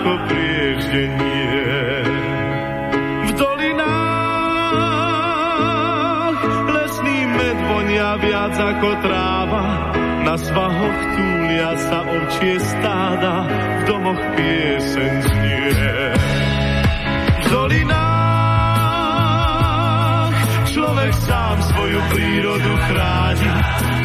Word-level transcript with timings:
ako 0.00 0.16
prieždenie. 0.32 1.60
V 3.20 3.36
dolinách 3.36 4.00
lesný 6.72 7.28
med 7.36 7.60
vonia 7.68 8.16
viac 8.16 8.56
ako 8.56 8.96
tráva, 9.04 9.92
na 10.24 10.40
svahoch 10.40 11.00
túlia 11.20 11.76
sa 11.84 12.00
ovčie 12.00 12.56
stáda, 12.64 13.44
v 13.52 13.82
domoch 13.92 14.24
pieseň 14.40 15.20
znie. 15.20 15.68
V 17.44 17.46
dolinách 17.52 18.00
človek 20.64 21.12
sám 21.28 21.60
svoju 21.76 22.00
prírodu 22.08 22.72
chráni, 22.88 23.52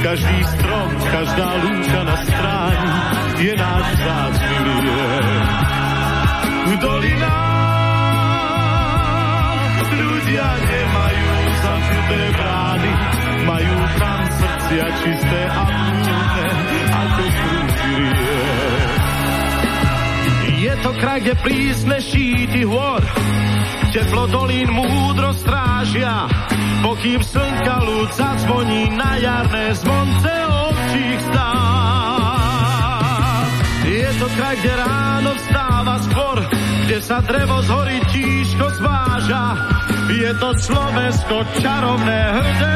každý 0.04 0.40
strom, 0.55 0.90
každá 1.12 1.49
lúča 1.63 2.02
na 2.03 2.16
stráni 2.23 2.91
je 3.45 3.53
náš 3.55 3.86
vzácný 3.99 4.58
V 6.66 6.72
dolinách 6.81 7.55
ľudia 9.95 10.48
nemajú 10.58 11.30
zamknuté 11.62 12.22
brány, 12.36 12.92
majú 13.45 13.75
tam 14.00 14.22
srdcia 14.25 14.86
čisté 15.06 15.42
a 15.47 15.64
múdne, 15.69 16.47
ako 16.89 17.23
prúžirie. 17.30 18.39
Je 20.56 20.73
to 20.81 20.91
kraj, 20.97 21.19
kde 21.22 21.36
prísne 21.45 21.97
šíty 22.02 22.66
hôr, 22.66 23.02
teplo 23.95 24.27
dolín 24.27 24.75
múdro 24.75 25.31
strážia, 25.39 26.27
pokým 26.83 27.23
slnka 27.23 27.79
ľud 27.79 28.11
zazvoní 28.11 28.91
na 28.91 29.15
jarné 29.15 29.71
zvonce 29.71 30.31
ovčích 30.51 31.19
stát. 31.31 32.75
Je 33.88 34.11
to 34.19 34.27
kraj, 34.35 34.59
kde 34.59 34.73
ráno 34.75 35.31
vstáva 35.39 35.95
skôr, 36.11 36.43
kde 36.83 36.99
sa 36.99 37.23
drevo 37.23 37.63
z 37.63 37.71
hory 37.71 38.03
tížko 38.11 38.67
zváža. 38.83 39.63
Je 40.11 40.31
to 40.43 40.49
Slovensko 40.59 41.47
čarovné 41.63 42.19
hrdé, 42.35 42.75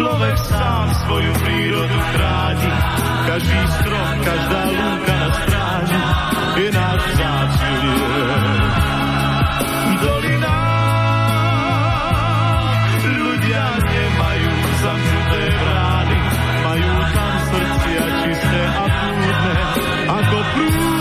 človek 0.00 0.36
sám 0.48 0.88
svoju 1.04 1.32
prírodu 1.44 1.98
chráni, 2.16 2.72
každý 3.28 3.60
strom, 3.68 4.16
každá 4.24 4.62
lúka 4.72 5.12
na 5.12 5.28
stráži. 5.36 6.00
Je 6.60 6.68
náš 6.72 7.00
vzácný 7.04 7.74
V 9.60 9.94
dolinách 10.00 11.20
ľudia 13.12 13.64
nemajú 13.76 14.52
zamknuté 14.80 15.42
brány, 15.60 16.18
majú 16.64 16.92
tam 17.12 17.32
srdcia 17.44 18.04
čisté 18.24 18.62
a 18.72 18.84
prúdne, 18.88 19.56
ako 20.08 20.38
prúdy 20.56 20.99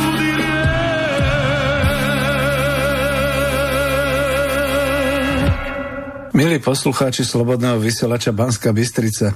Milí 6.39 6.55
poslucháči 6.63 7.27
Slobodného 7.27 7.83
vysielača 7.83 8.31
Banska 8.31 8.71
Bystrica, 8.71 9.35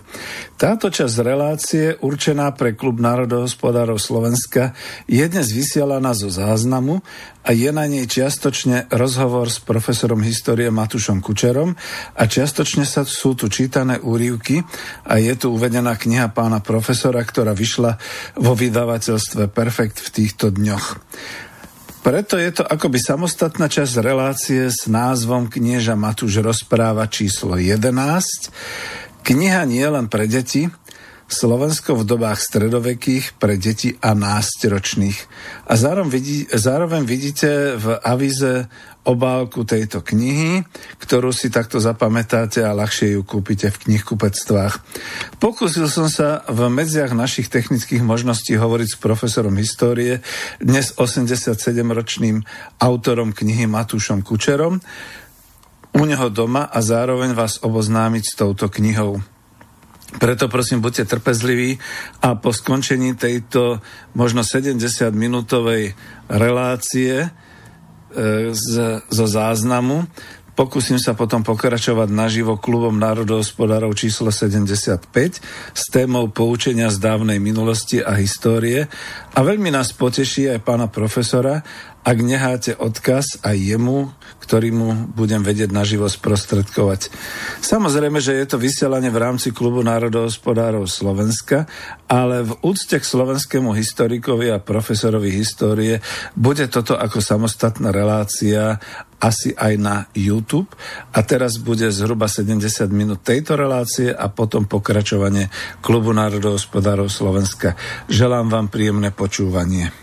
táto 0.55 0.87
časť 0.87 1.15
relácie, 1.19 1.99
určená 1.99 2.55
pre 2.55 2.79
Klub 2.79 2.95
národohospodárov 2.95 3.99
Slovenska, 3.99 4.71
je 5.03 5.19
dnes 5.27 5.51
vysielaná 5.51 6.15
zo 6.15 6.31
záznamu 6.31 7.03
a 7.43 7.51
je 7.51 7.67
na 7.75 7.91
nej 7.91 8.07
čiastočne 8.07 8.87
rozhovor 8.87 9.51
s 9.51 9.59
profesorom 9.59 10.23
histórie 10.23 10.71
Matušom 10.71 11.19
Kučerom 11.19 11.75
a 12.15 12.23
čiastočne 12.23 12.87
sa 12.87 13.03
sú 13.03 13.35
tu 13.35 13.51
čítané 13.51 13.99
úrivky 13.99 14.63
a 15.03 15.19
je 15.19 15.35
tu 15.35 15.51
uvedená 15.51 15.99
kniha 15.99 16.31
pána 16.31 16.63
profesora, 16.63 17.19
ktorá 17.19 17.51
vyšla 17.51 17.99
vo 18.39 18.55
vydavateľstve 18.55 19.51
Perfekt 19.51 19.99
v 19.99 20.23
týchto 20.23 20.55
dňoch. 20.55 21.03
Preto 22.03 22.35
je 22.35 22.51
to 22.51 22.67
akoby 22.67 22.99
samostatná 22.99 23.71
časť 23.71 24.03
relácie 24.03 24.67
s 24.67 24.91
názvom 24.91 25.47
Knieža 25.47 25.95
Matúš 25.95 26.43
rozpráva 26.43 27.07
číslo 27.07 27.55
11. 27.55 27.95
Kniha 29.23 29.63
nie 29.63 29.87
len 29.87 30.11
pre 30.11 30.27
deti, 30.27 30.67
Slovensko 31.31 31.95
v 31.95 32.03
dobách 32.03 32.43
stredovekých 32.43 33.39
pre 33.39 33.55
deti 33.55 33.95
a 34.03 34.11
nástročných. 34.19 35.15
A 35.71 35.79
zároveň, 35.79 36.11
vidí, 36.11 36.37
zároveň 36.51 37.07
vidíte 37.07 37.79
v 37.79 37.95
avize 38.03 38.67
obálku 39.03 39.67
tejto 39.67 39.99
knihy, 39.99 40.63
ktorú 41.03 41.35
si 41.35 41.51
takto 41.51 41.79
zapamätáte 41.83 42.63
a 42.63 42.71
ľahšie 42.71 43.19
ju 43.19 43.21
kúpite 43.27 43.67
v 43.71 43.81
knihkupectvách. 43.87 44.79
Pokúsil 45.43 45.91
som 45.91 46.07
sa 46.07 46.47
v 46.47 46.71
medziach 46.71 47.11
našich 47.11 47.51
technických 47.51 47.99
možností 47.99 48.55
hovoriť 48.55 48.95
s 48.95 48.97
profesorom 48.99 49.55
histórie, 49.59 50.23
dnes 50.63 50.95
87-ročným 50.95 52.47
autorom 52.79 53.35
knihy 53.35 53.67
Matúšom 53.67 54.23
Kučerom, 54.23 54.79
u 55.93 56.03
neho 56.07 56.27
doma 56.33 56.65
a 56.71 56.79
zároveň 56.81 57.37
vás 57.37 57.61
oboznámiť 57.61 58.23
s 58.25 58.33
touto 58.33 58.65
knihou. 58.71 59.21
Preto 60.13 60.45
prosím, 60.45 60.81
buďte 60.81 61.09
trpezliví 61.09 61.81
a 62.21 62.37
po 62.37 62.53
skončení 62.53 63.17
tejto 63.17 63.81
možno 64.13 64.45
70-minútovej 64.45 65.97
relácie 66.29 67.33
z, 68.53 69.01
zo 69.09 69.25
záznamu. 69.25 70.05
Pokúsim 70.53 71.01
sa 71.01 71.17
potom 71.17 71.41
pokračovať 71.41 72.13
naživo 72.13 72.61
klubom 72.61 72.93
národohospodárov 73.01 73.97
číslo 73.97 74.29
75 74.29 75.01
s 75.73 75.83
témou 75.89 76.29
poučenia 76.29 76.93
z 76.93 77.01
dávnej 77.01 77.41
minulosti 77.41 78.05
a 78.05 78.13
histórie. 78.13 78.85
A 79.33 79.39
veľmi 79.41 79.73
nás 79.73 79.97
poteší 79.97 80.53
aj 80.53 80.61
pána 80.61 80.85
profesora, 80.93 81.65
ak 82.03 82.17
necháte 82.19 82.75
odkaz 82.75 83.39
aj 83.47 83.55
jemu, 83.55 84.11
ktorý 84.43 84.75
mu 84.75 85.07
budem 85.15 85.39
vedieť 85.39 85.71
naživo 85.71 86.11
sprostredkovať. 86.11 87.07
Samozrejme, 87.63 88.19
že 88.19 88.35
je 88.35 88.45
to 88.45 88.59
vysielanie 88.59 89.07
v 89.07 89.23
rámci 89.23 89.55
Klubu 89.55 89.79
národohospodárov 89.87 90.83
Slovenska, 90.83 91.63
ale 92.11 92.43
v 92.43 92.51
úcte 92.59 92.99
k 92.99 93.07
slovenskému 93.07 93.71
historikovi 93.71 94.51
a 94.51 94.59
profesorovi 94.59 95.31
histórie 95.31 96.03
bude 96.35 96.67
toto 96.67 96.99
ako 96.99 97.23
samostatná 97.23 97.95
relácia 97.95 98.75
asi 99.23 99.55
aj 99.55 99.73
na 99.79 99.95
YouTube. 100.11 100.67
A 101.15 101.23
teraz 101.23 101.55
bude 101.55 101.87
zhruba 101.95 102.27
70 102.27 102.67
minút 102.91 103.23
tejto 103.23 103.55
relácie 103.55 104.11
a 104.11 104.27
potom 104.27 104.67
pokračovanie 104.67 105.47
Klubu 105.79 106.11
národohospodárov 106.11 107.07
Slovenska. 107.07 107.79
Želám 108.11 108.51
vám 108.51 108.67
príjemné 108.67 109.15
počúvanie. 109.15 109.95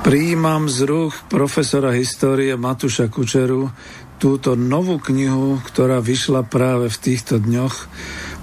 Prijímam 0.00 0.64
z 0.64 0.88
rúk 0.88 1.12
profesora 1.28 1.92
histórie 1.92 2.56
Matuša 2.56 3.12
Kučeru 3.12 3.68
túto 4.16 4.56
novú 4.56 4.96
knihu, 4.96 5.60
ktorá 5.60 6.00
vyšla 6.00 6.48
práve 6.48 6.88
v 6.88 6.96
týchto 6.96 7.36
dňoch. 7.36 7.76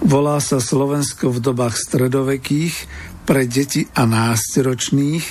Volá 0.05 0.37
sa 0.37 0.61
Slovensko 0.61 1.33
v 1.33 1.41
dobách 1.41 1.81
stredovekých 1.81 2.75
pre 3.25 3.49
deti 3.49 3.89
a 3.97 4.05
nástročných, 4.05 5.25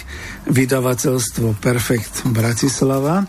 vydavateľstvo 0.50 1.62
Perfekt 1.62 2.26
Bratislava. 2.26 3.22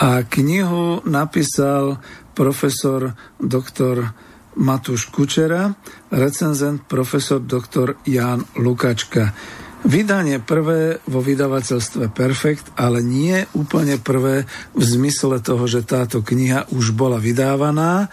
A 0.00 0.24
knihu 0.24 1.04
napísal 1.04 2.00
profesor 2.32 3.12
doktor 3.36 4.08
Matúš 4.56 5.12
Kučera, 5.12 5.68
recenzent 6.08 6.88
profesor 6.88 7.44
doktor 7.44 8.00
Jan 8.08 8.40
Lukačka. 8.56 9.36
Vydanie 9.82 10.38
prvé 10.38 11.02
vo 11.10 11.18
vydavateľstve 11.18 12.14
Perfekt, 12.14 12.70
ale 12.78 13.02
nie 13.02 13.42
úplne 13.58 13.98
prvé 13.98 14.46
v 14.78 14.82
zmysle 14.82 15.42
toho, 15.42 15.66
že 15.66 15.82
táto 15.82 16.22
kniha 16.22 16.70
už 16.70 16.94
bola 16.94 17.18
vydávaná 17.18 18.06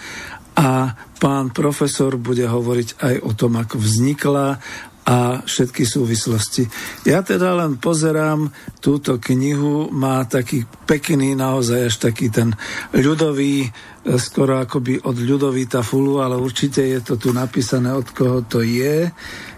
a 0.57 0.97
pán 1.21 1.53
profesor 1.53 2.17
bude 2.17 2.49
hovoriť 2.49 2.89
aj 2.99 3.15
o 3.21 3.31
tom, 3.37 3.61
ako 3.61 3.77
vznikla 3.77 4.57
a 5.09 5.41
všetky 5.41 5.85
súvislosti. 5.85 6.69
Ja 7.05 7.25
teda 7.25 7.57
len 7.57 7.81
pozerám 7.81 8.49
túto 8.77 9.17
knihu, 9.17 9.89
má 9.89 10.25
taký 10.25 10.65
pekný, 10.85 11.33
naozaj 11.33 11.79
až 11.89 11.95
taký 11.97 12.29
ten 12.29 12.53
ľudový, 12.93 13.65
e, 13.65 13.69
skoro 14.21 14.61
akoby 14.61 15.01
od 15.01 15.17
ľudovíta 15.17 15.81
fulu, 15.81 16.21
ale 16.21 16.37
určite 16.37 16.85
je 16.85 17.01
to 17.01 17.17
tu 17.17 17.33
napísané, 17.33 17.89
od 17.89 18.05
koho 18.13 18.45
to 18.45 18.61
je. 18.61 19.09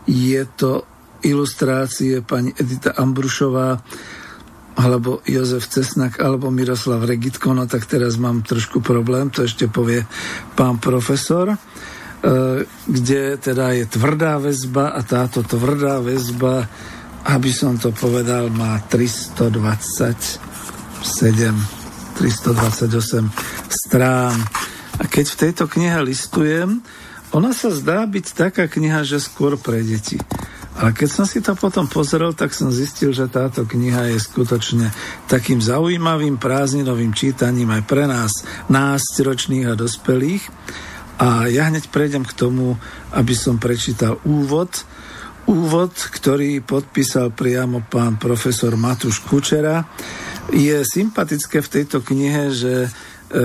Je 0.08 0.42
to 0.56 0.91
ilustrácie 1.24 2.22
pani 2.26 2.54
Edita 2.58 2.94
Ambrušová, 2.98 3.82
alebo 4.78 5.20
Jozef 5.28 5.68
Cesnak, 5.68 6.20
alebo 6.24 6.48
Miroslav 6.50 7.04
Regitko, 7.04 7.52
no 7.54 7.68
tak 7.68 7.86
teraz 7.86 8.16
mám 8.16 8.42
trošku 8.42 8.80
problém, 8.80 9.30
to 9.30 9.44
ešte 9.44 9.68
povie 9.68 10.08
pán 10.56 10.80
profesor, 10.80 11.52
e, 11.54 11.58
kde 12.88 13.36
teda 13.38 13.76
je 13.76 13.86
tvrdá 13.92 14.40
väzba 14.40 14.96
a 14.96 15.04
táto 15.04 15.44
tvrdá 15.44 16.00
väzba, 16.00 16.66
aby 17.28 17.52
som 17.52 17.78
to 17.78 17.92
povedal, 17.92 18.50
má 18.50 18.80
327, 18.88 19.52
328 22.18 23.30
strán. 23.70 24.38
A 24.98 25.04
keď 25.06 25.26
v 25.36 25.40
tejto 25.48 25.66
knihe 25.68 26.00
listujem, 26.02 26.82
ona 27.32 27.56
sa 27.56 27.72
zdá 27.72 28.04
byť 28.04 28.26
taká 28.36 28.68
kniha, 28.68 29.08
že 29.08 29.24
skôr 29.24 29.56
pre 29.56 29.84
deti. 29.84 30.20
Ale 30.72 30.96
keď 30.96 31.10
som 31.12 31.26
si 31.28 31.44
to 31.44 31.52
potom 31.52 31.84
pozrel, 31.92 32.32
tak 32.32 32.56
som 32.56 32.72
zistil, 32.72 33.12
že 33.12 33.28
táto 33.28 33.68
kniha 33.68 34.16
je 34.16 34.18
skutočne 34.24 34.88
takým 35.28 35.60
zaujímavým 35.60 36.40
prázdninovým 36.40 37.12
čítaním 37.12 37.76
aj 37.76 37.84
pre 37.84 38.08
nás, 38.08 38.48
náctiročných 38.72 39.68
a 39.68 39.76
dospelých. 39.76 40.48
A 41.20 41.52
ja 41.52 41.68
hneď 41.68 41.92
prejdem 41.92 42.24
k 42.24 42.34
tomu, 42.34 42.80
aby 43.12 43.36
som 43.36 43.60
prečítal 43.60 44.18
úvod. 44.24 44.88
Úvod, 45.46 45.92
ktorý 45.92 46.64
podpísal 46.64 47.36
priamo 47.36 47.84
pán 47.84 48.16
profesor 48.16 48.74
Matúš 48.80 49.20
Kučera. 49.22 49.84
Je 50.56 50.82
sympatické 50.82 51.60
v 51.60 51.72
tejto 51.78 52.00
knihe, 52.02 52.50
že 52.56 52.74
e, 52.88 52.90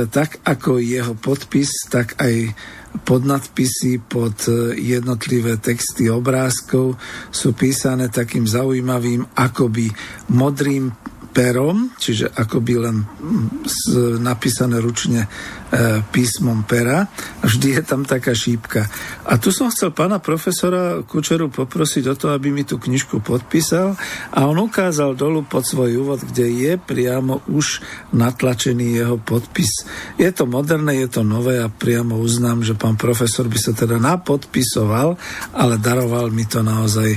tak 0.07 0.41
ako 0.47 0.79
jeho 0.79 1.19
podpis, 1.19 1.91
tak 1.91 2.15
aj 2.17 2.55
podnadpisy 3.03 4.05
pod 4.07 4.37
e, 4.49 4.77
jednotlivé 4.81 5.57
texty 5.61 6.09
obrázkov 6.09 6.97
sú 7.29 7.53
písané 7.53 8.09
takým 8.09 8.49
zaujímavým 8.49 9.27
akoby 9.37 9.93
modrým 10.33 10.93
perom, 11.37 11.93
čiže 12.01 12.33
akoby 12.33 12.75
len 12.81 13.05
mm, 13.05 14.25
napísané 14.25 14.81
ručne 14.81 15.29
e, 15.29 16.01
písmom 16.01 16.65
pera. 16.65 17.05
Vždy 17.45 17.77
je 17.77 17.83
tam 17.85 18.09
taká 18.09 18.33
šípka. 18.33 18.89
A 19.29 19.37
tu 19.37 19.53
som 19.53 19.69
chcel 19.69 19.93
pána 19.93 20.17
profesora 20.17 21.05
Kučeru 21.05 21.53
poprosiť 21.53 22.09
o 22.09 22.15
to, 22.17 22.33
aby 22.33 22.49
mi 22.49 22.65
tú 22.65 22.81
knižku 22.81 23.21
podpísal 23.21 24.01
a 24.33 24.49
on 24.49 24.57
ukázal 24.65 25.13
dolu 25.13 25.45
pod 25.45 25.69
svoj 25.69 26.01
úvod, 26.01 26.25
kde 26.25 26.49
je 26.49 26.73
priamo 26.81 27.45
už 27.53 27.85
natlačený 28.17 28.97
jeho 28.97 29.21
podpis. 29.21 29.85
Je 30.17 30.33
to 30.33 30.49
moderné, 30.49 31.05
je 31.05 31.21
to 31.21 31.23
nové 31.23 31.61
a 31.61 31.69
priamo 31.69 32.17
uznám, 32.17 32.65
že 32.65 32.73
pán 32.73 32.97
profesor 32.97 33.45
by 33.45 33.59
sa 33.61 33.77
teda 33.77 34.01
napodpisoval, 34.01 35.21
ale 35.53 35.77
daroval 35.77 36.33
mi 36.33 36.49
to 36.49 36.65
naozaj 36.65 37.13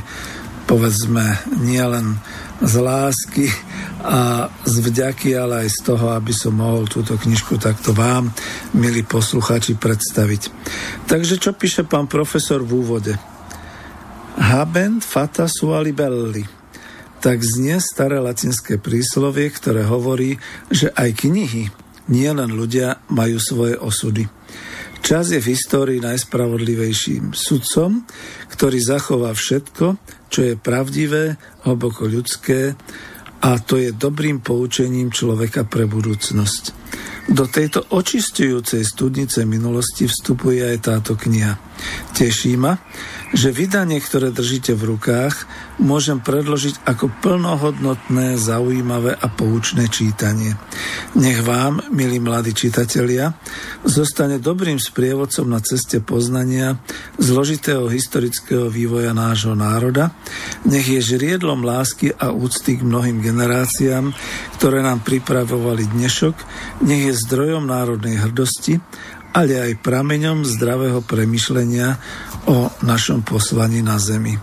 povedzme 0.68 1.40
nielen 1.66 2.20
z 2.60 2.74
lásky 2.80 3.48
a 4.04 4.48
z 4.68 4.76
vďaky, 4.84 5.36
ale 5.36 5.68
aj 5.68 5.70
z 5.72 5.80
toho, 5.92 6.12
aby 6.16 6.32
som 6.36 6.56
mohol 6.56 6.88
túto 6.88 7.16
knižku 7.16 7.56
takto 7.60 7.96
vám, 7.96 8.32
milí 8.76 9.04
poslucháči, 9.04 9.80
predstaviť. 9.80 10.52
Takže 11.08 11.40
čo 11.40 11.56
píše 11.56 11.88
pán 11.88 12.08
profesor 12.12 12.64
v 12.64 12.72
úvode? 12.80 13.14
Habent 14.40 15.04
fata 15.04 15.48
suali 15.52 15.92
belli. 15.92 16.44
Tak 17.20 17.44
znie 17.44 17.84
staré 17.84 18.16
latinské 18.24 18.80
príslovie, 18.80 19.52
ktoré 19.52 19.84
hovorí, 19.84 20.40
že 20.72 20.88
aj 20.96 21.28
knihy, 21.28 21.68
nielen 22.08 22.56
ľudia, 22.56 23.04
majú 23.12 23.36
svoje 23.44 23.76
osudy. 23.76 24.39
Čas 25.00 25.34
je 25.34 25.40
v 25.42 25.52
histórii 25.56 26.00
najspravodlivejším 26.04 27.34
sudcom, 27.34 28.06
ktorý 28.52 28.78
zachová 28.78 29.32
všetko, 29.34 29.98
čo 30.30 30.40
je 30.46 30.54
pravdivé, 30.60 31.40
hlboko 31.66 32.06
ľudské 32.06 32.78
a 33.40 33.50
to 33.64 33.80
je 33.80 33.96
dobrým 33.96 34.44
poučením 34.44 35.10
človeka 35.10 35.64
pre 35.64 35.88
budúcnosť. 35.88 36.64
Do 37.30 37.46
tejto 37.46 37.86
očistujúcej 37.94 38.82
studnice 38.82 39.46
minulosti 39.46 40.10
vstupuje 40.10 40.66
aj 40.66 40.78
táto 40.82 41.14
kniha. 41.14 41.69
Teší 42.16 42.60
ma, 42.60 42.76
že 43.30 43.54
vydanie, 43.54 44.02
ktoré 44.02 44.34
držíte 44.34 44.74
v 44.74 44.98
rukách, 44.98 45.46
môžem 45.78 46.18
predložiť 46.18 46.82
ako 46.84 47.14
plnohodnotné, 47.22 48.36
zaujímavé 48.42 49.14
a 49.14 49.28
poučné 49.30 49.86
čítanie. 49.88 50.58
Nech 51.14 51.46
vám, 51.46 51.80
milí 51.94 52.18
mladí 52.18 52.58
čitatelia, 52.58 53.38
zostane 53.86 54.42
dobrým 54.42 54.82
sprievodcom 54.82 55.46
na 55.46 55.62
ceste 55.62 56.02
poznania 56.02 56.82
zložitého 57.22 57.86
historického 57.88 58.66
vývoja 58.68 59.14
nášho 59.14 59.54
národa, 59.54 60.10
nech 60.66 60.90
je 60.90 61.00
žriedlom 61.00 61.62
lásky 61.62 62.10
a 62.18 62.34
úcty 62.34 62.82
k 62.82 62.86
mnohým 62.86 63.22
generáciám, 63.22 64.10
ktoré 64.58 64.82
nám 64.82 65.06
pripravovali 65.06 65.86
dnešok, 65.86 66.36
nech 66.82 67.14
je 67.14 67.14
zdrojom 67.14 67.70
národnej 67.70 68.18
hrdosti 68.18 68.82
ale 69.34 69.54
aj 69.62 69.82
prameňom 69.84 70.46
zdravého 70.46 71.06
premyšlenia 71.06 71.98
o 72.50 72.70
našom 72.86 73.22
poslaní 73.22 73.82
na 73.86 74.02
Zemi. 74.02 74.34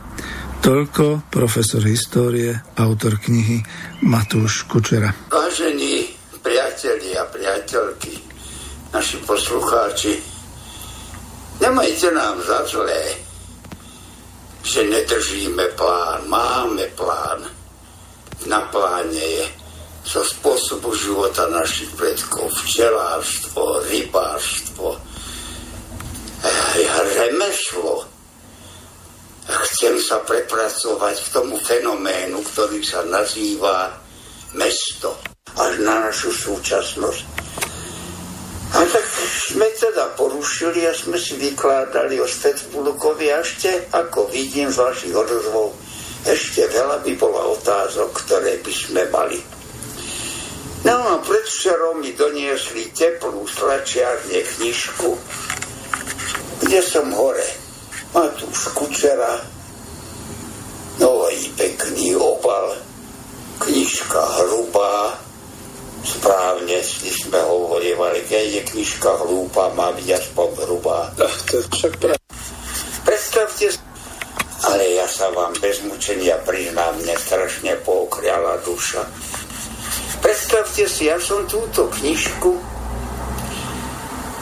Toľko 0.63 1.31
profesor 1.31 1.83
histórie, 1.87 2.51
autor 2.75 3.23
knihy 3.23 3.63
Matúš 4.03 4.67
Kučera. 4.67 5.15
Vážení 5.31 6.11
priatelia 6.43 7.23
a 7.23 7.31
priateľky, 7.31 8.19
naši 8.91 9.19
poslucháči, 9.23 10.19
nemajte 11.63 12.09
nám 12.11 12.39
za 12.43 12.67
zlé, 12.67 13.19
že 14.67 14.83
nedržíme 14.83 15.79
plán. 15.79 16.27
Máme 16.27 16.91
plán. 16.99 17.47
Na 18.51 18.67
pláne 18.71 19.23
je 19.23 19.66
zo 20.07 20.23
spôsobu 20.23 20.95
života 20.95 21.51
našich 21.51 21.91
predkov 21.99 22.47
včelárstvo, 22.63 23.83
rybárstvo, 23.91 24.95
remeslo. 27.19 28.07
Chcem 29.47 29.99
sa 29.99 30.23
prepracovať 30.23 31.17
k 31.19 31.29
tomu 31.35 31.59
fenoménu, 31.59 32.39
ktorý 32.39 32.83
sa 32.87 33.03
nazýva 33.11 33.99
mesto, 34.55 35.19
až 35.59 35.83
na 35.83 36.07
našu 36.07 36.31
súčasnosť. 36.31 37.23
A 38.79 38.83
tak 38.87 39.07
sme 39.51 39.67
teda 39.75 40.15
porušili 40.15 40.87
a 40.87 40.95
sme 40.95 41.19
si 41.19 41.39
vykládali 41.39 42.19
o 42.23 42.27
Stetsbulukovi 42.27 43.31
a 43.35 43.43
ešte, 43.43 43.91
ako 43.91 44.31
vidím 44.31 44.71
z 44.71 44.83
vašich 44.83 45.15
odozvov, 45.15 45.75
ešte 46.27 46.67
veľa 46.71 47.03
by 47.07 47.13
bolo 47.19 47.59
otázok, 47.59 48.11
ktoré 48.27 48.59
by 48.63 48.73
sme 48.75 49.03
mali. 49.11 49.56
No 50.87 51.03
a 51.03 51.19
predvčerom 51.19 51.99
mi 51.99 52.15
doniesli 52.15 52.95
teplú 52.95 53.43
slačiarne 53.51 54.39
knižku, 54.39 55.19
kde 56.63 56.79
som 56.79 57.11
hore. 57.11 57.43
Matúš 58.15 58.71
Kučera, 58.71 59.43
nový 61.03 61.51
pekný 61.59 62.15
obal, 62.15 62.79
knižka 63.59 64.23
hrubá, 64.39 65.19
správne 66.07 66.79
si 66.87 67.11
sme 67.11 67.43
hovorili, 67.43 68.23
keď 68.23 68.47
je 68.47 68.63
knižka 68.71 69.27
hlúpa, 69.27 69.75
má 69.75 69.91
byť 69.91 70.07
aspoň 70.23 70.49
hrubá. 70.71 71.11
To 71.19 71.27
však 71.67 71.93
pre... 71.99 72.15
Predstavte 73.03 73.75
ale 74.67 74.99
ja 74.99 75.07
sa 75.07 75.31
vám 75.35 75.53
bez 75.61 75.85
mučenia 75.85 76.41
priznám, 76.43 76.97
mne 76.99 77.15
strašne 77.19 77.77
pookriala 77.83 78.59
duša 78.65 79.05
Predstavte 80.27 80.91
si, 80.91 81.07
ja 81.07 81.23
som 81.23 81.47
túto 81.47 81.87
knižku 81.87 82.51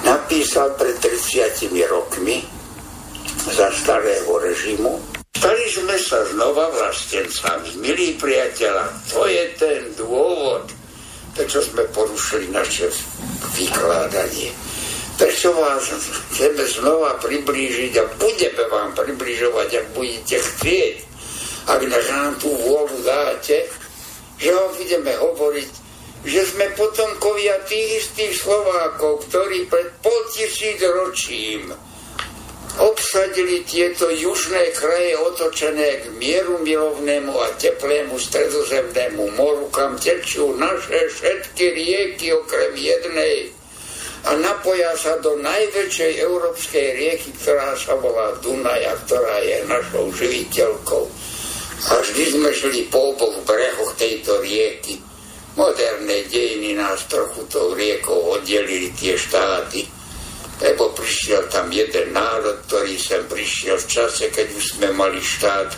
napísal 0.00 0.72
pred 0.80 0.96
30 0.96 1.60
rokmi 1.92 2.40
za 3.52 3.68
starého 3.68 4.32
režimu. 4.40 4.96
Stali 5.36 5.68
sme 5.68 5.92
sa 6.00 6.24
znova 6.32 6.72
vlastencami. 6.72 7.84
Milí 7.84 8.16
priateľa, 8.16 9.12
to 9.12 9.28
je 9.28 9.44
ten 9.60 9.92
dôvod, 9.92 10.72
prečo 11.36 11.60
sme 11.60 11.84
porušili 11.92 12.48
naše 12.48 12.88
vykladanie. 13.52 14.56
Prečo 15.20 15.52
vás 15.52 15.84
chceme 16.32 16.64
znova 16.64 17.20
priblížiť 17.20 17.92
a 18.00 18.08
budeme 18.16 18.64
vám 18.72 18.96
približovať, 18.96 19.68
ak 19.84 19.86
budete 19.92 20.40
chcieť. 20.40 20.96
Ak 21.68 21.84
nám 21.84 22.40
tú 22.40 22.48
vôľu 22.56 23.04
dáte, 23.04 23.83
že 24.38 24.50
vám 24.50 24.70
budeme 24.74 25.12
hovoriť, 25.14 25.70
že 26.24 26.40
sme 26.48 26.66
potomkovia 26.74 27.60
tých 27.68 28.04
istých 28.04 28.34
Slovákov, 28.42 29.28
ktorí 29.28 29.68
pred 29.68 29.88
pol 30.00 30.20
tisíc 30.32 30.80
ročím 30.80 31.72
obs- 32.80 33.04
obsadili 33.14 33.62
tieto 33.62 34.10
južné 34.10 34.74
kraje 34.74 35.14
otočené 35.14 36.02
k 36.02 36.04
mieru 36.18 36.58
milovnému 36.66 37.30
a 37.30 37.54
teplému 37.54 38.18
stredozemnému 38.18 39.38
moru, 39.38 39.70
kam 39.70 39.94
tečú 39.94 40.50
naše 40.58 41.14
všetky 41.14 41.64
rieky 41.78 42.34
okrem 42.34 42.74
jednej 42.74 43.54
a 44.26 44.34
napoja 44.34 44.98
sa 44.98 45.14
do 45.22 45.38
najväčšej 45.38 46.26
európskej 46.26 46.86
rieky, 46.98 47.30
ktorá 47.38 47.78
sa 47.78 47.94
volá 48.02 48.34
Dunaja, 48.42 48.98
ktorá 49.06 49.38
je 49.46 49.62
našou 49.70 50.10
živiteľkou. 50.10 51.06
A 51.90 51.92
vždy 52.00 52.24
sme 52.38 52.50
šli 52.54 52.86
po 52.88 53.12
oboch 53.12 53.38
brehoch 53.42 53.92
tejto 53.98 54.40
rieky. 54.40 55.00
Moderné 55.54 56.26
dejiny 56.30 56.74
nás 56.78 57.06
trochu 57.06 57.46
tou 57.46 57.74
riekou 57.74 58.34
oddelili 58.34 58.90
tie 58.94 59.14
štáty 59.14 59.86
lebo 60.62 60.94
prišiel 60.94 61.50
tam 61.50 61.66
jeden 61.74 62.14
národ, 62.14 62.62
ktorý 62.70 62.94
sem 62.94 63.26
prišiel 63.26 63.74
v 63.74 63.90
čase, 63.90 64.30
keď 64.30 64.46
už 64.54 64.64
sme 64.78 64.88
mali 64.94 65.18
štát 65.18 65.74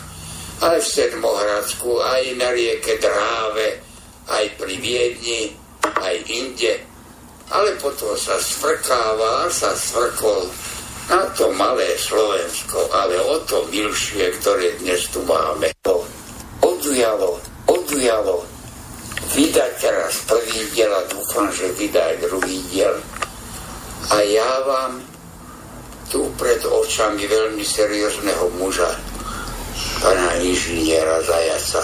aj 0.61 0.77
v 0.81 0.87
Sedmohradsku, 0.87 1.89
aj 2.01 2.23
na 2.37 2.49
rieke 2.53 2.97
Dráve, 3.01 3.81
aj 4.29 4.45
pri 4.57 4.75
Viedni, 4.77 5.53
aj 5.81 6.15
inde. 6.29 6.81
Ale 7.47 7.73
potom 7.79 8.13
sa 8.19 8.37
svrkáva 8.37 9.47
a 9.47 9.53
sa 9.53 9.73
svrkol 9.73 10.49
na 11.07 11.23
to 11.31 11.51
malé 11.55 11.95
Slovensko, 11.95 12.91
ale 12.91 13.15
o 13.23 13.39
to 13.47 13.63
milšie, 13.71 14.27
ktoré 14.39 14.75
dnes 14.83 15.07
tu 15.07 15.23
máme. 15.23 15.71
Odujalo, 16.59 17.39
odujalo. 17.63 18.43
Vydať 19.35 19.71
teraz 19.79 20.23
prvý 20.27 20.67
diel 20.71 20.91
a 20.91 21.03
dúfam, 21.07 21.47
že 21.51 21.71
vydá 21.75 22.15
aj 22.15 22.27
druhý 22.27 22.59
diel. 22.71 22.95
A 24.11 24.23
ja 24.23 24.51
vám 24.63 25.03
tu 26.07 26.27
pred 26.39 26.63
očami 26.63 27.27
veľmi 27.27 27.63
seriózneho 27.63 28.47
muža, 28.55 28.87
pana 29.99 30.39
inžiniera 30.39 31.19
Zajaca, 31.27 31.83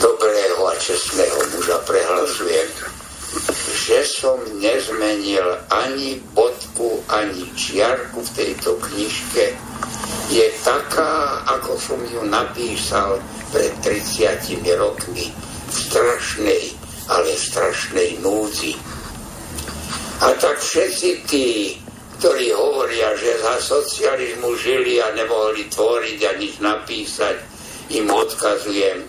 dobrého 0.00 0.60
a 0.64 0.74
čestného 0.80 1.38
muža 1.52 1.76
prehlasujem, 1.84 2.68
že 3.88 4.04
som 4.04 4.36
nezmenil 4.60 5.64
ani 5.72 6.20
bodku, 6.36 7.00
ani 7.08 7.48
čiarku 7.56 8.20
v 8.20 8.34
tejto 8.36 8.76
knižke. 8.76 9.56
Je 10.28 10.44
taká, 10.60 11.40
ako 11.48 11.80
som 11.80 12.00
ju 12.04 12.20
napísal 12.28 13.16
pred 13.48 13.72
30 13.80 14.44
rokmi 14.76 15.32
v 15.72 15.72
strašnej, 15.72 16.76
ale 17.08 17.32
strašnej 17.32 18.20
núdzi 18.20 18.76
a 20.18 20.34
tak 20.34 20.58
všetci 20.58 21.10
tí, 21.30 21.78
ktorí 22.18 22.50
hovoria, 22.50 23.14
že 23.14 23.38
za 23.38 23.62
socializmu 23.62 24.50
žili 24.58 24.98
a 24.98 25.14
nemohli 25.14 25.70
tvoriť 25.70 26.18
a 26.26 26.32
nič 26.34 26.58
napísať, 26.58 27.38
im 27.94 28.10
odkazujem, 28.10 29.06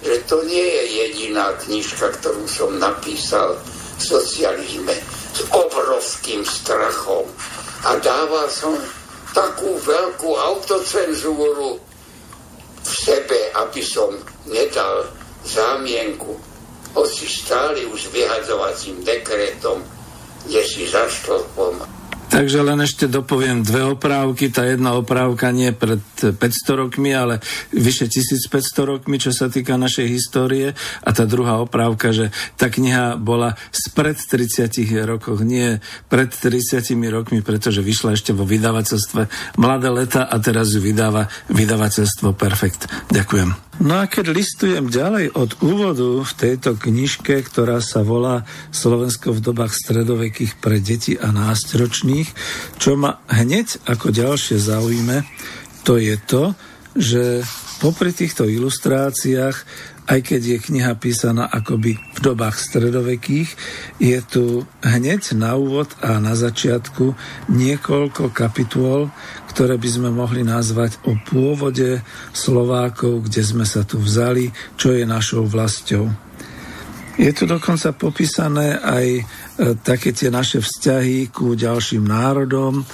že 0.00 0.16
to 0.24 0.40
nie 0.48 0.64
je 0.64 0.84
jediná 1.04 1.52
knižka, 1.60 2.08
ktorú 2.08 2.48
som 2.48 2.72
napísal 2.80 3.60
socializme 3.98 4.94
s 5.32 5.40
obrovským 5.52 6.44
strachom. 6.44 7.24
A 7.86 7.96
dával 8.00 8.48
som 8.48 8.74
takú 9.36 9.76
veľkú 9.80 10.32
autocenzúru 10.32 11.76
v 12.86 12.92
sebe, 12.94 13.52
aby 13.52 13.82
som 13.84 14.16
nedal 14.48 15.06
zámienku, 15.44 16.36
hoci 16.96 17.28
stáli 17.28 17.84
už 17.84 18.08
vyhadzovacím 18.08 19.04
dekretom, 19.04 19.84
kde 20.48 20.62
si 20.64 20.88
za 20.88 21.04
stĺpom. 21.04 21.95
Takže 22.26 22.58
len 22.58 22.82
ešte 22.82 23.06
dopoviem 23.06 23.62
dve 23.62 23.86
oprávky. 23.94 24.50
Tá 24.50 24.66
jedna 24.66 24.98
oprávka 24.98 25.54
nie 25.54 25.70
pred 25.70 26.02
500 26.18 26.36
rokmi, 26.74 27.14
ale 27.14 27.38
vyše 27.70 28.10
1500 28.10 28.82
rokmi, 28.82 29.16
čo 29.22 29.30
sa 29.30 29.46
týka 29.46 29.78
našej 29.78 30.06
histórie. 30.10 30.74
A 31.06 31.10
tá 31.14 31.22
druhá 31.22 31.62
oprávka, 31.62 32.10
že 32.10 32.34
tá 32.58 32.66
kniha 32.66 33.14
bola 33.16 33.54
spred 33.70 34.18
30 34.18 34.68
rokov, 35.06 35.40
nie 35.46 35.78
pred 36.10 36.28
30 36.28 36.82
rokmi, 37.08 37.46
pretože 37.46 37.80
vyšla 37.80 38.18
ešte 38.18 38.34
vo 38.34 38.42
vydavateľstve 38.42 39.54
Mladé 39.56 39.90
leta 39.94 40.26
a 40.26 40.36
teraz 40.42 40.74
ju 40.74 40.82
vydáva 40.82 41.30
vydavateľstvo 41.48 42.34
Perfekt. 42.34 42.90
Ďakujem. 43.08 43.65
No 43.76 44.00
a 44.00 44.08
keď 44.08 44.32
listujem 44.32 44.88
ďalej 44.88 45.36
od 45.36 45.60
úvodu 45.60 46.24
v 46.24 46.32
tejto 46.32 46.80
knižke, 46.80 47.44
ktorá 47.44 47.84
sa 47.84 48.00
volá 48.00 48.48
Slovensko 48.72 49.36
v 49.36 49.44
dobách 49.44 49.76
stredovekých 49.76 50.56
pre 50.56 50.80
deti 50.80 51.12
a 51.12 51.28
nástročných, 51.28 52.28
čo 52.80 52.96
ma 52.96 53.20
hneď 53.28 53.84
ako 53.84 54.16
ďalšie 54.16 54.56
zaujíme, 54.56 55.28
to 55.84 56.00
je 56.00 56.16
to, 56.24 56.56
že 56.96 57.44
popri 57.84 58.16
týchto 58.16 58.48
ilustráciách 58.48 59.56
aj 60.06 60.20
keď 60.22 60.40
je 60.40 60.58
kniha 60.70 60.94
písaná 60.96 61.50
akoby 61.50 61.98
v 61.98 62.18
dobách 62.22 62.62
stredovekých, 62.62 63.50
je 63.98 64.18
tu 64.22 64.62
hneď 64.86 65.34
na 65.34 65.58
úvod 65.58 65.90
a 65.98 66.22
na 66.22 66.38
začiatku 66.38 67.18
niekoľko 67.50 68.30
kapitôl, 68.30 69.10
ktoré 69.56 69.80
by 69.80 69.88
sme 69.88 70.12
mohli 70.12 70.44
nazvať 70.44 71.00
o 71.08 71.16
pôvode 71.16 72.04
Slovákov, 72.36 73.24
kde 73.24 73.40
sme 73.40 73.64
sa 73.64 73.88
tu 73.88 73.96
vzali, 73.96 74.52
čo 74.76 74.92
je 74.92 75.08
našou 75.08 75.48
vlastou. 75.48 76.12
Je 77.16 77.32
tu 77.32 77.48
dokonca 77.48 77.96
popísané 77.96 78.76
aj 78.76 79.06
e, 79.16 79.22
také 79.80 80.12
tie 80.12 80.28
naše 80.28 80.60
vzťahy 80.60 81.32
ku 81.32 81.56
ďalším 81.56 82.04
národom, 82.04 82.84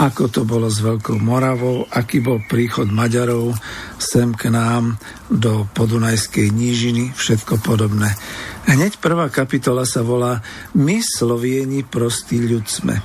ako 0.00 0.32
to 0.32 0.48
bolo 0.48 0.72
s 0.72 0.80
Veľkou 0.80 1.20
Moravou, 1.20 1.84
aký 1.92 2.24
bol 2.24 2.40
príchod 2.48 2.88
Maďarov 2.88 3.52
sem 4.00 4.32
k 4.32 4.48
nám 4.48 4.96
do 5.28 5.68
Podunajskej 5.76 6.48
nížiny, 6.48 7.12
všetko 7.12 7.60
podobné. 7.60 8.16
Hneď 8.64 9.04
prvá 9.04 9.28
kapitola 9.28 9.84
sa 9.84 10.00
volá 10.00 10.40
My 10.72 11.04
Slovieni 11.04 11.84
prostý 11.84 12.40
ľud 12.40 12.64
sme. 12.64 12.96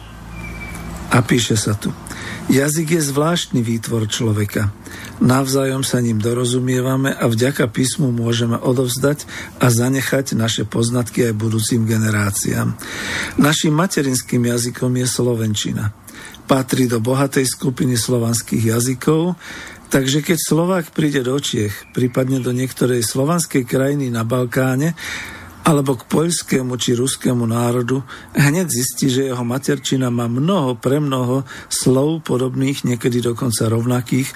A 1.12 1.20
píše 1.20 1.60
sa 1.60 1.76
tu. 1.76 1.92
Jazyk 2.52 3.00
je 3.00 3.02
zvláštny 3.02 3.64
výtvor 3.64 4.12
človeka. 4.12 4.76
Navzájom 5.24 5.86
sa 5.86 6.02
ním 6.04 6.20
dorozumievame 6.20 7.14
a 7.14 7.30
vďaka 7.30 7.70
písmu 7.70 8.12
môžeme 8.12 8.60
odovzdať 8.60 9.24
a 9.62 9.72
zanechať 9.72 10.34
naše 10.36 10.68
poznatky 10.68 11.32
aj 11.32 11.38
budúcim 11.38 11.88
generáciám. 11.88 12.76
Našim 13.40 13.72
materinským 13.72 14.44
jazykom 14.50 14.92
je 15.00 15.08
slovenčina. 15.08 15.96
Patrí 16.50 16.92
do 16.92 17.00
bohatej 17.00 17.48
skupiny 17.48 17.96
slovanských 17.96 18.76
jazykov, 18.76 19.40
takže 19.88 20.20
keď 20.20 20.38
Slovák 20.42 20.86
príde 20.92 21.24
do 21.24 21.38
Čiech, 21.40 21.88
prípadne 21.96 22.44
do 22.44 22.52
niektorej 22.52 23.06
slovanskej 23.06 23.64
krajiny 23.64 24.12
na 24.12 24.28
Balkáne, 24.28 24.98
alebo 25.62 25.94
k 25.94 26.10
poľskému 26.10 26.74
či 26.82 26.98
ruskému 26.98 27.46
národu, 27.46 28.02
hneď 28.34 28.66
zistí, 28.66 29.14
že 29.14 29.30
jeho 29.30 29.46
materčina 29.46 30.10
má 30.10 30.26
mnoho, 30.26 30.74
premnoho 30.78 31.46
slov 31.70 32.26
podobných, 32.26 32.82
niekedy 32.86 33.22
dokonca 33.22 33.70
rovnakých, 33.70 34.30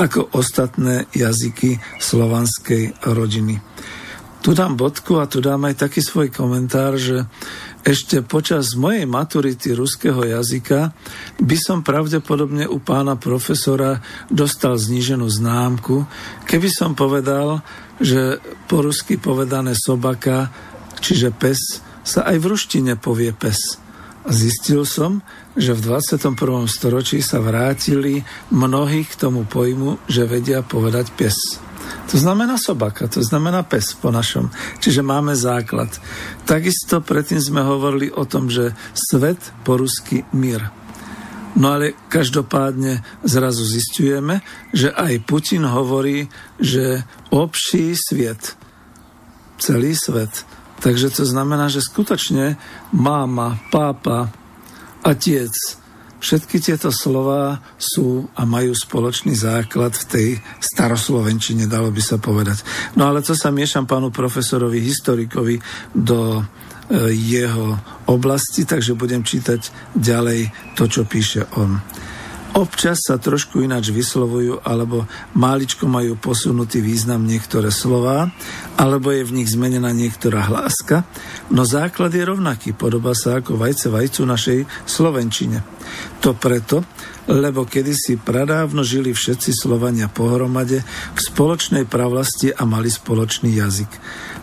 ako 0.00 0.32
ostatné 0.32 1.04
jazyky 1.12 1.76
slovanskej 2.00 2.96
rodiny. 3.04 3.60
Tu 4.40 4.56
dám 4.56 4.72
bodku 4.72 5.20
a 5.20 5.28
tu 5.28 5.44
dám 5.44 5.68
aj 5.68 5.84
taký 5.84 6.00
svoj 6.00 6.32
komentár, 6.32 6.96
že 6.96 7.28
ešte 7.84 8.24
počas 8.24 8.72
mojej 8.72 9.04
maturity 9.04 9.76
ruského 9.76 10.24
jazyka 10.24 10.96
by 11.44 11.56
som 11.60 11.84
pravdepodobne 11.84 12.64
u 12.64 12.80
pána 12.80 13.20
profesora 13.20 14.00
dostal 14.32 14.80
zníženú 14.80 15.28
známku, 15.28 16.08
keby 16.48 16.72
som 16.72 16.96
povedal, 16.96 17.60
že 18.00 18.40
po 18.64 18.80
rusky 18.80 19.20
povedané 19.20 19.76
sobaka 19.76 20.48
čiže 21.00 21.34
pes, 21.34 21.80
sa 22.04 22.24
aj 22.24 22.36
v 22.40 22.48
ruštine 22.56 22.92
povie 22.96 23.32
pes. 23.34 23.80
A 24.20 24.36
zistil 24.36 24.84
som, 24.84 25.24
že 25.56 25.72
v 25.72 25.96
21. 25.96 26.36
storočí 26.68 27.24
sa 27.24 27.40
vrátili 27.40 28.20
mnohí 28.52 29.08
k 29.08 29.14
tomu 29.16 29.48
pojmu, 29.48 29.96
že 30.06 30.28
vedia 30.28 30.60
povedať 30.60 31.08
pes. 31.16 31.36
To 32.12 32.16
znamená 32.18 32.58
sobaka, 32.58 33.08
to 33.08 33.22
znamená 33.22 33.62
pes 33.64 33.96
po 33.96 34.12
našom. 34.12 34.52
Čiže 34.82 35.00
máme 35.00 35.32
základ. 35.32 35.88
Takisto 36.44 37.00
predtým 37.00 37.40
sme 37.40 37.62
hovorili 37.64 38.12
o 38.12 38.26
tom, 38.26 38.50
že 38.52 38.76
svet 38.92 39.40
po 39.62 39.78
rusky 39.80 40.26
mír. 40.34 40.68
No 41.58 41.74
ale 41.74 41.98
každopádne 42.06 43.02
zrazu 43.26 43.66
zistujeme, 43.66 44.42
že 44.70 44.94
aj 44.94 45.26
Putin 45.26 45.66
hovorí, 45.66 46.30
že 46.62 47.02
obší 47.34 47.98
svet, 47.98 48.54
celý 49.58 49.98
svet 49.98 50.46
Takže 50.80 51.12
to 51.12 51.28
znamená, 51.28 51.68
že 51.68 51.84
skutočne 51.84 52.56
máma, 52.96 53.60
pápa, 53.68 54.32
otec, 55.04 55.52
všetky 56.20 56.60
tieto 56.60 56.92
slova 56.92 57.60
sú 57.80 58.28
a 58.36 58.44
majú 58.44 58.76
spoločný 58.76 59.32
základ 59.32 59.96
v 59.96 60.04
tej 60.08 60.28
staroslovenčine, 60.60 61.64
dalo 61.68 61.88
by 61.88 62.02
sa 62.04 62.20
povedať. 62.20 62.64
No 62.96 63.08
ale 63.08 63.24
to 63.24 63.32
sa 63.32 63.48
miešam 63.48 63.88
pánu 63.88 64.12
profesorovi, 64.12 64.84
historikovi 64.84 65.56
do 65.96 66.40
e, 66.40 66.42
jeho 67.16 67.76
oblasti, 68.12 68.68
takže 68.68 68.96
budem 68.96 69.24
čítať 69.24 69.92
ďalej 69.96 70.52
to, 70.76 70.84
čo 70.88 71.08
píše 71.08 71.48
on. 71.56 71.80
Občas 72.50 73.06
sa 73.06 73.14
trošku 73.14 73.62
ináč 73.62 73.94
vyslovujú 73.94 74.66
alebo 74.66 75.06
máličko 75.38 75.86
majú 75.86 76.18
posunutý 76.18 76.82
význam 76.82 77.22
niektoré 77.22 77.70
slová, 77.70 78.26
alebo 78.74 79.14
je 79.14 79.22
v 79.22 79.38
nich 79.38 79.54
zmenená 79.54 79.94
niektorá 79.94 80.50
hláska, 80.50 81.06
no 81.54 81.62
základ 81.62 82.10
je 82.10 82.26
rovnaký, 82.26 82.74
podoba 82.74 83.14
sa 83.14 83.38
ako 83.38 83.54
vajce 83.54 83.94
vajcu 83.94 84.20
našej 84.26 84.58
Slovenčine. 84.82 85.62
To 86.26 86.34
preto, 86.34 86.82
lebo 87.30 87.70
kedysi 87.70 88.18
pradávno 88.18 88.82
žili 88.82 89.14
všetci 89.14 89.54
Slovania 89.54 90.10
pohromade 90.10 90.82
v 91.14 91.20
spoločnej 91.22 91.86
pravlasti 91.86 92.50
a 92.50 92.66
mali 92.66 92.90
spoločný 92.90 93.54
jazyk. 93.54 93.90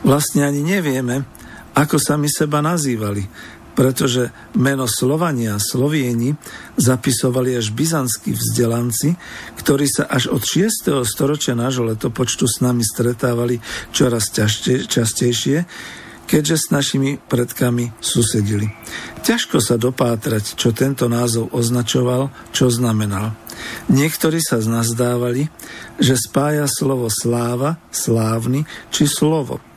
Vlastne 0.08 0.48
ani 0.48 0.64
nevieme, 0.64 1.28
ako 1.76 2.00
sami 2.00 2.32
seba 2.32 2.64
nazývali, 2.64 3.28
pretože 3.77 4.34
meno 4.57 4.89
Slovania, 4.89 5.62
Slovieni 5.62 6.34
zapisovali 6.81 7.53
až 7.62 7.69
byzantskí 7.77 8.34
vzdelanci, 8.34 9.13
ktorí 9.62 9.86
sa 9.86 10.10
až 10.10 10.34
od 10.34 10.41
6. 10.41 11.05
storočia 11.05 11.53
nášho 11.53 11.86
letopočtu 11.86 12.50
s 12.50 12.57
nami 12.65 12.81
stretávali 12.81 13.62
čoraz 13.93 14.34
častejšie, 14.34 15.69
keďže 16.25 16.55
s 16.57 16.67
našimi 16.74 17.22
predkami 17.22 17.93
susedili. 18.01 18.65
Ťažko 19.22 19.62
sa 19.62 19.77
dopátrať, 19.77 20.57
čo 20.57 20.74
tento 20.74 21.05
názov 21.05 21.53
označoval, 21.53 22.34
čo 22.50 22.74
znamenal. 22.74 23.38
Niektorí 23.93 24.41
sa 24.41 24.57
znazdávali, 24.57 25.53
že 26.01 26.17
spája 26.17 26.65
slovo 26.65 27.13
sláva, 27.13 27.77
slávny 27.93 28.65
či 28.89 29.05
slovo– 29.05 29.62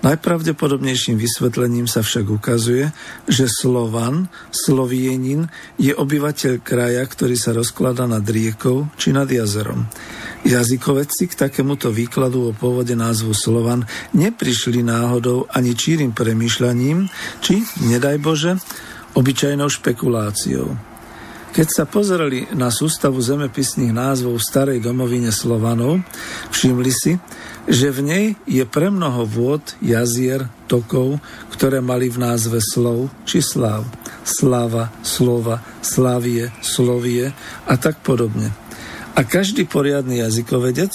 Najpravdepodobnejším 0.00 1.20
vysvetlením 1.20 1.84
sa 1.84 2.00
však 2.00 2.24
ukazuje, 2.32 2.88
že 3.28 3.44
Slovan, 3.52 4.32
Slovienin, 4.48 5.52
je 5.76 5.92
obyvateľ 5.92 6.64
kraja, 6.64 7.04
ktorý 7.04 7.36
sa 7.36 7.52
rozkladá 7.52 8.08
nad 8.08 8.24
riekou 8.24 8.88
či 8.96 9.12
nad 9.12 9.28
jazerom. 9.28 9.84
Jazykovedci 10.48 11.28
k 11.28 11.36
takémuto 11.36 11.92
výkladu 11.92 12.48
o 12.48 12.56
pôvode 12.56 12.96
názvu 12.96 13.36
Slovan 13.36 13.84
neprišli 14.16 14.80
náhodou 14.80 15.44
ani 15.52 15.76
čírim 15.76 16.16
premýšľaním, 16.16 17.12
či, 17.44 17.60
nedaj 17.84 18.16
Bože, 18.24 18.56
obyčajnou 19.12 19.68
špekuláciou. 19.68 20.89
Keď 21.50 21.66
sa 21.66 21.82
pozerali 21.82 22.46
na 22.54 22.70
sústavu 22.70 23.18
zemepisných 23.18 23.90
názvov 23.90 24.38
starej 24.38 24.78
domovine 24.78 25.34
Slovanov, 25.34 25.98
všimli 26.54 26.92
si, 26.94 27.18
že 27.66 27.90
v 27.90 28.00
nej 28.06 28.26
je 28.46 28.62
premnoho 28.62 29.26
vôd, 29.26 29.62
jazier, 29.82 30.46
tokov, 30.70 31.18
ktoré 31.50 31.82
mali 31.82 32.06
v 32.06 32.22
názve 32.22 32.62
slov 32.62 33.10
či 33.26 33.42
sláv. 33.42 33.82
Slava, 34.22 34.94
slova, 35.02 35.58
slavie, 35.82 36.54
slovie 36.62 37.34
a 37.66 37.74
tak 37.74 37.98
podobne. 37.98 38.54
A 39.18 39.26
každý 39.26 39.66
poriadny 39.66 40.22
jazykovedec, 40.22 40.94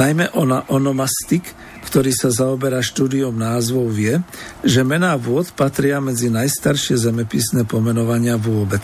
najmä 0.00 0.32
ona 0.32 0.64
onomastik, 0.72 1.52
ktorý 1.94 2.10
sa 2.10 2.26
zaoberá 2.26 2.82
štúdiom 2.82 3.30
názvov, 3.30 3.86
vie, 3.94 4.18
že 4.66 4.82
mená 4.82 5.14
vôd 5.14 5.54
patria 5.54 6.02
medzi 6.02 6.26
najstaršie 6.26 6.98
zemepisné 6.98 7.62
pomenovania 7.62 8.34
vôbec. 8.34 8.82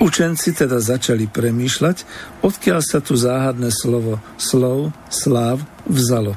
Učenci 0.00 0.56
teda 0.56 0.80
začali 0.80 1.28
premýšľať, 1.28 2.08
odkiaľ 2.40 2.80
sa 2.80 3.04
tu 3.04 3.12
záhadné 3.12 3.68
slovo 3.68 4.24
slov, 4.40 4.88
sláv 5.12 5.60
vzalo. 5.84 6.32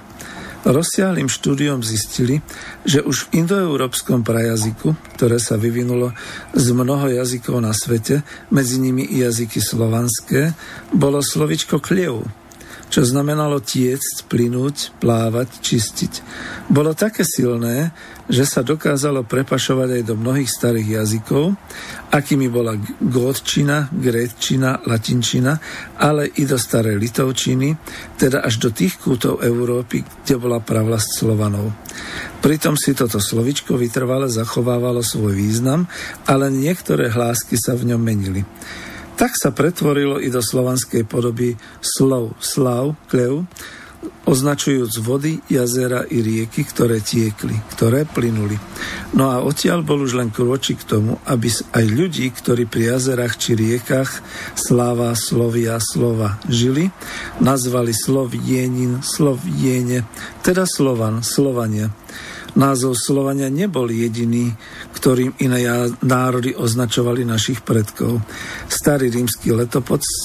Rozsiahlým 0.67 1.31
štúdiom 1.31 1.79
zistili, 1.87 2.43
že 2.83 2.99
už 2.99 3.31
v 3.31 3.39
indoeurópskom 3.47 4.27
prajazyku, 4.27 5.15
ktoré 5.15 5.39
sa 5.39 5.55
vyvinulo 5.55 6.11
z 6.51 6.67
mnoho 6.75 7.15
jazykov 7.15 7.63
na 7.63 7.71
svete, 7.71 8.27
medzi 8.51 8.75
nimi 8.75 9.07
i 9.07 9.23
jazyky 9.23 9.63
slovanské, 9.63 10.51
bolo 10.91 11.23
slovičko 11.23 11.79
kliev, 11.79 12.27
čo 12.93 13.01
znamenalo 13.01 13.57
tiecť, 13.57 14.29
plynúť, 14.29 15.01
plávať, 15.01 15.49
čistiť. 15.65 16.13
Bolo 16.69 16.93
také 16.93 17.25
silné, 17.25 17.89
že 18.29 18.45
sa 18.45 18.61
dokázalo 18.61 19.25
prepašovať 19.25 19.97
aj 19.97 20.03
do 20.05 20.13
mnohých 20.13 20.45
starých 20.45 21.01
jazykov, 21.01 21.57
akými 22.13 22.53
bola 22.53 22.77
gótčina, 23.01 23.89
gréčina, 23.89 24.77
latinčina, 24.85 25.57
ale 25.97 26.29
i 26.37 26.45
do 26.45 26.53
starej 26.53 27.01
litovčiny, 27.01 27.73
teda 28.21 28.45
až 28.45 28.61
do 28.61 28.69
tých 28.69 29.01
kútov 29.01 29.41
Európy, 29.41 30.05
kde 30.05 30.37
bola 30.37 30.61
pravlast 30.61 31.17
Slovanov. 31.17 31.73
Pritom 32.45 32.77
si 32.77 32.93
toto 32.93 33.17
slovičko 33.17 33.73
vytrvale 33.73 34.29
zachovávalo 34.29 35.01
svoj 35.01 35.33
význam, 35.33 35.89
ale 36.29 36.53
niektoré 36.53 37.09
hlásky 37.09 37.57
sa 37.57 37.73
v 37.73 37.89
ňom 37.89 38.01
menili. 38.05 38.45
Tak 39.23 39.39
sa 39.39 39.55
pretvorilo 39.55 40.19
i 40.19 40.27
do 40.27 40.43
slovanskej 40.43 41.07
podoby 41.07 41.55
slov, 41.79 42.35
slav, 42.43 42.91
klev, 43.07 43.47
označujúc 44.27 44.99
vody, 44.99 45.39
jazera 45.47 46.03
i 46.11 46.19
rieky, 46.19 46.67
ktoré 46.67 46.99
tiekli, 46.99 47.55
ktoré 47.71 48.03
plynuli. 48.03 48.59
No 49.15 49.31
a 49.31 49.39
odtiaľ 49.39 49.79
bol 49.79 50.03
už 50.03 50.19
len 50.19 50.27
krôčik 50.27 50.83
k 50.83 50.99
tomu, 50.99 51.23
aby 51.23 51.47
aj 51.71 51.85
ľudí, 51.87 52.35
ktorí 52.35 52.67
pri 52.67 52.99
jazerách 52.99 53.39
či 53.39 53.55
riekach 53.55 54.11
sláva, 54.59 55.15
slovia, 55.15 55.79
slova 55.79 56.43
žili, 56.51 56.91
nazvali 57.39 57.95
Slovienin, 57.95 58.99
Sloviene, 58.99 60.03
teda 60.43 60.67
Slovan, 60.67 61.23
Slovania. 61.23 61.95
Názov 62.53 62.93
Slovania 62.93 63.49
nebol 63.49 63.89
jediný, 63.89 64.53
ktorým 64.93 65.33
iné 65.41 65.65
národy 66.05 66.53
označovali 66.53 67.25
našich 67.25 67.65
predkov. 67.65 68.21
Starí 68.69 69.09
rímsky 69.09 69.49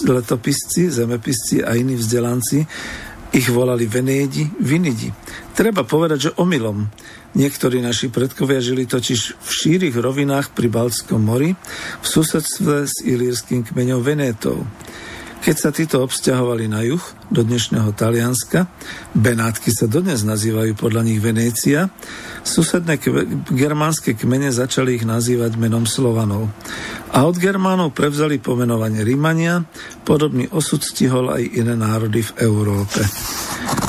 letopisci, 0.04 0.92
zemepisci 0.92 1.64
a 1.64 1.72
iní 1.72 1.96
vzdelanci 1.96 2.68
ich 3.32 3.48
volali 3.52 3.84
Venédi, 3.84 4.48
Vinidi. 4.60 5.12
Treba 5.52 5.84
povedať, 5.84 6.18
že 6.30 6.36
omylom. 6.40 6.88
Niektorí 7.36 7.84
naši 7.84 8.08
predkovia 8.08 8.56
žili 8.56 8.88
totiž 8.88 9.20
v 9.36 9.50
šírich 9.52 9.92
rovinách 9.92 10.56
pri 10.56 10.72
Baltskom 10.72 11.28
mori 11.28 11.52
v 12.00 12.06
susedstve 12.06 12.88
s 12.88 13.04
ilírským 13.04 13.68
kmeňom 13.68 14.00
Venétov. 14.00 14.64
Keď 15.38 15.56
sa 15.56 15.70
títo 15.70 16.02
obsťahovali 16.02 16.66
na 16.66 16.82
juh, 16.82 17.00
do 17.30 17.46
dnešného 17.46 17.94
Talianska, 17.94 18.66
Benátky 19.14 19.70
sa 19.70 19.86
dodnes 19.86 20.26
nazývajú 20.26 20.74
podľa 20.74 21.06
nich 21.06 21.22
Venécia, 21.22 21.94
susedné 22.42 22.98
germánske 23.46 24.18
kmene 24.18 24.50
začali 24.50 24.98
ich 24.98 25.06
nazývať 25.06 25.54
menom 25.54 25.86
Slovanov. 25.86 26.50
A 27.14 27.22
od 27.22 27.38
Germánov 27.38 27.94
prevzali 27.94 28.42
pomenovanie 28.42 29.06
Rímania, 29.06 29.62
podobný 30.02 30.50
osud 30.50 30.82
stihol 30.82 31.30
aj 31.30 31.42
iné 31.54 31.78
národy 31.78 32.26
v 32.26 32.32
Európe. 32.42 32.98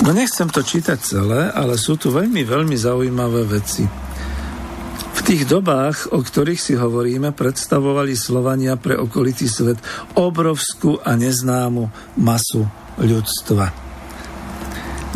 No 0.06 0.14
nechcem 0.14 0.48
to 0.54 0.62
čítať 0.62 1.02
celé, 1.02 1.50
ale 1.50 1.82
sú 1.82 1.98
tu 1.98 2.14
veľmi, 2.14 2.46
veľmi 2.46 2.78
zaujímavé 2.78 3.42
veci 3.50 4.09
tých 5.26 5.44
dobách, 5.50 6.14
o 6.14 6.22
ktorých 6.22 6.62
si 6.62 6.74
hovoríme, 6.78 7.34
predstavovali 7.34 8.14
Slovania 8.14 8.78
pre 8.78 8.94
okolitý 8.94 9.50
svet 9.50 9.82
obrovskú 10.14 11.02
a 11.02 11.18
neznámu 11.18 12.16
masu 12.22 12.70
ľudstva. 13.02 13.74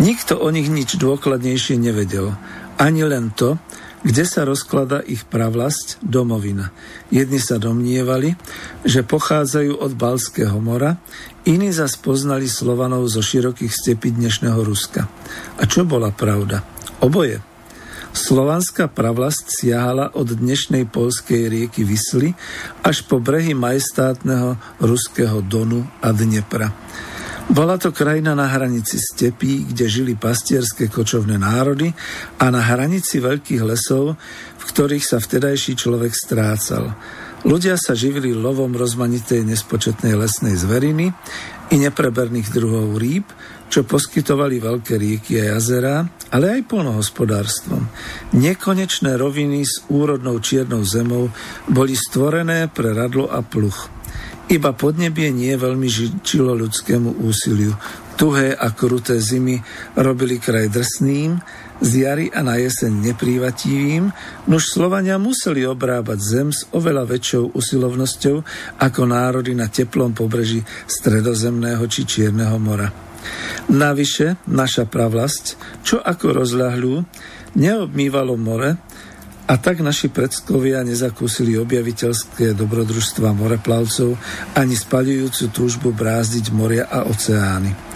Nikto 0.02 0.42
o 0.42 0.50
nich 0.50 0.74
nič 0.74 0.98
dôkladnejšie 0.98 1.78
nevedel. 1.78 2.34
Ani 2.82 3.06
len 3.06 3.30
to, 3.38 3.62
kde 4.02 4.26
sa 4.26 4.44
rozklada 4.44 5.00
ich 5.06 5.24
pravlasť 5.30 6.02
domovina. 6.04 6.74
Jedni 7.14 7.38
sa 7.38 7.62
domnievali, 7.62 8.36
že 8.84 9.06
pochádzajú 9.06 9.80
od 9.80 9.94
Balského 9.96 10.58
mora, 10.60 11.00
iní 11.46 11.72
zas 11.72 11.96
poznali 11.96 12.50
Slovanov 12.50 13.08
zo 13.08 13.22
širokých 13.24 13.72
stepí 13.72 14.12
dnešného 14.12 14.60
Ruska. 14.60 15.08
A 15.62 15.64
čo 15.70 15.88
bola 15.88 16.12
pravda? 16.12 16.66
Oboje. 17.00 17.53
Slovanská 18.14 18.94
pravlast 18.94 19.50
siahala 19.50 20.14
od 20.14 20.38
dnešnej 20.38 20.86
polskej 20.86 21.50
rieky 21.50 21.82
Vysly 21.82 22.38
až 22.86 23.02
po 23.10 23.18
brehy 23.18 23.58
majestátneho 23.58 24.54
ruského 24.78 25.42
Donu 25.42 25.82
a 25.98 26.14
Dnepra. 26.14 26.70
Bola 27.50 27.82
to 27.82 27.90
krajina 27.90 28.38
na 28.38 28.46
hranici 28.46 29.02
stepí, 29.02 29.66
kde 29.66 29.90
žili 29.90 30.14
pastierské 30.14 30.94
kočovné 30.94 31.42
národy 31.42 31.90
a 32.38 32.54
na 32.54 32.62
hranici 32.62 33.18
veľkých 33.18 33.66
lesov, 33.66 34.14
v 34.62 34.64
ktorých 34.64 35.02
sa 35.02 35.18
vtedajší 35.18 35.74
človek 35.74 36.14
strácal. 36.14 36.94
Ľudia 37.44 37.82
sa 37.82 37.98
živili 37.98 38.32
lovom 38.32 38.78
rozmanitej 38.78 39.42
nespočetnej 39.42 40.14
lesnej 40.14 40.54
zveriny 40.54 41.12
i 41.74 41.76
nepreberných 41.82 42.54
druhov 42.54 42.94
rýb, 42.96 43.26
čo 43.74 43.90
poskytovali 43.90 44.62
veľké 44.62 45.02
rieky 45.02 45.42
a 45.42 45.58
jazera, 45.58 46.06
ale 46.30 46.62
aj 46.62 46.70
polnohospodárstvom. 46.70 47.90
Nekonečné 48.38 49.18
roviny 49.18 49.66
s 49.66 49.82
úrodnou 49.90 50.38
čiernou 50.38 50.86
zemou 50.86 51.34
boli 51.66 51.98
stvorené 51.98 52.70
pre 52.70 52.94
radlo 52.94 53.26
a 53.26 53.42
pluch. 53.42 53.90
Iba 54.46 54.78
podnebie 54.78 55.34
nie 55.34 55.58
veľmi 55.58 55.90
žičilo 55.90 56.54
ľudskému 56.54 57.26
úsiliu. 57.26 57.74
Tuhé 58.14 58.54
a 58.54 58.70
kruté 58.70 59.18
zimy 59.18 59.58
robili 59.98 60.38
kraj 60.38 60.70
drsným, 60.70 61.42
z 61.82 62.06
jary 62.06 62.30
a 62.30 62.46
na 62.46 62.62
jeseň 62.62 62.94
neprývativým, 63.10 64.14
nož 64.46 64.70
Slovania 64.70 65.18
museli 65.18 65.66
obrábať 65.66 66.20
zem 66.22 66.54
s 66.54 66.70
oveľa 66.70 67.10
väčšou 67.10 67.58
usilovnosťou 67.58 68.38
ako 68.78 69.02
národy 69.10 69.58
na 69.58 69.66
teplom 69.66 70.14
pobreží 70.14 70.62
Stredozemného 70.86 71.82
či 71.90 72.06
Čierneho 72.06 72.62
mora. 72.62 73.13
Navyše, 73.72 74.44
naša 74.50 74.88
pravlasť, 74.90 75.46
čo 75.86 76.00
ako 76.00 76.44
rozľahľú, 76.44 76.96
neobmývalo 77.58 78.36
more, 78.36 78.78
a 79.44 79.60
tak 79.60 79.84
naši 79.84 80.08
predskovia 80.08 80.88
nezakúsili 80.88 81.60
objaviteľské 81.60 82.56
dobrodružstva 82.56 83.36
moreplavcov 83.36 84.16
ani 84.56 84.72
spaľujúcu 84.72 85.44
túžbu 85.52 85.92
brázdiť 85.92 86.46
moria 86.56 86.88
a 86.88 87.04
oceány. 87.04 87.93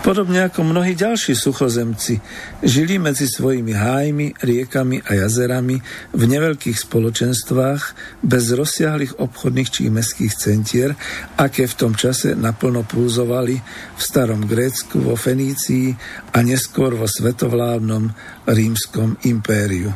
Podobne 0.00 0.48
ako 0.48 0.64
mnohí 0.64 0.96
ďalší 0.96 1.36
suchozemci, 1.36 2.24
žili 2.64 2.96
medzi 2.96 3.28
svojimi 3.28 3.76
hájmi, 3.76 4.32
riekami 4.40 5.04
a 5.04 5.12
jazerami 5.12 5.76
v 6.16 6.22
neveľkých 6.24 6.88
spoločenstvách 6.88 7.82
bez 8.24 8.48
rozsiahlých 8.48 9.20
obchodných 9.20 9.68
či 9.68 9.92
mestských 9.92 10.32
centier, 10.32 10.96
aké 11.36 11.68
v 11.68 11.76
tom 11.76 11.92
čase 11.92 12.32
naplno 12.32 12.80
pulzovali 12.88 13.60
v 13.96 14.00
starom 14.00 14.48
Grécku, 14.48 15.04
vo 15.04 15.20
Fenícii 15.20 15.92
a 16.32 16.40
neskôr 16.40 16.96
vo 16.96 17.04
svetovládnom 17.04 18.08
rímskom 18.50 19.16
impériu. 19.24 19.94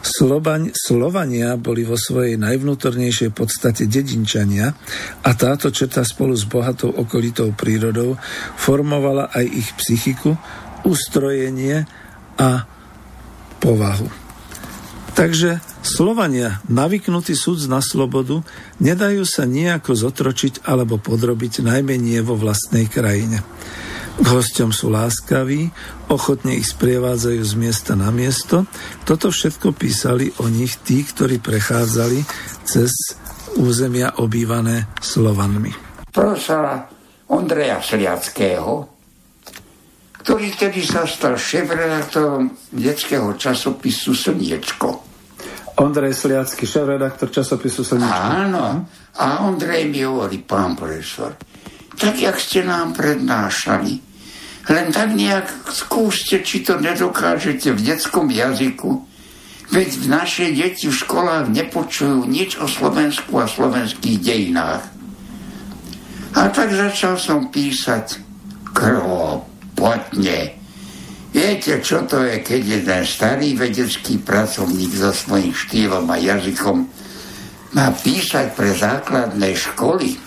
Slobaň, 0.00 0.70
Slovania 0.72 1.58
boli 1.58 1.82
vo 1.82 1.98
svojej 1.98 2.38
najvnútornejšej 2.38 3.30
podstate 3.34 3.90
dedinčania 3.90 4.70
a 5.26 5.30
táto 5.34 5.74
četa 5.74 6.06
spolu 6.06 6.38
s 6.38 6.46
bohatou 6.46 6.94
okolitou 6.94 7.50
prírodou 7.52 8.14
formovala 8.54 9.34
aj 9.34 9.44
ich 9.50 9.68
psychiku, 9.78 10.38
ustrojenie 10.86 11.84
a 12.38 12.64
povahu. 13.58 14.06
Takže 15.16 15.64
Slovania, 15.80 16.60
navyknutí 16.68 17.32
súd 17.32 17.64
na 17.72 17.80
slobodu, 17.80 18.44
nedajú 18.84 19.24
sa 19.24 19.48
nejako 19.48 19.96
zotročiť 19.96 20.68
alebo 20.68 21.00
podrobiť 21.00 21.64
najmenej 21.64 22.20
vo 22.20 22.36
vlastnej 22.36 22.84
krajine. 22.84 23.40
K 24.16 24.26
hostom 24.32 24.72
sú 24.72 24.88
láskaví, 24.88 25.68
ochotne 26.08 26.56
ich 26.56 26.72
sprievádzajú 26.72 27.42
z 27.44 27.54
miesta 27.60 27.92
na 27.92 28.08
miesto. 28.08 28.64
Toto 29.04 29.28
všetko 29.28 29.76
písali 29.76 30.32
o 30.40 30.48
nich 30.48 30.80
tí, 30.80 31.04
ktorí 31.04 31.36
prechádzali 31.36 32.24
cez 32.64 32.96
územia 33.60 34.16
obývané 34.16 34.88
Slovanmi. 35.04 35.72
Profesora 36.08 36.88
Ondreja 37.28 37.84
Sliackého, 37.84 38.88
ktorý 40.24 40.48
tedy 40.56 40.80
sa 40.80 41.04
stal 41.04 41.36
šéf-redaktorom 41.36 42.72
detského 42.72 43.36
časopisu 43.36 44.16
Slniečko. 44.16 44.88
Ondrej 45.76 46.16
Sliacký, 46.16 46.64
šéf-redaktor 46.64 47.28
časopisu 47.28 47.84
Slniečko. 47.84 48.16
Áno. 48.16 48.88
A 49.20 49.44
Ondrej 49.44 49.92
mi 49.92 50.00
hovorí, 50.02 50.40
pán 50.40 50.72
profesor, 50.72 51.36
tak 51.96 52.20
jak 52.20 52.36
ste 52.36 52.64
nám 52.64 52.92
prednášali, 52.92 54.00
len 54.68 54.86
tak 54.92 55.14
nejak 55.14 55.70
skúste, 55.70 56.42
či 56.42 56.66
to 56.66 56.76
nedokážete 56.76 57.72
v 57.72 57.80
detskom 57.80 58.28
jazyku. 58.28 59.06
Veď 59.66 59.90
v 59.98 60.06
naše 60.06 60.46
deti 60.54 60.86
v 60.86 60.94
školách 60.94 61.50
nepočujú 61.50 62.22
nič 62.26 62.58
o 62.62 62.70
Slovensku 62.70 63.34
a 63.42 63.50
slovenských 63.50 64.18
dejinách. 64.22 64.84
A 66.36 66.52
tak 66.54 66.70
začal 66.70 67.18
som 67.18 67.50
písať 67.50 68.22
krvopotne. 68.70 70.54
Viete, 71.32 71.80
čo 71.82 72.04
to 72.06 72.22
je, 72.22 72.40
keď 72.40 72.60
jeden 72.80 73.02
starý 73.04 73.48
vedecký 73.56 74.20
pracovník 74.22 74.92
so 74.94 75.12
svojím 75.12 75.52
štýlom 75.52 76.06
a 76.08 76.16
jazykom 76.16 76.86
má 77.76 77.92
písať 77.92 78.56
pre 78.56 78.72
základné 78.72 79.52
školy? 79.52 80.25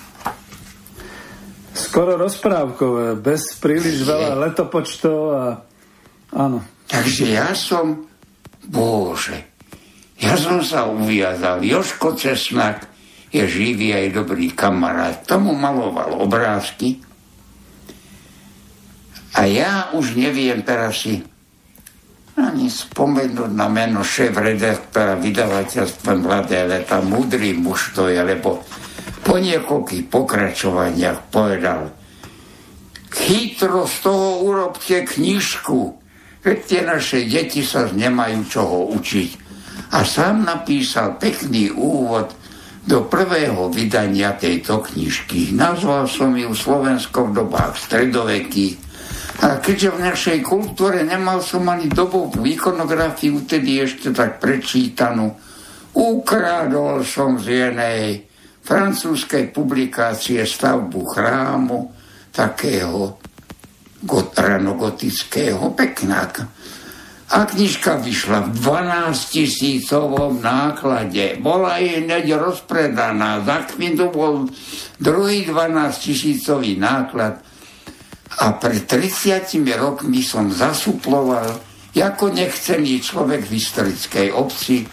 Skoro 1.80 2.20
rozprávkové, 2.20 3.16
bez 3.16 3.56
príliš 3.56 4.04
veľa 4.04 4.36
letopočtov 4.52 5.20
a 5.32 5.44
áno. 6.36 6.60
Takže 6.92 7.32
ja 7.32 7.56
som, 7.56 8.04
bože, 8.68 9.40
ja 10.20 10.36
som 10.36 10.60
sa 10.60 10.84
uviazal. 10.92 11.64
Joško 11.64 12.20
Cesnak 12.20 12.84
je 13.32 13.46
živý 13.48 13.96
aj 13.96 14.20
dobrý 14.20 14.52
kamarát. 14.52 15.24
Tomu 15.24 15.56
maloval 15.56 16.20
obrázky. 16.20 17.00
A 19.38 19.46
ja 19.48 19.94
už 19.96 20.20
neviem 20.20 20.60
teraz 20.66 21.06
si 21.06 21.22
ani 22.40 22.72
spomenúť 22.72 23.52
na 23.52 23.68
meno 23.68 24.02
šéf 24.02 24.34
redaktora 24.34 25.20
vydavateľstva 25.20 26.12
Mladé 26.18 26.66
leta. 26.66 27.04
Mudrý 27.04 27.54
muž 27.54 27.94
to 27.94 28.08
je, 28.10 28.20
lebo 28.20 28.64
po 29.30 29.38
niekoľkých 29.38 30.10
pokračovaniach 30.10 31.30
povedal 31.30 31.94
chytro 33.14 33.86
z 33.86 33.96
toho 34.02 34.42
urobte 34.42 35.06
knižku, 35.06 35.94
veď 36.42 36.58
tie 36.66 36.82
naše 36.82 37.20
deti 37.30 37.62
sa 37.62 37.86
nemajú 37.86 38.40
čoho 38.50 38.90
učiť. 38.98 39.30
A 39.94 40.02
sám 40.02 40.50
napísal 40.50 41.22
pekný 41.22 41.70
úvod 41.70 42.34
do 42.90 43.06
prvého 43.06 43.70
vydania 43.70 44.34
tejto 44.34 44.82
knižky. 44.82 45.54
Nazval 45.54 46.10
som 46.10 46.34
ju 46.34 46.50
Slovensko 46.50 47.30
v 47.30 47.46
dobách 47.46 47.78
stredovekých. 47.78 48.82
A 49.46 49.62
keďže 49.62 49.90
v 49.94 50.04
našej 50.10 50.40
kultúre 50.42 51.06
nemal 51.06 51.46
som 51.46 51.70
ani 51.70 51.86
dobovú 51.86 52.44
ikonografiu, 52.50 53.46
tedy 53.46 53.78
ešte 53.78 54.10
tak 54.10 54.42
prečítanú, 54.42 55.38
ukradol 55.94 57.06
som 57.06 57.38
z 57.38 57.46
jednej 57.70 58.29
francúzskej 58.70 59.50
publikácie 59.50 60.46
stavbu 60.46 61.02
chrámu 61.10 61.90
takého 62.30 63.18
ranogotického 64.38 65.74
peknáka. 65.74 66.46
A 67.30 67.46
knižka 67.46 67.98
vyšla 68.02 68.50
v 68.50 68.50
12 68.62 69.34
tisícovom 69.34 70.42
náklade. 70.42 71.38
Bola 71.42 71.78
jej 71.78 72.06
hneď 72.06 72.38
rozpredaná. 72.38 73.42
Za 73.46 73.70
chvíľu 73.70 74.06
bol 74.10 74.34
druhý 74.98 75.46
12 75.46 76.06
tisícový 76.06 76.78
náklad. 76.78 77.42
A 78.40 78.46
pred 78.58 78.82
30 78.86 79.46
rokmi 79.78 80.26
som 80.26 80.50
zasuploval 80.50 81.70
ako 82.00 82.32
nechcený 82.32 83.04
človek 83.04 83.44
v 83.44 83.60
historickej 83.60 84.28
obci 84.32 84.88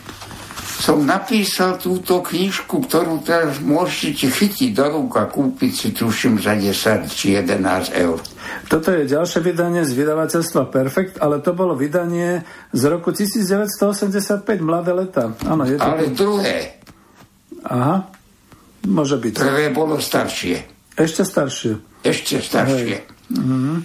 som 0.77 1.09
napísal 1.09 1.81
túto 1.81 2.21
knižku, 2.21 2.85
ktorú 2.85 3.25
teraz 3.25 3.65
môžete 3.65 4.29
chytiť 4.29 4.77
do 4.77 4.87
rúk 4.93 5.17
a 5.17 5.25
kúpiť 5.25 5.73
si 5.73 5.89
tuším 5.97 6.37
za 6.37 6.53
10 6.53 7.09
či 7.09 7.41
11 7.41 7.97
eur. 7.97 8.21
Toto 8.69 8.93
je 8.93 9.09
ďalšie 9.09 9.41
vydanie 9.41 9.89
z 9.89 9.97
vydavateľstva 9.97 10.69
Perfekt, 10.69 11.17
ale 11.17 11.41
to 11.41 11.57
bolo 11.57 11.73
vydanie 11.73 12.45
z 12.77 12.83
roku 12.93 13.09
1985, 13.09 14.45
Mladé 14.61 14.93
leta. 14.93 15.33
Áno, 15.49 15.65
je 15.65 15.81
to 15.81 15.89
ale 15.89 16.13
druhé. 16.13 16.77
Aha, 17.65 18.13
môže 18.85 19.17
byť. 19.17 19.33
Prvé 19.41 19.73
bolo 19.73 19.97
staršie. 19.97 20.61
Ešte 20.93 21.25
staršie. 21.25 21.73
Ešte 22.05 22.39
staršie. 22.45 23.01
Mm-hmm. 23.33 23.77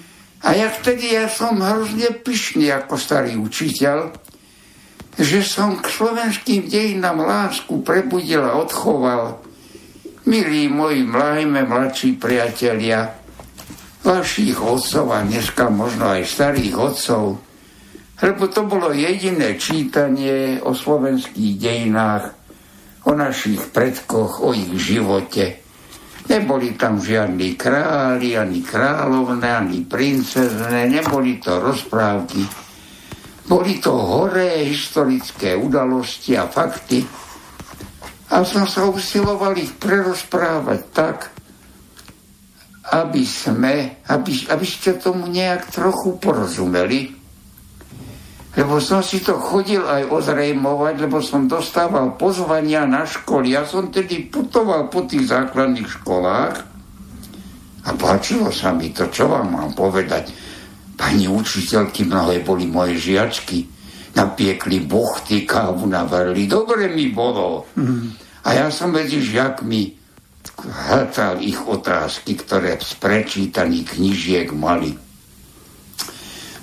A 0.42 0.50
ja 0.58 0.68
vtedy 0.74 1.14
ja 1.14 1.30
som 1.30 1.62
hrozne 1.62 2.12
pyšný 2.20 2.74
ako 2.74 2.98
starý 2.98 3.38
učiteľ, 3.38 4.14
že 5.22 5.46
som 5.46 5.78
k 5.78 5.86
slovenským 5.86 6.66
dejinám 6.66 7.22
lásku 7.22 7.86
prebudil 7.86 8.42
a 8.42 8.58
odchoval. 8.58 9.38
Milí 10.26 10.66
moji 10.66 11.06
mlajme 11.06 11.62
mladší 11.66 12.18
priatelia, 12.18 13.14
vašich 14.02 14.58
otcov 14.58 15.14
a 15.14 15.22
dneska 15.22 15.70
možno 15.70 16.10
aj 16.10 16.26
starých 16.26 16.74
otcov, 16.74 17.38
lebo 18.22 18.44
to 18.50 18.66
bolo 18.66 18.90
jediné 18.90 19.62
čítanie 19.62 20.58
o 20.62 20.74
slovenských 20.74 21.54
dejinách, 21.58 22.26
o 23.06 23.14
našich 23.14 23.62
predkoch, 23.70 24.42
o 24.42 24.54
ich 24.58 24.74
živote. 24.78 25.62
Neboli 26.30 26.78
tam 26.78 27.02
žiadni 27.02 27.58
králi, 27.58 28.38
ani 28.38 28.62
kráľovné, 28.62 29.50
ani 29.54 29.86
princezné, 29.86 30.86
neboli 30.90 31.42
to 31.42 31.62
rozprávky 31.62 32.61
boli 33.46 33.82
to 33.82 33.94
horé 33.94 34.66
historické 34.70 35.58
udalosti 35.58 36.38
a 36.38 36.46
fakty 36.46 37.02
a 38.32 38.48
som 38.48 38.64
sa 38.64 38.88
usiloval 38.88 39.60
ich 39.60 39.76
prerozprávať 39.76 40.82
tak, 40.96 41.18
aby 42.96 43.28
sme, 43.28 44.00
aby, 44.08 44.48
aby 44.48 44.66
ste 44.68 44.96
tomu 44.96 45.28
nejak 45.28 45.68
trochu 45.68 46.16
porozumeli. 46.16 47.12
Lebo 48.52 48.84
som 48.84 49.00
si 49.00 49.24
to 49.24 49.36
chodil 49.40 49.84
aj 49.84 50.12
ozrejmovať, 50.12 50.96
lebo 51.08 51.24
som 51.24 51.48
dostával 51.48 52.20
pozvania 52.20 52.84
na 52.84 53.04
školy. 53.08 53.56
Ja 53.56 53.64
som 53.64 53.92
tedy 53.92 54.28
putoval 54.28 54.92
po 54.92 55.08
tých 55.08 55.28
základných 55.28 55.88
školách 55.88 56.56
a 57.88 57.90
páčilo 57.96 58.52
sa 58.52 58.76
mi 58.76 58.92
to, 58.92 59.08
čo 59.12 59.28
vám 59.28 59.56
mám 59.56 59.72
povedať 59.76 60.32
Pani 61.02 61.26
učiteľky 61.26 62.06
mnohé 62.06 62.46
boli 62.46 62.70
moje 62.70 63.02
žiačky. 63.02 63.66
Napiekli 64.14 64.86
buchty, 64.86 65.50
kávu 65.50 65.90
navarili. 65.90 66.46
Dobre 66.46 66.94
mi 66.94 67.10
bolo. 67.10 67.66
Mm. 67.74 68.14
A 68.46 68.50
ja 68.54 68.68
som 68.70 68.94
medzi 68.94 69.18
žiakmi 69.18 69.98
hľadal 70.62 71.42
ich 71.42 71.58
otázky, 71.58 72.38
ktoré 72.38 72.78
z 72.78 72.94
prečítaných 73.02 73.98
knižiek 73.98 74.54
mali. 74.54 74.94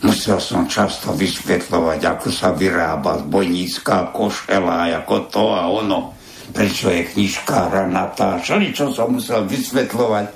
Musel 0.06 0.38
som 0.38 0.70
často 0.70 1.10
vysvetľovať, 1.18 1.98
ako 2.06 2.28
sa 2.30 2.54
vyrába 2.54 3.18
zbojnícká 3.26 4.14
košela, 4.14 4.86
ako 5.02 5.16
to 5.26 5.44
a 5.50 5.66
ono. 5.66 6.14
Prečo 6.54 6.94
je 6.94 7.10
knižkára 7.10 7.90
natáčali, 7.90 8.70
čo 8.70 8.94
som 8.94 9.18
musel 9.18 9.42
vysvetľovať. 9.50 10.26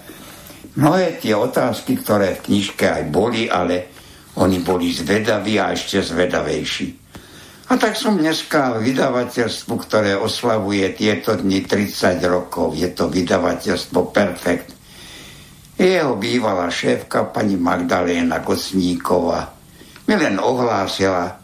Mnohé 0.75 1.23
tie 1.23 1.39
otázky, 1.39 2.01
ktoré 2.03 2.41
v 2.41 2.45
knižke 2.51 2.83
aj 2.91 3.05
boli, 3.13 3.47
ale 3.47 3.92
oni 4.41 4.65
boli 4.65 4.89
zvedaví 4.89 5.61
a 5.61 5.77
ešte 5.77 6.01
zvedavejší. 6.01 7.03
A 7.73 7.81
tak 7.81 7.97
som 7.97 8.21
dneska 8.21 8.81
vydavateľstvu, 8.85 9.75
ktoré 9.81 10.13
oslavuje 10.13 10.93
tieto 10.93 11.37
dni 11.37 11.65
30 11.65 12.21
rokov. 12.29 12.77
Je 12.77 12.89
to 12.93 13.09
vydavateľstvo 13.09 14.13
Perfekt. 14.13 14.77
Jeho 15.81 16.15
bývalá 16.21 16.69
šéfka, 16.69 17.33
pani 17.33 17.57
Magdaléna 17.57 18.45
Kocníková, 18.45 19.57
mi 20.05 20.15
len 20.21 20.37
ohlásila, 20.37 21.41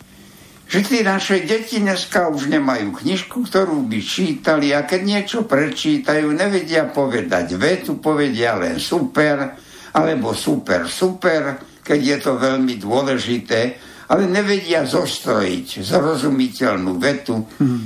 že 0.68 0.84
tí 0.84 1.00
naše 1.00 1.48
deti 1.48 1.80
dneska 1.80 2.28
už 2.28 2.52
nemajú 2.52 2.92
knižku, 2.92 3.48
ktorú 3.48 3.88
by 3.88 3.98
čítali 4.04 4.76
a 4.76 4.84
keď 4.84 5.00
niečo 5.00 5.38
prečítajú, 5.48 6.28
nevedia 6.28 6.84
povedať 6.92 7.56
vetu, 7.56 7.96
povedia 7.96 8.52
len 8.60 8.76
super, 8.76 9.56
alebo 9.96 10.36
super, 10.36 10.84
super, 10.84 11.56
keď 11.88 12.00
je 12.04 12.18
to 12.20 12.32
veľmi 12.36 12.76
dôležité 12.76 13.88
ale 14.08 14.24
nevedia 14.24 14.88
zostrojiť 14.88 15.84
zrozumiteľnú 15.84 16.96
vetu, 16.96 17.44
hmm. 17.44 17.82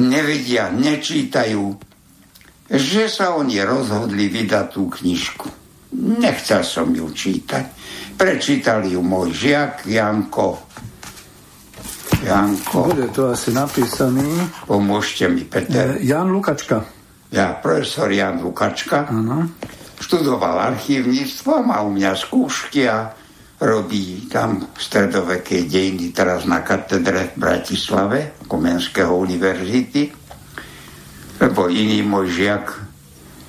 nevedia, 0.00 0.72
nečítajú, 0.72 1.76
že 2.72 3.04
sa 3.08 3.36
oni 3.36 3.60
rozhodli 3.60 4.32
vydať 4.32 4.66
tú 4.72 4.88
knižku. 4.88 5.48
Nechcel 5.98 6.64
som 6.64 6.92
ju 6.92 7.08
čítať. 7.12 7.64
Prečítal 8.16 8.84
ju 8.88 9.00
môj 9.00 9.32
žiak 9.32 9.88
Janko. 9.88 10.64
Janko. 12.24 12.92
Bude 12.92 13.08
to 13.12 13.32
asi 13.32 13.52
napísaný. 13.52 14.24
Pomôžte 14.68 15.28
mi, 15.32 15.48
Peter. 15.48 15.96
Jan 16.00 16.28
Lukačka. 16.28 16.84
Ja, 17.28 17.56
profesor 17.60 18.08
Jan 18.08 18.40
Lukačka. 18.40 19.08
Ano. 19.08 19.48
Študoval 20.00 20.76
archívnictvo, 20.76 21.60
mal 21.64 21.88
u 21.88 21.92
mňa 21.92 22.12
skúšky 22.16 22.88
a 22.88 23.17
robí 23.58 24.30
tam 24.30 24.70
stredoveké 24.78 25.66
dejiny 25.66 26.14
teraz 26.14 26.46
na 26.46 26.62
katedre 26.62 27.34
v 27.34 27.42
Bratislave 27.42 28.18
Komenského 28.46 29.10
univerzity, 29.18 30.14
lebo 31.42 31.66
iný 31.66 32.02
môj 32.06 32.26
žiak 32.38 32.66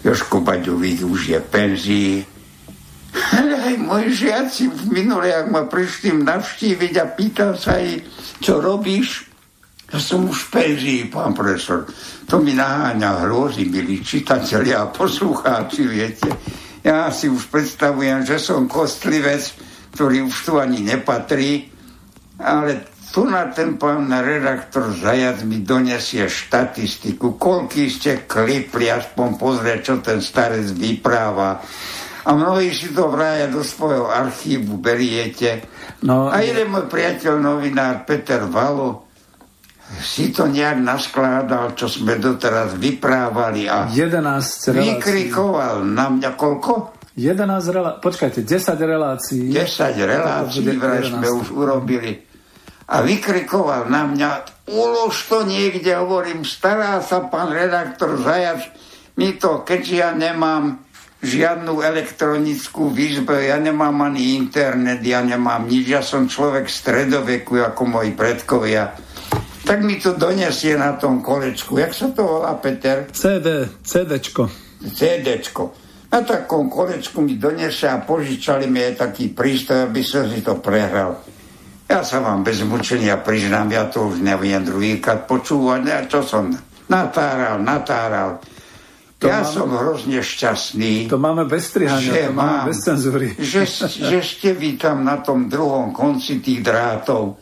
Joško 0.01 0.41
Baďovík 0.41 1.05
už 1.05 1.21
je 1.35 1.39
penzii. 1.43 2.13
Ale 3.09 3.57
aj 3.57 3.75
moji 3.81 4.09
žiaci 4.29 4.69
v 4.69 4.81
minule, 4.93 5.33
ak 5.33 5.49
ma 5.49 5.65
prišli 5.65 6.13
navštíviť 6.13 6.93
a 7.01 7.05
pýtal 7.09 7.57
sa 7.57 7.81
jej, 7.81 8.05
čo 8.39 8.61
robíš, 8.61 9.29
ja 9.89 9.97
som 9.97 10.29
už 10.29 10.49
v 10.49 10.49
penzii, 10.53 11.01
pán 11.09 11.33
profesor. 11.33 11.89
To 12.29 12.37
mi 12.37 12.53
naháňa 12.53 13.25
hrôzy, 13.25 13.65
milí 13.65 14.05
čitatelia 14.05 14.85
a 14.85 14.93
poslucháči, 14.93 15.81
viete. 15.89 16.29
Ja 16.85 17.09
si 17.09 17.25
už 17.25 17.49
predstavujem, 17.49 18.21
že 18.21 18.37
som 18.37 18.69
kostlivec, 18.69 19.49
ktorý 19.99 20.31
už 20.31 20.37
tu 20.47 20.55
ani 20.55 20.79
nepatrí, 20.79 21.67
ale 22.39 22.87
tu 23.11 23.27
na 23.27 23.51
ten 23.51 23.75
pán 23.75 24.07
redaktor 24.07 24.95
Zajac 24.95 25.43
mi 25.43 25.59
donesie 25.59 26.31
štatistiku, 26.31 27.35
koľký 27.35 27.91
ste 27.91 28.23
klipli, 28.23 28.87
aspoň 28.87 29.35
pozrieť, 29.35 29.79
čo 29.83 29.93
ten 29.99 30.23
starec 30.23 30.71
vypráva. 30.71 31.59
A 32.23 32.31
mnohí 32.31 32.71
si 32.71 32.95
to 32.95 33.11
vraja 33.11 33.51
do 33.51 33.59
svojho 33.59 34.07
archívu 34.07 34.79
beriete. 34.79 35.67
No, 36.07 36.31
a 36.31 36.47
jeden 36.47 36.71
môj 36.71 36.87
priateľ, 36.87 37.43
novinár 37.43 38.07
Peter 38.07 38.47
Valo, 38.47 39.03
si 39.99 40.31
to 40.31 40.47
nejak 40.47 40.79
naskládal, 40.79 41.75
čo 41.75 41.91
sme 41.91 42.15
doteraz 42.15 42.71
vyprávali 42.79 43.67
a 43.67 43.91
11 43.91 44.79
vykrikoval 44.79 45.83
na 45.83 46.07
mňa 46.07 46.31
koľko? 46.39 46.98
11 47.19 47.75
relá... 47.75 47.91
Počkajte, 47.99 48.47
10 48.47 48.79
relácií. 48.79 49.51
10 49.51 49.99
relácií 49.99 50.71
vraj 50.79 51.03
sme 51.11 51.27
už 51.27 51.51
urobili. 51.51 52.23
A 52.89 53.05
vykrikoval 53.05 53.91
na 53.91 54.07
mňa, 54.07 54.29
ulož 54.71 55.29
to 55.29 55.45
niekde, 55.45 55.93
hovorím, 55.93 56.47
stará 56.47 57.03
sa 57.03 57.27
pán 57.27 57.53
redaktor 57.53 58.17
Zajac, 58.17 58.65
mi 59.19 59.35
to, 59.37 59.61
keďže 59.67 59.95
ja 59.99 60.09
nemám 60.15 60.81
žiadnu 61.19 61.83
elektronickú 61.83 62.89
výzbu, 62.89 63.35
ja 63.35 63.59
nemám 63.59 64.07
ani 64.07 64.39
internet, 64.39 65.03
ja 65.03 65.19
nemám 65.19 65.67
nič, 65.67 65.85
ja 65.91 65.99
som 65.99 66.31
človek 66.31 66.71
stredoveku 66.71 67.59
ako 67.59 67.99
moji 67.99 68.15
predkovia. 68.15 68.95
Tak 69.67 69.85
mi 69.85 70.01
to 70.01 70.17
donesie 70.17 70.73
na 70.79 70.97
tom 70.97 71.21
kolečku. 71.21 71.77
Jak 71.77 71.93
sa 71.93 72.09
to 72.09 72.25
volá, 72.25 72.57
Peter? 72.57 73.05
CD, 73.11 73.69
CDčko. 73.85 74.49
CDčko. 74.81 75.88
Na 76.09 76.25
takom 76.25 76.73
kolečku 76.73 77.21
mi 77.21 77.37
donesie 77.37 77.85
a 77.85 78.01
požičali 78.01 78.65
mi 78.65 78.81
aj 78.81 78.93
taký 78.97 79.29
prístroj, 79.29 79.93
aby 79.93 80.01
som 80.01 80.25
si 80.25 80.41
to 80.41 80.57
prehral. 80.57 81.21
Ja 81.85 82.01
sa 82.01 82.21
vám 82.21 82.41
bez 82.41 82.65
mučenia 82.65 83.21
priznám, 83.21 83.69
ja 83.69 83.85
to 83.89 84.09
už 84.13 84.21
neviem 84.21 84.61
druhýkrát 84.61 85.29
počúvať, 85.29 85.81
ja 85.85 86.01
čo 86.05 86.25
som 86.25 86.49
natáral, 86.89 87.61
natáral. 87.61 88.41
To 89.19 89.27
ja 89.27 89.43
máme, 89.43 89.51
som 89.51 89.67
hrozne 89.69 90.21
šťastný. 90.23 91.11
To 91.11 91.19
máme 91.19 91.43
bez 91.45 91.75
strihania, 91.75 92.09
že 92.09 92.21
to 92.29 92.33
mám, 92.33 92.45
máme 92.63 92.69
bez 92.71 92.79
cenzúry. 92.81 93.27
Že, 93.35 93.61
že 94.15 94.19
ste 94.23 94.49
vy 94.55 94.79
tam 94.79 95.03
na 95.05 95.19
tom 95.21 95.51
druhom 95.51 95.91
konci 95.91 96.41
tých 96.41 96.63
drátov 96.63 97.37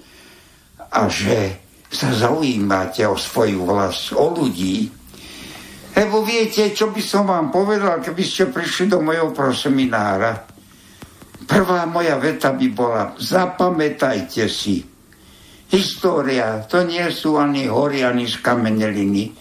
a 0.92 1.06
že 1.08 1.64
sa 1.88 2.12
zaujímate 2.12 3.08
o 3.08 3.16
svoju 3.16 3.64
vlast, 3.64 4.12
o 4.12 4.28
ľudí, 4.28 4.92
lebo 5.98 6.22
viete, 6.22 6.70
čo 6.78 6.94
by 6.94 7.02
som 7.02 7.26
vám 7.26 7.50
povedal, 7.50 7.98
keby 8.06 8.22
ste 8.22 8.54
prišli 8.54 8.94
do 8.94 9.02
mojho 9.02 9.34
proseminára. 9.34 10.46
Prvá 11.50 11.90
moja 11.90 12.22
veta 12.22 12.54
by 12.54 12.68
bola, 12.70 13.18
zapamätajte 13.18 14.46
si, 14.46 14.86
história, 15.74 16.62
to 16.70 16.86
nie 16.86 17.02
sú 17.10 17.42
ani 17.42 17.66
hory, 17.66 18.06
ani 18.06 18.30
skameneliny, 18.30 19.34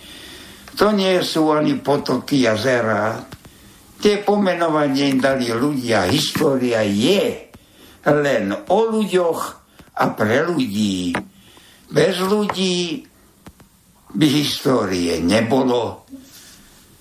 to 0.77 0.97
nie 0.97 1.21
sú 1.21 1.53
ani 1.53 1.77
potoky, 1.77 2.49
jazera. 2.49 3.21
Tie 3.97 4.21
pomenovanie 4.21 5.16
im 5.16 5.21
dali 5.25 5.49
ľudia. 5.49 6.05
História 6.12 6.85
je 6.85 7.49
len 8.05 8.53
o 8.53 8.79
ľuďoch 8.92 9.40
a 9.97 10.05
pre 10.12 10.45
ľudí. 10.45 11.16
Bez 11.88 12.21
ľudí 12.21 13.01
by 14.12 14.27
histórie 14.29 15.16
nebolo. 15.25 16.05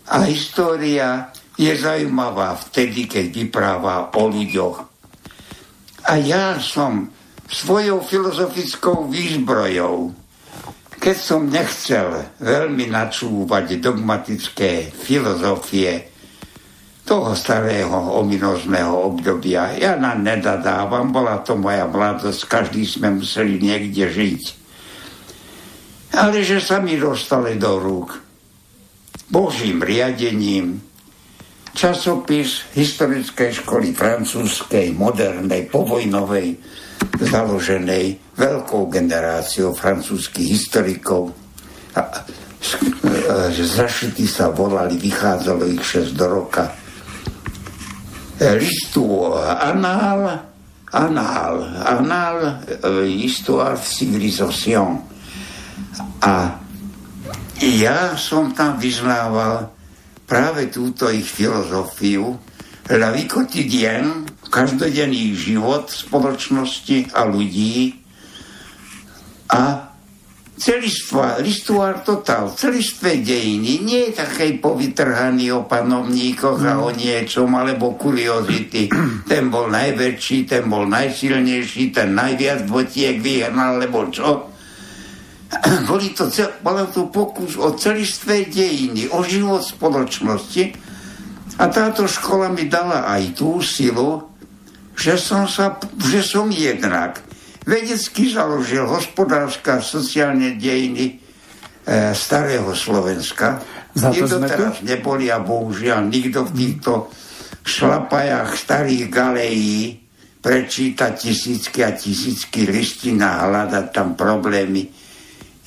A 0.05 0.29
história 0.29 1.33
je 1.57 1.71
zaujímavá 1.73 2.53
vtedy, 2.69 3.09
keď 3.09 3.25
vypráva 3.31 4.13
o 4.13 4.29
ľuďoch. 4.29 4.77
A 6.05 6.11
ja 6.21 6.61
som 6.61 7.09
svojou 7.49 8.05
filozofickou 8.05 9.09
výzbrojou, 9.09 10.13
keď 11.01 11.17
som 11.17 11.49
nechcel 11.49 12.37
veľmi 12.37 12.89
načúvať 12.89 13.81
dogmatické 13.81 14.93
filozofie 14.93 16.13
toho 17.05 17.37
starého 17.37 18.17
ominozného 18.21 19.13
obdobia, 19.13 19.77
ja 19.77 19.93
na 19.93 20.17
nedadávam, 20.17 21.13
bola 21.13 21.41
to 21.45 21.53
moja 21.53 21.85
mladosť, 21.85 22.49
každý 22.49 22.85
sme 22.85 23.21
museli 23.21 23.61
niekde 23.61 24.09
žiť. 24.09 24.43
Ale 26.17 26.41
že 26.41 26.57
sa 26.57 26.81
mi 26.81 26.97
dostali 26.97 27.57
do 27.61 27.77
rúk 27.77 28.24
Božím 29.29 29.81
riadením 29.81 30.81
časopis 31.75 32.71
historickej 32.77 33.65
školy 33.65 33.91
francúzskej, 33.91 34.95
modernej, 34.95 35.67
povojnovej, 35.67 36.55
založenej 37.19 38.37
veľkou 38.37 38.87
generáciou 38.87 39.75
francúzských 39.75 40.47
historikov. 40.55 41.35
A, 41.99 42.23
zašití 43.51 44.23
sa 44.23 44.49
volali, 44.53 44.95
vychádzalo 44.95 45.67
ich 45.67 45.83
6 45.83 46.15
do 46.15 46.27
roka. 46.31 46.71
Listu 48.39 49.35
Anál, 49.43 50.43
Anál, 50.95 51.55
Anál, 51.83 52.37
Histoire 53.03 53.79
civilisation. 53.79 55.03
A 56.23 56.64
ja 57.75 58.15
som 58.15 58.55
tam 58.55 58.79
vyznával 58.79 59.69
práve 60.23 60.71
túto 60.71 61.11
ich 61.11 61.27
filozofiu, 61.27 62.39
la 62.89 63.09
vie 63.11 63.27
každodenný 64.49 65.35
život 65.35 65.91
spoločnosti 65.91 67.11
a 67.11 67.27
ľudí 67.27 67.97
a 69.51 69.91
celistva, 70.55 71.43
listuár 71.43 71.99
total, 72.07 72.47
celistvé 72.55 73.19
dejiny, 73.19 73.83
nie 73.83 74.01
je 74.09 74.23
taký 74.23 74.55
povytrhaný 74.63 75.51
o 75.51 75.67
panovníkoch 75.67 76.63
a 76.63 76.79
o 76.79 76.89
niečom, 76.95 77.51
alebo 77.59 77.99
kuriozity. 77.99 78.87
Ten 79.27 79.51
bol 79.51 79.67
najväčší, 79.67 80.47
ten 80.47 80.63
bol 80.71 80.87
najsilnejší, 80.87 81.91
ten 81.91 82.15
najviac 82.15 82.63
botiek 82.71 83.19
vyhnal, 83.19 83.83
alebo 83.83 84.07
čo. 84.07 84.54
Boli 85.89 86.11
to, 86.11 86.27
bolo 86.61 86.85
to 86.89 87.07
pokus 87.07 87.55
o 87.55 87.75
celistvé 87.77 88.49
dejiny, 88.49 89.11
o 89.11 89.23
život 89.23 89.63
spoločnosti. 89.63 90.63
A 91.55 91.71
táto 91.71 92.03
škola 92.03 92.51
mi 92.51 92.67
dala 92.67 93.07
aj 93.07 93.39
tú 93.39 93.63
silu, 93.63 94.27
že 94.95 95.15
som, 95.15 95.47
sa, 95.47 95.79
že 95.99 96.19
som 96.23 96.51
jednak 96.51 97.23
vedecky 97.63 98.31
založil 98.31 98.83
hospodárska 98.83 99.79
sociálne 99.79 100.59
dejiny 100.59 101.05
e, 101.07 101.13
starého 102.11 102.75
Slovenska. 102.75 103.63
Za 103.95 104.11
to 104.11 104.27
sme 104.27 104.47
teraz 104.51 104.83
tu? 104.83 104.87
neboli 104.87 105.31
a 105.31 105.39
bohužiaľ 105.39 106.11
nikto 106.11 106.43
v 106.47 106.51
týchto 106.51 106.91
šlapajách 107.63 108.51
starých 108.59 109.05
galejí 109.07 110.03
prečítať 110.43 111.11
tisícky 111.17 111.79
a 111.81 111.95
tisícky 111.95 112.69
listín 112.69 113.23
a 113.25 113.49
hľadať 113.49 113.85
tam 113.89 114.13
problémy 114.13 115.04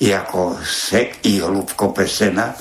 ako 0.07 0.55
sek 0.63 1.27
i 1.27 1.43
hlubko 1.43 1.91
pesena. 1.91 2.55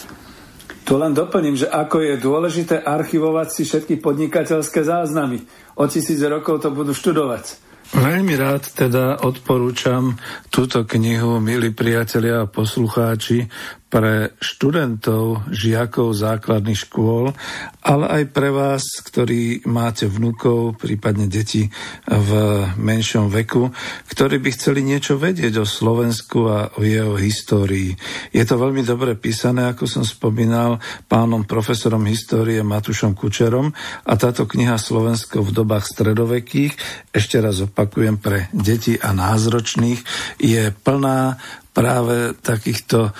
Tu 0.82 0.96
len 0.96 1.12
doplním, 1.14 1.54
že 1.54 1.70
ako 1.70 2.00
je 2.00 2.14
dôležité 2.18 2.82
archivovať 2.82 3.48
si 3.52 3.62
všetky 3.68 4.00
podnikateľské 4.02 4.82
záznamy. 4.82 5.44
O 5.78 5.86
tisíc 5.86 6.18
rokov 6.24 6.64
to 6.64 6.74
budú 6.74 6.96
študovať. 6.96 7.68
Veľmi 7.88 8.36
rád 8.36 8.68
teda 8.76 9.24
odporúčam 9.24 10.20
túto 10.52 10.84
knihu, 10.84 11.40
milí 11.40 11.72
priatelia 11.72 12.44
a 12.44 12.50
poslucháči, 12.50 13.48
pre 13.88 14.36
študentov, 14.36 15.48
žiakov 15.48 16.12
základných 16.12 16.76
škôl, 16.76 17.32
ale 17.80 18.04
aj 18.20 18.24
pre 18.36 18.52
vás, 18.52 18.84
ktorí 19.00 19.64
máte 19.64 20.04
vnúkov, 20.04 20.76
prípadne 20.76 21.24
deti 21.24 21.72
v 22.04 22.30
menšom 22.76 23.32
veku, 23.32 23.72
ktorí 24.12 24.44
by 24.44 24.50
chceli 24.52 24.84
niečo 24.84 25.16
vedieť 25.16 25.64
o 25.64 25.66
Slovensku 25.66 26.38
a 26.52 26.68
o 26.76 26.84
jeho 26.84 27.16
histórii. 27.16 27.96
Je 28.28 28.44
to 28.44 28.60
veľmi 28.60 28.84
dobre 28.84 29.16
písané, 29.16 29.72
ako 29.72 29.88
som 29.88 30.04
spomínal, 30.04 30.76
pánom 31.08 31.48
profesorom 31.48 32.04
histórie 32.04 32.60
Matušom 32.60 33.16
Kučerom 33.16 33.72
a 34.04 34.12
táto 34.20 34.44
kniha 34.44 34.76
Slovensko 34.76 35.40
v 35.40 35.50
dobách 35.64 35.88
stredovekých, 35.88 36.76
ešte 37.16 37.40
raz 37.40 37.64
opakujem, 37.64 38.20
pre 38.20 38.52
deti 38.52 39.00
a 39.00 39.16
názročných, 39.16 40.04
je 40.36 40.68
plná 40.76 41.40
práve 41.78 42.34
takýchto 42.42 43.06
e, 43.06 43.12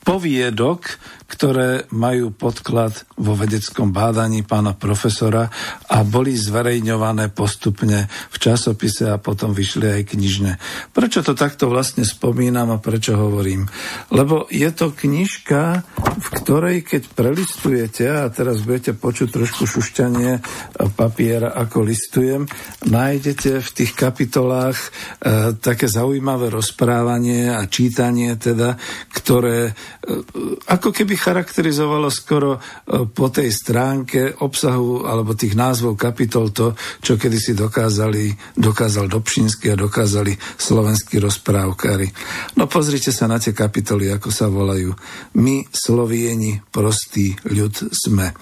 poviedok, 0.00 0.80
ktoré 1.24 1.88
majú 1.90 2.30
podklad 2.30 2.92
vo 3.16 3.34
vedeckom 3.34 3.90
bádaní 3.90 4.44
pána 4.46 4.76
profesora 4.76 5.48
a 5.88 6.04
boli 6.04 6.36
zverejňované 6.36 7.32
postupne 7.32 8.06
v 8.30 8.36
časopise 8.36 9.08
a 9.08 9.16
potom 9.16 9.56
vyšli 9.56 10.00
aj 10.00 10.02
knižne. 10.14 10.52
Prečo 10.92 11.24
to 11.24 11.32
takto 11.32 11.66
vlastne 11.72 12.06
spomínam 12.06 12.70
a 12.70 12.78
prečo 12.78 13.16
hovorím? 13.16 13.66
Lebo 14.12 14.46
je 14.52 14.68
to 14.70 14.92
knižka, 14.92 15.82
v 16.20 16.28
ktorej 16.38 16.86
keď 16.86 17.02
prelistujete, 17.10 18.04
a 18.06 18.28
teraz 18.30 18.62
budete 18.62 18.92
počuť 18.94 19.28
trošku 19.32 19.64
šušťanie 19.66 20.32
papiera, 20.94 21.56
ako 21.56 21.88
listujem, 21.88 22.46
nájdete 22.86 23.64
v 23.64 23.70
tých 23.72 23.92
kapitolách 23.96 24.78
e, 24.78 24.88
také 25.58 25.88
zaujímavé 25.88 26.52
rozprávanie 26.52 27.50
a 27.50 27.64
čítanie 27.66 28.36
teda, 28.36 28.76
ktoré 29.10 29.70
e, 29.70 29.72
ako 30.68 30.92
keby 30.92 31.14
charakterizovalo 31.24 32.12
skoro 32.12 32.60
e, 32.60 33.08
po 33.08 33.32
tej 33.32 33.48
stránke 33.48 34.44
obsahu 34.44 35.08
alebo 35.08 35.32
tých 35.32 35.56
názvov 35.56 35.96
kapitol 35.96 36.52
to, 36.52 36.76
čo 37.00 37.16
kedysi 37.16 37.56
dokázali, 37.56 38.28
dokázal 38.60 39.08
Dobšinský 39.08 39.72
a 39.72 39.80
dokázali 39.80 40.36
slovenskí 40.60 41.16
rozprávkári. 41.16 42.12
No 42.60 42.68
pozrite 42.68 43.08
sa 43.08 43.24
na 43.24 43.40
tie 43.40 43.56
kapitoly, 43.56 44.12
ako 44.12 44.28
sa 44.28 44.52
volajú. 44.52 44.92
My, 45.40 45.64
Slovieni, 45.72 46.60
prostý 46.68 47.32
ľud 47.48 47.72
sme. 47.88 48.36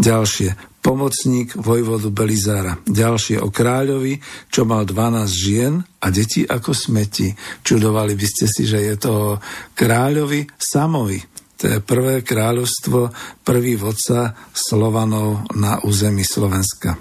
Ďalšie. 0.00 0.80
Pomocník 0.80 1.60
vojvodu 1.60 2.08
Belizára. 2.08 2.80
Ďalšie 2.88 3.36
o 3.44 3.52
kráľovi, 3.52 4.16
čo 4.48 4.64
mal 4.64 4.88
12 4.88 5.28
žien 5.28 5.76
a 6.00 6.08
deti 6.08 6.48
ako 6.48 6.72
smeti. 6.72 7.36
Čudovali 7.60 8.16
by 8.16 8.24
ste 8.24 8.48
si, 8.48 8.64
že 8.64 8.80
je 8.80 8.96
to 8.96 9.36
kráľovi 9.76 10.48
Samovi. 10.56 11.29
To 11.60 11.68
je 11.68 11.84
prvé 11.84 12.24
kráľovstvo, 12.24 13.12
prvý 13.44 13.76
vodca 13.76 14.32
Slovanov 14.56 15.44
na 15.60 15.76
území 15.84 16.24
Slovenska. 16.24 16.96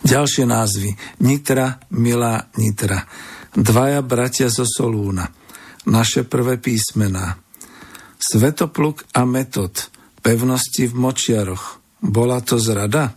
Ďalšie 0.00 0.48
názvy. 0.48 0.96
Nitra, 1.20 1.76
Milá, 1.92 2.48
Nitra. 2.56 3.04
Dvaja 3.52 4.00
bratia 4.00 4.48
zo 4.48 4.64
Solúna. 4.64 5.28
Naše 5.84 6.24
prvé 6.24 6.56
písmená. 6.56 7.36
Svetopluk 8.16 9.04
a 9.12 9.28
Metod. 9.28 9.92
Pevnosti 10.24 10.88
v 10.88 10.94
Močiaroch. 10.96 11.84
Bola 12.00 12.40
to 12.40 12.56
zrada? 12.56 13.12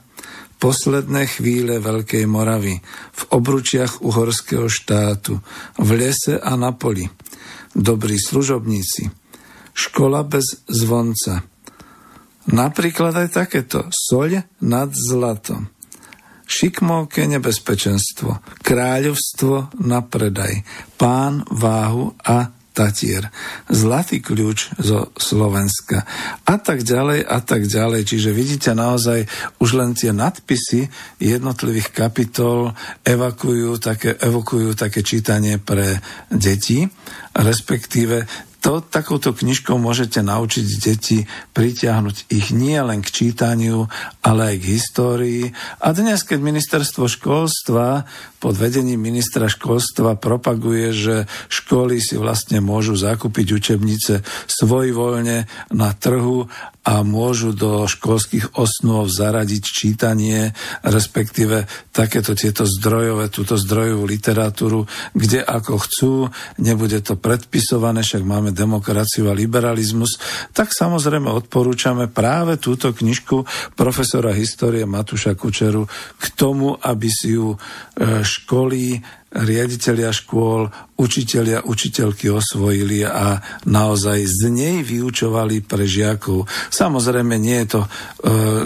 Posledné 0.60 1.24
chvíle 1.32 1.80
Veľkej 1.80 2.28
Moravy. 2.28 2.76
V 3.16 3.22
obručiach 3.32 4.04
uhorského 4.04 4.68
štátu. 4.68 5.40
V 5.80 5.90
lese 5.96 6.36
a 6.36 6.52
na 6.60 6.76
poli. 6.76 7.08
Dobrí 7.72 8.20
služobníci 8.20 9.27
škola 9.78 10.26
bez 10.26 10.66
zvonca. 10.66 11.46
Napríklad 12.50 13.14
aj 13.14 13.30
takéto. 13.30 13.86
Soľ 13.94 14.42
nad 14.66 14.90
zlatom. 14.90 15.70
Šikmovke 16.48 17.28
nebezpečenstvo. 17.28 18.40
Kráľovstvo 18.64 19.78
na 19.84 20.00
predaj. 20.02 20.64
Pán 20.96 21.44
váhu 21.52 22.16
a 22.24 22.58
Tatier, 22.78 23.34
zlatý 23.74 24.22
kľúč 24.22 24.78
zo 24.78 25.10
Slovenska 25.18 26.06
a 26.46 26.62
tak 26.62 26.86
ďalej 26.86 27.26
a 27.26 27.42
tak 27.42 27.66
ďalej. 27.66 28.06
Čiže 28.06 28.30
vidíte 28.30 28.78
naozaj 28.78 29.26
už 29.58 29.70
len 29.82 29.98
tie 29.98 30.14
nadpisy 30.14 30.86
jednotlivých 31.18 31.90
kapitol 31.90 32.78
evakujú 33.02 33.82
také, 33.82 34.14
evokujú 34.22 34.78
také 34.78 35.02
čítanie 35.02 35.58
pre 35.58 35.98
deti, 36.30 36.86
respektíve 37.34 38.30
to, 38.68 38.84
takouto 38.84 39.32
knižkou 39.32 39.80
môžete 39.80 40.20
naučiť 40.20 40.66
deti 40.84 41.24
pritiahnuť 41.56 42.28
ich 42.28 42.52
nie 42.52 42.76
len 42.76 43.00
k 43.00 43.08
čítaniu, 43.08 43.88
ale 44.20 44.52
aj 44.52 44.56
k 44.60 44.70
histórii. 44.76 45.44
A 45.80 45.96
dnes, 45.96 46.28
keď 46.28 46.44
ministerstvo 46.44 47.08
školstva 47.08 48.04
pod 48.44 48.60
vedením 48.60 49.00
ministra 49.00 49.48
školstva 49.48 50.20
propaguje, 50.20 50.92
že 50.92 51.16
školy 51.48 52.04
si 52.04 52.20
vlastne 52.20 52.60
môžu 52.60 53.00
zakúpiť 53.00 53.56
učebnice 53.56 54.28
svojvoľne 54.52 55.48
na 55.72 55.90
trhu 55.96 56.52
a 56.88 57.04
môžu 57.04 57.52
do 57.52 57.84
školských 57.84 58.56
osnov 58.56 59.12
zaradiť 59.12 59.60
čítanie, 59.60 60.56
respektíve 60.88 61.68
takéto 61.92 62.32
tieto 62.32 62.64
zdrojové, 62.64 63.28
túto 63.28 63.60
zdrojovú 63.60 64.08
literatúru, 64.08 64.88
kde 65.12 65.44
ako 65.44 65.74
chcú, 65.84 66.14
nebude 66.64 67.04
to 67.04 67.20
predpisované, 67.20 68.08
však 68.08 68.24
máme 68.24 68.56
demokraciu 68.56 69.28
a 69.28 69.36
liberalizmus, 69.36 70.16
tak 70.56 70.72
samozrejme 70.72 71.28
odporúčame 71.28 72.08
práve 72.08 72.56
túto 72.56 72.96
knižku 72.96 73.44
profesora 73.76 74.32
histórie 74.32 74.88
Matuša 74.88 75.36
Kučeru 75.36 75.84
k 76.16 76.26
tomu, 76.40 76.72
aby 76.72 77.10
si 77.12 77.36
ju 77.36 77.52
e, 77.52 77.58
školy 78.24 79.04
riaditeľia 79.28 80.16
škôl, 80.16 80.72
učitelia, 80.96 81.60
učiteľky 81.68 82.32
osvojili 82.32 83.04
a 83.04 83.44
naozaj 83.68 84.24
z 84.24 84.42
nej 84.48 84.78
vyučovali 84.88 85.68
pre 85.68 85.84
žiakov. 85.84 86.48
Samozrejme, 86.72 87.36
nie 87.36 87.60
je 87.64 87.68
to 87.76 87.82
e, 87.84 87.90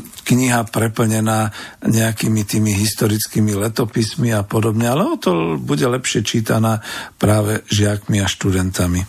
kniha 0.05 0.61
preplnená 0.69 1.49
nejakými 1.81 2.45
tými 2.45 2.77
historickými 2.77 3.57
letopismi 3.57 4.29
a 4.37 4.45
podobne, 4.45 4.85
ale 4.85 5.03
o 5.03 5.17
to 5.17 5.57
bude 5.57 5.83
lepšie 5.83 6.21
čítaná 6.21 6.85
práve 7.17 7.65
žiakmi 7.67 8.21
a 8.21 8.29
študentami. 8.29 9.01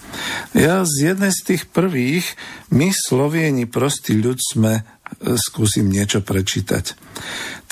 Ja 0.56 0.88
z 0.88 1.12
jednej 1.12 1.36
z 1.36 1.40
tých 1.52 1.62
prvých, 1.68 2.24
my 2.72 2.90
Slovieni, 2.96 3.68
prostý 3.68 4.16
ľud 4.16 4.40
sme 4.40 4.88
skúsim 5.36 5.88
niečo 5.88 6.24
prečítať. 6.24 6.96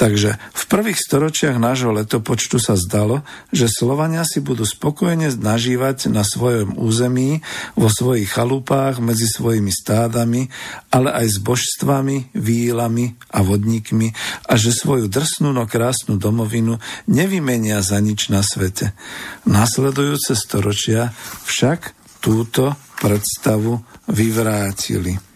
Takže 0.00 0.40
v 0.40 0.64
prvých 0.64 0.96
storočiach 0.96 1.60
nášho 1.60 1.92
letopočtu 1.92 2.56
sa 2.56 2.72
zdalo, 2.72 3.20
že 3.52 3.68
Slovania 3.68 4.24
si 4.24 4.40
budú 4.40 4.64
spokojne 4.64 5.28
nažívať 5.36 6.08
na 6.08 6.24
svojom 6.24 6.80
území, 6.80 7.44
vo 7.76 7.92
svojich 7.92 8.32
chalupách, 8.32 9.02
medzi 9.04 9.28
svojimi 9.28 9.68
stádami, 9.68 10.48
ale 10.88 11.12
aj 11.12 11.26
s 11.36 11.38
božstvami, 11.44 12.32
výlami 12.32 13.12
a 13.28 13.44
vodníkmi 13.44 14.08
a 14.48 14.56
že 14.56 14.72
svoju 14.72 15.12
drsnú 15.12 15.52
no 15.52 15.68
krásnu 15.68 16.16
domovinu 16.16 16.80
nevymenia 17.04 17.84
za 17.84 18.00
nič 18.00 18.32
na 18.32 18.40
svete. 18.40 18.96
Nasledujúce 19.44 20.32
storočia 20.32 21.12
však 21.44 21.92
túto 22.24 22.72
predstavu 23.00 23.80
vyvrátili. 24.08 25.29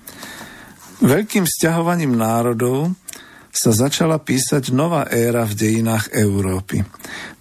Veľkým 1.05 1.45
sťahovaním 1.45 2.17
národov 2.17 2.97
sa 3.53 3.77
začala 3.77 4.17
písať 4.17 4.73
nová 4.73 5.05
éra 5.13 5.45
v 5.45 5.53
dejinách 5.53 6.09
Európy. 6.17 6.81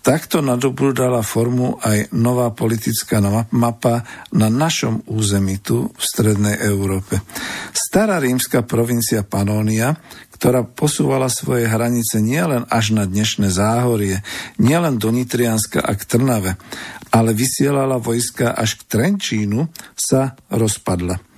Takto 0.03 0.43
nadobudala 0.43 1.23
formu 1.23 1.79
aj 1.79 2.11
nová 2.11 2.51
politická 2.51 3.23
mapa 3.55 4.03
na 4.35 4.51
našom 4.51 5.07
území 5.07 5.63
tu 5.63 5.95
v 5.95 6.03
strednej 6.03 6.59
Európe. 6.59 7.23
Stará 7.71 8.19
rímska 8.19 8.67
provincia 8.67 9.23
Panónia, 9.23 9.95
ktorá 10.35 10.67
posúvala 10.67 11.31
svoje 11.31 11.63
hranice 11.63 12.19
nielen 12.19 12.67
až 12.67 12.91
na 12.91 13.07
dnešné 13.07 13.47
záhorie, 13.47 14.27
nielen 14.59 14.99
do 14.99 15.07
Nitrianska 15.07 15.79
a 15.79 15.95
k 15.95 16.03
Trnave, 16.03 16.59
ale 17.15 17.31
vysielala 17.31 17.95
vojska 17.95 18.51
až 18.51 18.75
k 18.83 18.91
Trenčínu, 18.91 19.71
sa 19.95 20.35
rozpadla. 20.51 21.32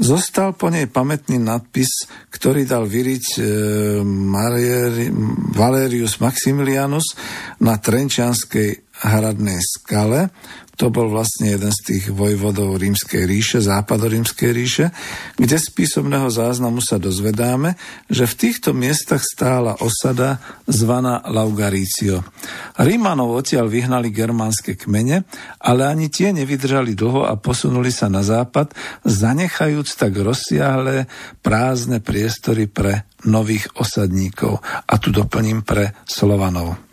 Zostal 0.00 0.56
po 0.56 0.72
nej 0.72 0.88
pamätný 0.88 1.36
nadpis, 1.36 2.08
ktorý 2.32 2.64
dal 2.64 2.88
vyriť 2.88 3.24
e, 3.36 3.42
Valerius 5.52 6.16
Maximilianus 6.24 7.12
na 7.60 7.76
Trenčianskej 7.76 8.96
hradnej 9.04 9.60
skale 9.60 10.32
to 10.80 10.88
bol 10.88 11.12
vlastne 11.12 11.52
jeden 11.52 11.68
z 11.68 11.80
tých 11.84 12.04
vojvodov 12.08 12.80
rímskej 12.80 13.28
ríše, 13.28 13.60
západorímskej 13.60 14.48
ríše, 14.48 14.88
kde 15.36 15.60
z 15.60 15.68
písomného 15.76 16.32
záznamu 16.32 16.80
sa 16.80 16.96
dozvedáme, 16.96 17.76
že 18.08 18.24
v 18.24 18.38
týchto 18.48 18.72
miestach 18.72 19.20
stála 19.20 19.76
osada 19.84 20.40
zvaná 20.64 21.20
Laugarício. 21.28 22.24
Rímanov 22.80 23.44
odtiaľ 23.44 23.68
vyhnali 23.68 24.08
germánske 24.08 24.80
kmene, 24.80 25.28
ale 25.60 25.84
ani 25.84 26.08
tie 26.08 26.32
nevydržali 26.32 26.96
dlho 26.96 27.28
a 27.28 27.36
posunuli 27.36 27.92
sa 27.92 28.08
na 28.08 28.24
západ, 28.24 28.72
zanechajúc 29.04 30.00
tak 30.00 30.16
rozsiahle 30.16 31.04
prázdne 31.44 32.00
priestory 32.00 32.72
pre 32.72 33.04
nových 33.28 33.68
osadníkov. 33.76 34.64
A 34.64 34.96
tu 34.96 35.12
doplním 35.12 35.60
pre 35.60 35.92
Slovanov. 36.08 36.89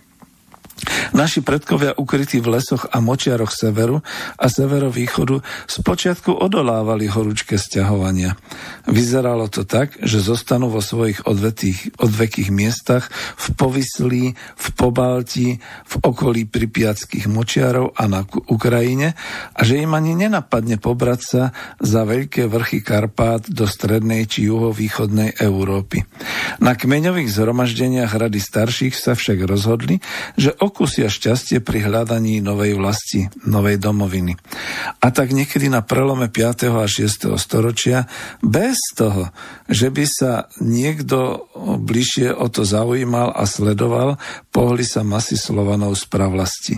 Naši 1.15 1.41
predkovia 1.41 1.97
ukrytí 1.97 2.37
v 2.43 2.59
lesoch 2.59 2.85
a 2.93 3.01
močiaroch 3.01 3.49
severu 3.49 4.05
a 4.37 4.45
severovýchodu 4.45 5.41
spočiatku 5.65 6.35
odolávali 6.35 7.09
horúčke 7.09 7.57
stiahovania. 7.57 8.37
Vyzeralo 8.85 9.49
to 9.49 9.65
tak, 9.65 9.97
že 10.03 10.21
zostanú 10.21 10.69
vo 10.69 10.83
svojich 10.83 11.25
odvetých, 11.25 11.97
odvekých 11.97 12.49
miestach 12.53 13.09
v 13.35 13.45
Povyslí, 13.57 14.25
v 14.35 14.67
Pobalti, 14.77 15.57
v 15.61 15.93
okolí 16.05 16.45
pripiackých 16.45 17.25
močiarov 17.25 17.97
a 17.97 18.05
na 18.05 18.21
Ukrajine 18.47 19.17
a 19.57 19.59
že 19.65 19.81
im 19.81 19.91
ani 19.97 20.13
nenapadne 20.13 20.77
pobrať 20.77 21.21
sa 21.23 21.43
za 21.81 22.05
veľké 22.05 22.45
vrchy 22.45 22.85
Karpát 22.85 23.43
do 23.49 23.65
strednej 23.65 24.29
či 24.29 24.47
juhovýchodnej 24.47 25.41
Európy. 25.41 26.05
Na 26.61 26.77
kmeňových 26.77 27.29
zhromaždeniach 27.31 28.13
rady 28.13 28.39
starších 28.39 28.93
sa 28.93 29.17
však 29.17 29.43
rozhodli, 29.43 29.99
že 30.37 30.53
okusia 30.67 31.07
šťastie 31.07 31.63
pri 31.63 31.87
hľadaní 31.87 32.43
novej 32.43 32.75
vlasti, 32.75 33.31
novej 33.47 33.79
domoviny. 33.79 34.35
A 34.99 35.07
tak 35.15 35.31
niekedy 35.31 35.71
na 35.71 35.79
prelome 35.79 36.27
5. 36.27 36.67
a 36.75 36.85
6. 36.85 37.39
storočia, 37.39 38.05
bez 38.43 38.75
toho, 38.93 39.31
že 39.71 39.87
by 39.87 40.05
sa 40.05 40.51
niekto 40.59 41.47
bližšie 41.55 42.35
o 42.35 42.51
to 42.51 42.67
zaujímal 42.67 43.31
a 43.31 43.47
sledoval, 43.47 44.19
pohli 44.51 44.83
sa 44.83 45.07
masy 45.07 45.39
Slovanov 45.39 45.95
z 45.95 46.03
pravlasti. 46.11 46.75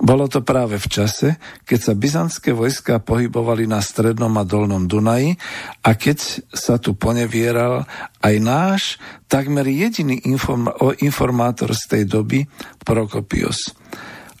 Bolo 0.00 0.32
to 0.32 0.40
práve 0.40 0.80
v 0.80 0.88
čase, 0.88 1.36
keď 1.68 1.78
sa 1.78 1.92
byzantské 1.92 2.50
vojska 2.56 3.04
pohybovali 3.04 3.68
na 3.68 3.84
strednom 3.84 4.32
a 4.40 4.48
dolnom 4.48 4.88
Dunaji 4.88 5.36
a 5.84 5.92
keď 5.92 6.48
sa 6.48 6.80
tu 6.80 6.96
ponevieral 6.96 7.84
aj 8.24 8.34
náš 8.40 8.82
takmer 9.30 9.64
jediný 9.70 10.18
inform- 10.26 10.74
informátor 10.98 11.70
z 11.78 11.82
tej 11.86 12.04
doby, 12.10 12.50
Prokopios 12.82 13.70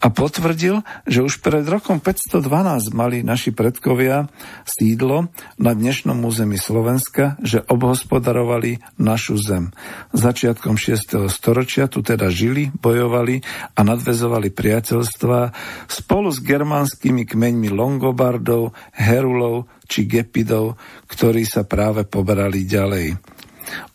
a 0.00 0.08
potvrdil, 0.08 0.80
že 1.04 1.20
už 1.20 1.44
pred 1.44 1.60
rokom 1.68 2.00
512 2.00 2.96
mali 2.96 3.20
naši 3.20 3.52
predkovia 3.52 4.32
sídlo 4.64 5.28
na 5.60 5.76
dnešnom 5.76 6.16
území 6.24 6.56
Slovenska, 6.56 7.36
že 7.44 7.60
obhospodarovali 7.68 8.80
našu 8.96 9.36
zem. 9.36 9.76
Začiatkom 10.16 10.80
6. 10.80 11.28
storočia 11.28 11.84
tu 11.92 12.00
teda 12.00 12.32
žili, 12.32 12.72
bojovali 12.72 13.44
a 13.76 13.80
nadvezovali 13.84 14.48
priateľstva 14.48 15.52
spolu 15.84 16.32
s 16.32 16.40
germánskymi 16.40 17.28
kmeňmi 17.28 17.68
Longobardov, 17.68 18.72
Herulov 18.96 19.68
či 19.84 20.08
Gepidov, 20.08 20.80
ktorí 21.12 21.44
sa 21.44 21.68
práve 21.68 22.08
poberali 22.08 22.64
ďalej. 22.64 23.20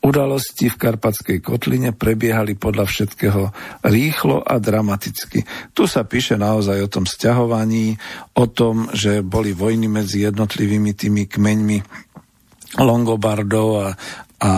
Udalosti 0.04 0.70
v 0.70 0.80
Karpatskej 0.80 1.40
kotline 1.42 1.92
prebiehali 1.96 2.54
podľa 2.60 2.86
všetkého 2.86 3.42
rýchlo 3.86 4.42
a 4.44 4.56
dramaticky. 4.62 5.46
Tu 5.74 5.84
sa 5.90 6.06
píše 6.06 6.38
naozaj 6.38 6.86
o 6.86 6.92
tom 6.92 7.06
sťahovaní, 7.10 7.98
o 8.38 8.46
tom, 8.50 8.90
že 8.94 9.26
boli 9.26 9.56
vojny 9.56 9.88
medzi 9.90 10.26
jednotlivými 10.26 10.92
tými 10.94 11.26
kmeňmi 11.26 11.78
Longobardov 12.76 13.70
a, 13.80 13.88
a, 14.44 14.54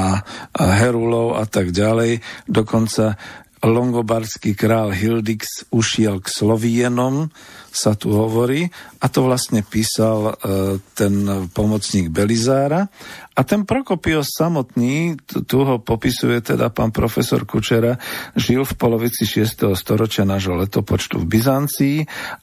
a 0.52 0.64
Herulov 0.82 1.38
a 1.38 1.46
tak 1.46 1.70
ďalej. 1.70 2.20
Dokonca 2.50 3.14
longobardský 3.62 4.54
král 4.54 4.94
Hildix 4.94 5.66
ušiel 5.74 6.22
k 6.22 6.28
Slovienom, 6.30 7.30
sa 7.78 7.94
tu 7.94 8.10
hovorí, 8.10 8.66
a 8.98 9.06
to 9.06 9.30
vlastne 9.30 9.62
písal 9.62 10.34
e, 10.34 10.82
ten 10.98 11.46
pomocník 11.54 12.10
Belizára. 12.10 12.90
A 13.38 13.46
ten 13.46 13.70
Prokopios 13.70 14.34
samotný, 14.34 15.14
tu 15.46 15.62
ho 15.62 15.78
popisuje 15.78 16.42
teda 16.42 16.74
pán 16.74 16.90
profesor 16.90 17.46
Kučera, 17.46 18.02
žil 18.34 18.66
v 18.66 18.74
polovici 18.74 19.30
6. 19.30 19.78
storočia 19.78 20.26
nášho 20.26 20.58
letopočtu 20.58 21.22
v 21.22 21.38
Byzancii 21.38 21.98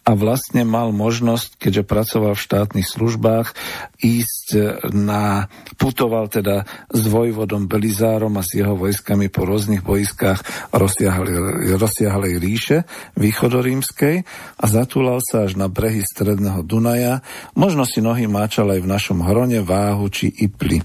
a 0.06 0.14
vlastne 0.14 0.62
mal 0.62 0.94
možnosť, 0.94 1.58
keďže 1.58 1.82
pracoval 1.82 2.38
v 2.38 2.44
štátnych 2.46 2.86
službách, 2.86 3.58
ísť 4.06 4.46
na, 4.94 5.50
putoval 5.82 6.30
teda 6.30 6.62
s 6.94 7.02
vojvodom 7.10 7.66
Belizárom 7.66 8.38
a 8.38 8.46
s 8.46 8.54
jeho 8.54 8.78
vojskami 8.78 9.26
po 9.34 9.50
rôznych 9.50 9.82
boiskách 9.82 10.70
rozsiahlej, 10.70 12.38
ríše 12.38 12.86
východorímskej 13.18 14.22
a 14.62 14.64
zatúlal 14.70 15.23
až 15.32 15.56
na 15.56 15.72
brehy 15.72 16.04
stredného 16.04 16.60
Dunaja. 16.66 17.24
Možno 17.56 17.88
si 17.88 18.04
nohy 18.04 18.28
máčal 18.28 18.68
aj 18.74 18.80
v 18.84 18.90
našom 18.90 19.24
Hrone, 19.24 19.64
Váhu 19.64 20.12
či 20.12 20.28
Ipli. 20.28 20.82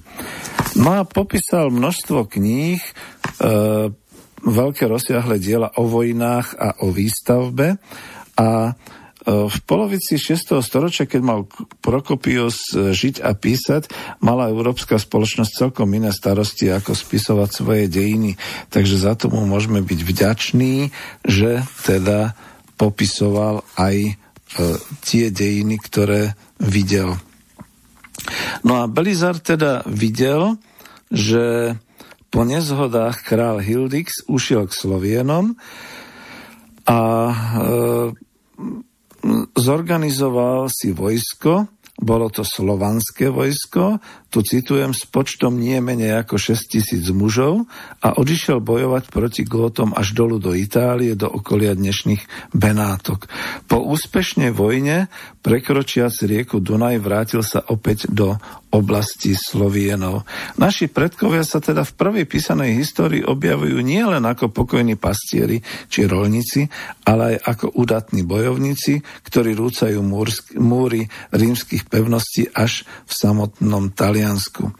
No 0.79 0.95
a 0.95 1.01
popísal 1.03 1.73
množstvo 1.73 2.29
kníh, 2.29 2.79
e, 2.79 2.91
veľké 4.43 4.83
rozsiahle 4.87 5.41
diela 5.41 5.73
o 5.75 5.87
vojnách 5.89 6.55
a 6.55 6.69
o 6.85 6.93
výstavbe 6.93 7.81
a 8.39 8.49
e, 8.69 8.71
v 9.25 9.57
polovici 9.67 10.15
6. 10.15 10.63
storočia, 10.63 11.09
keď 11.09 11.21
mal 11.25 11.39
Prokopius 11.83 12.71
e, 12.71 12.95
žiť 12.95 13.19
a 13.25 13.35
písať, 13.35 13.91
mala 14.23 14.47
európska 14.47 14.95
spoločnosť 14.95 15.51
celkom 15.51 15.91
iné 15.91 16.15
starosti, 16.15 16.71
ako 16.71 16.95
spisovať 16.95 17.49
svoje 17.51 17.85
dejiny. 17.91 18.39
Takže 18.71 18.95
za 18.95 19.17
tomu 19.19 19.43
môžeme 19.43 19.83
byť 19.83 19.99
vďační, 20.05 20.75
že 21.27 21.65
teda 21.83 22.37
popisoval 22.79 23.67
aj 23.75 24.15
tie 25.06 25.30
dejiny, 25.30 25.78
ktoré 25.78 26.34
videl. 26.58 27.16
No 28.66 28.84
a 28.84 28.89
Belizar 28.89 29.38
teda 29.39 29.86
videl, 29.88 30.58
že 31.10 31.76
po 32.30 32.45
nezhodách 32.45 33.26
král 33.26 33.58
Hildix 33.58 34.26
ušiel 34.30 34.70
k 34.70 34.74
Slovienom 34.78 35.58
a 36.86 37.00
e, 37.02 37.34
zorganizoval 39.58 40.70
si 40.70 40.93
vojsko, 40.93 41.66
bolo 42.00 42.30
to 42.30 42.45
slovanské 42.45 43.34
vojsko, 43.34 43.97
tu 44.30 44.45
citujem, 44.45 44.93
s 44.93 45.09
počtom 45.09 45.57
nie 45.57 45.82
menej 45.82 46.21
ako 46.21 46.38
6 46.38 46.69
tisíc 46.69 47.05
mužov 47.09 47.65
a 47.99 48.13
odišiel 48.13 48.61
bojovať 48.61 49.09
proti 49.09 49.41
Gótom 49.41 49.97
až 49.97 50.13
dolu 50.13 50.38
do 50.38 50.53
Itálie, 50.53 51.17
do 51.17 51.25
okolia 51.25 51.73
dnešných 51.73 52.53
Benátok. 52.53 53.25
Po 53.65 53.82
úspešnej 53.82 54.53
vojne, 54.53 55.09
prekročiac 55.41 56.13
rieku 56.30 56.61
Dunaj, 56.61 57.01
vrátil 57.01 57.41
sa 57.41 57.65
opäť 57.65 58.05
do 58.13 58.38
oblasti 58.69 59.34
Slovienov. 59.34 60.30
Naši 60.61 60.86
predkovia 60.93 61.41
sa 61.41 61.57
teda 61.57 61.82
v 61.82 61.95
prvej 61.97 62.25
písanej 62.30 62.77
histórii 62.77 63.25
objavujú 63.25 63.82
nielen 63.82 64.21
ako 64.30 64.53
pokojní 64.53 64.93
pastieri 64.93 65.57
či 65.89 66.05
rolníci, 66.05 66.69
ale 67.01 67.34
aj 67.34 67.36
ako 67.49 67.65
udatní 67.82 68.21
bojovníci, 68.21 69.01
ktorí 69.25 69.57
rúcajú 69.57 70.05
múry 70.61 71.09
rímskych 71.34 71.89
pevností 71.89 72.45
až 72.53 72.86
v 73.09 73.13
samotnom 73.17 73.89
Taliansku 74.20 74.76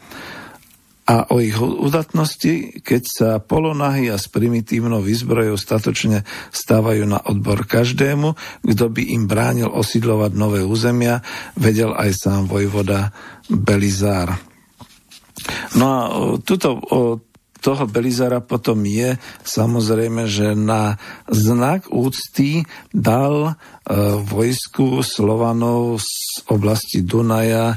a 1.10 1.26
o 1.34 1.42
ich 1.42 1.58
udatnosti, 1.58 2.84
keď 2.86 3.02
sa 3.02 3.28
polonahy 3.42 4.14
a 4.14 4.20
s 4.20 4.30
primitívnou 4.30 5.02
výzbrojou 5.02 5.58
statočne 5.58 6.22
stávajú 6.54 7.02
na 7.02 7.18
odbor 7.18 7.66
každému, 7.66 8.38
kto 8.62 8.84
by 8.94 9.02
im 9.18 9.26
bránil 9.26 9.66
osídlovať 9.74 10.38
nové 10.38 10.62
územia, 10.62 11.18
vedel 11.58 11.98
aj 11.98 12.14
sám 12.14 12.46
vojvoda 12.46 13.10
Belizár. 13.50 14.38
No 15.74 15.84
a 15.90 16.00
tuto 16.46 16.78
toho 17.60 17.84
Belizara 17.86 18.40
potom 18.40 18.82
je 18.88 19.20
samozrejme, 19.44 20.24
že 20.26 20.56
na 20.56 20.96
znak 21.28 21.92
úcty 21.92 22.64
dal 22.90 23.52
e, 23.52 23.52
vojsku 24.24 25.04
Slovanov 25.04 26.00
z 26.00 26.42
oblasti 26.48 27.04
Dunaja 27.04 27.76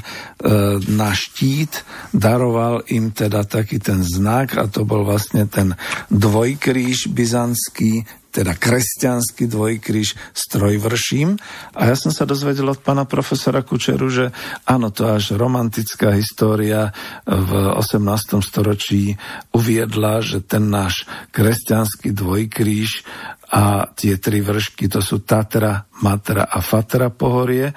na 0.88 1.12
štít, 1.12 1.84
daroval 2.16 2.88
im 2.88 3.12
teda 3.12 3.44
taký 3.44 3.78
ten 3.78 4.00
znak 4.00 4.56
a 4.56 4.64
to 4.66 4.88
bol 4.88 5.04
vlastne 5.04 5.44
ten 5.44 5.76
dvojkríž 6.08 7.12
byzantský, 7.12 8.23
teda 8.34 8.58
kresťanský 8.58 9.46
dvojkríž 9.46 10.18
s 10.18 10.42
trojvrším. 10.50 11.38
A 11.78 11.80
ja 11.86 11.94
som 11.94 12.10
sa 12.10 12.26
dozvedel 12.26 12.66
od 12.66 12.82
pána 12.82 13.06
profesora 13.06 13.62
Kučeru, 13.62 14.10
že 14.10 14.34
áno, 14.66 14.90
to 14.90 15.06
až 15.06 15.38
romantická 15.38 16.10
história 16.18 16.90
v 17.22 17.50
18. 17.78 18.42
storočí 18.42 19.14
uviedla, 19.54 20.18
že 20.18 20.42
ten 20.42 20.66
náš 20.66 21.06
kresťanský 21.30 22.10
dvojkríž 22.10 23.06
a 23.54 23.86
tie 23.94 24.18
tri 24.18 24.42
vršky 24.42 24.90
to 24.90 24.98
sú 24.98 25.22
Tatra, 25.22 25.86
Matra 26.02 26.50
a 26.50 26.58
Fatra 26.58 27.14
pohorie. 27.14 27.70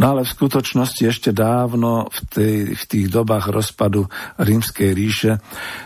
No 0.00 0.16
ale 0.16 0.24
v 0.24 0.32
skutočnosti 0.32 1.04
ešte 1.04 1.36
dávno 1.36 2.08
v, 2.08 2.18
tej, 2.32 2.56
v 2.72 2.84
tých 2.88 3.06
dobách 3.12 3.52
rozpadu 3.52 4.08
rímskej 4.40 4.90
ríše 4.96 5.36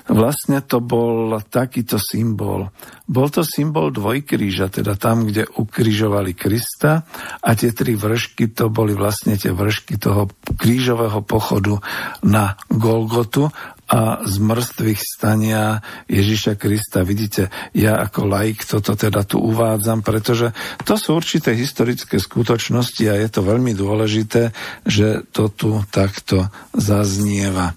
vlastne 0.07 0.63
to 0.63 0.79
bol 0.79 1.43
takýto 1.43 1.99
symbol. 1.99 2.71
Bol 3.03 3.29
to 3.35 3.43
symbol 3.43 3.91
dvojkríža, 3.91 4.71
teda 4.71 4.95
tam, 4.95 5.27
kde 5.27 5.51
ukrižovali 5.59 6.39
Krista 6.39 7.03
a 7.43 7.51
tie 7.59 7.75
tri 7.75 7.99
vršky 7.99 8.55
to 8.55 8.71
boli 8.71 8.95
vlastne 8.95 9.35
tie 9.35 9.51
vršky 9.51 9.99
toho 9.99 10.31
krížového 10.55 11.19
pochodu 11.27 11.83
na 12.23 12.55
Golgotu 12.71 13.51
a 13.93 14.25
z 14.25 14.41
mŕtvych 14.41 15.01
stania 15.05 15.85
Ježiša 16.09 16.57
Krista. 16.57 17.05
Vidíte, 17.05 17.53
ja 17.77 18.01
ako 18.01 18.25
laik 18.25 18.65
toto 18.65 18.97
teda 18.97 19.29
tu 19.29 19.37
uvádzam, 19.37 20.01
pretože 20.01 20.57
to 20.89 20.97
sú 20.97 21.13
určité 21.13 21.53
historické 21.53 22.17
skutočnosti 22.17 23.05
a 23.13 23.21
je 23.21 23.29
to 23.29 23.45
veľmi 23.45 23.77
dôležité, 23.77 24.57
že 24.89 25.29
to 25.29 25.53
tu 25.53 25.85
takto 25.93 26.49
zaznieva. 26.73 27.77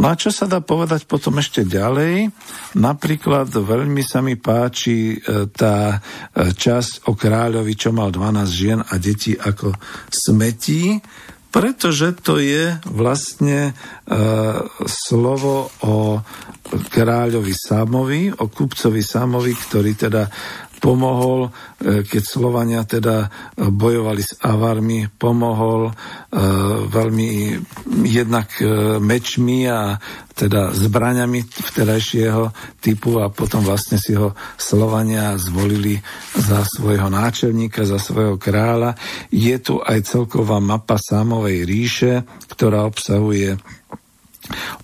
No 0.00 0.08
a 0.08 0.16
čo 0.16 0.32
sa 0.32 0.48
dá 0.48 0.64
povedať 0.64 1.04
potom 1.04 1.36
ešte 1.36 1.68
ďalej? 1.68 2.32
Napríklad 2.80 3.52
veľmi 3.52 4.00
sa 4.00 4.24
mi 4.24 4.40
páči 4.40 5.20
e, 5.20 5.44
tá 5.52 6.00
e, 6.00 6.56
časť 6.56 7.04
o 7.10 7.12
kráľovi, 7.12 7.76
čo 7.76 7.92
mal 7.92 8.08
12 8.08 8.48
žien 8.48 8.80
a 8.80 8.94
detí 8.96 9.36
ako 9.36 9.76
smetí, 10.08 10.96
pretože 11.50 12.14
to 12.22 12.38
je 12.38 12.78
vlastne 12.86 13.70
e, 13.70 13.72
slovo 14.86 15.74
o 15.82 16.22
kráľovi 16.70 17.50
Sámovi, 17.50 18.30
o 18.30 18.46
kupcovi 18.46 19.02
Sámovi, 19.02 19.52
ktorý 19.58 19.92
teda 19.98 20.22
pomohol, 20.80 21.46
e, 21.46 22.02
keď 22.02 22.22
Slovania 22.24 22.82
teda 22.88 23.28
bojovali 23.54 24.24
s 24.24 24.40
Avarmi, 24.40 25.06
pomohol 25.12 25.92
e, 25.92 25.94
veľmi 26.88 27.28
jednak 28.08 28.48
e, 28.58 28.96
mečmi 28.98 29.68
a 29.68 30.00
teda 30.32 30.72
zbraňami 30.72 31.44
vtedajšieho 31.44 32.48
typu 32.80 33.20
a 33.20 33.28
potom 33.28 33.60
vlastne 33.60 34.00
si 34.00 34.16
ho 34.16 34.32
Slovania 34.56 35.36
zvolili 35.36 36.00
za 36.32 36.64
svojho 36.64 37.12
náčelníka, 37.12 37.84
za 37.84 38.00
svojho 38.00 38.40
kráľa. 38.40 38.96
Je 39.28 39.52
tu 39.60 39.84
aj 39.84 40.08
celková 40.08 40.56
mapa 40.64 40.96
Sámovej 40.96 41.68
ríše, 41.68 42.24
ktorá 42.48 42.88
obsahuje 42.88 43.60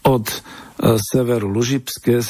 od 0.04 0.28
E, 0.28 0.65
severu 0.94 1.50
Lužické, 1.50 2.22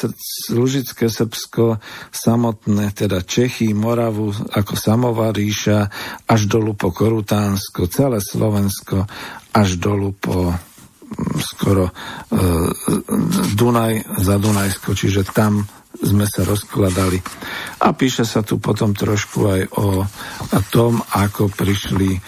Lužické 0.49 1.13
Srbsko, 1.13 1.77
samotné 2.09 2.97
teda 2.97 3.21
Čechy, 3.21 3.77
Moravu 3.77 4.33
ako 4.33 4.73
Samová 4.73 5.29
ríša, 5.35 5.93
až 6.25 6.49
dolu 6.49 6.73
po 6.73 6.89
Korutánsko, 6.95 7.91
celé 7.93 8.25
Slovensko, 8.25 9.05
až 9.53 9.77
dolu 9.77 10.17
po 10.17 10.57
skoro 11.39 11.87
e, 11.87 11.93
Dunaj 13.55 13.95
za 14.21 14.37
Dunajsko, 14.43 14.97
čiže 14.97 15.23
tam 15.31 15.63
sme 16.03 16.29
sa 16.29 16.45
rozkladali. 16.45 17.19
A 17.85 17.93
píše 17.93 18.25
sa 18.25 18.41
tu 18.41 18.61
potom 18.61 18.93
trošku 18.93 19.39
aj 19.47 19.63
o 19.77 20.05
tom, 20.73 21.01
ako 21.01 21.53
prišli 21.53 22.11
e, 22.17 22.21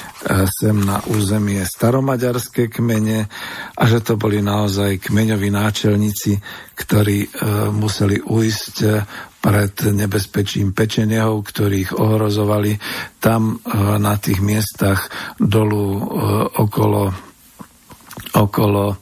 sem 0.48 0.76
na 0.76 1.00
územie 1.12 1.60
staromaďarské 1.64 2.68
kmene 2.68 3.28
a 3.76 3.82
že 3.88 4.04
to 4.04 4.20
boli 4.20 4.40
naozaj 4.44 5.00
kmeňoví 5.02 5.48
náčelníci, 5.52 6.38
ktorí 6.76 7.18
e, 7.24 7.28
museli 7.72 8.20
ujsť 8.20 8.76
pred 9.38 9.74
nebezpečím 9.94 10.74
pečenehov, 10.74 11.46
ktorých 11.46 11.96
ohrozovali 11.96 12.76
tam 13.22 13.56
e, 13.56 13.76
na 13.98 14.14
tých 14.18 14.40
miestach 14.44 15.08
dolu 15.38 15.96
okolo 16.58 17.28
okolo 18.28 18.96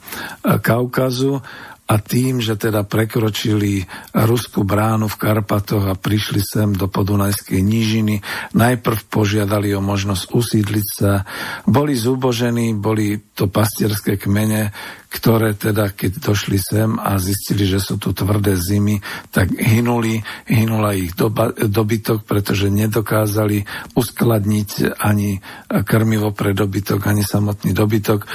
Kaukazu 0.63 1.41
a 1.87 1.95
tým, 2.03 2.43
že 2.43 2.59
teda 2.59 2.83
prekročili 2.83 3.87
Ruskú 4.11 4.67
bránu 4.67 5.07
v 5.07 5.19
Karpatoch 5.19 5.87
a 5.87 5.95
prišli 5.95 6.43
sem 6.43 6.75
do 6.75 6.91
Podunajskej 6.91 7.63
nížiny, 7.63 8.19
najprv 8.51 9.07
požiadali 9.07 9.71
o 9.71 9.79
možnosť 9.79 10.35
usídliť 10.35 10.87
sa, 10.87 11.23
boli 11.63 11.95
zúbožení, 11.95 12.75
boli 12.75 13.31
to 13.31 13.47
pastierské 13.47 14.19
kmene, 14.19 14.75
ktoré 15.07 15.55
teda, 15.55 15.95
keď 15.95 16.19
došli 16.19 16.59
sem 16.59 16.99
a 16.99 17.15
zistili, 17.15 17.63
že 17.63 17.79
sú 17.79 17.95
tu 17.95 18.11
tvrdé 18.11 18.59
zimy, 18.59 18.99
tak 19.31 19.55
hynuli, 19.55 20.19
hynula 20.51 20.99
ich 20.99 21.15
doba, 21.15 21.55
dobytok, 21.55 22.27
pretože 22.27 22.67
nedokázali 22.67 23.63
uskladniť 23.95 24.99
ani 24.99 25.39
krmivo 25.87 26.35
pre 26.35 26.51
dobytok, 26.51 27.07
ani 27.07 27.23
samotný 27.23 27.71
dobytok. 27.71 28.19
E, 28.23 28.27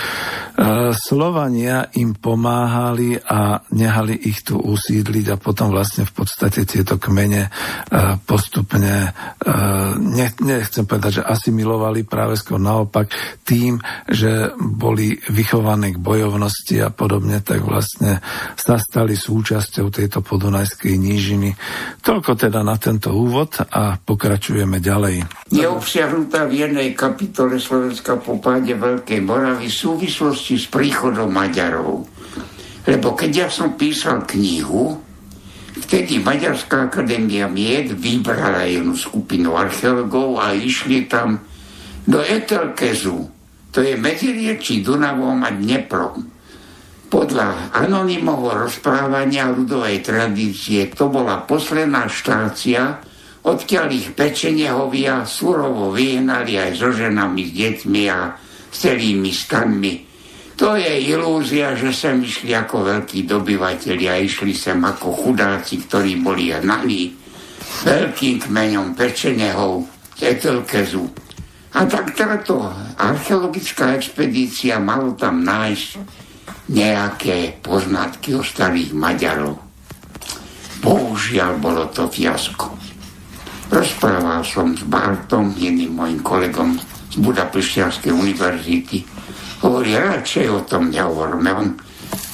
Slovania 0.97 1.93
im 1.97 2.17
pomáhali 2.17 3.21
a 3.21 3.61
nehali 3.77 4.17
ich 4.17 4.41
tu 4.41 4.57
usídliť 4.57 5.27
a 5.33 5.41
potom 5.41 5.73
vlastne 5.73 6.09
v 6.09 6.13
podstate 6.13 6.65
tieto 6.65 6.97
kmene 6.97 7.49
e, 7.49 7.51
postupne, 8.25 9.13
e, 9.13 9.51
nechcem 10.41 10.89
povedať, 10.89 11.21
že 11.21 11.29
asimilovali 11.29 12.09
práve 12.09 12.41
skôr 12.41 12.57
naopak 12.57 13.13
tým, 13.45 13.77
že 14.09 14.53
boli 14.57 15.21
vychované 15.29 15.93
k 15.93 15.99
bojovnosti 16.01 16.72
časti 16.73 16.81
a 16.81 16.89
podobne, 16.89 17.45
tak 17.45 17.61
vlastne 17.61 18.25
sa 18.57 18.81
stali 18.81 19.13
súčasťou 19.13 19.93
tejto 19.93 20.25
podunajskej 20.25 20.97
nížiny. 20.97 21.53
Toľko 22.01 22.33
teda 22.49 22.65
na 22.65 22.81
tento 22.81 23.13
úvod 23.13 23.61
a 23.61 24.01
pokračujeme 24.01 24.81
ďalej. 24.81 25.29
Je 25.53 25.69
obsiahnutá 25.69 26.49
v 26.49 26.65
jednej 26.65 26.97
kapitole 26.97 27.61
Slovenska 27.61 28.17
po 28.17 28.41
páde 28.41 28.73
Veľkej 28.73 29.21
Moravy 29.21 29.69
v 29.69 29.77
súvislosti 29.85 30.57
s 30.57 30.67
príchodom 30.73 31.29
Maďarov. 31.29 32.09
Lebo 32.89 33.09
keď 33.15 33.31
ja 33.47 33.49
som 33.53 33.77
písal 33.77 34.25
knihu, 34.27 34.97
vtedy 35.77 36.19
Maďarská 36.25 36.89
akadémia 36.89 37.47
mied 37.47 37.95
vybrala 37.95 38.67
jednu 38.67 38.97
skupinu 38.97 39.55
archeologov 39.55 40.41
a 40.41 40.57
išli 40.57 41.07
tam 41.07 41.39
do 42.03 42.19
Etelkezu, 42.19 43.31
to 43.71 43.79
je 43.79 43.95
medzi 43.95 44.35
riečí 44.35 44.83
Dunavom 44.83 45.47
a 45.47 45.55
Dneprom. 45.55 46.42
Podľa 47.13 47.77
anonymovho 47.77 48.57
rozprávania 48.65 49.53
ľudovej 49.53 50.01
tradície 50.01 50.89
to 50.97 51.13
bola 51.13 51.45
posledná 51.45 52.09
štácia, 52.09 53.05
odkiaľ 53.45 53.87
ich 53.93 54.09
pečenehovia 54.17 55.29
surovo 55.29 55.93
vyhnali 55.93 56.57
aj 56.57 56.73
so 56.73 56.89
ženami, 56.89 57.45
s 57.45 57.53
deťmi 57.53 58.03
a 58.09 58.33
s 58.73 58.77
celými 58.81 59.29
stanmi. 59.29 59.95
To 60.57 60.73
je 60.73 60.89
ilúzia, 61.13 61.77
že 61.77 61.93
sem 61.93 62.25
išli 62.25 62.57
ako 62.57 62.81
veľkí 62.81 63.29
dobyvateľi 63.29 64.05
a 64.09 64.17
išli 64.17 64.57
sem 64.57 64.81
ako 64.81 65.13
chudáci, 65.13 65.85
ktorí 65.85 66.17
boli 66.17 66.49
hnaní 66.49 67.13
veľkým 67.85 68.49
kmeňom 68.49 68.97
pečenehov 68.97 69.85
z 70.17 70.33
Etelkezu. 70.33 71.05
A 71.77 71.85
tak 71.85 72.17
táto 72.17 72.73
archeologická 72.97 74.01
expedícia 74.01 74.81
malo 74.81 75.13
tam 75.13 75.45
nájsť 75.45 76.22
nejaké 76.71 77.59
poznatky 77.59 78.39
o 78.39 78.43
starých 78.47 78.95
Maďarov. 78.95 79.59
Bohužiaľ 80.83 81.59
bolo 81.59 81.91
to 81.91 82.07
fiasko. 82.07 82.71
Rozprával 83.73 84.45
som 84.45 84.77
s 84.77 84.85
Bartom, 84.85 85.55
jedným 85.57 85.97
mojim 85.97 86.21
kolegom 86.21 86.77
z 87.11 87.17
Budapešťanskej 87.19 88.13
univerzity. 88.13 88.99
Hovorí, 89.65 89.97
radšej 89.97 90.47
o 90.51 90.61
tom 90.67 90.91
nehovorme. 90.91 91.51
On 91.55 91.69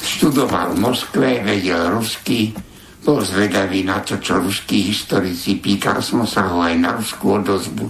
študoval 0.03 0.75
v 0.75 0.81
Moskve, 0.83 1.27
vedel 1.45 1.93
rusky, 1.93 2.51
bol 3.05 3.23
zvedavý 3.23 3.87
na 3.87 4.03
to, 4.03 4.19
čo 4.19 4.41
ruskí 4.41 4.91
historici. 4.91 5.57
Pýtal 5.57 6.03
som 6.03 6.27
sa 6.27 6.49
ho 6.51 6.59
aj 6.59 6.75
na 6.77 6.93
ruskú 6.97 7.39
odozbu. 7.39 7.85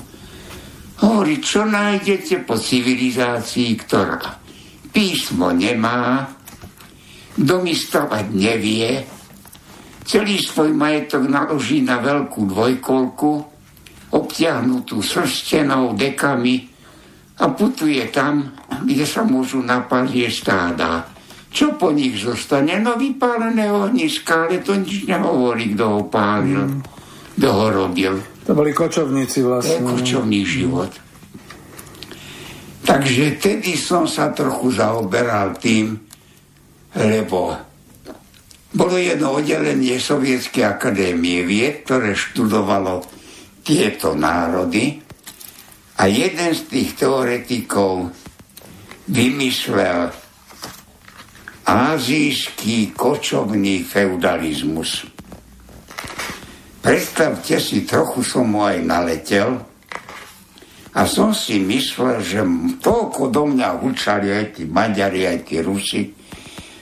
Hovorí, 0.99 1.39
čo 1.39 1.63
nájdete 1.63 2.43
po 2.43 2.59
civilizácii, 2.59 3.71
ktorá 3.81 4.38
písmo 4.91 5.53
nemá, 5.53 6.29
domistovať 7.39 8.25
nevie, 8.35 9.05
Celý 10.09 10.41
svoj 10.41 10.73
majetok 10.73 11.29
naloží 11.29 11.85
na 11.85 12.01
veľkú 12.01 12.49
dvojkolku, 12.49 13.31
obtiahnutú 14.09 15.05
srstenou 15.05 15.93
dekami 15.93 16.65
a 17.37 17.45
putuje 17.53 18.01
tam, 18.09 18.49
kde 18.89 19.05
sa 19.05 19.21
môžu 19.21 19.61
napáliť 19.61 20.33
stáda. 20.33 21.05
Čo 21.53 21.77
po 21.77 21.93
nich 21.93 22.17
zostane? 22.17 22.81
No 22.81 22.97
vypálené 22.97 23.69
ohniska, 23.69 24.49
ale 24.49 24.65
to 24.65 24.81
nič 24.81 25.05
nehovorí, 25.05 25.77
kto 25.77 25.85
ho 25.85 26.01
pálil, 26.09 26.57
mm. 26.57 26.81
kto 27.37 27.47
ho 27.53 27.65
robil. 27.69 28.17
To 28.49 28.57
boli 28.57 28.73
kočovníci 28.73 29.45
vlastne. 29.45 29.85
To 29.85 29.93
je 29.93 29.97
kočovný 30.01 30.41
život. 30.41 30.89
Takže 32.89 33.37
tedy 33.37 33.77
som 33.77 34.09
sa 34.09 34.33
trochu 34.33 34.73
zaoberal 34.73 35.53
tým, 35.61 35.93
lebo 36.97 37.53
bolo 38.73 38.97
jedno 38.97 39.37
oddelenie 39.37 40.01
Sovietskej 40.01 40.65
akadémie 40.65 41.45
vied, 41.45 41.85
ktoré 41.85 42.17
študovalo 42.17 43.05
tieto 43.61 44.17
národy 44.17 44.97
a 46.01 46.09
jeden 46.09 46.49
z 46.49 46.61
tých 46.65 46.89
teoretikov 46.97 48.09
vymyslel 49.05 50.09
azijský 51.69 52.97
kočovný 52.97 53.85
feudalizmus. 53.85 55.05
Predstavte 56.81 57.61
si, 57.61 57.85
trochu 57.85 58.25
som 58.25 58.49
mu 58.49 58.65
aj 58.65 58.81
naletel 58.81 59.68
a 60.89 61.05
som 61.05 61.29
si 61.29 61.61
myslel, 61.61 62.17
že 62.25 62.41
toľko 62.81 63.29
do 63.29 63.43
mňa 63.53 63.85
učali 63.85 64.27
aj 64.33 64.45
tí 64.57 64.63
Maďari, 64.65 65.29
aj 65.29 65.39
tí 65.45 65.61
Rusi, 65.61 66.09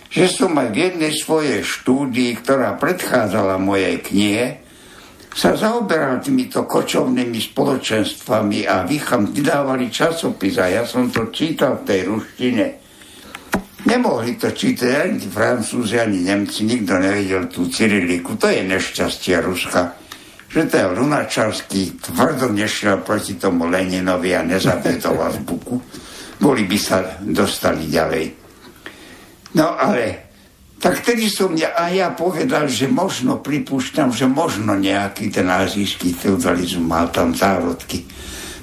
že 0.08 0.26
som 0.32 0.56
aj 0.56 0.72
v 0.72 0.78
jednej 0.88 1.12
svojej 1.12 1.60
štúdii, 1.60 2.40
ktorá 2.40 2.80
predchádzala 2.80 3.60
mojej 3.60 4.00
knihe, 4.00 4.46
sa 5.38 5.54
zaoberal 5.54 6.18
týmito 6.18 6.66
kočovnými 6.66 7.38
spoločenstvami 7.38 8.66
a 8.66 8.82
vycham 8.90 9.30
vydávali 9.30 9.94
časopis 9.94 10.58
a 10.58 10.66
ja 10.66 10.84
som 10.88 11.14
to 11.14 11.30
čítal 11.30 11.84
v 11.84 11.86
tej 11.86 12.02
ruštine. 12.10 12.66
Nemohli 13.86 14.34
to 14.42 14.50
čítať 14.50 14.90
ani 14.98 15.22
Francúzi, 15.30 16.02
ani 16.02 16.26
Nemci, 16.26 16.66
nikto 16.66 16.98
nevedel 16.98 17.46
tú 17.54 17.70
Cyriliku. 17.70 18.34
To 18.42 18.50
je 18.50 18.66
nešťastie 18.66 19.38
Ruska, 19.46 19.94
že 20.58 20.74
je 20.74 20.90
Lunačarský 20.90 22.02
tvrdo 22.02 22.50
nešiel 22.50 23.06
proti 23.06 23.38
tomu 23.38 23.70
Leninovi 23.70 24.34
a 24.34 24.42
nezabetoval 24.42 25.38
z 25.38 25.40
buku. 25.46 25.78
Boli 26.42 26.66
by 26.66 26.78
sa 26.82 27.22
dostali 27.22 27.86
ďalej. 27.86 28.26
No 29.54 29.78
ale 29.78 30.26
tak 30.82 31.06
tedy 31.06 31.30
som 31.30 31.54
ja, 31.54 31.78
a 31.78 31.94
ja 31.94 32.10
povedal, 32.10 32.66
že 32.66 32.90
možno 32.90 33.38
pripúšťam, 33.38 34.10
že 34.10 34.26
možno 34.26 34.74
nejaký 34.74 35.30
ten 35.30 35.46
azijský 35.46 36.18
feudalizm 36.18 36.90
mal 36.90 37.14
tam 37.14 37.38
zárodky. 37.38 38.10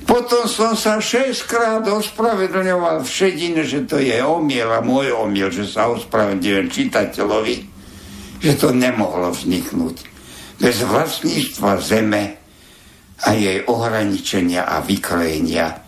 Potom 0.02 0.50
som 0.50 0.74
sa 0.74 0.98
šestkrát 0.98 1.86
ospravedlňoval 1.86 3.06
všedine, 3.06 3.62
že 3.62 3.86
to 3.86 4.02
je 4.02 4.18
omiel 4.18 4.66
a 4.74 4.82
môj 4.82 5.14
omiel, 5.14 5.54
že 5.54 5.70
sa 5.70 5.94
ospravedlňujem 5.94 6.66
čitateľovi, 6.74 7.56
že 8.42 8.52
to 8.58 8.74
nemohlo 8.74 9.30
vzniknúť. 9.30 10.13
Bez 10.64 10.80
vlastníctva 10.80 11.76
zeme 11.76 12.40
a 13.20 13.36
jej 13.36 13.60
ohraničenia 13.68 14.64
a 14.64 14.80
vykrojenia 14.80 15.84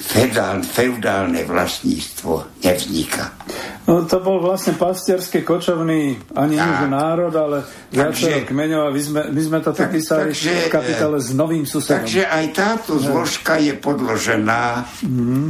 feudál, 0.00 0.64
feudálne 0.64 1.44
vlastníctvo 1.44 2.64
nevzniká. 2.64 3.36
No, 3.84 4.08
to 4.08 4.22
bol 4.24 4.40
vlastne 4.40 4.74
pastierský 4.74 5.44
kočovný 5.44 6.16
ani 6.32 6.56
už 6.56 6.88
národ, 6.88 7.32
ale 7.36 7.62
viacero 7.92 8.48
kmeňov 8.48 8.82
a 8.88 8.90
my 8.90 9.00
sme, 9.02 9.20
my 9.28 9.40
sme 9.44 9.58
to 9.60 9.70
tak, 9.76 9.92
písali 9.92 10.32
takže, 10.32 10.70
v 10.70 10.72
kapitole 10.72 11.16
s 11.20 11.30
novým 11.36 11.64
susedom. 11.68 12.06
Takže 12.06 12.22
aj 12.24 12.46
táto 12.56 12.96
zložka 12.96 13.60
je 13.60 13.76
podložená 13.76 14.88
mm-hmm. 15.04 15.44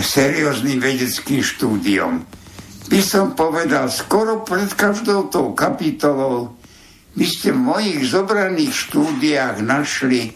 serióznym 0.00 0.78
vedeckým 0.80 1.44
štúdiom. 1.44 2.24
By 2.84 3.00
som 3.00 3.32
povedal, 3.32 3.88
skoro 3.88 4.44
pred 4.44 4.70
každou 4.76 5.28
tou 5.28 5.56
kapitolou 5.56 6.56
by 7.14 7.26
ste 7.26 7.54
v 7.54 7.60
mojich 7.62 8.00
zobraných 8.10 8.74
štúdiách 8.74 9.62
našli 9.62 10.34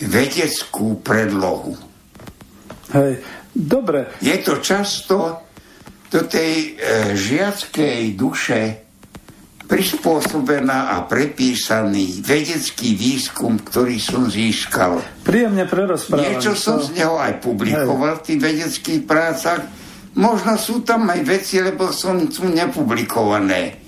vedeckú 0.00 1.02
predlohu. 1.02 1.74
Hej, 2.94 3.22
dobre. 3.52 4.14
Je 4.22 4.36
to 4.42 4.62
často 4.62 5.46
do 6.10 6.20
tej 6.26 6.52
e, 6.54 7.14
žiackej 7.14 8.18
duše 8.18 8.90
prispôsobená 9.70 10.98
a 10.98 11.06
prepísaný 11.06 12.26
vedecký 12.26 12.98
výskum, 12.98 13.62
ktorý 13.62 14.02
som 14.02 14.26
získal. 14.26 14.98
Príjemne 15.22 15.62
prerozprávaný. 15.70 16.26
Niečo 16.26 16.58
som 16.58 16.82
z 16.82 16.98
neho 16.98 17.14
aj 17.14 17.38
publikoval 17.38 18.18
v 18.18 18.24
tých 18.26 18.40
vedeckých 18.42 19.00
prácach. 19.06 19.62
Možno 20.18 20.58
sú 20.58 20.82
tam 20.82 21.06
aj 21.06 21.22
veci, 21.22 21.62
lebo 21.62 21.94
som, 21.94 22.18
sú 22.26 22.50
nepublikované. 22.50 23.78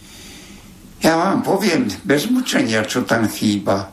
Ja 1.03 1.19
vám 1.19 1.43
poviem 1.43 1.91
bez 2.07 2.31
mučenia, 2.31 2.87
čo 2.87 3.03
tam 3.03 3.27
chýba. 3.27 3.91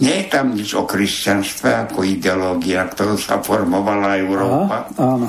Nie 0.00 0.24
je 0.24 0.26
tam 0.32 0.56
nič 0.56 0.74
o 0.74 0.88
kresťanstve 0.88 1.86
ako 1.86 2.02
ideológia, 2.02 2.82
ktorú 2.88 3.14
sa 3.14 3.38
formovala 3.38 4.18
Európa. 4.18 4.90
Aha, 4.90 5.14
áno. 5.14 5.28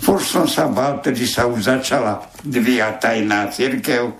Furt 0.00 0.24
som 0.24 0.48
sa 0.48 0.66
bál, 0.66 0.98
tedy 1.04 1.28
sa 1.28 1.44
už 1.44 1.70
začala 1.70 2.24
dvíjať 2.40 2.94
tajná 2.98 3.52
církev. 3.52 4.10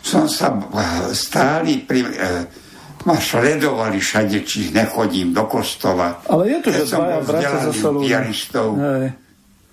Som 0.00 0.30
sa 0.30 0.54
stáli 1.10 1.82
pri... 1.82 2.00
E, 2.06 2.66
ma 3.04 3.18
sledovali 3.18 3.98
všade, 3.98 4.46
či 4.46 4.70
nechodím 4.70 5.34
do 5.34 5.44
kostola. 5.50 6.22
Ale 6.30 6.54
je 6.54 6.58
tu, 6.64 6.68
že 6.70 6.82
dvaja 6.94 7.18
bratia 7.26 7.70
Solúna. 7.74 8.06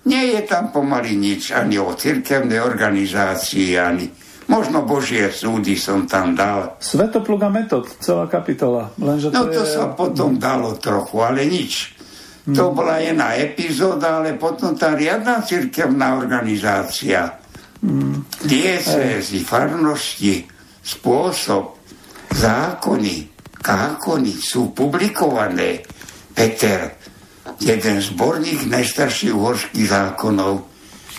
Nie 0.06 0.38
je 0.38 0.40
tam 0.46 0.70
pomaly 0.70 1.18
nič 1.18 1.50
ani 1.50 1.82
o 1.82 1.90
cirkevnej 1.92 2.62
organizácii, 2.62 3.74
ani 3.74 4.06
Možno 4.46 4.86
Božie 4.86 5.26
súdy 5.34 5.74
som 5.74 6.06
tam 6.06 6.38
dal. 6.38 6.78
Svetopluk 6.78 7.42
a 7.42 7.50
metod, 7.50 7.82
celá 7.98 8.30
kapitola. 8.30 8.94
Lenže 8.94 9.34
to 9.34 9.42
no 9.42 9.50
to 9.50 9.62
je... 9.66 9.74
sa 9.74 9.90
potom 9.90 10.38
dalo 10.38 10.78
trochu, 10.78 11.18
ale 11.18 11.50
nič. 11.50 11.98
Hmm. 12.46 12.54
To 12.54 12.70
bola 12.70 13.02
jedna 13.02 13.34
epizóda, 13.34 14.22
ale 14.22 14.38
potom 14.38 14.78
tá 14.78 14.94
riadna 14.94 15.42
cirkevná 15.42 16.14
organizácia, 16.14 17.42
hmm. 17.82 18.46
diecézy, 18.46 19.42
farnosti, 19.42 20.46
spôsob, 20.78 21.82
zákony, 22.30 23.34
kákony 23.58 24.30
sú 24.30 24.70
publikované. 24.70 25.82
Peter, 26.30 26.94
jeden 27.60 27.96
zborník 28.02 28.68
najstarších 28.68 29.32
uhorských 29.32 29.88
zákonov, 29.88 30.64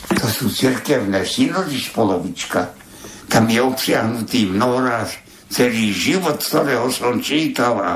to 0.08 0.28
sú 0.30 0.48
cirkevné 0.54 1.26
synody 1.26 1.78
z 1.78 1.90
polovička 1.92 2.78
tam 3.28 3.46
je 3.52 3.60
obsiahnutý 3.60 4.48
mnohoraz 4.48 5.20
celý 5.52 5.92
život, 5.92 6.40
ktorého 6.40 6.88
som 6.92 7.20
čítal 7.20 7.80
a, 7.80 7.94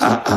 a, 0.00 0.08
a 0.20 0.34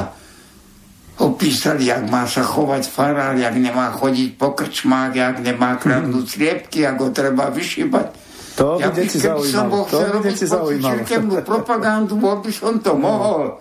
opísali, 1.20 1.92
jak 1.92 2.08
má 2.08 2.24
sa 2.24 2.44
chovať 2.44 2.88
farár, 2.88 3.36
jak 3.36 3.56
nemá 3.56 3.92
chodiť 3.92 4.40
po 4.40 4.56
krčmách, 4.56 5.12
jak 5.16 5.36
nemá 5.44 5.76
kradnúť 5.76 6.26
mhm. 6.26 6.32
sliepky, 6.32 6.88
ako 6.88 7.12
treba 7.12 7.52
vyšibať. 7.52 8.08
To 8.60 8.76
ja 8.76 8.92
by 8.92 9.08
deti 9.08 9.24
zaujímalo. 9.24 9.56
som 9.56 9.66
bol 9.72 9.84
chcel 9.88 10.08
robiť 10.20 10.36
cirkevnú 10.84 11.36
propagandu, 11.48 12.20
bol 12.20 12.44
by 12.44 12.52
som 12.52 12.76
to 12.84 12.92
mohol. 12.96 13.56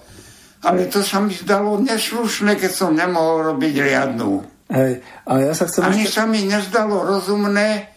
Ale 0.58 0.90
to 0.90 1.06
sa 1.06 1.22
mi 1.22 1.30
zdalo 1.30 1.78
neslušné, 1.78 2.58
keď 2.58 2.72
som 2.74 2.90
nemohol 2.94 3.54
robiť 3.54 3.74
riadnu. 3.78 4.42
Hej, 4.68 5.00
a 5.24 5.32
ja 5.40 5.52
sa 5.54 5.64
chcem 5.70 5.80
Ani 5.86 6.04
ešte... 6.04 6.18
sa 6.18 6.24
mi 6.28 6.44
nezdalo 6.44 7.06
rozumné, 7.06 7.88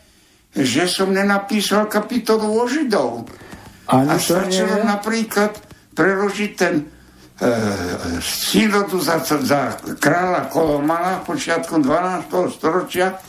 že 0.55 0.87
som 0.87 1.11
nenapísal 1.11 1.89
kapitolu 1.91 2.47
o 2.47 2.63
Židov. 2.69 3.27
Ani 3.91 4.07
a 4.07 4.15
stačilo 4.15 4.79
napríklad 4.85 5.51
preložiť 5.91 6.51
ten 6.55 6.79
e, 6.79 6.83
synodu 8.23 8.97
za, 9.03 9.19
za 9.23 9.75
kráľa 9.99 10.47
Kolomana 10.47 11.19
v 11.25 11.33
počiatku 11.33 11.81
12. 11.83 12.55
storočia, 12.55 13.19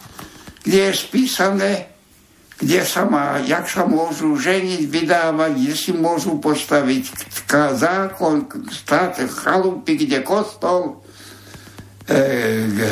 kde 0.63 0.91
je 0.91 0.93
spísané, 0.95 1.92
kde 2.63 2.81
sa 2.87 3.03
má, 3.03 3.43
jak 3.43 3.67
sa 3.67 3.83
môžu 3.83 4.39
ženiť, 4.39 4.87
vydávať, 4.87 5.51
kde 5.59 5.75
si 5.75 5.91
môžu 5.91 6.39
postaviť 6.39 7.11
zákon, 7.75 8.47
stát, 8.71 9.19
chalupy, 9.19 9.99
kde 9.99 10.23
kostol, 10.23 11.03
e, 12.07 12.15
e, 12.15 12.91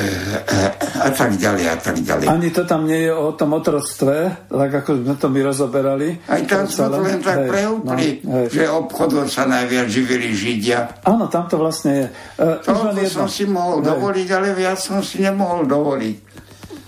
a 1.00 1.08
tak 1.14 1.38
ďalej 1.38 1.64
a 1.70 1.76
tak 1.78 1.96
ďalej. 2.02 2.26
Ani 2.26 2.50
to 2.50 2.66
tam 2.66 2.82
nie 2.90 3.06
je 3.06 3.12
o 3.14 3.30
tom 3.38 3.54
otroctve, 3.54 4.50
tak 4.50 4.70
ako 4.82 4.90
sme 5.06 5.14
to 5.14 5.26
my 5.30 5.40
rozoberali. 5.46 6.08
Aj 6.26 6.42
tam 6.50 6.66
sme 6.66 6.86
to 6.90 7.00
len 7.06 7.20
tak 7.22 7.38
preúpli, 7.46 8.08
no, 8.26 8.50
že 8.50 8.66
obchodom 8.66 9.30
sa 9.30 9.46
najviac 9.46 9.86
živili 9.86 10.34
Židia. 10.34 11.06
Áno, 11.06 11.30
tam 11.30 11.46
to 11.46 11.62
vlastne 11.62 11.92
je. 11.94 12.06
Uh, 12.42 12.58
to 12.58 12.74
som 13.06 13.30
si 13.30 13.46
mohol 13.46 13.82
hej. 13.82 13.94
dovoliť, 13.94 14.28
ale 14.34 14.50
viac 14.50 14.82
som 14.82 14.98
si 14.98 15.22
nemohol 15.22 15.66
dovoliť. 15.70 16.29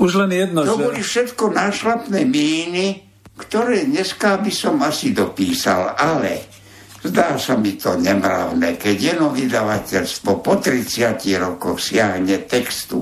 Už 0.02 0.18
len 0.18 0.34
jedno, 0.34 0.66
to 0.66 0.74
že... 0.74 0.82
boli 0.82 1.00
všetko 1.00 1.44
nášlapné 1.54 2.26
míny, 2.26 3.06
ktoré 3.38 3.86
dneska 3.86 4.42
by 4.42 4.50
som 4.50 4.82
asi 4.82 5.14
dopísal, 5.14 5.94
ale 5.94 6.42
zdá 7.06 7.38
sa 7.38 7.54
mi 7.54 7.78
to 7.78 7.94
nemravné, 7.94 8.74
keď 8.82 9.14
jedno 9.14 9.30
vydavateľstvo 9.30 10.42
po 10.42 10.58
30 10.58 11.22
rokoch 11.38 11.78
siahne 11.78 12.42
textu 12.50 12.98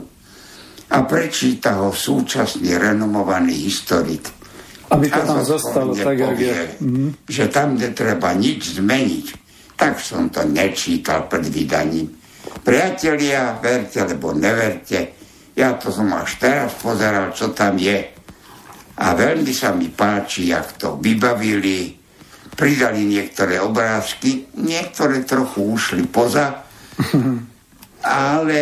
a 0.90 1.06
prečíta 1.08 1.80
ho 1.80 1.94
súčasný 1.94 2.76
renomovaný 2.76 3.64
historik. 3.64 4.28
Aby 4.90 5.06
to 5.06 5.22
tam 5.22 5.40
zostalo 5.46 5.94
tak, 5.94 6.18
jak 6.18 6.34
je. 6.34 6.60
Mm. 6.82 7.10
Že 7.30 7.44
tam, 7.48 7.78
kde 7.78 7.94
treba 7.94 8.34
nič 8.34 8.74
zmeniť, 8.76 9.26
tak 9.78 10.02
som 10.02 10.28
to 10.28 10.42
nečítal 10.44 11.30
pred 11.30 11.46
vydaním. 11.46 12.10
Priatelia, 12.66 13.54
verte, 13.62 14.02
alebo 14.02 14.34
neverte, 14.34 15.19
ja 15.54 15.74
to 15.76 15.90
som 15.90 16.10
až 16.14 16.38
teraz 16.38 16.74
pozeral, 16.78 17.34
čo 17.34 17.50
tam 17.50 17.76
je. 17.76 17.98
A 19.00 19.16
veľmi 19.16 19.50
sa 19.56 19.72
mi 19.72 19.88
páči, 19.88 20.52
jak 20.52 20.76
to 20.76 21.00
vybavili. 21.00 21.96
Pridali 22.52 23.08
niektoré 23.08 23.56
obrázky, 23.56 24.52
niektoré 24.60 25.24
trochu 25.24 25.64
ušli 25.64 26.04
poza. 26.12 26.66
Ale 28.04 28.60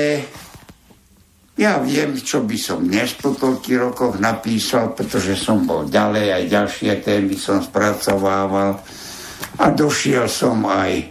ja 1.58 1.82
viem, 1.82 2.14
čo 2.14 2.46
by 2.46 2.54
som 2.54 2.86
dnes 2.86 3.18
po 3.18 3.34
toľkých 3.34 3.78
rokoch 3.82 4.22
napísal, 4.22 4.94
pretože 4.94 5.34
som 5.34 5.66
bol 5.66 5.90
ďalej, 5.90 6.30
aj 6.30 6.44
ďalšie 6.46 6.92
témy 7.02 7.34
som 7.34 7.58
spracovával. 7.58 8.78
A 9.58 9.66
došiel 9.74 10.30
som 10.30 10.62
aj 10.70 11.02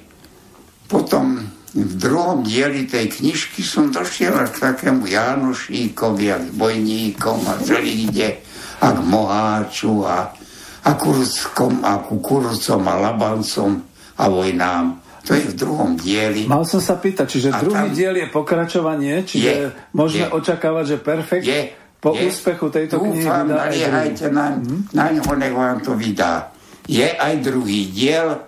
potom 0.88 1.57
v 1.78 1.93
druhom 1.93 2.41
dieli 2.41 2.89
tej 2.89 3.21
knižky 3.21 3.61
som 3.61 3.93
došiel 3.93 4.34
až 4.34 4.57
k 4.57 4.73
takému 4.73 5.05
Jánošíkovi 5.05 6.25
a 6.34 6.41
k 6.41 6.49
bojníkom 6.57 7.39
a 7.45 7.53
Želíde 7.61 8.41
a 8.82 8.88
k 8.97 8.99
Moháču 9.05 10.01
a, 10.01 10.34
a, 10.82 10.91
kurskom, 10.97 11.86
a 11.86 12.01
ku 12.01 12.17
Kurcom 12.17 12.82
a 12.82 12.95
Labancom 12.97 13.71
a 14.17 14.23
vojnám. 14.25 14.86
To 15.28 15.36
je 15.36 15.43
v 15.43 15.55
druhom 15.59 15.99
dieli. 15.99 16.47
Mal 16.47 16.63
som 16.63 16.80
sa 16.80 16.95
pýtať, 16.97 17.28
čiže 17.28 17.49
a 17.51 17.59
druhý 17.59 17.91
diel 17.91 18.15
je 18.15 18.28
pokračovanie, 18.32 19.28
čiže 19.28 19.51
je, 19.51 19.67
môžeme 19.91 20.32
je, 20.32 20.34
očakávať, 20.34 20.86
že 20.88 20.97
perfekt 21.03 21.45
je, 21.45 21.61
po 21.99 22.15
je, 22.15 22.32
úspechu 22.32 22.71
tejto 22.71 23.03
knihy 23.03 23.28
vydá 23.28 23.43
naliehajte 23.43 24.32
na, 24.32 24.55
mm-hmm. 24.55 24.80
na 24.95 25.05
ňo, 25.11 25.23
nech 25.36 25.51
vám 25.51 25.78
to 25.84 25.99
vydá. 25.99 26.55
Je 26.88 27.11
aj 27.11 27.43
druhý 27.43 27.91
diel 27.91 28.39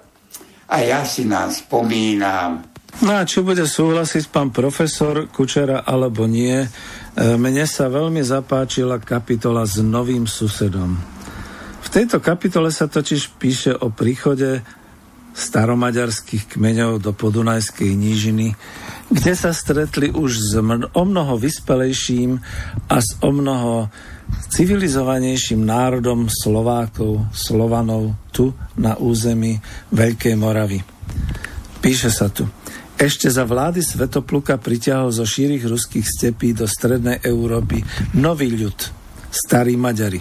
a 0.71 0.75
ja 0.79 1.03
si 1.03 1.27
nás 1.27 1.59
spomínam, 1.67 2.68
No 2.99 3.15
a 3.15 3.23
či 3.23 3.39
bude 3.39 3.63
súhlasiť 3.63 4.27
pán 4.27 4.51
profesor 4.51 5.31
Kučera 5.31 5.87
alebo 5.87 6.27
nie, 6.27 6.59
e, 6.59 6.67
mne 7.39 7.63
sa 7.63 7.87
veľmi 7.87 8.19
zapáčila 8.19 8.99
kapitola 8.99 9.63
s 9.63 9.79
novým 9.79 10.27
susedom. 10.27 10.99
V 11.79 11.87
tejto 11.87 12.19
kapitole 12.19 12.69
sa 12.75 12.91
totiž 12.91 13.39
píše 13.39 13.71
o 13.71 13.87
príchode 13.87 14.61
staromaďarských 15.31 16.57
kmeňov 16.57 16.99
do 16.99 17.15
Podunajskej 17.15 17.95
nížiny, 17.95 18.51
kde 19.07 19.33
sa 19.33 19.55
stretli 19.55 20.11
už 20.11 20.31
s 20.35 20.53
o 20.59 21.03
mnoho 21.07 21.39
vyspelejším 21.39 22.35
a 22.91 22.95
s 22.99 23.15
o 23.23 23.31
mnoho 23.31 23.87
civilizovanejším 24.51 25.63
národom 25.63 26.27
Slovákov, 26.29 27.31
Slovanov 27.33 28.13
tu 28.29 28.53
na 28.77 28.99
území 28.99 29.57
Veľkej 29.95 30.35
Moravy. 30.37 30.83
Píše 31.79 32.11
sa 32.11 32.27
tu. 32.27 32.58
Ešte 32.99 33.31
za 33.31 33.47
vlády 33.47 33.79
Svetopluka 33.79 34.59
pritiahol 34.59 35.15
zo 35.15 35.23
šírich 35.23 35.63
ruských 35.63 36.03
stepí 36.03 36.51
do 36.51 36.67
strednej 36.67 37.23
Európy 37.23 37.79
nový 38.19 38.51
ľud, 38.51 38.75
starí 39.31 39.79
Maďari. 39.79 40.19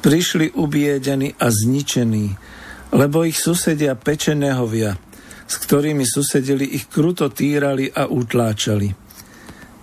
Prišli 0.00 0.56
ubiedení 0.56 1.36
a 1.36 1.52
zničení, 1.52 2.32
lebo 2.96 3.28
ich 3.28 3.36
susedia 3.36 4.00
pečenehovia, 4.00 4.96
s 5.44 5.54
ktorými 5.60 6.08
susedili, 6.08 6.72
ich 6.72 6.88
kruto 6.88 7.28
týrali 7.28 7.92
a 7.92 8.08
utláčali. 8.08 8.88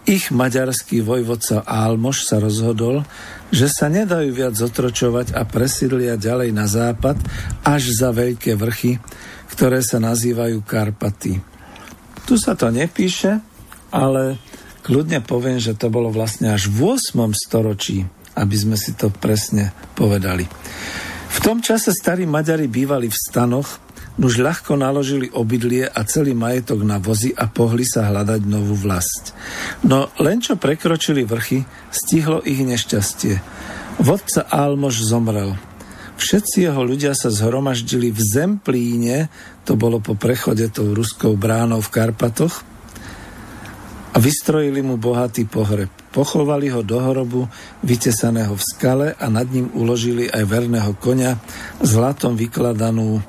Ich 0.10 0.34
maďarský 0.34 1.06
vojvodca 1.06 1.70
Álmoš 1.70 2.34
sa 2.34 2.42
rozhodol, 2.42 3.06
že 3.54 3.70
sa 3.70 3.94
nedajú 3.94 4.34
viac 4.34 4.58
zotročovať 4.58 5.38
a 5.38 5.46
presídlia 5.46 6.18
ďalej 6.18 6.50
na 6.50 6.66
západ 6.66 7.22
až 7.62 7.94
za 7.94 8.10
veľké 8.10 8.58
vrchy, 8.58 8.98
ktoré 9.54 9.86
sa 9.86 10.02
nazývajú 10.02 10.66
Karpaty. 10.66 11.57
Tu 12.28 12.36
sa 12.36 12.60
to 12.60 12.68
nepíše, 12.68 13.40
ale 13.88 14.36
kľudne 14.84 15.24
poviem, 15.24 15.64
že 15.64 15.80
to 15.80 15.88
bolo 15.88 16.12
vlastne 16.12 16.52
až 16.52 16.68
v 16.68 17.00
8. 17.00 17.32
storočí, 17.32 18.04
aby 18.36 18.56
sme 18.60 18.76
si 18.76 18.92
to 19.00 19.08
presne 19.08 19.72
povedali. 19.96 20.44
V 21.28 21.40
tom 21.40 21.64
čase 21.64 21.96
starí 21.96 22.28
Maďari 22.28 22.68
bývali 22.68 23.08
v 23.08 23.16
stanoch, 23.16 23.80
už 24.18 24.42
ľahko 24.42 24.76
naložili 24.76 25.30
obydlie 25.30 25.86
a 25.86 26.02
celý 26.04 26.34
majetok 26.34 26.82
na 26.84 26.98
vozy 26.98 27.32
a 27.32 27.48
pohli 27.48 27.86
sa 27.86 28.10
hľadať 28.10 28.42
novú 28.50 28.74
vlast. 28.74 29.32
No 29.86 30.10
len 30.20 30.42
čo 30.42 30.60
prekročili 30.60 31.24
vrchy, 31.24 31.64
stihlo 31.94 32.42
ich 32.44 32.60
nešťastie. 32.60 33.40
Vodca 34.02 34.44
Almož 34.50 35.00
zomrel. 35.00 35.56
Všetci 36.18 36.66
jeho 36.66 36.82
ľudia 36.82 37.14
sa 37.14 37.30
zhromaždili 37.30 38.10
v 38.10 38.20
Zemplíne, 38.20 39.30
to 39.64 39.78
bolo 39.78 40.02
po 40.02 40.18
prechode 40.18 40.66
tou 40.74 40.92
ruskou 40.98 41.38
bránou 41.38 41.78
v 41.80 41.94
Karpatoch, 41.94 42.66
a 44.12 44.18
vystrojili 44.18 44.82
mu 44.82 44.98
bohatý 44.98 45.46
pohreb. 45.46 45.94
Pochovali 46.10 46.74
ho 46.74 46.82
do 46.82 46.98
hrobu, 46.98 47.46
vytesaného 47.86 48.58
v 48.58 48.64
skale 48.66 49.08
a 49.14 49.30
nad 49.30 49.46
ním 49.46 49.70
uložili 49.78 50.26
aj 50.26 50.42
verného 50.50 50.98
konia, 50.98 51.38
zlatom 51.86 52.34
vykladanú 52.34 53.22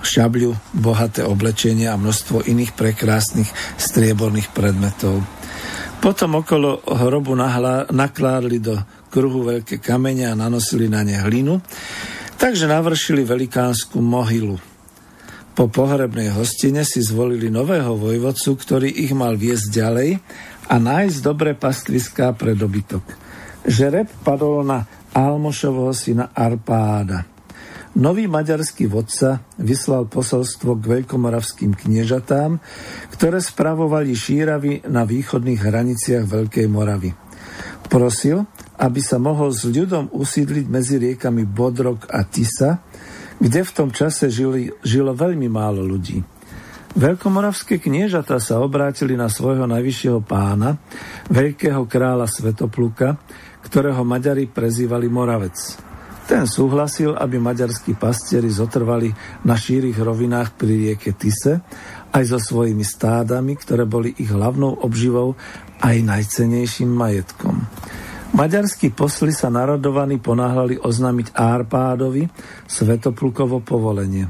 šabľu, 0.00 0.56
bohaté 0.72 1.20
oblečenie 1.20 1.84
a 1.92 2.00
množstvo 2.00 2.48
iných 2.48 2.72
prekrásnych 2.72 3.52
strieborných 3.76 4.56
predmetov. 4.56 5.20
Potom 6.00 6.40
okolo 6.40 6.80
hrobu 6.80 7.36
nakládli 7.92 8.56
do 8.56 8.80
kruhu 9.16 9.48
veľké 9.48 9.80
kamene 9.80 10.28
a 10.28 10.36
nanosili 10.36 10.92
na 10.92 11.00
ne 11.00 11.16
hlinu, 11.16 11.64
takže 12.36 12.68
navršili 12.68 13.24
velikánsku 13.24 13.96
mohylu. 13.96 14.60
Po 15.56 15.72
pohrebnej 15.72 16.36
hostine 16.36 16.84
si 16.84 17.00
zvolili 17.00 17.48
nového 17.48 17.96
vojvodcu, 17.96 18.60
ktorý 18.60 18.92
ich 18.92 19.16
mal 19.16 19.40
viesť 19.40 19.72
ďalej 19.72 20.20
a 20.68 20.74
nájsť 20.76 21.18
dobré 21.24 21.56
pastviská 21.56 22.36
pre 22.36 22.52
dobytok. 22.52 23.00
Žereb 23.64 24.20
padol 24.20 24.68
na 24.68 24.84
Almošovho 25.16 25.96
syna 25.96 26.28
Arpáda. 26.36 27.24
Nový 27.96 28.28
maďarský 28.28 28.84
vodca 28.92 29.40
vyslal 29.56 30.04
posolstvo 30.12 30.76
k 30.76 31.00
veľkomoravským 31.00 31.72
kniežatám, 31.72 32.60
ktoré 33.16 33.40
spravovali 33.40 34.12
šíravy 34.12 34.84
na 34.92 35.08
východných 35.08 35.64
hraniciach 35.64 36.28
Veľkej 36.28 36.68
Moravy. 36.68 37.16
Prosil, 37.88 38.44
aby 38.76 39.00
sa 39.00 39.16
mohol 39.16 39.52
s 39.52 39.64
ľudom 39.64 40.12
usídliť 40.12 40.66
medzi 40.68 41.00
riekami 41.00 41.48
Bodrok 41.48 42.08
a 42.12 42.24
Tisa, 42.28 42.84
kde 43.36 43.60
v 43.64 43.74
tom 43.74 43.88
čase 43.92 44.32
žili, 44.32 44.72
žilo 44.84 45.12
veľmi 45.12 45.48
málo 45.48 45.84
ľudí. 45.84 46.20
Veľkomoravské 46.96 47.76
kniežatá 47.76 48.40
sa 48.40 48.56
obrátili 48.64 49.20
na 49.20 49.28
svojho 49.28 49.68
najvyššieho 49.68 50.24
pána, 50.24 50.80
veľkého 51.28 51.84
kráľa 51.84 52.24
Svetopluka, 52.24 53.20
ktorého 53.60 54.00
Maďari 54.00 54.48
prezývali 54.48 55.04
Moravec. 55.04 55.84
Ten 56.26 56.48
súhlasil, 56.48 57.14
aby 57.14 57.38
maďarskí 57.38 57.94
pastieri 57.94 58.50
zotrvali 58.50 59.14
na 59.46 59.54
šírich 59.54 59.94
rovinách 59.94 60.58
pri 60.58 60.74
rieke 60.74 61.14
Tise 61.14 61.62
aj 62.10 62.24
so 62.26 62.40
svojimi 62.42 62.82
stádami, 62.82 63.54
ktoré 63.54 63.86
boli 63.86 64.10
ich 64.16 64.32
hlavnou 64.32 64.82
obživou 64.82 65.38
aj 65.84 65.96
najcenejším 66.02 66.90
majetkom. 66.90 67.62
Maďarskí 68.36 68.92
posly 68.92 69.32
sa 69.32 69.48
narodovaní 69.48 70.20
ponáhľali 70.20 70.76
oznámiť 70.84 71.32
Árpádovi 71.32 72.28
Svetoplukovo 72.68 73.64
povolenie. 73.64 74.28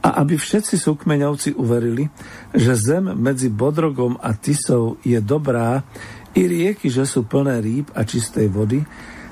A 0.00 0.22
aby 0.22 0.38
všetci 0.38 0.78
súkmeňovci 0.78 1.58
uverili, 1.58 2.06
že 2.54 2.78
zem 2.78 3.10
medzi 3.18 3.50
Bodrogom 3.50 4.16
a 4.22 4.32
Tisou 4.38 5.02
je 5.02 5.18
dobrá, 5.18 5.82
i 6.30 6.46
rieky, 6.46 6.86
že 6.86 7.02
sú 7.02 7.26
plné 7.26 7.58
rýb 7.58 7.90
a 7.90 8.06
čistej 8.06 8.46
vody, 8.46 8.86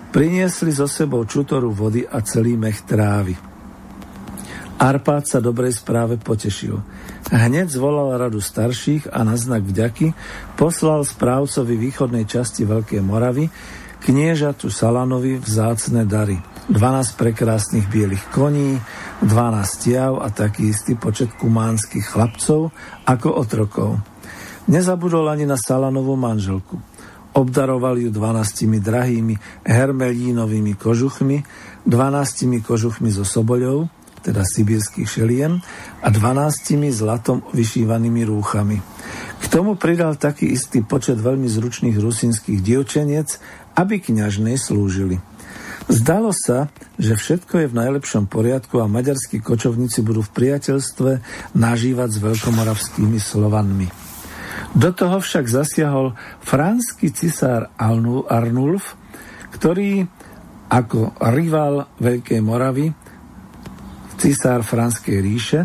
Priniesli 0.09 0.73
so 0.73 0.89
sebou 0.89 1.29
čutoru 1.29 1.69
vody 1.69 2.01
a 2.01 2.25
celý 2.25 2.57
mech 2.57 2.81
trávy. 2.89 3.37
Arpád 4.81 5.29
sa 5.29 5.39
dobrej 5.43 5.77
správe 5.85 6.17
potešil. 6.17 6.81
Hneď 7.29 7.69
zvolal 7.69 8.17
radu 8.17 8.41
starších 8.41 9.13
a 9.13 9.21
na 9.21 9.37
znak 9.37 9.69
vďaky 9.69 10.17
poslal 10.57 11.05
správcovi 11.05 11.77
východnej 11.77 12.25
časti 12.25 12.65
Veľkej 12.65 13.05
Moravy 13.05 13.53
kniežatu 14.03 14.71
Salanovi 14.71 15.39
vzácne 15.41 16.07
dary. 16.07 16.39
12 16.69 17.17
prekrásnych 17.17 17.89
bielých 17.89 18.29
koní, 18.29 18.77
12 19.25 19.89
jav 19.89 20.21
a 20.21 20.29
taký 20.29 20.69
istý 20.69 21.01
počet 21.01 21.33
kumánskych 21.41 22.05
chlapcov 22.05 22.71
ako 23.09 23.29
otrokov. 23.41 23.91
Nezabudol 24.69 25.33
ani 25.33 25.49
na 25.49 25.57
Salanovú 25.57 26.13
manželku. 26.21 26.77
Obdaroval 27.33 27.97
ju 27.97 28.13
12 28.13 28.85
drahými 28.85 29.65
hermelínovými 29.65 30.77
kožuchmi, 30.77 31.41
12 31.89 32.61
kožuchmi 32.61 33.09
zo 33.09 33.25
soboľou, 33.25 33.89
teda 34.21 34.45
sibírskych 34.45 35.09
šeliem, 35.09 35.57
a 36.05 36.09
12 36.13 36.93
zlatom 36.93 37.41
vyšívanými 37.49 38.29
rúchami. 38.29 38.77
K 39.39 39.45
tomu 39.49 39.79
pridal 39.81 40.21
taký 40.21 40.53
istý 40.53 40.85
počet 40.85 41.17
veľmi 41.17 41.49
zručných 41.49 41.97
rusinských 41.97 42.61
dievčeniec, 42.61 43.41
aby 43.79 44.03
kňažnej 44.03 44.59
slúžili. 44.59 45.23
Zdalo 45.89 46.35
sa, 46.37 46.69
že 47.01 47.17
všetko 47.17 47.65
je 47.65 47.71
v 47.71 47.79
najlepšom 47.79 48.29
poriadku 48.29 48.83
a 48.83 48.91
maďarskí 48.91 49.41
kočovníci 49.41 50.05
budú 50.05 50.21
v 50.21 50.35
priateľstve 50.35 51.11
nažívať 51.57 52.09
s 52.13 52.19
veľkomoravskými 52.19 53.17
Slovanmi. 53.17 53.89
Do 54.77 54.93
toho 54.93 55.23
však 55.23 55.49
zasiahol 55.49 56.13
franský 56.45 57.09
cisár 57.09 57.73
Arnulf, 57.81 58.99
ktorý 59.57 60.05
ako 60.69 61.17
rival 61.33 61.89
Veľkej 61.97 62.41
Moravy 62.45 62.93
cisár 64.21 64.61
Franskej 64.67 65.25
ríše, 65.25 65.61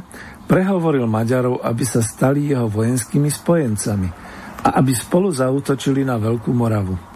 prehovoril 0.48 1.04
Maďarov, 1.04 1.60
aby 1.66 1.84
sa 1.84 2.00
stali 2.00 2.54
jeho 2.54 2.72
vojenskými 2.72 3.28
spojencami 3.28 4.08
a 4.64 4.80
aby 4.80 4.96
spolu 4.96 5.34
zautočili 5.34 6.08
na 6.08 6.16
Veľkú 6.16 6.56
Moravu. 6.56 7.13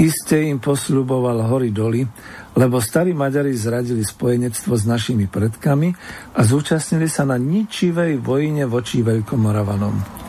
Isté 0.00 0.48
im 0.48 0.56
posľuboval 0.56 1.44
hory 1.44 1.76
doly, 1.76 2.08
lebo 2.56 2.80
starí 2.80 3.12
Maďari 3.12 3.52
zradili 3.52 4.00
spojenectvo 4.00 4.72
s 4.72 4.88
našimi 4.88 5.28
predkami 5.28 5.92
a 6.32 6.40
zúčastnili 6.40 7.04
sa 7.04 7.28
na 7.28 7.36
ničivej 7.36 8.16
vojne 8.16 8.64
voči 8.64 9.04
Veľkomoravanom. 9.04 10.20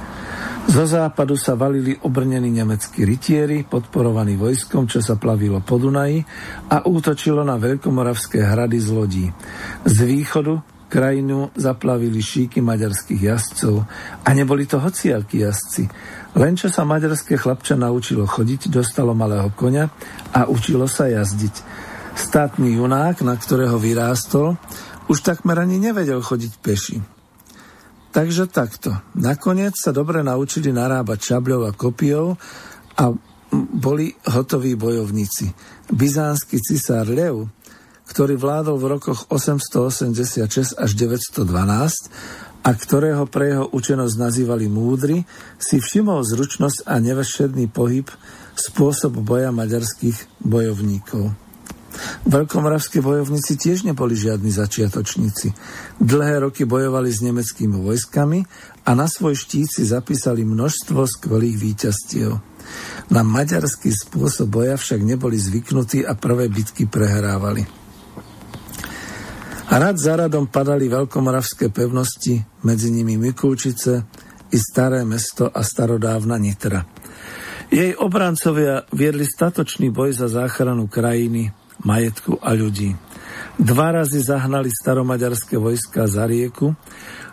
Zo 0.68 0.86
západu 0.86 1.40
sa 1.40 1.56
valili 1.56 1.96
obrnení 2.04 2.52
nemeckí 2.52 3.08
rytieri, 3.08 3.64
podporovaní 3.64 4.36
vojskom, 4.36 4.92
čo 4.92 5.00
sa 5.00 5.16
plavilo 5.16 5.64
po 5.64 5.80
Dunaji 5.80 6.20
a 6.68 6.86
útočilo 6.86 7.42
na 7.42 7.56
veľkomoravské 7.56 8.44
hrady 8.44 8.78
z 8.78 8.90
lodí. 8.92 9.26
Z 9.88 9.98
východu 10.04 10.81
krajinu 10.92 11.56
zaplavili 11.56 12.20
šíky 12.20 12.60
maďarských 12.60 13.22
jazdcov 13.24 13.88
a 14.28 14.30
neboli 14.36 14.68
to 14.68 14.84
hociakí 14.84 15.40
jazdci. 15.40 15.88
Len 16.36 16.60
čo 16.60 16.68
sa 16.68 16.84
maďarské 16.84 17.40
chlapča 17.40 17.80
naučilo 17.80 18.28
chodiť, 18.28 18.68
dostalo 18.68 19.16
malého 19.16 19.48
konia 19.56 19.88
a 20.36 20.52
učilo 20.52 20.92
sa 20.92 21.08
jazdiť. 21.08 21.56
Státny 22.12 22.76
junák, 22.76 23.24
na 23.24 23.40
ktorého 23.40 23.80
vyrástol, 23.80 24.60
už 25.08 25.24
takmer 25.24 25.64
ani 25.64 25.80
nevedel 25.80 26.20
chodiť 26.20 26.54
peši. 26.60 27.00
Takže 28.12 28.52
takto. 28.52 28.92
Nakoniec 29.16 29.80
sa 29.80 29.96
dobre 29.96 30.20
naučili 30.20 30.76
narábať 30.76 31.32
šabľou 31.32 31.62
a 31.64 31.72
kopiou 31.72 32.36
a 33.00 33.04
boli 33.56 34.12
hotoví 34.28 34.76
bojovníci. 34.76 35.52
Byzánsky 35.92 36.60
cisár 36.60 37.08
Lev, 37.08 37.48
ktorý 38.12 38.36
vládol 38.36 38.76
v 38.76 39.00
rokoch 39.00 39.32
886 39.32 40.76
až 40.76 40.92
912 41.00 41.48
a 42.62 42.70
ktorého 42.76 43.24
pre 43.32 43.56
jeho 43.56 43.66
učenosť 43.72 44.16
nazývali 44.20 44.68
múdry, 44.68 45.24
si 45.56 45.80
všimol 45.80 46.20
zručnosť 46.28 46.92
a 46.92 47.00
nevešedný 47.00 47.72
pohyb 47.72 48.12
spôsob 48.54 49.16
boja 49.24 49.56
maďarských 49.56 50.44
bojovníkov. 50.44 51.32
Veľkomoravské 52.28 53.04
bojovníci 53.04 53.60
tiež 53.60 53.84
neboli 53.84 54.16
žiadni 54.16 54.48
začiatočníci. 54.52 55.52
Dlhé 56.00 56.48
roky 56.48 56.64
bojovali 56.64 57.12
s 57.12 57.20
nemeckými 57.20 57.80
vojskami 57.80 58.48
a 58.88 58.92
na 58.96 59.08
svoj 59.12 59.36
štít 59.36 59.68
si 59.72 59.84
zapísali 59.88 60.48
množstvo 60.48 61.04
skvelých 61.04 61.58
víťazstiev. 61.60 62.32
Na 63.12 63.22
maďarský 63.28 63.92
spôsob 63.92 64.48
boja 64.48 64.80
však 64.80 65.04
neboli 65.04 65.36
zvyknutí 65.36 66.08
a 66.08 66.16
prvé 66.16 66.48
bitky 66.48 66.88
prehrávali. 66.88 67.81
A 69.72 69.80
rad 69.80 69.96
za 69.96 70.20
radom 70.20 70.52
padali 70.52 70.92
veľkomoravské 70.92 71.72
pevnosti, 71.72 72.44
medzi 72.68 72.92
nimi 72.92 73.16
Mikulčice 73.16 74.04
i 74.52 74.58
Staré 74.60 75.08
mesto 75.08 75.48
a 75.48 75.64
starodávna 75.64 76.36
Nitra. 76.36 76.84
Jej 77.72 77.96
obrancovia 77.96 78.84
viedli 78.92 79.24
statočný 79.24 79.88
boj 79.88 80.12
za 80.12 80.28
záchranu 80.28 80.92
krajiny, 80.92 81.56
majetku 81.88 82.36
a 82.44 82.52
ľudí. 82.52 83.00
Dva 83.56 83.96
razy 83.96 84.20
zahnali 84.20 84.68
staromaďarské 84.68 85.56
vojska 85.56 86.04
za 86.04 86.28
rieku, 86.28 86.76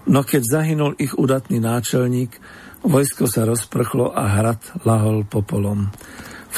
no 0.06 0.22
keď 0.22 0.42
zahynul 0.46 0.94
ich 0.94 1.18
udatný 1.18 1.58
náčelník, 1.58 2.38
vojsko 2.86 3.26
sa 3.26 3.50
rozprchlo 3.50 4.14
a 4.14 4.38
hrad 4.38 4.62
lahol 4.86 5.26
popolom. 5.26 5.90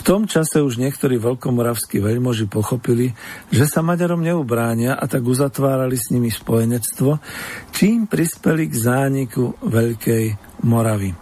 V 0.01 0.09
tom 0.09 0.25
čase 0.25 0.65
už 0.65 0.81
niektorí 0.81 1.21
veľkomoravskí 1.21 2.01
veľmoži 2.01 2.49
pochopili, 2.49 3.13
že 3.53 3.69
sa 3.69 3.85
Maďarom 3.85 4.25
neubránia 4.25 4.97
a 4.97 5.05
tak 5.05 5.21
uzatvárali 5.29 5.93
s 5.93 6.09
nimi 6.09 6.33
spojenectvo, 6.33 7.21
čím 7.69 8.09
prispeli 8.09 8.65
k 8.73 8.75
zániku 8.81 9.61
Veľkej 9.61 10.57
Moravy. 10.65 11.13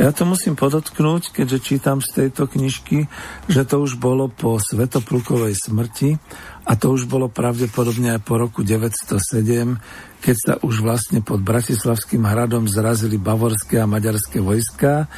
Ja 0.00 0.14
to 0.14 0.24
musím 0.24 0.54
podotknúť, 0.54 1.34
keďže 1.34 1.58
čítam 1.66 1.98
z 1.98 2.24
tejto 2.24 2.48
knižky, 2.48 3.10
že 3.50 3.66
to 3.66 3.82
už 3.82 3.98
bolo 3.98 4.30
po 4.30 4.56
Svetoplukovej 4.56 5.58
smrti 5.58 6.16
a 6.62 6.78
to 6.78 6.94
už 6.94 7.10
bolo 7.10 7.26
pravdepodobne 7.26 8.16
aj 8.16 8.20
po 8.22 8.38
roku 8.38 8.62
907, 8.64 9.82
keď 10.22 10.36
sa 10.38 10.54
už 10.62 10.80
vlastne 10.80 11.20
pod 11.20 11.42
Bratislavským 11.42 12.24
hradom 12.24 12.70
zrazili 12.70 13.18
bavorské 13.18 13.82
a 13.82 13.90
maďarské 13.90 14.38
vojská, 14.38 15.10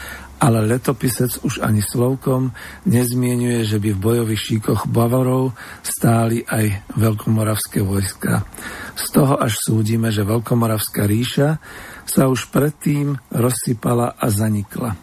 ale 0.45 0.61
letopisec 0.69 1.41
už 1.41 1.65
ani 1.65 1.81
slovkom 1.81 2.53
nezmienuje, 2.85 3.65
že 3.65 3.81
by 3.81 3.97
v 3.97 4.05
bojových 4.05 4.45
šíkoch 4.45 4.85
Bavorov 4.93 5.57
stáli 5.81 6.45
aj 6.45 6.93
veľkomoravské 7.01 7.81
vojska. 7.81 8.45
Z 8.93 9.05
toho 9.17 9.41
až 9.41 9.57
súdime, 9.57 10.13
že 10.13 10.29
Veľkomoravská 10.29 11.09
ríša 11.09 11.57
sa 12.05 12.29
už 12.29 12.53
predtým 12.53 13.17
rozsypala 13.33 14.21
a 14.21 14.27
zanikla. 14.29 15.01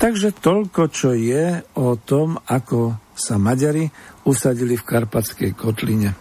Takže 0.00 0.32
toľko, 0.32 0.88
čo 0.88 1.12
je 1.12 1.60
o 1.76 1.92
tom, 2.00 2.40
ako 2.48 2.96
sa 3.12 3.36
Maďari 3.36 3.84
usadili 4.24 4.80
v 4.80 4.86
Karpatskej 4.88 5.52
kotline. 5.52 6.16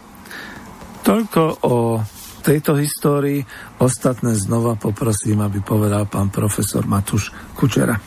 Toľko 1.07 1.63
o 1.63 2.03
tejto 2.41 2.75
histórii. 2.79 3.43
Ostatné 3.79 4.35
znova 4.35 4.75
poprosím, 4.79 5.43
aby 5.43 5.59
povedal 5.63 6.07
pán 6.07 6.31
profesor 6.33 6.87
Matúš 6.87 7.31
Kučera. 7.53 7.99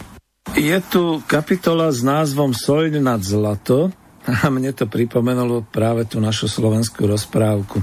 Je 0.52 0.76
tu 0.90 1.22
kapitola 1.24 1.88
s 1.92 2.02
názvom 2.02 2.52
Soľ 2.52 2.98
nad 2.98 3.22
zlato, 3.22 3.92
a 4.22 4.46
mne 4.54 4.70
to 4.70 4.86
pripomenulo 4.86 5.66
práve 5.66 6.06
tú 6.06 6.22
našu 6.22 6.46
slovenskú 6.46 7.10
rozprávku. 7.10 7.82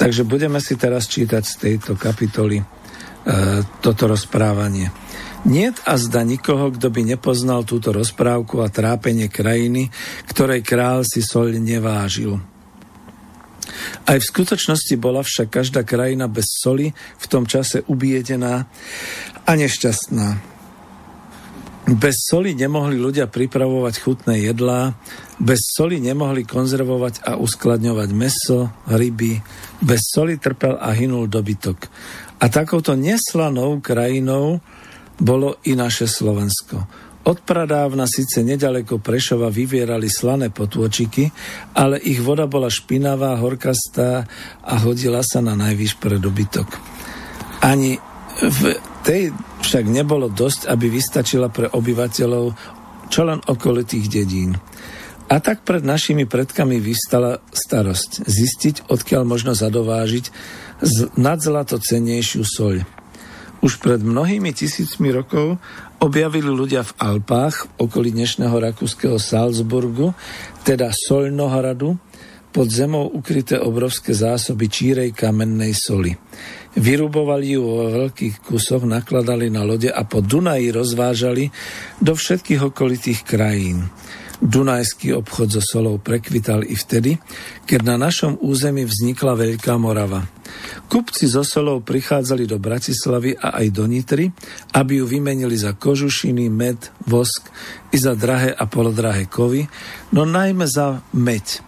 Takže 0.00 0.24
budeme 0.24 0.56
si 0.56 0.80
teraz 0.80 1.04
čítať 1.12 1.44
z 1.44 1.54
tejto 1.60 1.92
kapitoly 2.00 2.64
E, 3.24 3.64
toto 3.80 4.04
rozprávanie. 4.04 4.92
Niet 5.48 5.80
a 5.88 5.96
zda 5.96 6.28
nikoho, 6.28 6.68
kto 6.72 6.92
by 6.92 7.16
nepoznal 7.16 7.64
túto 7.64 7.88
rozprávku 7.88 8.60
a 8.60 8.68
trápenie 8.68 9.32
krajiny, 9.32 9.88
ktorej 10.28 10.60
král 10.60 11.08
si 11.08 11.24
soľ 11.24 11.56
nevážil. 11.56 12.36
Aj 14.04 14.18
v 14.20 14.28
skutočnosti 14.28 14.94
bola 15.00 15.24
však 15.24 15.48
každá 15.48 15.82
krajina 15.82 16.28
bez 16.28 16.48
soli 16.60 16.92
v 16.94 17.26
tom 17.26 17.48
čase 17.48 17.84
ubiedená 17.88 18.68
a 19.44 19.50
nešťastná. 19.54 20.54
Bez 21.84 22.16
soli 22.32 22.56
nemohli 22.56 22.96
ľudia 22.96 23.28
pripravovať 23.28 23.94
chutné 24.00 24.40
jedlá, 24.40 24.96
bez 25.36 25.60
soli 25.68 26.00
nemohli 26.00 26.48
konzervovať 26.48 27.28
a 27.28 27.36
uskladňovať 27.36 28.08
meso, 28.16 28.72
ryby, 28.88 29.36
bez 29.84 30.00
soli 30.08 30.40
trpel 30.40 30.80
a 30.80 30.96
hynul 30.96 31.28
dobytok. 31.28 31.76
A 32.40 32.48
takouto 32.48 32.96
neslanou 32.96 33.84
krajinou 33.84 34.64
bolo 35.20 35.60
i 35.68 35.76
naše 35.76 36.08
Slovensko. 36.08 36.88
Od 37.24 37.40
pradávna 37.40 38.04
síce 38.04 38.44
nedaleko 38.44 39.00
Prešova 39.00 39.48
vyvierali 39.48 40.12
slané 40.12 40.52
potôčiky, 40.52 41.32
ale 41.72 41.96
ich 42.04 42.20
voda 42.20 42.44
bola 42.44 42.68
špinavá, 42.68 43.40
horkastá 43.40 44.28
a 44.60 44.74
hodila 44.84 45.24
sa 45.24 45.40
na 45.40 45.56
najvyš 45.56 45.96
pre 45.96 46.20
dobytok. 46.20 46.68
Ani 47.64 47.96
v 48.44 48.60
tej 49.00 49.32
však 49.64 49.88
nebolo 49.88 50.28
dosť, 50.28 50.68
aby 50.68 50.92
vystačila 50.92 51.48
pre 51.48 51.72
obyvateľov 51.72 52.44
čo 53.08 53.22
len 53.24 53.40
okolitých 53.44 54.06
dedín. 54.10 54.58
A 55.30 55.40
tak 55.40 55.64
pred 55.64 55.80
našimi 55.80 56.28
predkami 56.28 56.82
vystala 56.82 57.40
starosť 57.54 58.28
zistiť, 58.28 58.76
odkiaľ 58.92 59.22
možno 59.24 59.56
zadovážiť 59.56 60.28
nad 61.16 61.40
zlato 61.40 61.80
cenejšiu 61.80 62.44
soľ. 62.44 63.03
Už 63.64 63.80
pred 63.80 63.96
mnohými 64.04 64.52
tisícmi 64.52 65.08
rokov 65.08 65.56
objavili 65.96 66.52
ľudia 66.52 66.84
v 66.84 66.92
Alpách, 67.00 67.64
v 67.64 67.88
okolí 67.88 68.12
dnešného 68.12 68.52
rakúskeho 68.52 69.16
Salzburgu, 69.16 70.12
teda 70.68 70.92
Solnohradu, 70.92 71.96
pod 72.52 72.68
zemou 72.68 73.08
ukryté 73.08 73.56
obrovské 73.56 74.12
zásoby 74.12 74.68
čírej 74.68 75.16
kamennej 75.16 75.72
soli. 75.72 76.12
Vyrubovali 76.76 77.56
ju 77.56 77.64
vo 77.64 77.88
veľkých 78.04 78.44
kusoch, 78.44 78.84
nakladali 78.84 79.48
na 79.48 79.64
lode 79.64 79.88
a 79.88 80.04
po 80.04 80.20
Dunaji 80.20 80.68
rozvážali 80.68 81.48
do 82.04 82.12
všetkých 82.12 82.68
okolitých 82.68 83.24
krajín. 83.24 83.88
Dunajský 84.44 85.16
obchod 85.16 85.56
so 85.56 85.64
solou 85.64 85.96
prekvital 85.96 86.68
i 86.68 86.76
vtedy, 86.76 87.16
keď 87.64 87.80
na 87.80 87.96
našom 87.96 88.36
území 88.44 88.84
vznikla 88.84 89.40
Veľká 89.40 89.80
Morava. 89.80 90.43
Kupci 90.88 91.26
so 91.26 91.42
solou 91.42 91.80
prichádzali 91.80 92.44
do 92.44 92.60
Bratislavy 92.60 93.34
a 93.34 93.58
aj 93.58 93.66
do 93.72 93.84
Nitry, 93.88 94.30
aby 94.76 95.00
ju 95.00 95.06
vymenili 95.08 95.56
za 95.56 95.72
kožušiny, 95.72 96.52
med, 96.52 96.78
vosk 97.08 97.48
i 97.90 97.96
za 97.98 98.14
drahé 98.14 98.52
a 98.52 98.64
polodrahé 98.68 99.26
kovy, 99.26 99.66
no 100.12 100.28
najmä 100.28 100.68
za 100.68 101.00
meď. 101.16 101.64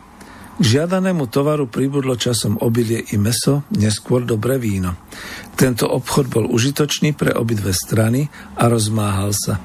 K 0.57 0.64
žiadanému 0.64 1.28
tovaru 1.28 1.68
pribudlo 1.68 2.16
časom 2.16 2.57
obilie 2.64 3.05
i 3.12 3.20
meso, 3.20 3.68
neskôr 3.76 4.24
dobré 4.24 4.57
víno. 4.57 4.97
Tento 5.53 5.84
obchod 5.84 6.32
bol 6.32 6.49
užitočný 6.49 7.12
pre 7.12 7.37
obidve 7.37 7.76
strany 7.76 8.32
a 8.57 8.64
rozmáhal 8.72 9.37
sa. 9.37 9.61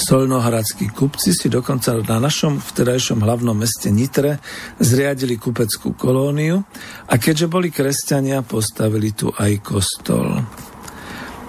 Solnohradskí 0.00 0.88
kupci 0.96 1.36
si 1.36 1.52
dokonca 1.52 1.92
na 2.00 2.16
našom 2.16 2.56
vtedajšom 2.56 3.20
hlavnom 3.20 3.52
meste 3.52 3.92
Nitre 3.92 4.40
zriadili 4.80 5.36
kupeckú 5.36 5.92
kolóniu 5.92 6.64
a 7.04 7.14
keďže 7.20 7.52
boli 7.52 7.68
kresťania, 7.68 8.40
postavili 8.40 9.12
tu 9.12 9.28
aj 9.28 9.60
kostol. 9.60 10.40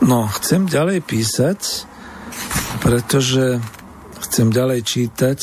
No, 0.04 0.28
chcem 0.36 0.68
ďalej 0.68 1.00
písať, 1.00 1.88
pretože 2.84 3.64
chcem 4.28 4.52
ďalej 4.52 4.84
čítať, 4.84 5.40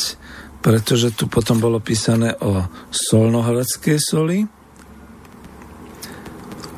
pretože 0.61 1.17
tu 1.17 1.33
potom 1.33 1.65
bolo 1.65 1.81
písané 1.81 2.37
o 2.45 2.69
solnohradskej 2.93 3.97
soli, 3.97 4.45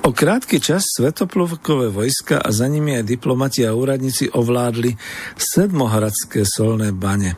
O 0.01 0.17
krátky 0.17 0.65
čas 0.65 0.97
svetoplovkové 0.97 1.93
vojska 1.93 2.41
a 2.41 2.49
za 2.49 2.65
nimi 2.65 2.97
aj 2.97 3.05
diplomati 3.05 3.69
a 3.69 3.77
úradníci 3.77 4.33
ovládli 4.33 4.97
sedmohradské 5.37 6.49
solné 6.49 6.89
bane. 6.89 7.37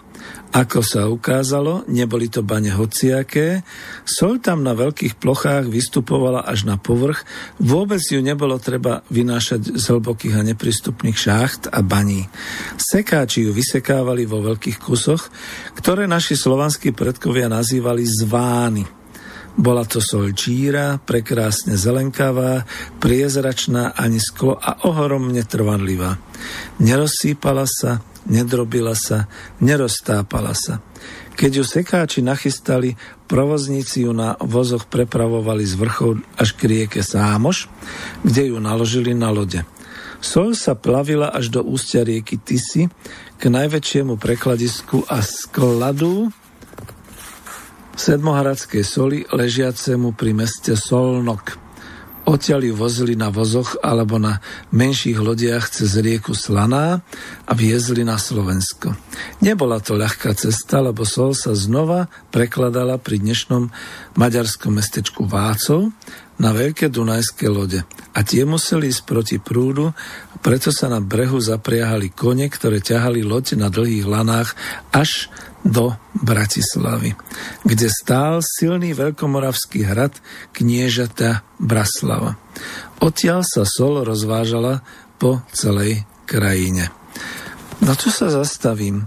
Ako 0.54 0.78
sa 0.86 1.10
ukázalo, 1.10 1.82
neboli 1.90 2.30
to 2.30 2.46
bane 2.46 2.70
hociaké, 2.70 3.66
sol 4.06 4.38
tam 4.38 4.62
na 4.62 4.78
veľkých 4.78 5.18
plochách 5.18 5.66
vystupovala 5.66 6.46
až 6.46 6.70
na 6.70 6.78
povrch, 6.78 7.26
vôbec 7.58 7.98
ju 7.98 8.22
nebolo 8.22 8.54
treba 8.62 9.02
vynášať 9.10 9.74
z 9.74 9.82
hlbokých 9.82 10.38
a 10.38 10.46
neprístupných 10.54 11.18
šácht 11.18 11.66
a 11.66 11.82
baní. 11.82 12.30
Sekáči 12.78 13.42
ju 13.42 13.50
vysekávali 13.50 14.22
vo 14.22 14.38
veľkých 14.38 14.78
kusoch, 14.78 15.34
ktoré 15.74 16.06
naši 16.06 16.38
slovanskí 16.38 16.94
predkovia 16.94 17.50
nazývali 17.50 18.06
zvány. 18.06 19.01
Bola 19.52 19.84
to 19.84 20.00
sol 20.00 20.32
číra, 20.32 20.96
prekrásne 20.96 21.76
zelenkavá, 21.76 22.64
priezračná 23.04 23.92
ani 23.92 24.16
sklo 24.16 24.56
a 24.56 24.88
ohromne 24.88 25.44
trvanlivá. 25.44 26.16
Nerozsýpala 26.80 27.68
sa, 27.68 28.00
nedrobila 28.24 28.96
sa, 28.96 29.28
neroztápala 29.60 30.56
sa. 30.56 30.80
Keď 31.36 31.50
ju 31.60 31.64
sekáči 31.64 32.20
nachystali, 32.24 32.96
provozníci 33.28 34.08
ju 34.08 34.12
na 34.16 34.40
vozoch 34.40 34.88
prepravovali 34.88 35.64
z 35.64 35.74
vrchov 35.76 36.24
až 36.36 36.48
k 36.56 36.60
rieke 36.68 37.00
Sámoš, 37.04 37.68
kde 38.24 38.52
ju 38.52 38.56
naložili 38.60 39.12
na 39.12 39.28
lode. 39.32 39.64
Sol 40.22 40.54
sa 40.54 40.78
plavila 40.78 41.34
až 41.34 41.50
do 41.50 41.60
ústia 41.66 42.06
rieky 42.06 42.38
Tisy 42.38 42.86
k 43.36 43.42
najväčšiemu 43.50 44.16
prekladisku 44.16 45.02
a 45.10 45.18
skladu 45.18 46.30
sedmohradskej 47.96 48.84
soli 48.84 49.18
ležiacemu 49.28 50.16
pri 50.16 50.32
meste 50.32 50.76
Solnok. 50.76 51.60
Odtiaľ 52.22 52.70
ju 52.70 52.74
vozili 52.78 53.14
na 53.18 53.34
vozoch 53.34 53.74
alebo 53.82 54.14
na 54.14 54.38
menších 54.70 55.18
lodiach 55.18 55.66
cez 55.74 55.98
rieku 55.98 56.38
Slaná 56.38 57.02
a 57.42 57.52
viezli 57.58 58.06
na 58.06 58.14
Slovensko. 58.14 58.94
Nebola 59.42 59.82
to 59.82 59.98
ľahká 59.98 60.30
cesta, 60.38 60.78
lebo 60.78 61.02
sol 61.02 61.34
sa 61.34 61.50
znova 61.58 62.06
prekladala 62.30 63.02
pri 63.02 63.18
dnešnom 63.18 63.74
maďarskom 64.14 64.78
mestečku 64.78 65.26
Vácov 65.26 65.90
na 66.40 66.50
veľké 66.52 66.88
dunajské 66.88 67.48
lode. 67.48 67.84
A 68.12 68.20
tie 68.24 68.44
museli 68.44 68.88
ísť 68.88 69.02
proti 69.04 69.36
prúdu, 69.40 69.92
preto 70.42 70.74
sa 70.74 70.90
na 70.90 70.98
brehu 70.98 71.38
zapriahali 71.38 72.10
kone, 72.12 72.48
ktoré 72.50 72.82
ťahali 72.82 73.22
loď 73.22 73.56
na 73.60 73.68
dlhých 73.70 74.06
lanách 74.08 74.56
až 74.90 75.30
do 75.62 75.94
Bratislavy, 76.18 77.14
kde 77.62 77.86
stál 77.86 78.42
silný 78.42 78.98
veľkomoravský 78.98 79.86
hrad 79.86 80.18
kniežata 80.50 81.46
Braslava. 81.62 82.34
Odtiaľ 82.98 83.46
sa 83.46 83.62
sol 83.62 84.02
rozvážala 84.02 84.82
po 85.22 85.46
celej 85.54 86.02
krajine. 86.26 86.90
No 87.78 87.94
tu 87.94 88.10
sa 88.10 88.30
zastavím. 88.30 89.06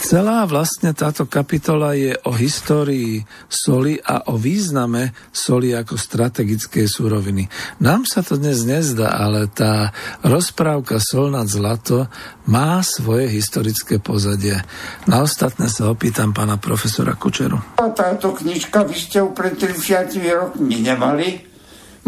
Celá 0.00 0.48
vlastne 0.48 0.96
táto 0.96 1.28
kapitola 1.28 1.92
je 1.92 2.16
o 2.24 2.32
histórii 2.32 3.20
soli 3.52 4.00
a 4.00 4.32
o 4.32 4.40
význame 4.40 5.12
soli 5.28 5.76
ako 5.76 6.00
strategickej 6.00 6.88
súroviny. 6.88 7.52
Nám 7.84 8.08
sa 8.08 8.24
to 8.24 8.40
dnes 8.40 8.64
nezdá, 8.64 9.12
ale 9.12 9.44
tá 9.52 9.92
rozprávka 10.24 10.96
Sol 11.04 11.28
nad 11.28 11.44
zlato 11.52 12.08
má 12.48 12.80
svoje 12.80 13.28
historické 13.28 14.00
pozadie. 14.00 14.56
Na 15.04 15.20
ostatné 15.20 15.68
sa 15.68 15.92
opýtam 15.92 16.32
pána 16.32 16.56
profesora 16.56 17.12
Kučeru. 17.12 17.60
Táto 17.76 18.32
knižka 18.32 18.88
vy 18.88 18.96
ste 18.96 19.20
ju 19.20 19.36
pred 19.36 19.52
30 19.60 20.16
rokmi 20.32 20.80
nemali. 20.80 21.44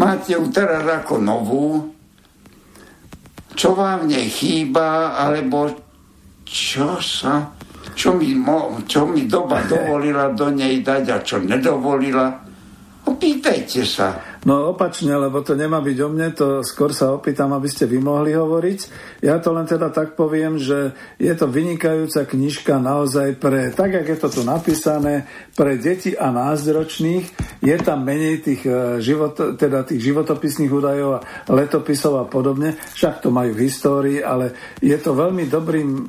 Máte 0.01 0.33
ju 0.33 0.49
teraz 0.49 0.81
ako 0.81 1.21
novú. 1.21 1.93
Čo 3.53 3.77
vám 3.77 4.09
nechýba, 4.09 5.13
alebo 5.13 5.69
čo 6.41 6.97
sa 6.97 7.53
čo 7.93 8.17
mi, 8.17 8.33
mo, 8.35 8.81
čo 8.85 9.07
mi 9.07 9.25
doba 9.25 9.63
dovolila 9.71 10.33
do 10.33 10.49
nej 10.49 10.81
dať 10.81 11.03
a 11.09 11.17
čo 11.21 11.39
nedovolila. 11.41 12.43
Opýtajte 13.03 13.83
sa. 13.83 14.15
No 14.47 14.71
opačne, 14.75 15.15
lebo 15.15 15.43
to 15.43 15.55
nemá 15.59 15.83
byť 15.83 15.97
o 16.03 16.07
mne, 16.11 16.27
to 16.35 16.47
skôr 16.63 16.91
sa 16.95 17.15
opýtam, 17.15 17.51
aby 17.55 17.67
ste 17.67 17.87
vy 17.87 17.99
mohli 17.99 18.35
hovoriť. 18.35 18.79
Ja 19.23 19.39
to 19.43 19.55
len 19.55 19.67
teda 19.67 19.91
tak 19.91 20.15
poviem, 20.15 20.55
že 20.55 20.95
je 21.19 21.31
to 21.35 21.47
vynikajúca 21.47 22.23
knižka 22.27 22.79
naozaj 22.79 23.39
pre, 23.39 23.71
tak 23.75 23.95
jak 23.95 24.07
je 24.07 24.17
to 24.19 24.27
tu 24.31 24.41
napísané, 24.47 25.27
pre 25.55 25.79
deti 25.79 26.15
a 26.15 26.31
názročných. 26.31 27.42
Je 27.63 27.79
tam 27.79 28.03
menej 28.03 28.43
tých, 28.43 28.67
e, 28.67 28.99
život, 28.99 29.39
teda 29.55 29.87
tých 29.87 30.11
životopisných 30.11 30.67
údajov 30.67 31.11
a 31.15 31.23
letopisov 31.47 32.19
a 32.19 32.25
podobne. 32.27 32.75
Však 32.75 33.23
to 33.23 33.31
majú 33.31 33.55
v 33.55 33.63
histórii, 33.63 34.19
ale 34.19 34.75
je 34.83 34.97
to 34.99 35.15
veľmi 35.15 35.47
dobrým 35.47 35.89
e, 35.95 36.01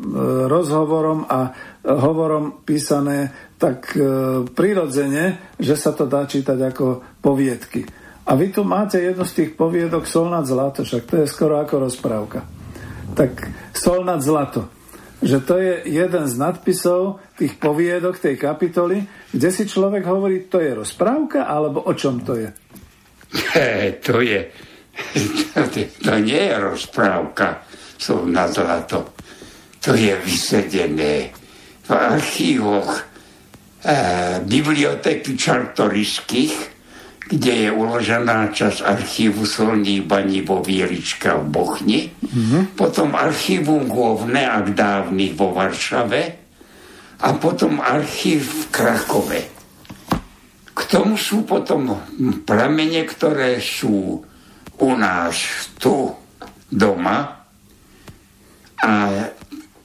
rozhovorom 0.50 1.30
a 1.30 1.54
hovorom 1.86 2.66
písané 2.66 3.54
tak 3.54 3.94
e, 3.94 4.02
prirodzene, 4.50 5.54
že 5.54 5.78
sa 5.78 5.94
to 5.94 6.10
dá 6.10 6.26
čítať 6.26 6.58
ako 6.58 7.22
poviedky. 7.22 7.86
A 8.26 8.34
vy 8.34 8.50
tu 8.50 8.66
máte 8.66 8.98
jednu 8.98 9.22
z 9.22 9.32
tých 9.38 9.50
poviedok 9.54 10.10
Sol 10.10 10.26
nad 10.26 10.42
zlato, 10.42 10.82
však 10.82 11.06
to 11.06 11.14
je 11.22 11.30
skoro 11.30 11.62
ako 11.62 11.86
rozprávka. 11.86 12.42
Tak 13.14 13.30
Sol 13.70 14.02
nad 14.02 14.18
zlato. 14.18 14.73
Že 15.24 15.38
to 15.40 15.54
je 15.56 15.72
jeden 15.88 16.24
z 16.28 16.34
nadpisov 16.36 17.16
tých 17.40 17.56
poviedok 17.56 18.20
tej 18.20 18.36
kapitoly, 18.36 19.00
kde 19.32 19.48
si 19.48 19.64
človek 19.64 20.04
hovorí, 20.04 20.44
to 20.52 20.60
je 20.60 20.76
rozprávka, 20.76 21.48
alebo 21.48 21.80
o 21.80 21.92
čom 21.96 22.20
to 22.20 22.36
je? 22.36 22.52
He, 23.56 23.98
to 24.04 24.20
je, 24.20 24.52
to, 25.56 25.64
to 26.04 26.12
nie 26.20 26.52
je 26.52 26.54
rozprávka, 26.60 27.64
Sol 27.96 28.28
nad 28.28 28.52
zlato. 28.52 29.16
To 29.80 29.96
je 29.96 30.12
vysedené 30.20 31.32
v 31.84 31.90
archívoch 31.90 32.90
e, 32.92 33.02
biblioteky 34.44 35.36
čartorišských, 35.36 36.73
kde 37.24 37.52
je 37.66 37.70
uložená 37.72 38.52
časť 38.52 38.84
archívu 38.84 39.48
solných 39.48 40.04
baní 40.04 40.44
vo 40.44 40.60
Vieričke 40.60 41.32
v 41.32 41.44
Bochni, 41.48 42.00
mm-hmm. 42.12 42.76
potom 42.76 43.16
archívum 43.16 43.88
Govne 43.88 44.44
a 44.44 44.60
dávnych 44.60 45.32
vo 45.32 45.56
Varšave 45.56 46.22
a 47.24 47.28
potom 47.40 47.80
archív 47.80 48.44
v 48.44 48.62
Krakove. 48.68 49.40
K 50.74 50.80
tomu 50.90 51.16
sú 51.16 51.48
potom 51.48 51.96
pramene, 52.44 53.06
ktoré 53.08 53.56
sú 53.62 54.20
u 54.74 54.90
nás 54.98 55.70
tu 55.78 56.12
doma 56.68 57.46
a 58.82 58.92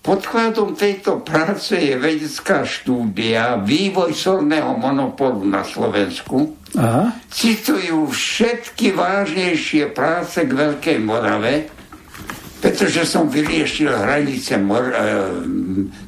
podkladom 0.10 0.74
tejto 0.74 1.22
práce 1.22 1.78
je 1.78 1.94
vedecká 1.94 2.66
štúdia 2.66 3.62
Vývoj 3.62 4.10
solného 4.18 4.74
monopolu 4.74 5.46
na 5.46 5.62
Slovensku. 5.62 6.58
Aha. 6.74 7.14
Citujú 7.30 8.10
všetky 8.10 8.98
vážnejšie 8.98 9.94
práce 9.94 10.42
k 10.42 10.50
Veľkej 10.50 10.98
Morave, 11.06 11.70
pretože 12.58 13.06
som 13.06 13.30
vyriešil 13.30 13.94
hranice 13.94 14.58
Mor- 14.58 14.90
e, 14.90 15.06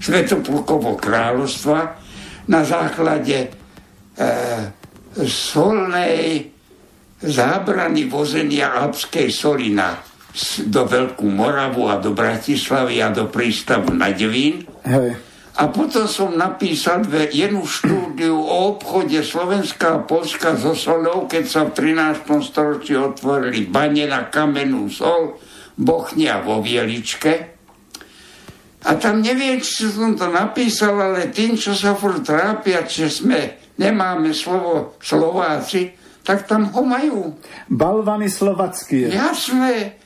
Svetopulkovo 0.02 0.97
kráľovstva 0.97 1.80
na 2.49 2.62
základe 2.66 3.38
e, 3.45 3.49
solnej 5.30 6.49
zábrany 7.22 8.10
vozenia 8.10 8.82
alpskej 8.82 9.30
soli 9.30 9.70
na 9.70 9.93
do 10.67 10.88
Veľkú 10.88 11.27
Moravu 11.27 11.91
a 11.91 11.99
do 11.99 12.15
Bratislavy 12.15 13.03
a 13.03 13.11
do 13.11 13.27
prístavu 13.27 13.91
na 13.91 14.15
Devín. 14.15 14.63
Hej. 14.88 15.19
A 15.51 15.67
potom 15.67 16.07
som 16.07 16.32
napísal 16.32 17.03
jednu 17.11 17.67
štúdiu 17.67 18.39
o 18.39 18.71
obchode 18.71 19.19
Slovenská 19.19 19.99
a 19.99 20.03
Polska 20.07 20.55
so 20.55 20.71
solou, 20.71 21.27
keď 21.27 21.43
sa 21.43 21.61
v 21.67 21.91
13. 21.91 22.23
storočí 22.39 22.95
otvorili 22.95 23.67
bane 23.67 24.07
na 24.07 24.32
kamennú 24.32 24.88
sol, 24.88 25.36
bochnia 25.75 26.39
vo 26.39 26.63
Vieličke. 26.63 27.51
A 28.82 28.97
tam 28.97 29.19
neviem, 29.21 29.59
či 29.61 29.91
som 29.91 30.15
to 30.15 30.32
napísal, 30.32 30.97
ale 30.97 31.29
tým, 31.29 31.59
čo 31.59 31.75
sa 31.75 31.93
furt 31.93 32.23
trápia, 32.25 32.88
že 32.88 33.11
sme, 33.11 33.59
nemáme 33.77 34.32
slovo 34.32 34.97
Slováci, 35.03 35.93
tak 36.23 36.47
tam 36.47 36.71
ho 36.73 36.82
majú. 36.82 37.38
Balvany 37.67 38.32
slovacké. 38.32 39.11
Jasné. 39.11 40.01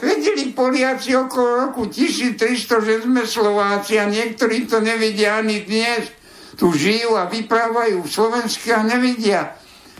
Vedeli 0.00 0.52
Poliaci 0.52 1.16
okolo 1.16 1.68
roku 1.68 1.86
1300, 1.88 2.86
že 2.86 2.94
sme 3.04 3.22
Slováci 3.24 4.00
a 4.00 4.08
niektorí 4.08 4.64
to 4.66 4.80
nevedia 4.80 5.40
ani 5.40 5.64
dnes. 5.66 6.10
Tu 6.56 6.66
žijú 6.72 7.14
a 7.14 7.28
vyprávajú 7.28 8.00
slovensky 8.08 8.72
a 8.72 8.80
nevedia. 8.80 9.54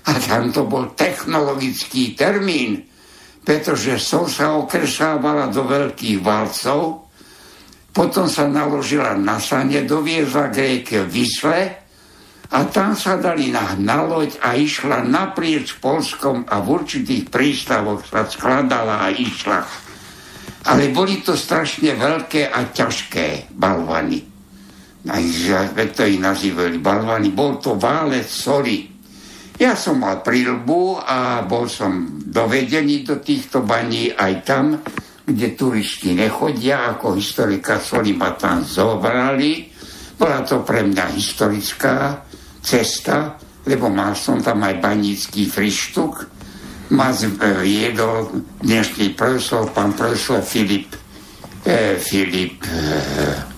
A 0.06 0.12
tam 0.22 0.54
to 0.54 0.64
bol 0.64 0.94
technologický 0.96 2.16
termín, 2.16 2.86
pretože 3.42 4.00
sol 4.00 4.30
sa 4.30 4.54
okresávala 4.56 5.50
do 5.52 5.66
veľkých 5.66 6.18
valcov, 6.22 7.06
potom 7.96 8.28
sa 8.28 8.44
naložila 8.44 9.16
na 9.16 9.40
sane, 9.40 9.84
doviezla 9.88 10.52
k 10.52 10.56
rieke 10.56 10.98
Vysle 11.08 11.86
a 12.47 12.62
tam 12.70 12.94
sa 12.94 13.18
dali 13.18 13.51
na, 13.51 13.74
na 13.74 14.07
loď 14.07 14.38
a 14.38 14.55
išla 14.55 15.03
naprieč 15.03 15.82
Polskom 15.82 16.47
a 16.47 16.62
v 16.62 16.78
určitých 16.78 17.26
prístavoch 17.26 18.07
sa 18.07 18.22
skladala 18.22 19.03
a 19.03 19.11
išla. 19.11 19.61
Ale 20.70 20.94
boli 20.94 21.22
to 21.22 21.34
strašne 21.34 21.94
veľké 21.94 22.51
a 22.51 22.70
ťažké 22.70 23.51
balvany. 23.55 24.18
To 25.07 26.03
ich 26.03 26.18
nazývali 26.18 26.78
balvany. 26.82 27.30
Bol 27.30 27.62
to 27.62 27.78
válec 27.78 28.26
soli. 28.26 28.82
Ja 29.57 29.78
som 29.78 30.03
mal 30.03 30.20
prílbu 30.20 31.01
a 31.07 31.47
bol 31.47 31.70
som 31.70 32.18
dovedený 32.18 33.07
do 33.07 33.22
týchto 33.22 33.62
baní 33.62 34.11
aj 34.11 34.32
tam, 34.42 34.76
kde 35.26 35.55
turisti 35.55 36.14
nechodia, 36.14 36.94
ako 36.94 37.14
historika 37.14 37.78
soli 37.78 38.14
ma 38.14 38.34
tam 38.34 38.62
zobrali. 38.66 39.70
Bola 40.18 40.42
to 40.42 40.66
pre 40.66 40.82
mňa 40.82 41.07
historická 41.14 42.26
cesta, 42.66 43.38
lebo 43.62 43.86
mal 43.86 44.18
som 44.18 44.42
tam 44.42 44.66
aj 44.66 44.82
banícky 44.82 45.46
frištuk, 45.46 46.26
ma 46.90 47.14
jedol 47.62 48.42
dnešný 48.62 49.14
profesor, 49.14 49.70
pán 49.70 49.94
profesor 49.94 50.42
Filip, 50.42 50.90
eh, 51.62 51.94
Filip 51.98 52.58
eh, 52.66 53.56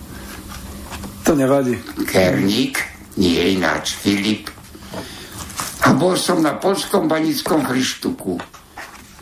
to 1.29 1.37
nevadí. 1.37 1.77
Kerník, 2.09 2.81
nie 3.21 3.53
ináč, 3.53 3.93
Filip. 3.93 4.49
A 5.85 5.93
bol 5.93 6.17
som 6.17 6.41
na 6.41 6.57
polskom 6.57 7.05
banickom 7.05 7.69
frištuku. 7.69 8.41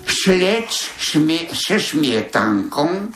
Šleč 0.07 0.87
šmie, 0.95 1.51
se 1.51 1.75
šmietankom, 1.75 3.11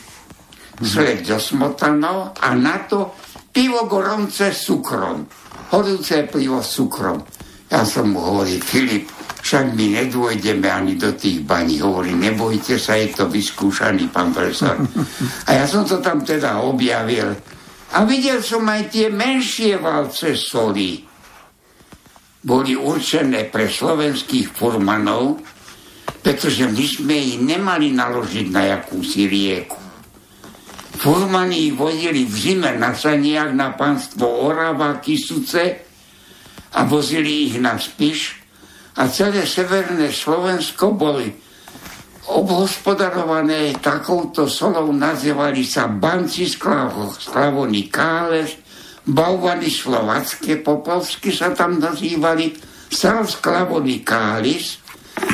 šleč 0.84 1.24
so 1.32 1.39
smotanou 1.39 2.36
a 2.36 2.51
na 2.51 2.84
to 2.84 3.15
pivo 3.55 3.88
goronce 3.88 4.51
s 4.51 4.67
cukrom 4.67 5.24
horúce 5.72 6.28
pivo 6.28 6.59
s 6.59 6.76
cukrom. 6.78 7.24
Ja 7.72 7.88
som 7.88 8.11
mu 8.11 8.19
hovoril, 8.19 8.59
Filip, 8.59 9.07
však 9.41 9.74
my 9.74 9.86
nedôjdeme 10.03 10.67
ani 10.67 10.99
do 10.99 11.15
tých 11.15 11.41
baní. 11.47 11.80
Hovorí, 11.80 12.11
nebojte 12.13 12.76
sa, 12.76 12.99
je 12.99 13.15
to 13.15 13.32
vyskúšaný 13.32 14.11
pán 14.11 14.36
profesor. 14.36 14.76
A 15.47 15.49
ja 15.55 15.65
som 15.65 15.88
to 15.88 16.03
tam 16.03 16.22
teda 16.22 16.59
objavil. 16.61 17.32
A 17.91 18.03
videl 18.03 18.43
som 18.43 18.67
aj 18.67 18.91
tie 18.91 19.07
menšie 19.07 19.80
valce 19.80 20.36
soli. 20.36 21.03
Boli 22.41 22.76
určené 22.76 23.47
pre 23.47 23.72
slovenských 23.72 24.51
furmanov, 24.51 25.39
pretože 26.22 26.67
my 26.67 26.86
sme 26.86 27.15
ich 27.15 27.38
nemali 27.39 27.95
naložiť 27.95 28.47
na 28.51 28.78
jakúsi 28.78 29.26
rieku. 29.26 29.91
Furmani 30.98 31.72
ich 31.72 31.76
vozili 31.78 32.28
v 32.28 32.36
zime 32.36 32.72
na 32.76 32.92
saniach 32.92 33.56
na 33.56 33.72
pánstvo 33.76 34.28
Orava, 34.48 35.00
Kisuce 35.00 35.88
a 36.76 36.84
vozili 36.84 37.52
ich 37.52 37.56
na 37.60 37.80
Spiš 37.80 38.42
a 39.00 39.08
celé 39.08 39.48
severné 39.48 40.12
Slovensko 40.12 40.92
boli 40.92 41.32
obhospodarované 42.32 43.76
takouto 43.82 44.48
solou, 44.48 44.94
nazývali 44.94 45.64
sa 45.66 45.89
banci 45.89 46.48
sklavony 46.48 47.89
káles, 47.92 48.56
bauvany 49.04 49.68
slovacké, 49.68 50.62
popovsky 50.62 51.34
sa 51.34 51.52
tam 51.52 51.82
nazývali, 51.82 52.56
sal 52.88 53.26
sklavony 53.26 54.06
kális. 54.06 54.80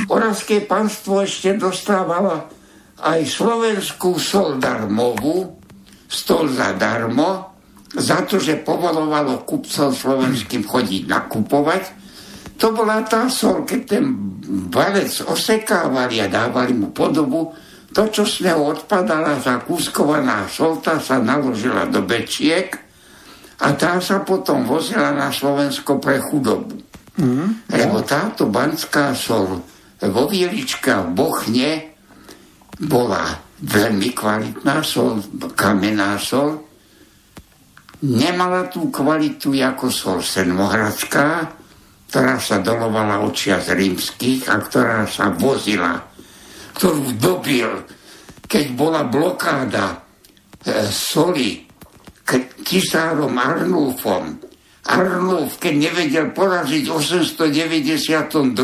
Oravské 0.10 0.64
panstvo 0.64 1.22
ešte 1.22 1.54
dostávalo 1.60 2.57
aj 2.98 3.22
slovenskú 3.26 4.18
sol 4.18 4.58
darmovú, 4.58 5.58
stol 6.10 6.50
zadarmo, 6.50 7.58
za 7.94 8.26
to, 8.28 8.38
že 8.38 8.62
povolovalo 8.62 9.48
kupcov 9.48 9.96
slovenským 9.96 10.66
chodiť 10.66 11.04
nakupovať. 11.08 11.84
To 12.58 12.74
bola 12.74 13.06
tá 13.06 13.30
sol, 13.30 13.64
keď 13.64 13.82
ten 13.86 14.06
valec 14.68 15.08
osekávali 15.24 16.20
a 16.20 16.28
dávali 16.28 16.74
mu 16.74 16.90
podobu, 16.92 17.54
to, 17.94 18.10
čo 18.12 18.28
z 18.28 18.50
neho 18.50 18.76
odpadala 18.76 19.40
zakúskovaná 19.40 20.46
solta, 20.52 21.00
sa 21.00 21.18
naložila 21.18 21.88
do 21.88 22.04
bečiek 22.04 22.76
a 23.58 23.74
tá 23.74 23.98
sa 23.98 24.22
potom 24.22 24.68
vozila 24.70 25.10
na 25.16 25.34
Slovensko 25.34 25.98
pre 25.98 26.22
chudobu. 26.22 26.78
Mm, 27.18 27.66
Lebo 27.74 28.06
táto 28.06 28.46
banská 28.46 29.18
sol 29.18 29.66
vo 29.98 30.24
Vielička 30.30 31.02
v 31.02 31.10
Bochne 31.18 31.97
bola 32.82 33.34
veľmi 33.62 34.14
kvalitná 34.14 34.86
sol, 34.86 35.18
kamenná 35.58 36.22
sol. 36.22 36.62
Nemala 38.06 38.70
tú 38.70 38.94
kvalitu 38.94 39.58
ako 39.58 39.90
sol 39.90 40.20
Senmohradská, 40.22 41.50
ktorá 42.08 42.38
sa 42.38 42.62
dolovala 42.62 43.26
očia 43.26 43.58
z 43.58 43.74
rímskych 43.74 44.46
a 44.48 44.62
ktorá 44.62 45.10
sa 45.10 45.34
vozila, 45.34 45.98
ktorú 46.78 47.18
dobil, 47.18 47.68
keď 48.46 48.66
bola 48.78 49.02
blokáda 49.04 49.98
e, 49.98 49.98
soli 50.94 51.66
k 52.22 52.48
tisárom 52.62 53.34
Arnulfom. 53.36 54.40
Arnulf, 54.88 55.60
keď 55.60 55.74
nevedel 55.90 56.32
poraziť 56.32 56.88
v 56.88 56.94
892. 56.96 58.56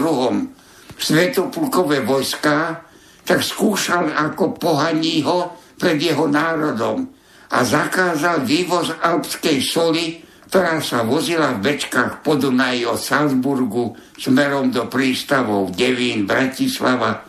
svetopulkové 0.95 1.99
vojska, 2.05 2.85
tak 3.23 3.39
skúšal 3.43 4.11
ako 4.11 4.55
pohaní 4.59 5.23
ho 5.23 5.55
pred 5.79 5.99
jeho 5.99 6.27
národom 6.27 7.07
a 7.53 7.57
zakázal 7.63 8.43
vývoz 8.43 8.91
alpskej 8.99 9.59
soli, 9.63 10.19
ktorá 10.47 10.77
sa 10.83 11.01
vozila 11.01 11.57
v 11.57 11.65
bečkách 11.65 12.21
po 12.21 12.37
Dunaji 12.37 12.85
od 12.85 12.99
Salzburgu 12.99 13.97
smerom 14.19 14.69
do 14.69 14.85
prístavov 14.85 15.73
Devín, 15.73 16.29
Bratislava 16.29 17.25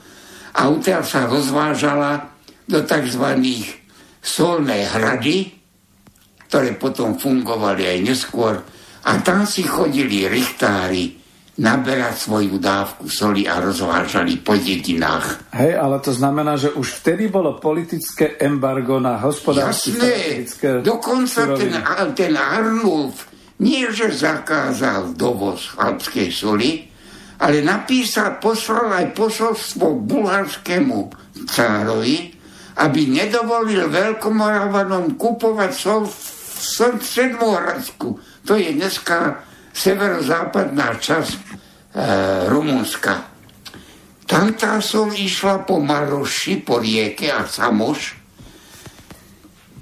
a 0.55 0.61
odtiaľ 0.69 1.03
sa 1.03 1.25
rozvážala 1.25 2.37
do 2.69 2.85
tzv. 2.85 3.25
solné 4.21 4.89
hrady, 4.89 5.57
ktoré 6.49 6.77
potom 6.77 7.16
fungovali 7.16 7.85
aj 7.85 7.99
neskôr 8.05 8.55
a 9.05 9.11
tam 9.21 9.45
si 9.45 9.65
chodili 9.65 10.25
richtári 10.29 11.23
naberať 11.55 12.18
svoju 12.18 12.59
dávku 12.59 13.06
soli 13.06 13.47
a 13.47 13.62
rozvážali 13.62 14.43
po 14.43 14.59
dedinách. 14.59 15.55
Hej, 15.55 15.78
ale 15.78 16.02
to 16.02 16.10
znamená, 16.10 16.59
že 16.59 16.74
už 16.74 17.02
vtedy 17.02 17.31
bolo 17.31 17.62
politické 17.62 18.35
embargo 18.43 18.98
na 18.98 19.22
hospodárske 19.22 19.94
Jasné, 19.94 20.82
dokonca 20.82 21.55
ten, 21.55 21.78
ten 22.18 22.35
Arnulf 22.35 23.31
nie, 23.62 23.86
že 23.94 24.10
zakázal 24.10 25.14
dovoz 25.14 25.78
alpskej 25.78 26.28
soli, 26.35 26.90
ale 27.39 27.62
napísal, 27.62 28.43
poslal 28.43 28.90
aj 28.90 29.14
posolstvo 29.14 29.94
bulharskému 30.02 30.98
cárovi, 31.47 32.35
aby 32.82 33.01
nedovolil 33.06 33.86
veľkomoravanom 33.86 35.14
kupovať 35.14 35.70
sol 35.70 36.02
v 36.10 36.14
Stredmohoradsku. 36.98 38.09
To 38.43 38.59
je 38.59 38.74
dneska 38.74 39.47
severozápadná 39.74 40.94
časť 41.02 41.34
e, 41.34 41.46
Rumunska. 42.46 43.34
Tam 44.24 44.55
tá 44.56 44.80
sol 44.80 45.12
išla 45.12 45.66
po 45.66 45.82
Maroši, 45.82 46.62
po 46.64 46.80
rieke 46.80 47.28
a 47.28 47.44
Samoš. 47.44 48.16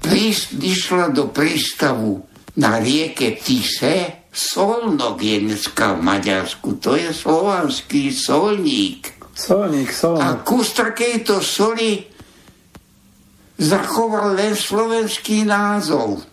Príst, 0.03 0.51
išla 0.59 1.15
do 1.15 1.31
prístavu 1.31 2.19
na 2.59 2.81
rieke 2.81 3.39
Tise. 3.39 4.27
Solnok 4.33 5.21
je 5.21 5.45
dneska 5.45 5.95
v 5.95 5.99
Maďarsku. 6.03 6.81
To 6.81 6.97
je 6.97 7.13
slovanský 7.13 8.09
solník. 8.11 9.15
Solník, 9.31 9.93
solník. 9.93 10.25
A 10.25 10.41
kus 10.41 10.73
takejto 10.73 11.39
soli 11.39 12.03
zachoval 13.61 14.35
len 14.35 14.57
slovenský 14.57 15.45
názov. 15.45 16.32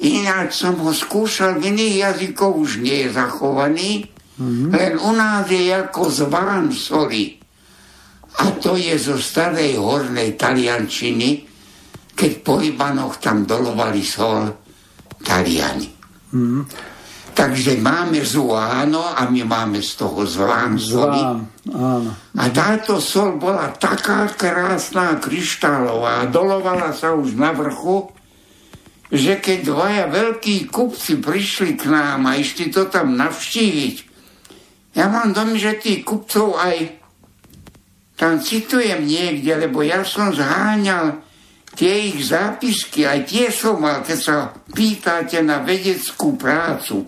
Ináč 0.00 0.64
som 0.64 0.80
ho 0.80 0.96
skúšal 0.96 1.60
v 1.60 1.76
iných 1.76 1.96
jazykoch, 2.08 2.56
už 2.56 2.80
nie 2.80 3.04
je 3.04 3.08
zachovaný, 3.12 4.08
mm-hmm. 4.40 4.72
len 4.72 4.92
u 4.96 5.12
nás 5.12 5.44
je 5.44 5.68
ako 5.76 6.08
zván 6.08 6.72
soli. 6.72 7.36
A 8.40 8.48
to 8.56 8.80
je 8.80 8.96
zo 8.96 9.20
starej 9.20 9.76
hornej 9.76 10.40
taliančiny, 10.40 11.44
keď 12.16 12.32
po 12.40 12.56
Libanoch 12.56 13.20
tam 13.20 13.44
dolovali 13.44 14.00
sol 14.00 14.48
Taliani. 15.20 15.88
Mm-hmm. 16.32 16.62
Takže 17.36 17.80
máme 17.80 18.20
zuáno 18.24 19.16
a 19.16 19.28
my 19.28 19.44
máme 19.44 19.80
z 19.84 20.00
toho 20.00 20.24
zván 20.24 20.80
soli. 20.80 21.20
áno. 21.72 22.10
A 22.40 22.44
táto 22.48 23.00
sol 23.00 23.36
bola 23.36 23.72
taká 23.76 24.28
krásna, 24.32 25.20
kryštálová, 25.20 26.28
dolovala 26.28 26.92
sa 26.92 27.12
už 27.12 27.36
na 27.36 27.52
vrchu, 27.52 28.12
že 29.10 29.42
keď 29.42 29.58
dvaja 29.66 30.04
veľkí 30.06 30.70
kupci 30.70 31.18
prišli 31.18 31.74
k 31.74 31.90
nám 31.90 32.30
a 32.30 32.38
išli 32.38 32.70
to 32.70 32.86
tam 32.86 33.18
navštíviť, 33.18 33.96
ja 34.94 35.06
mám 35.06 35.34
dom, 35.34 35.54
že 35.54 35.78
tých 35.78 36.02
kupcov 36.06 36.58
aj 36.58 36.98
tam 38.18 38.38
citujem 38.38 39.06
niekde, 39.06 39.54
lebo 39.56 39.82
ja 39.82 40.06
som 40.06 40.30
zháňal 40.30 41.22
tie 41.74 42.12
ich 42.12 42.26
zápisky, 42.26 43.06
aj 43.06 43.26
tie 43.26 43.48
som 43.48 43.80
mal, 43.80 44.02
keď 44.02 44.18
sa 44.18 44.36
pýtate 44.74 45.40
na 45.40 45.62
vedeckú 45.62 46.34
prácu, 46.34 47.06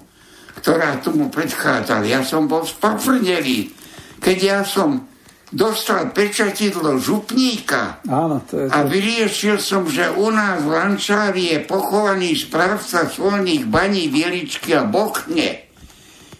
ktorá 0.62 1.02
tomu 1.02 1.28
predchádzala. 1.28 2.06
Ja 2.06 2.22
som 2.22 2.46
bol 2.46 2.62
spafrnelý, 2.62 3.74
keď 4.22 4.38
ja 4.38 4.60
som 4.62 5.11
dostal 5.52 6.08
pečatidlo 6.16 6.96
župníka 6.96 8.00
Áno, 8.08 8.40
to 8.48 8.56
je 8.56 8.66
to. 8.66 8.72
a 8.72 8.78
vyriešil 8.88 9.60
som, 9.60 9.84
že 9.84 10.08
u 10.08 10.32
nás 10.32 10.64
v 10.64 10.72
Lančári 10.72 11.52
je 11.52 11.58
pochovaný 11.60 12.32
správca 12.34 13.04
solných 13.04 13.68
baní 13.68 14.08
Vieličky 14.08 14.72
a 14.72 14.88
Bochne. 14.88 15.68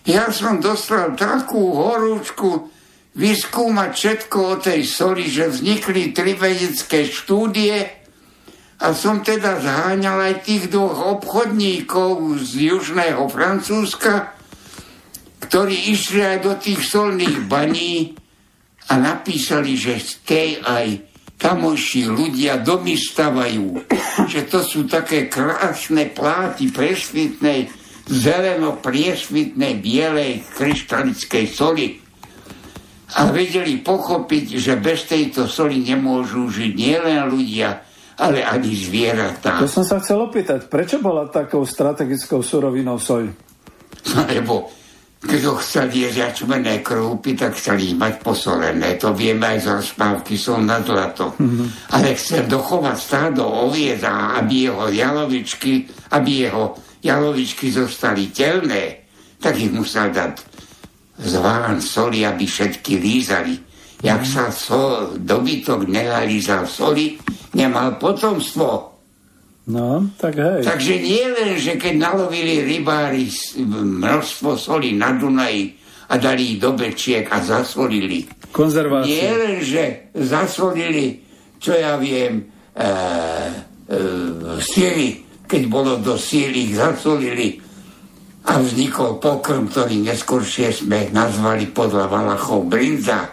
Ja 0.08 0.32
som 0.32 0.58
dostal 0.58 1.12
takú 1.14 1.76
horúčku 1.76 2.72
vyskúmať 3.12 3.90
všetko 3.92 4.38
o 4.40 4.56
tej 4.56 4.80
soli, 4.88 5.28
že 5.28 5.52
vznikli 5.52 6.16
tri 6.16 6.32
vedecké 6.32 7.04
štúdie 7.04 7.84
a 8.82 8.86
som 8.96 9.20
teda 9.20 9.60
zháňal 9.60 10.32
aj 10.32 10.34
tých 10.48 10.64
dvoch 10.72 11.20
obchodníkov 11.20 12.40
z 12.40 12.72
južného 12.72 13.28
Francúzska, 13.28 14.32
ktorí 15.44 15.92
išli 15.92 16.24
aj 16.24 16.38
do 16.40 16.52
tých 16.56 16.80
solných 16.80 17.46
baní 17.46 18.16
a 18.92 19.00
napísali, 19.00 19.72
že 19.72 19.96
tej 20.28 20.60
aj 20.60 21.00
tamojší 21.40 22.12
ľudia 22.12 22.60
domy 22.60 22.92
stavajú, 22.92 23.88
že 24.28 24.44
to 24.52 24.60
sú 24.60 24.84
také 24.84 25.32
krásne 25.32 26.12
pláty 26.12 26.68
presvitnej, 26.68 27.72
zeleno 28.04 28.76
priesvitnej, 28.84 29.80
bielej 29.80 30.44
kryštalickej 30.54 31.46
soli. 31.48 31.96
A 33.16 33.32
vedeli 33.32 33.80
pochopiť, 33.80 34.60
že 34.60 34.76
bez 34.76 35.08
tejto 35.08 35.48
soli 35.48 35.80
nemôžu 35.80 36.52
žiť 36.52 36.72
nielen 36.76 37.32
ľudia, 37.32 37.80
ale 38.20 38.44
ani 38.44 38.76
zvieratá. 38.76 39.56
To 39.56 39.68
som 39.68 39.88
sa 39.88 40.04
chcel 40.04 40.20
opýtať, 40.20 40.68
prečo 40.68 41.00
bola 41.00 41.32
takou 41.32 41.64
strategickou 41.64 42.44
surovinou 42.44 43.00
soľ? 43.00 43.24
No, 44.12 44.20
lebo 44.36 44.81
keď 45.22 45.40
ho 45.46 45.54
chceli 45.62 46.02
jesť 46.02 46.18
jačmené 46.18 46.82
krúpy, 46.82 47.38
tak 47.38 47.54
chceli 47.54 47.94
mať 47.94 48.26
posolené. 48.26 48.98
To 48.98 49.14
vieme 49.14 49.54
aj 49.54 49.58
z 49.62 49.66
rozpávky, 49.78 50.34
som 50.34 50.66
na 50.66 50.82
zlato. 50.82 51.38
Mm-hmm. 51.38 51.94
Ale 51.94 52.18
chcel 52.18 52.50
dochovať 52.50 52.96
stádo 52.98 53.46
oviec 53.46 54.02
a 54.02 54.42
aby 54.42 54.66
jeho 54.66 54.90
jalovičky, 54.90 55.86
aby 56.18 56.50
jeho 56.50 56.74
jalovičky 57.06 57.70
zostali 57.70 58.34
telné, 58.34 59.06
tak 59.38 59.62
ich 59.62 59.70
musel 59.70 60.10
dať 60.10 60.42
zván 61.22 61.78
soli, 61.78 62.26
aby 62.26 62.42
všetky 62.42 62.98
lízali. 62.98 63.54
Jak 64.02 64.26
sa 64.26 64.50
so, 64.50 65.14
dobytok 65.14 65.86
nenalízal 65.86 66.66
soli, 66.66 67.14
nemal 67.54 67.94
potomstvo. 67.94 68.91
No, 69.62 70.10
tak 70.18 70.34
hej. 70.42 70.66
Takže 70.66 70.94
nie 70.98 71.22
len, 71.22 71.54
že 71.54 71.78
keď 71.78 71.94
nalovili 71.94 72.66
rybári 72.66 73.30
množstvo 73.62 74.58
soli 74.58 74.98
na 74.98 75.14
Dunaji 75.14 75.78
a 76.10 76.18
dali 76.18 76.56
ich 76.56 76.58
do 76.58 76.74
bečiek 76.74 77.30
a 77.30 77.38
zasolili. 77.38 78.26
Konzervácia. 78.50 79.08
Nie 79.08 79.30
len, 79.32 79.56
že 79.62 80.12
zasolili, 80.18 81.22
čo 81.62 81.78
ja 81.78 81.94
viem, 81.94 82.42
e, 82.74 82.84
e, 82.84 82.88
síly, 84.60 85.24
keď 85.46 85.62
bolo 85.70 85.96
do 86.02 86.18
síly, 86.18 86.68
ich 86.68 86.76
zasolili 86.76 87.62
a 88.42 88.58
vznikol 88.58 89.22
pokrm, 89.22 89.70
ktorý 89.70 90.02
neskôršie 90.02 90.74
sme 90.74 91.08
nazvali 91.14 91.70
podľa 91.70 92.10
Valachov 92.10 92.66
brinza 92.66 93.31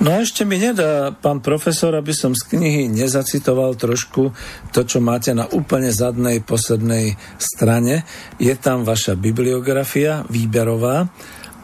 No 0.00 0.16
a 0.16 0.24
ešte 0.24 0.48
mi 0.48 0.56
nedá, 0.56 1.12
pán 1.12 1.44
profesor, 1.44 1.92
aby 1.92 2.16
som 2.16 2.32
z 2.32 2.56
knihy 2.56 2.88
nezacitoval 2.88 3.76
trošku 3.76 4.32
to, 4.72 4.80
čo 4.88 4.96
máte 4.96 5.36
na 5.36 5.44
úplne 5.52 5.92
zadnej 5.92 6.40
poslednej 6.40 7.20
strane. 7.36 8.08
Je 8.40 8.56
tam 8.56 8.88
vaša 8.88 9.12
bibliografia 9.12 10.24
výberová 10.32 11.04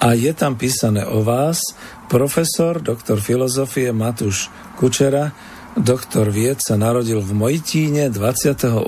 a 0.04 0.12
je 0.12 0.28
tam 0.36 0.60
písané 0.60 1.08
o 1.08 1.24
vás 1.24 1.64
profesor, 2.12 2.84
doktor 2.84 3.24
filozofie 3.24 3.96
Matúš 3.96 4.52
Kučera, 4.76 5.32
Doktor 5.76 6.32
Vied 6.32 6.64
sa 6.64 6.80
narodil 6.80 7.20
v 7.20 7.36
Mojtíne 7.36 8.08
28. 8.08 8.80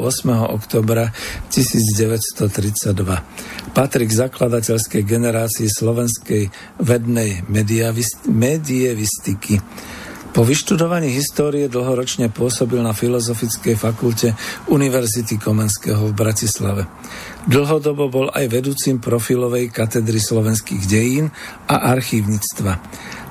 oktobra 0.49 1.13
1932. 1.53 3.77
Patrí 3.77 4.09
k 4.09 4.13
zakladateľskej 4.17 5.05
generácii 5.05 5.69
slovenskej 5.69 6.49
vednej 6.81 7.45
medievistiky. 8.25 9.61
Po 10.33 10.49
vyštudovaní 10.49 11.13
histórie 11.13 11.69
dlhoročne 11.69 12.33
pôsobil 12.33 12.81
na 12.81 12.97
Filozofickej 12.97 13.77
fakulte 13.77 14.33
Univerzity 14.73 15.37
Komenského 15.37 16.09
v 16.09 16.17
Bratislave. 16.17 16.89
Dlhodobo 17.45 18.09
bol 18.09 18.33
aj 18.33 18.49
vedúcim 18.49 18.97
profilovej 18.97 19.69
katedry 19.69 20.21
slovenských 20.21 20.89
dejín 20.89 21.29
a 21.69 21.93
archívnictva. 21.93 22.81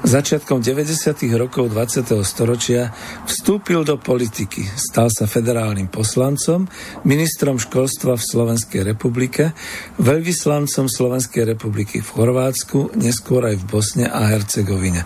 Začiatkom 0.06 0.62
90. 0.62 1.26
rokov 1.42 1.74
20. 1.74 2.06
storočia 2.22 2.94
vstúpil 3.26 3.82
do 3.82 3.98
politiky, 3.98 4.62
stal 4.78 5.10
sa 5.10 5.26
federálnym 5.26 5.90
poslancom, 5.90 6.70
ministrom 7.02 7.58
školstva 7.58 8.14
v 8.14 8.22
Slovenskej 8.22 8.86
republike, 8.86 9.58
veľvyslancom 9.98 10.86
Slovenskej 10.86 11.50
republiky 11.50 12.06
v 12.06 12.10
Chorvátsku, 12.14 12.94
neskôr 12.94 13.50
aj 13.50 13.58
v 13.58 13.66
Bosne 13.66 14.06
a 14.06 14.30
Hercegovine. 14.30 15.02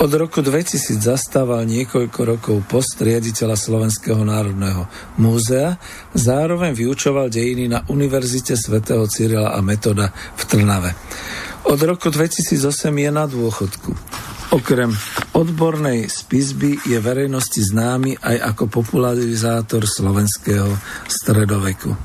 Od 0.00 0.08
roku 0.16 0.40
2000 0.40 1.04
zastával 1.04 1.68
niekoľko 1.68 2.20
rokov 2.24 2.56
post 2.64 2.96
riaditeľa 3.04 3.60
Slovenského 3.60 4.24
národného 4.24 4.88
múzea, 5.20 5.76
zároveň 6.16 6.72
vyučoval 6.72 7.28
dejiny 7.28 7.68
na 7.68 7.84
Univerzite 7.92 8.56
svätého 8.56 9.04
Cyrila 9.04 9.52
a 9.52 9.60
Metoda 9.60 10.08
v 10.12 10.42
Trnave. 10.48 10.96
Od 11.64 11.80
roku 11.80 12.12
2008 12.12 12.92
je 12.92 13.10
na 13.10 13.24
dôchodku. 13.24 13.90
Okrem 14.52 14.92
odbornej 15.34 16.06
spisby 16.06 16.78
je 16.86 17.00
verejnosti 17.00 17.58
známy 17.58 18.20
aj 18.20 18.54
ako 18.54 18.70
popularizátor 18.70 19.82
slovenského 19.88 20.70
stredoveku. 21.08 21.96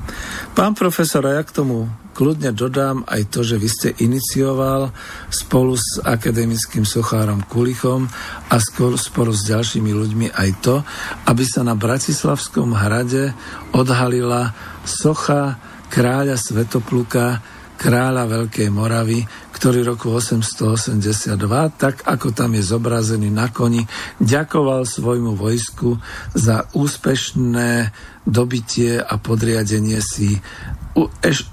Pán 0.56 0.72
profesor, 0.74 1.28
ja 1.28 1.44
k 1.44 1.54
tomu 1.54 1.86
kľudne 2.16 2.50
dodám 2.56 3.06
aj 3.06 3.30
to, 3.30 3.46
že 3.46 3.56
vy 3.60 3.68
ste 3.70 3.88
inicioval 4.02 4.90
spolu 5.30 5.78
s 5.78 6.02
akademickým 6.02 6.82
sochárom 6.82 7.44
Kulichom 7.46 8.10
a 8.50 8.56
spolu 8.58 9.32
s 9.32 9.46
ďalšími 9.46 9.92
ľuďmi 9.94 10.26
aj 10.34 10.50
to, 10.64 10.82
aby 11.28 11.44
sa 11.46 11.62
na 11.62 11.78
Bratislavskom 11.78 12.74
hrade 12.74 13.36
odhalila 13.76 14.56
socha 14.82 15.60
kráľa 15.92 16.34
Svetopluka 16.34 17.38
kráľa 17.80 18.28
Veľkej 18.28 18.68
Moravy, 18.68 19.24
ktorý 19.56 19.96
roku 19.96 20.12
882, 20.12 21.32
tak 21.80 22.04
ako 22.04 22.36
tam 22.36 22.52
je 22.52 22.60
zobrazený 22.60 23.32
na 23.32 23.48
koni, 23.48 23.80
ďakoval 24.20 24.84
svojmu 24.84 25.32
vojsku 25.32 25.96
za 26.36 26.68
úspešné 26.76 27.88
dobitie 28.28 29.00
a 29.00 29.16
podriadenie 29.16 29.96
si 30.04 30.36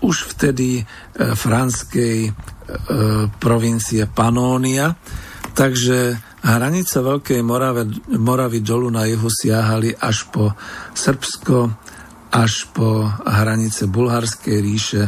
už 0.04 0.36
vtedy 0.36 0.82
e, 0.82 0.84
franskej 1.32 2.28
e, 2.28 2.32
provincie 3.40 4.04
Panónia. 4.12 5.00
Takže 5.56 6.20
hranice 6.44 7.00
Veľkej 7.00 7.40
Morave, 7.40 7.88
Moravy 8.20 8.60
dolu 8.60 8.92
na 8.92 9.08
juhu 9.08 9.32
siahali 9.32 9.96
až 9.96 10.28
po 10.28 10.52
Srbsko, 10.92 11.72
až 12.36 12.68
po 12.76 13.08
hranice 13.24 13.88
Bulharskej 13.88 14.58
ríše, 14.60 15.04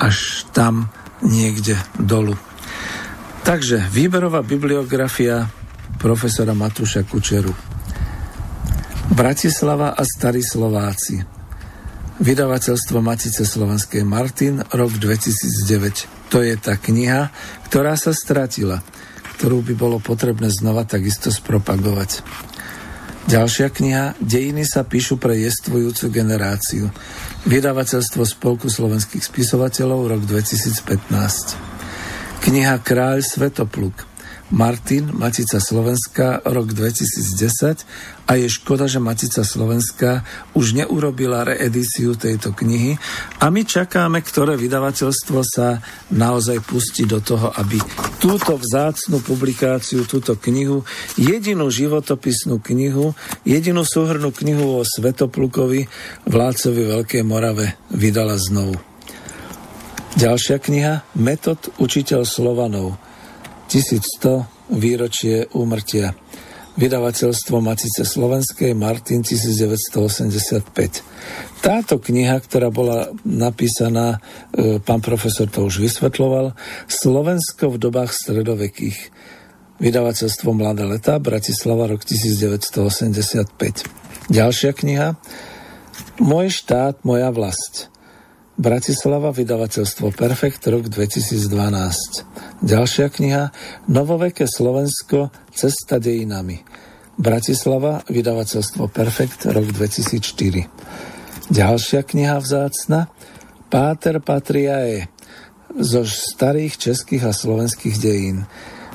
až 0.00 0.48
tam 0.56 0.88
niekde 1.20 1.76
dolu. 2.00 2.32
Takže 3.44 3.84
výberová 3.92 4.40
bibliografia 4.40 5.48
profesora 6.00 6.56
Matúša 6.56 7.04
Kučeru. 7.04 7.52
Bratislava 9.12 9.92
a 9.92 10.02
starí 10.06 10.40
Slováci. 10.40 11.20
Vydavateľstvo 12.20 13.00
Matice 13.00 13.48
Slovenskej 13.48 14.04
Martin, 14.04 14.60
rok 14.72 14.92
2009. 14.96 16.32
To 16.32 16.44
je 16.44 16.54
tá 16.56 16.76
kniha, 16.76 17.32
ktorá 17.68 17.96
sa 17.96 18.12
stratila, 18.12 18.84
ktorú 19.40 19.64
by 19.64 19.74
bolo 19.76 19.96
potrebné 20.00 20.52
znova 20.52 20.84
takisto 20.84 21.32
spropagovať. 21.32 22.20
Ďalšia 23.30 23.70
kniha 23.70 24.18
Dejiny 24.18 24.66
sa 24.66 24.82
píšu 24.82 25.14
pre 25.14 25.38
jestvujúcu 25.38 26.10
generáciu. 26.10 26.90
Vydavateľstvo 27.46 28.26
Spolku 28.26 28.66
slovenských 28.66 29.22
spisovateľov 29.22 30.10
rok 30.10 30.26
2015. 30.26 32.42
Kniha 32.42 32.74
Kráľ 32.82 33.22
Svetopluk 33.22 34.02
Martin, 34.50 35.14
Matica 35.14 35.62
Slovenska, 35.62 36.42
rok 36.42 36.74
2010 36.74 38.19
a 38.30 38.38
je 38.38 38.46
škoda, 38.46 38.86
že 38.86 39.02
Matica 39.02 39.42
Slovenska 39.42 40.22
už 40.54 40.78
neurobila 40.78 41.42
reedíciu 41.42 42.14
tejto 42.14 42.54
knihy 42.54 42.94
a 43.42 43.50
my 43.50 43.66
čakáme, 43.66 44.22
ktoré 44.22 44.54
vydavateľstvo 44.54 45.42
sa 45.42 45.82
naozaj 46.14 46.62
pustí 46.62 47.10
do 47.10 47.18
toho, 47.18 47.50
aby 47.50 47.82
túto 48.22 48.54
vzácnu 48.54 49.18
publikáciu, 49.18 50.06
túto 50.06 50.38
knihu, 50.38 50.86
jedinú 51.18 51.66
životopisnú 51.74 52.62
knihu, 52.62 53.18
jedinú 53.42 53.82
súhrnú 53.82 54.30
knihu 54.30 54.78
o 54.78 54.86
Svetoplukovi, 54.86 55.90
vládcovi 56.30 56.82
Veľkej 56.86 57.22
Morave, 57.26 57.82
vydala 57.90 58.38
znovu. 58.38 58.78
Ďalšia 60.14 60.62
kniha 60.62 61.18
Metod 61.18 61.74
učiteľ 61.82 62.22
Slovanov– 62.22 62.94
1100 63.70 64.74
výročie 64.74 65.46
úmrtia. 65.54 66.10
Vydavateľstvo 66.78 67.58
Matice 67.58 68.06
Slovenskej 68.06 68.78
Martin 68.78 69.26
1985. 69.26 71.02
Táto 71.58 71.98
kniha, 71.98 72.38
ktorá 72.38 72.70
bola 72.70 73.10
napísaná, 73.26 74.22
e, 74.54 74.78
pán 74.78 75.02
profesor 75.02 75.50
to 75.50 75.66
už 75.66 75.82
vysvetloval, 75.82 76.54
Slovensko 76.86 77.74
v 77.74 77.76
dobách 77.82 78.14
stredovekých. 78.14 79.10
Vydavateľstvo 79.82 80.54
Mladé 80.54 80.86
leta, 80.86 81.18
Bratislava, 81.18 81.90
rok 81.90 82.06
1985. 82.06 83.82
Ďalšia 84.30 84.70
kniha 84.70 85.18
Môj 86.20 86.52
štát, 86.52 87.00
moja 87.00 87.32
vlast. 87.32 87.88
Bratislava, 88.60 89.32
vydavateľstvo 89.32 90.12
Perfekt, 90.12 90.68
rok 90.68 90.92
2012. 90.92 92.60
Ďalšia 92.60 93.08
kniha 93.08 93.48
Novoveké 93.88 94.44
Slovensko, 94.44 95.32
cesta 95.48 95.96
dejinami. 95.96 96.60
Bratislava, 97.16 98.04
vydavateľstvo 98.04 98.92
Perfekt, 98.92 99.48
rok 99.48 99.64
2004. 99.64 100.68
Ďalšia 101.48 102.04
kniha 102.04 102.36
vzácna 102.36 103.08
Páter 103.72 104.20
Patriae 104.20 105.08
zo 105.80 106.04
starých 106.04 106.76
českých 106.76 107.24
a 107.26 107.32
slovenských 107.32 107.96
dejín. 107.96 108.44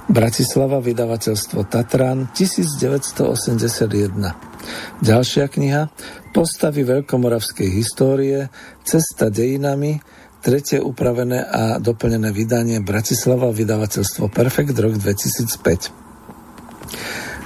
Bratislava, 0.05 0.77
vydavateľstvo 0.77 1.65
Tatran, 1.65 2.29
1981. 2.37 4.54
Ďalšia 5.01 5.47
kniha 5.51 5.89
Postavy 6.35 6.83
veľkomoravskej 6.83 7.69
histórie, 7.71 8.51
Cesta 8.83 9.31
dejinami, 9.31 9.99
tretie 10.43 10.77
upravené 10.83 11.41
a 11.41 11.79
doplnené 11.81 12.29
vydanie 12.35 12.83
Bratislava, 12.83 13.49
vydavateľstvo 13.49 14.29
Perfekt, 14.29 14.77
rok 14.77 14.99
2005. 14.99 16.05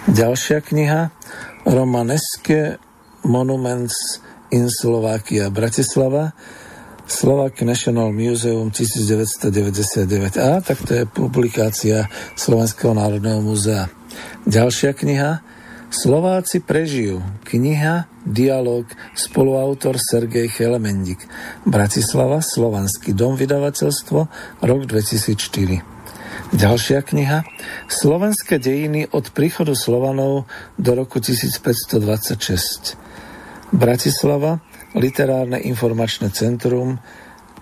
Ďalšia 0.10 0.60
kniha 0.66 1.14
Romaneske 1.70 2.82
Monuments 3.24 4.26
in 4.50 4.68
Slovakia, 4.74 5.54
Bratislava, 5.54 6.34
Slovak 7.10 7.62
National 7.66 8.14
Museum 8.14 8.70
1999. 8.70 10.38
A 10.38 10.62
tak 10.62 10.82
to 10.86 10.94
je 10.94 11.04
publikácia 11.10 12.06
Slovenského 12.38 12.94
národného 12.94 13.42
múzea. 13.42 13.90
Ďalšia 14.46 14.94
kniha 14.94 15.42
Slováci 15.90 16.62
prežijú. 16.62 17.26
Kniha, 17.50 18.06
dialog, 18.22 18.86
spoluautor 19.18 19.98
Sergej 19.98 20.46
Chelemendik. 20.54 21.18
Bratislava, 21.66 22.46
Slovanský 22.46 23.18
dom 23.18 23.34
vydavateľstvo, 23.34 24.20
rok 24.62 24.82
2004. 24.86 25.82
Ďalšia 26.50 27.06
kniha 27.06 27.46
Slovenské 27.90 28.58
dejiny 28.58 29.10
od 29.10 29.34
príchodu 29.34 29.74
Slovanov 29.78 30.50
do 30.78 30.92
roku 30.94 31.22
1526. 31.22 32.98
Bratislava, 33.74 34.62
Literárne 34.94 35.62
informačné 35.62 36.34
centrum 36.34 36.98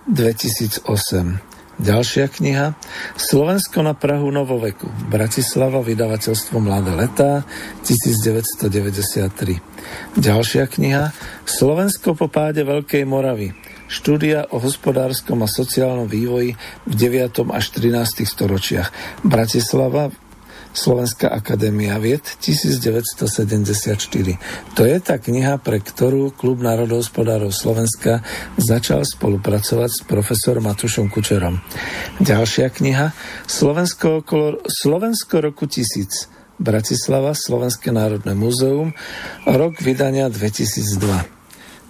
2008. 0.08 1.47
Ďalšia 1.78 2.26
kniha 2.26 2.74
Slovensko 3.14 3.86
na 3.86 3.94
Prahu 3.94 4.34
novoveku 4.34 4.90
Bratislava, 5.06 5.78
vydavateľstvo 5.78 6.58
Mladé 6.58 6.90
letá 6.90 7.46
1993 7.86 9.62
Ďalšia 10.18 10.66
kniha 10.66 11.14
Slovensko 11.46 12.18
po 12.18 12.26
páde 12.26 12.66
Veľkej 12.66 13.06
Moravy 13.06 13.54
Štúdia 13.86 14.50
o 14.50 14.58
hospodárskom 14.58 15.38
a 15.40 15.48
sociálnom 15.48 16.10
vývoji 16.10 16.58
v 16.84 16.92
9. 16.92 17.46
až 17.54 17.64
13. 17.72 18.26
storočiach 18.26 19.22
Bratislava, 19.24 20.12
Slovenská 20.78 21.26
akadémia 21.26 21.98
vied 21.98 22.22
1974. 22.38 23.98
To 24.78 24.86
je 24.86 24.98
tá 25.02 25.18
kniha, 25.18 25.58
pre 25.58 25.82
ktorú 25.82 26.30
Klub 26.30 26.62
národohospodárov 26.62 27.50
Slovenska 27.50 28.22
začal 28.54 29.02
spolupracovať 29.02 29.90
s 29.90 30.06
profesorom 30.06 30.70
Matušom 30.70 31.10
Kučerom. 31.10 31.58
Ďalšia 32.22 32.70
kniha 32.70 33.10
Slovensko, 33.50 34.22
okolo, 34.22 34.62
Slovensko 34.70 35.42
roku 35.42 35.66
1000 35.66 36.62
Bratislava, 36.62 37.34
Slovenské 37.34 37.90
národné 37.90 38.38
múzeum, 38.38 38.94
rok 39.50 39.82
vydania 39.82 40.30
2002. 40.30 41.26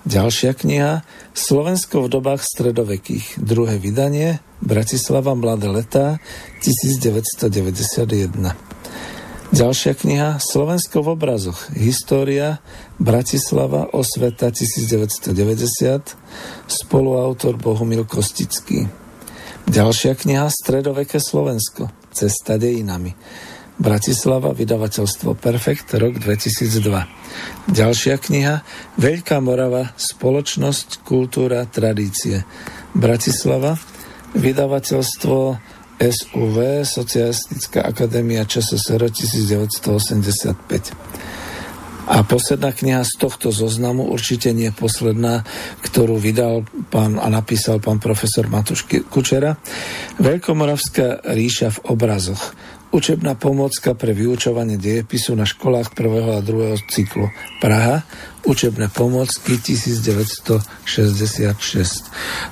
Ďalšia 0.08 0.56
kniha 0.56 1.04
Slovensko 1.36 2.08
v 2.08 2.10
dobách 2.16 2.40
stredovekých, 2.40 3.36
druhé 3.36 3.76
vydanie, 3.76 4.40
Bratislava 4.64 5.36
Mladé 5.36 5.68
letá, 5.68 6.24
1991. 6.64 8.67
Ďalšia 9.48 9.96
kniha 9.96 10.36
Slovensko 10.44 11.00
v 11.00 11.16
obrazoch, 11.16 11.72
História, 11.72 12.60
Bratislava, 13.00 13.88
Osveta 13.96 14.52
1990, 14.52 15.32
spoluautor 16.68 17.56
Bohumil 17.56 18.04
Kostický. 18.04 18.92
Ďalšia 19.64 20.20
kniha 20.20 20.52
Stredoveké 20.52 21.16
Slovensko, 21.16 21.88
Cesta 22.12 22.60
dejinami. 22.60 23.16
Bratislava, 23.80 24.52
vydavateľstvo 24.52 25.32
Perfekt, 25.40 25.96
rok 25.96 26.20
2002. 26.20 27.72
Ďalšia 27.72 28.20
kniha 28.20 28.60
Veľká 29.00 29.40
Morava, 29.40 29.96
spoločnosť, 29.96 31.00
kultúra, 31.08 31.64
tradície. 31.64 32.44
Bratislava, 32.92 33.80
vydavateľstvo 34.36 35.38
SUV, 35.98 36.86
Socialistická 36.86 37.82
akadémia 37.82 38.46
ČSSR 38.46 39.10
1985. 39.10 40.94
A 42.08 42.24
posledná 42.24 42.72
kniha 42.72 43.04
z 43.04 43.20
tohto 43.20 43.52
zoznamu, 43.52 44.08
určite 44.08 44.56
nie 44.56 44.72
posledná, 44.72 45.44
ktorú 45.84 46.16
vydal 46.16 46.64
pán 46.88 47.20
a 47.20 47.28
napísal 47.28 47.84
pán 47.84 48.00
profesor 48.00 48.48
Matuš 48.48 48.88
Kučera, 49.12 49.60
Veľkomoravská 50.16 51.28
ríša 51.36 51.68
v 51.76 51.78
obrazoch. 51.92 52.56
Učebná 52.88 53.36
pomocka 53.36 53.92
pre 53.92 54.16
vyučovanie 54.16 54.80
dejepisu 54.80 55.36
na 55.36 55.44
školách 55.44 55.92
prvého 55.92 56.40
a 56.40 56.40
druhého 56.40 56.80
cyklu. 56.88 57.28
Praha, 57.60 58.08
učebné 58.46 58.90
pomocky 58.94 59.58
1966. 59.58 60.58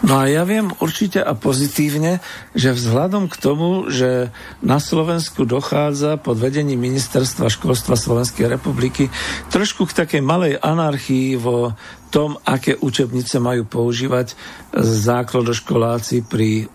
No 0.02 0.18
a 0.18 0.26
ja 0.26 0.42
viem 0.42 0.72
určite 0.82 1.22
a 1.22 1.34
pozitívne, 1.38 2.18
že 2.56 2.74
vzhľadom 2.74 3.28
k 3.30 3.36
tomu, 3.38 3.86
že 3.92 4.34
na 4.64 4.80
Slovensku 4.82 5.46
dochádza 5.46 6.16
pod 6.18 6.38
vedením 6.42 6.80
Ministerstva 6.80 7.52
školstva 7.52 7.94
Slovenskej 7.94 8.50
republiky 8.50 9.10
trošku 9.52 9.86
k 9.86 9.96
takej 10.04 10.22
malej 10.22 10.58
anarchii 10.58 11.38
vo 11.38 11.76
tom, 12.16 12.38
aké 12.46 12.78
učebnice 12.78 13.42
majú 13.42 13.66
používať 13.66 14.38
základoškoláci 14.78 16.24
pri, 16.24 16.70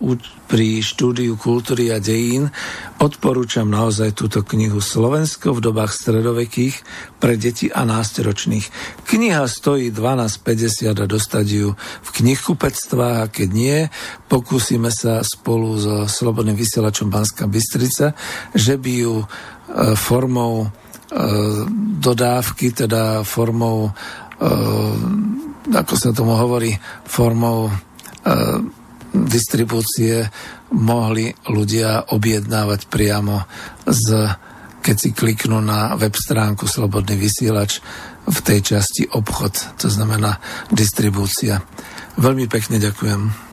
pri 0.46 0.68
štúdiu 0.84 1.34
kultúry 1.40 1.88
a 1.90 1.98
dejín, 1.98 2.52
odporúčam 3.00 3.66
naozaj 3.66 4.14
túto 4.14 4.44
knihu 4.44 4.78
Slovensko 4.78 5.56
v 5.56 5.64
dobách 5.72 5.92
stredovekých 5.96 6.76
pre 7.18 7.34
deti 7.40 7.72
a 7.72 7.82
nástročných. 7.82 8.66
Kniha 9.02 9.44
stojí 9.44 9.92
12,50 9.92 10.92
a 10.92 11.04
dostať 11.04 11.46
ju 11.46 11.68
v 11.76 12.08
knihkupectvách 12.10 13.16
a 13.22 13.30
keď 13.30 13.48
nie, 13.52 13.78
pokúsime 14.30 14.88
sa 14.88 15.20
spolu 15.20 15.76
so 15.76 15.94
Slobodným 16.08 16.56
vysielačom 16.56 17.12
Banská 17.12 17.44
Bystrica, 17.50 18.16
že 18.56 18.80
by 18.80 18.92
ju 18.92 19.14
e, 19.20 19.26
formou 19.98 20.64
e, 20.64 20.68
dodávky, 22.00 22.72
teda 22.72 23.26
formou 23.26 23.92
Ehm, 24.42 25.54
ako 25.70 25.94
sa 25.94 26.10
tomu 26.10 26.34
hovorí, 26.34 26.74
formou 27.06 27.70
distribúcie 29.10 30.30
mohli 30.78 31.34
ľudia 31.50 32.14
objednávať 32.14 32.86
priamo 32.86 33.42
z, 33.82 34.30
keď 34.78 34.96
si 34.98 35.10
kliknú 35.10 35.58
na 35.58 35.98
web 35.98 36.14
stránku 36.14 36.70
Slobodný 36.70 37.18
vysielač 37.18 37.82
v 38.32 38.40
tej 38.40 38.58
časti 38.74 39.04
obchod, 39.12 39.76
to 39.76 39.92
znamená 39.92 40.40
distribúcia. 40.72 41.60
Veľmi 42.16 42.48
pekne 42.48 42.80
ďakujem. 42.80 43.52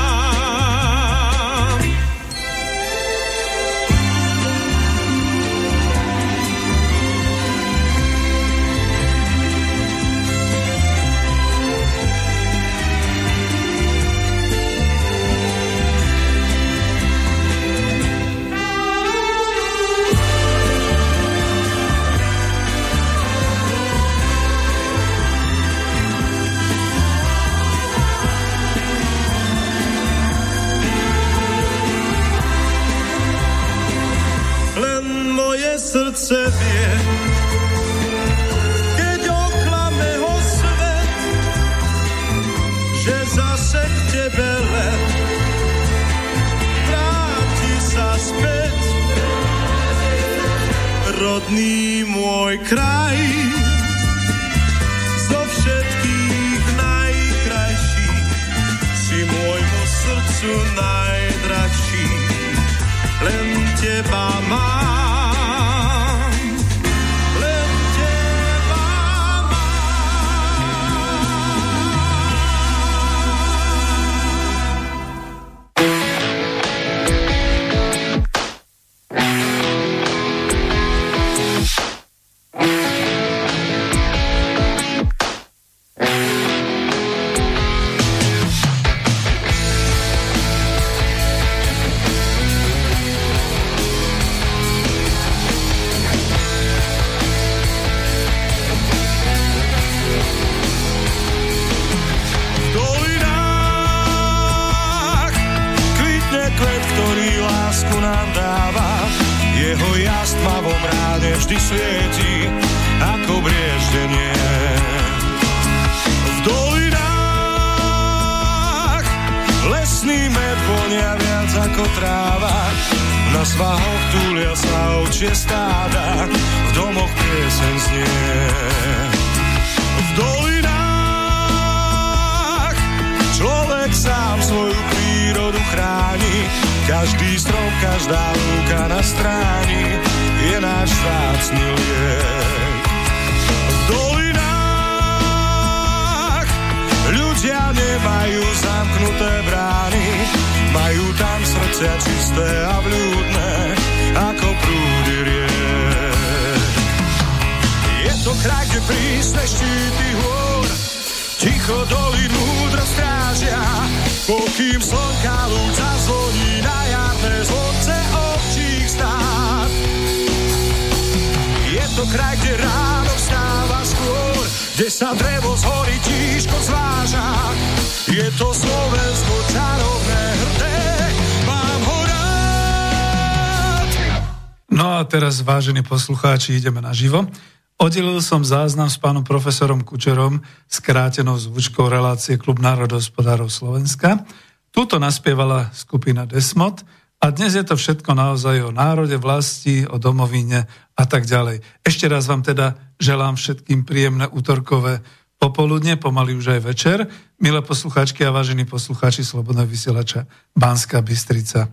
poslucháči, 185.91 186.55
ideme 186.55 186.79
na 186.79 186.95
živo. 186.95 187.27
Oddelil 187.75 188.23
som 188.23 188.47
záznam 188.47 188.87
s 188.87 188.95
pánom 188.95 189.27
profesorom 189.27 189.83
Kučerom, 189.83 190.39
skrátenou 190.71 191.35
zvučkou 191.35 191.91
relácie 191.91 192.39
Klub 192.39 192.63
národohospodárov 192.63 193.51
Slovenska. 193.51 194.23
Tuto 194.71 195.03
naspievala 195.03 195.67
skupina 195.75 196.23
Desmod 196.23 196.87
a 197.19 197.35
dnes 197.35 197.59
je 197.59 197.65
to 197.67 197.75
všetko 197.75 198.15
naozaj 198.15 198.63
o 198.63 198.71
národe, 198.71 199.19
vlasti, 199.19 199.83
o 199.83 199.99
domovine 199.99 200.63
a 200.95 201.03
tak 201.03 201.27
ďalej. 201.27 201.59
Ešte 201.83 202.07
raz 202.07 202.23
vám 202.31 202.39
teda 202.39 202.79
želám 202.95 203.35
všetkým 203.35 203.83
príjemné 203.83 204.31
útorkové 204.31 205.03
popoludne, 205.35 205.99
pomaly 205.99 206.39
už 206.39 206.55
aj 206.55 206.61
večer. 206.71 206.97
Milé 207.35 207.59
poslucháčky 207.59 208.23
a 208.23 208.31
vážení 208.31 208.63
poslucháči 208.63 209.27
Slobodného 209.27 209.67
vysielača 209.67 210.23
Banská 210.55 211.03
Bystrica. 211.03 211.67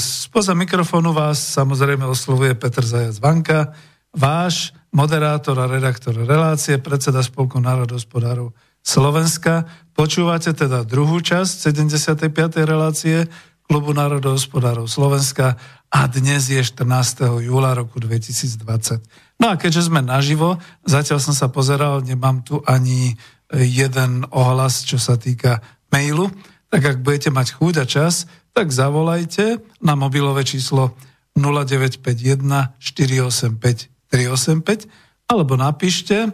Spoza 0.00 0.56
mikrofónu 0.56 1.12
vás 1.12 1.36
samozrejme 1.52 2.08
oslovuje 2.08 2.56
Petr 2.56 2.88
Zajac 2.88 3.20
Vanka, 3.20 3.76
váš 4.08 4.72
moderátor 4.96 5.60
a 5.60 5.68
redaktor 5.68 6.16
relácie, 6.16 6.80
predseda 6.80 7.20
Spolku 7.20 7.60
národospodárov 7.60 8.56
Slovenska. 8.80 9.68
Počúvate 9.92 10.56
teda 10.56 10.88
druhú 10.88 11.20
časť 11.20 11.68
75. 11.68 12.32
relácie 12.64 13.28
Klubu 13.68 13.92
národohospodárov 13.92 14.88
Slovenska 14.88 15.60
a 15.92 16.08
dnes 16.08 16.48
je 16.48 16.64
14. 16.64 17.44
júla 17.44 17.76
roku 17.76 18.00
2020. 18.00 19.04
No 19.36 19.52
a 19.52 19.60
keďže 19.60 19.92
sme 19.92 20.00
naživo, 20.00 20.56
zatiaľ 20.88 21.20
som 21.20 21.36
sa 21.36 21.52
pozeral, 21.52 22.00
nemám 22.00 22.40
tu 22.40 22.64
ani 22.64 23.20
jeden 23.52 24.24
ohlas, 24.32 24.88
čo 24.88 24.96
sa 24.96 25.20
týka 25.20 25.60
mailu, 25.92 26.32
tak 26.72 26.88
ak 26.88 27.04
budete 27.04 27.28
mať 27.28 27.60
chuť 27.60 27.74
a 27.80 27.84
čas, 27.84 28.24
tak 28.52 28.68
zavolajte 28.68 29.64
na 29.80 29.96
mobilové 29.96 30.44
číslo 30.44 30.92
0951 31.36 32.76
485 32.78 33.88
385 34.12 34.88
alebo 35.32 35.56
napíšte 35.56 36.28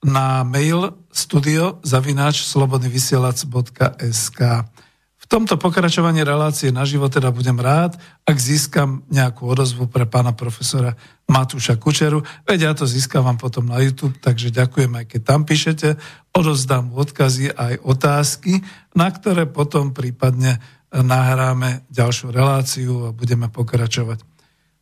na 0.00 0.40
mail 0.48 0.96
studio 1.12 1.76
zavináč 1.84 2.48
slobodnyvysielac.sk 2.48 4.40
V 5.20 5.24
tomto 5.28 5.60
pokračovaní 5.60 6.24
relácie 6.24 6.72
na 6.72 6.88
život 6.88 7.12
teda 7.12 7.28
budem 7.28 7.60
rád, 7.60 8.00
ak 8.24 8.40
získam 8.40 9.04
nejakú 9.12 9.44
odozvu 9.44 9.84
pre 9.92 10.08
pána 10.08 10.32
profesora 10.32 10.96
Matúša 11.28 11.76
Kučeru. 11.76 12.24
Veď 12.48 12.72
ja 12.72 12.72
to 12.72 12.88
získavam 12.88 13.36
potom 13.36 13.68
na 13.68 13.84
YouTube, 13.84 14.16
takže 14.16 14.48
ďakujem 14.48 14.96
aj 14.96 15.04
keď 15.12 15.20
tam 15.20 15.44
píšete. 15.44 16.00
Odozdám 16.32 16.96
odkazy 16.96 17.52
aj 17.52 17.84
otázky, 17.84 18.64
na 18.96 19.12
ktoré 19.12 19.44
potom 19.44 19.92
prípadne 19.92 20.79
nahráme 20.90 21.86
ďalšiu 21.90 22.34
reláciu 22.34 23.08
a 23.08 23.14
budeme 23.14 23.46
pokračovať. 23.46 24.22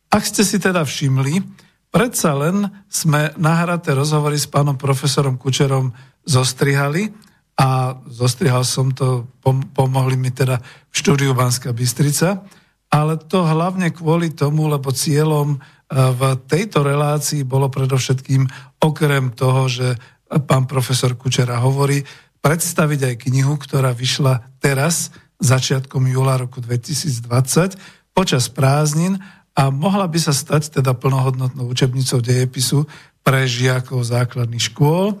Ak 0.09 0.25
ste 0.25 0.41
si 0.41 0.57
teda 0.57 0.81
všimli, 0.81 1.45
Predsa 1.89 2.37
len 2.37 2.69
sme 2.85 3.33
nahraté 3.41 3.97
rozhovory 3.97 4.37
s 4.37 4.45
pánom 4.45 4.77
profesorom 4.77 5.41
Kučerom 5.41 5.89
zostrihali 6.21 7.09
a 7.57 7.97
zostrihal 8.05 8.61
som 8.61 8.93
to, 8.93 9.25
pomohli 9.73 10.13
mi 10.13 10.29
teda 10.29 10.61
v 10.61 10.93
štúdiu 10.93 11.33
Banská 11.33 11.73
Bystrica, 11.73 12.45
ale 12.93 13.17
to 13.17 13.41
hlavne 13.41 13.89
kvôli 13.89 14.29
tomu, 14.37 14.69
lebo 14.69 14.93
cieľom 14.93 15.57
e, 15.57 15.59
v 15.89 16.21
tejto 16.45 16.85
relácii 16.85 17.41
bolo 17.41 17.73
predovšetkým 17.73 18.45
okrem 18.85 19.33
toho, 19.33 19.65
že 19.65 19.97
pán 20.45 20.69
profesor 20.69 21.17
Kučera 21.17 21.57
hovorí, 21.57 22.05
predstaviť 22.39 23.01
aj 23.01 23.15
knihu, 23.27 23.57
ktorá 23.57 23.97
vyšla 23.97 24.61
teraz, 24.61 25.09
začiatkom 25.39 26.03
júla 26.07 26.35
roku 26.39 26.59
2020, 26.59 27.79
počas 28.11 28.51
prázdnin 28.51 29.19
a 29.55 29.71
mohla 29.71 30.07
by 30.07 30.19
sa 30.19 30.35
stať 30.35 30.79
teda 30.79 30.95
plnohodnotnou 30.95 31.67
učebnicou 31.71 32.19
dejepisu 32.19 32.87
pre 33.23 33.47
žiakov 33.47 34.03
základných 34.03 34.71
škôl, 34.71 35.19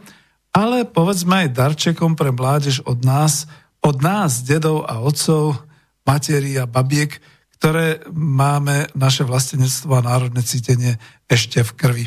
ale 0.55 0.87
povedzme 0.87 1.47
aj 1.47 1.55
darčekom 1.55 2.15
pre 2.19 2.31
mládež 2.31 2.83
od 2.83 3.03
nás, 3.03 3.47
od 3.79 3.99
nás, 4.03 4.43
dedov 4.43 4.83
a 4.87 4.99
otcov, 4.99 5.59
materí 6.03 6.59
a 6.59 6.67
babiek, 6.67 7.19
ktoré 7.59 8.03
máme 8.15 8.87
naše 8.95 9.27
vlastenectvo 9.27 9.99
a 9.99 10.05
národné 10.05 10.43
cítenie 10.43 10.95
ešte 11.27 11.59
v 11.63 11.71
krvi. 11.75 12.05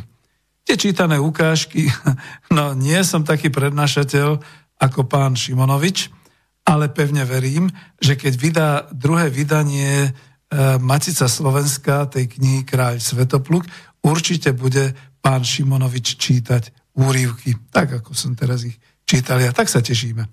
Tie 0.64 0.76
čítané 0.80 1.20
ukážky, 1.20 1.88
no 2.56 2.72
nie 2.72 2.98
som 3.04 3.24
taký 3.24 3.52
prednášateľ 3.52 4.40
ako 4.80 5.00
pán 5.06 5.36
Šimonovič, 5.36 6.21
ale 6.62 6.90
pevne 6.90 7.26
verím, 7.26 7.70
že 7.98 8.14
keď 8.14 8.32
vydá 8.38 8.70
druhé 8.94 9.28
vydanie 9.28 10.14
E, 10.52 10.76
Matica 10.76 11.24
Slovenska 11.24 12.04
tej 12.12 12.28
knihy 12.36 12.68
Kráľ 12.68 13.00
Svetopluk, 13.00 13.64
určite 14.04 14.52
bude 14.52 14.92
pán 15.24 15.40
Šimonovič 15.40 16.20
čítať 16.20 16.92
úrivky, 16.92 17.56
tak 17.72 18.04
ako 18.04 18.12
som 18.12 18.36
teraz 18.36 18.68
ich 18.68 18.76
čítal 19.08 19.40
a 19.40 19.56
tak 19.56 19.72
sa 19.72 19.80
tešíme. 19.80 20.28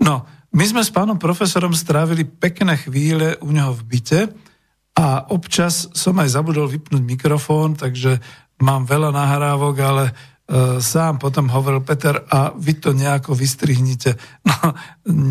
No, 0.00 0.24
my 0.56 0.64
sme 0.64 0.80
s 0.80 0.88
pánom 0.88 1.20
profesorom 1.20 1.76
strávili 1.76 2.24
pekné 2.24 2.80
chvíle 2.80 3.36
u 3.44 3.52
neho 3.52 3.76
v 3.76 3.84
byte 3.84 4.20
a 4.96 5.28
občas 5.28 5.92
som 5.92 6.16
aj 6.16 6.40
zabudol 6.40 6.64
vypnúť 6.64 7.04
mikrofón, 7.04 7.76
takže 7.76 8.16
mám 8.64 8.88
veľa 8.88 9.12
nahrávok, 9.12 9.76
ale 9.84 10.04
sám 10.82 11.22
potom 11.22 11.46
hovoril 11.46 11.78
Peter 11.86 12.26
a 12.26 12.50
vy 12.58 12.82
to 12.82 12.90
nejako 12.90 13.38
vystrihnite. 13.38 14.18
No, 14.60 14.76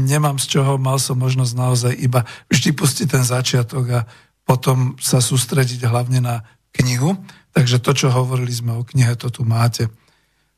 nemám 0.09 0.41
z 0.41 0.57
čoho, 0.57 0.81
mal 0.81 0.97
som 0.97 1.19
možnosť 1.21 1.53
naozaj 1.53 1.93
iba 1.93 2.25
vždy 2.49 2.73
pustiť 2.73 3.07
ten 3.13 3.21
začiatok 3.21 3.85
a 3.93 4.01
potom 4.41 4.97
sa 4.97 5.21
sústrediť 5.21 5.85
hlavne 5.85 6.17
na 6.17 6.41
knihu. 6.73 7.13
Takže 7.53 7.77
to, 7.77 7.93
čo 7.93 8.07
hovorili 8.09 8.49
sme 8.49 8.73
o 8.73 8.81
knihe, 8.81 9.13
to 9.13 9.29
tu 9.29 9.45
máte. 9.45 9.85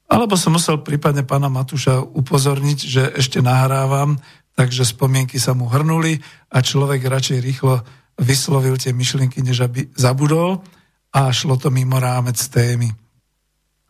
Alebo 0.08 0.40
som 0.40 0.56
musel 0.56 0.80
prípadne 0.80 1.28
pána 1.28 1.52
Matúša 1.52 2.00
upozorniť, 2.00 2.80
že 2.80 3.04
ešte 3.20 3.44
nahrávam, 3.44 4.16
takže 4.56 4.88
spomienky 4.88 5.36
sa 5.36 5.52
mu 5.52 5.68
hrnuli 5.68 6.20
a 6.52 6.64
človek 6.64 7.04
radšej 7.12 7.40
rýchlo 7.44 7.84
vyslovil 8.20 8.80
tie 8.80 8.96
myšlienky, 8.96 9.44
než 9.44 9.68
aby 9.68 9.88
zabudol 9.96 10.64
a 11.12 11.32
šlo 11.32 11.60
to 11.60 11.68
mimo 11.68 12.00
rámec 12.00 12.40
témy. 12.40 12.92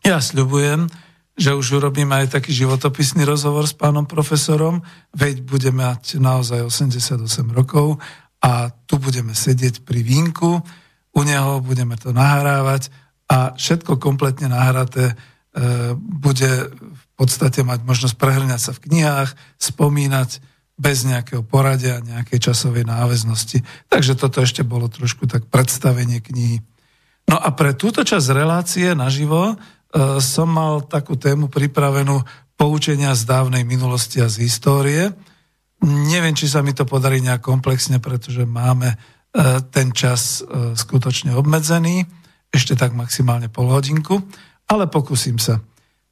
Ja 0.02 0.18
sľubujem, 0.18 0.90
že 1.38 1.54
už 1.56 1.80
urobíme 1.80 2.12
aj 2.12 2.36
taký 2.36 2.52
životopisný 2.52 3.24
rozhovor 3.24 3.64
s 3.64 3.72
pánom 3.72 4.04
profesorom, 4.04 4.84
veď 5.16 5.46
budeme 5.46 5.86
mať 5.86 6.20
naozaj 6.20 6.66
88 6.68 7.24
rokov 7.54 8.02
a 8.42 8.74
tu 8.84 8.98
budeme 8.98 9.32
sedieť 9.32 9.86
pri 9.86 10.02
vínku, 10.04 10.60
u 11.12 11.20
neho 11.22 11.62
budeme 11.62 11.96
to 11.96 12.10
nahrávať 12.10 12.90
a 13.30 13.54
všetko 13.56 13.96
kompletne 13.96 14.50
nahraté 14.52 15.12
e, 15.12 15.14
bude 15.96 16.72
v 16.74 17.04
podstate 17.16 17.62
mať 17.64 17.80
možnosť 17.86 18.16
prehrňať 18.18 18.60
sa 18.60 18.72
v 18.76 18.82
knihách, 18.90 19.30
spomínať 19.56 20.42
bez 20.76 21.06
nejakého 21.06 21.46
poradia, 21.46 22.02
nejakej 22.02 22.50
časovej 22.50 22.84
náväznosti. 22.84 23.62
Takže 23.86 24.18
toto 24.18 24.42
ešte 24.42 24.66
bolo 24.66 24.90
trošku 24.90 25.30
tak 25.30 25.46
predstavenie 25.46 26.18
knihy. 26.18 26.64
No 27.30 27.38
a 27.38 27.54
pre 27.54 27.76
túto 27.76 28.02
časť 28.02 28.34
relácie 28.34 28.90
naživo 28.98 29.54
som 30.24 30.48
mal 30.48 30.88
takú 30.88 31.20
tému 31.20 31.52
pripravenú 31.52 32.24
poučenia 32.56 33.10
z 33.18 33.26
dávnej 33.26 33.66
minulosti 33.66 34.22
a 34.22 34.30
z 34.30 34.46
histórie. 34.46 35.10
Neviem, 35.82 36.30
či 36.30 36.46
sa 36.46 36.62
mi 36.62 36.70
to 36.70 36.86
podarí 36.86 37.18
nejak 37.18 37.42
komplexne, 37.42 37.98
pretože 37.98 38.46
máme 38.46 38.94
e, 38.94 38.96
ten 39.74 39.90
čas 39.90 40.46
e, 40.46 40.78
skutočne 40.78 41.34
obmedzený, 41.34 42.06
ešte 42.54 42.78
tak 42.78 42.94
maximálne 42.94 43.50
pol 43.50 43.66
hodinku, 43.66 44.22
ale 44.70 44.86
pokúsim 44.86 45.42
sa. 45.42 45.58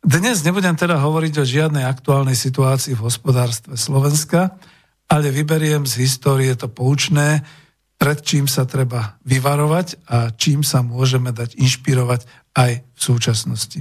Dnes 0.02 0.42
nebudem 0.42 0.74
teda 0.74 0.98
hovoriť 0.98 1.34
o 1.38 1.44
žiadnej 1.46 1.86
aktuálnej 1.86 2.34
situácii 2.34 2.98
v 2.98 3.04
hospodárstve 3.04 3.78
Slovenska, 3.78 4.58
ale 5.06 5.30
vyberiem 5.30 5.86
z 5.86 6.02
histórie 6.02 6.50
to 6.58 6.66
poučné, 6.66 7.46
pred 8.00 8.18
čím 8.24 8.48
sa 8.48 8.64
treba 8.64 9.20
vyvarovať 9.28 10.08
a 10.08 10.32
čím 10.32 10.64
sa 10.64 10.80
môžeme 10.80 11.36
dať 11.36 11.54
inšpirovať 11.60 12.39
aj 12.56 12.82
v 12.82 13.00
súčasnosti. 13.00 13.80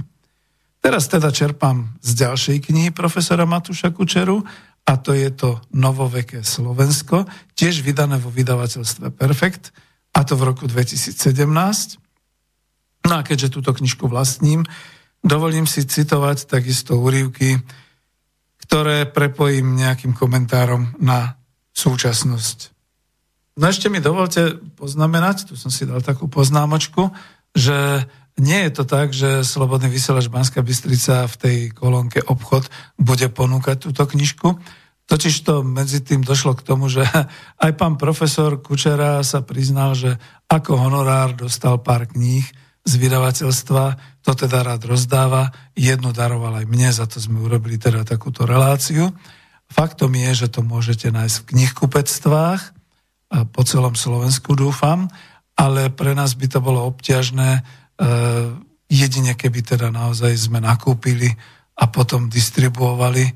Teraz 0.80 1.12
teda 1.12 1.28
čerpám 1.28 2.00
z 2.00 2.10
ďalšej 2.24 2.58
knihy 2.70 2.90
profesora 2.90 3.44
Matúša 3.44 3.92
Kučeru 3.92 4.40
a 4.88 4.92
to 4.96 5.12
je 5.12 5.28
to 5.28 5.60
novoveké 5.76 6.40
Slovensko, 6.40 7.28
tiež 7.52 7.84
vydané 7.84 8.16
vo 8.16 8.32
vydavateľstve 8.32 9.12
Perfekt, 9.12 9.76
a 10.10 10.26
to 10.26 10.34
v 10.34 10.46
roku 10.50 10.64
2017. 10.66 11.14
No 13.06 13.12
a 13.14 13.22
keďže 13.22 13.54
túto 13.54 13.70
knižku 13.70 14.10
vlastním, 14.10 14.66
dovolím 15.22 15.64
si 15.70 15.86
citovať 15.86 16.50
takisto 16.50 16.98
úrivky, 16.98 17.62
ktoré 18.66 19.06
prepojím 19.06 19.78
nejakým 19.78 20.12
komentárom 20.14 20.94
na 20.98 21.38
súčasnosť. 21.74 22.58
No 23.58 23.68
ešte 23.68 23.92
mi 23.92 24.00
dovolte 24.00 24.56
poznamenať, 24.78 25.52
tu 25.52 25.54
som 25.54 25.70
si 25.70 25.86
dal 25.86 26.00
takú 26.02 26.30
poznámočku, 26.30 27.10
že 27.54 28.06
nie 28.38 28.60
je 28.68 28.70
to 28.70 28.84
tak, 28.86 29.10
že 29.10 29.42
Slobodný 29.42 29.90
vysielač 29.90 30.30
Banská 30.30 30.62
Bystrica 30.62 31.26
v 31.26 31.36
tej 31.36 31.56
kolónke 31.74 32.22
obchod 32.22 32.70
bude 33.00 33.26
ponúkať 33.32 33.90
túto 33.90 34.06
knižku. 34.06 34.60
Totiž 35.10 35.42
to 35.42 35.66
medzi 35.66 35.98
tým 36.06 36.22
došlo 36.22 36.54
k 36.54 36.62
tomu, 36.62 36.86
že 36.86 37.02
aj 37.64 37.72
pán 37.74 37.98
profesor 37.98 38.62
Kučera 38.62 39.24
sa 39.26 39.42
priznal, 39.42 39.98
že 39.98 40.14
ako 40.46 40.78
honorár 40.78 41.34
dostal 41.34 41.82
pár 41.82 42.06
kníh 42.06 42.46
z 42.80 42.92
vydavateľstva, 42.96 43.84
to 44.24 44.32
teda 44.32 44.64
rád 44.64 44.88
rozdáva, 44.88 45.52
jednu 45.76 46.16
daroval 46.16 46.64
aj 46.64 46.66
mne, 46.66 46.88
za 46.88 47.04
to 47.04 47.20
sme 47.20 47.44
urobili 47.44 47.76
teda 47.76 48.08
takúto 48.08 48.48
reláciu. 48.48 49.12
Faktom 49.68 50.16
je, 50.16 50.46
že 50.46 50.48
to 50.48 50.64
môžete 50.64 51.12
nájsť 51.12 51.36
v 51.44 51.48
knihkupectvách 51.54 52.62
po 53.54 53.62
celom 53.62 53.94
Slovensku, 53.94 54.58
dúfam, 54.58 55.06
ale 55.54 55.92
pre 55.92 56.16
nás 56.16 56.34
by 56.34 56.46
to 56.50 56.58
bolo 56.58 56.88
obťažné, 56.88 57.62
jedine 58.90 59.38
keby 59.38 59.60
teda 59.62 59.94
naozaj 59.94 60.34
sme 60.34 60.58
nakúpili 60.58 61.30
a 61.80 61.88
potom 61.88 62.28
distribuovali 62.28 63.24
eh, 63.24 63.34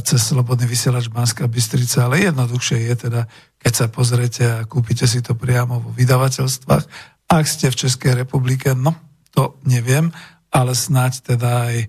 cez 0.00 0.22
Slobodný 0.22 0.64
vysielač 0.64 1.10
Banská 1.12 1.50
Bystrica, 1.50 2.06
ale 2.08 2.30
jednoduchšie 2.30 2.88
je 2.88 2.94
teda, 3.10 3.22
keď 3.58 3.72
sa 3.74 3.86
pozriete 3.90 4.44
a 4.48 4.64
kúpite 4.64 5.04
si 5.04 5.20
to 5.20 5.36
priamo 5.36 5.82
vo 5.82 5.90
vydavateľstvách. 5.92 6.84
Ak 7.28 7.44
ste 7.44 7.68
v 7.68 7.78
Českej 7.88 8.24
republike, 8.24 8.72
no 8.72 8.96
to 9.34 9.60
neviem, 9.66 10.14
ale 10.52 10.72
snáď 10.72 11.34
teda 11.36 11.50
aj 11.68 11.76
eh, 11.82 11.88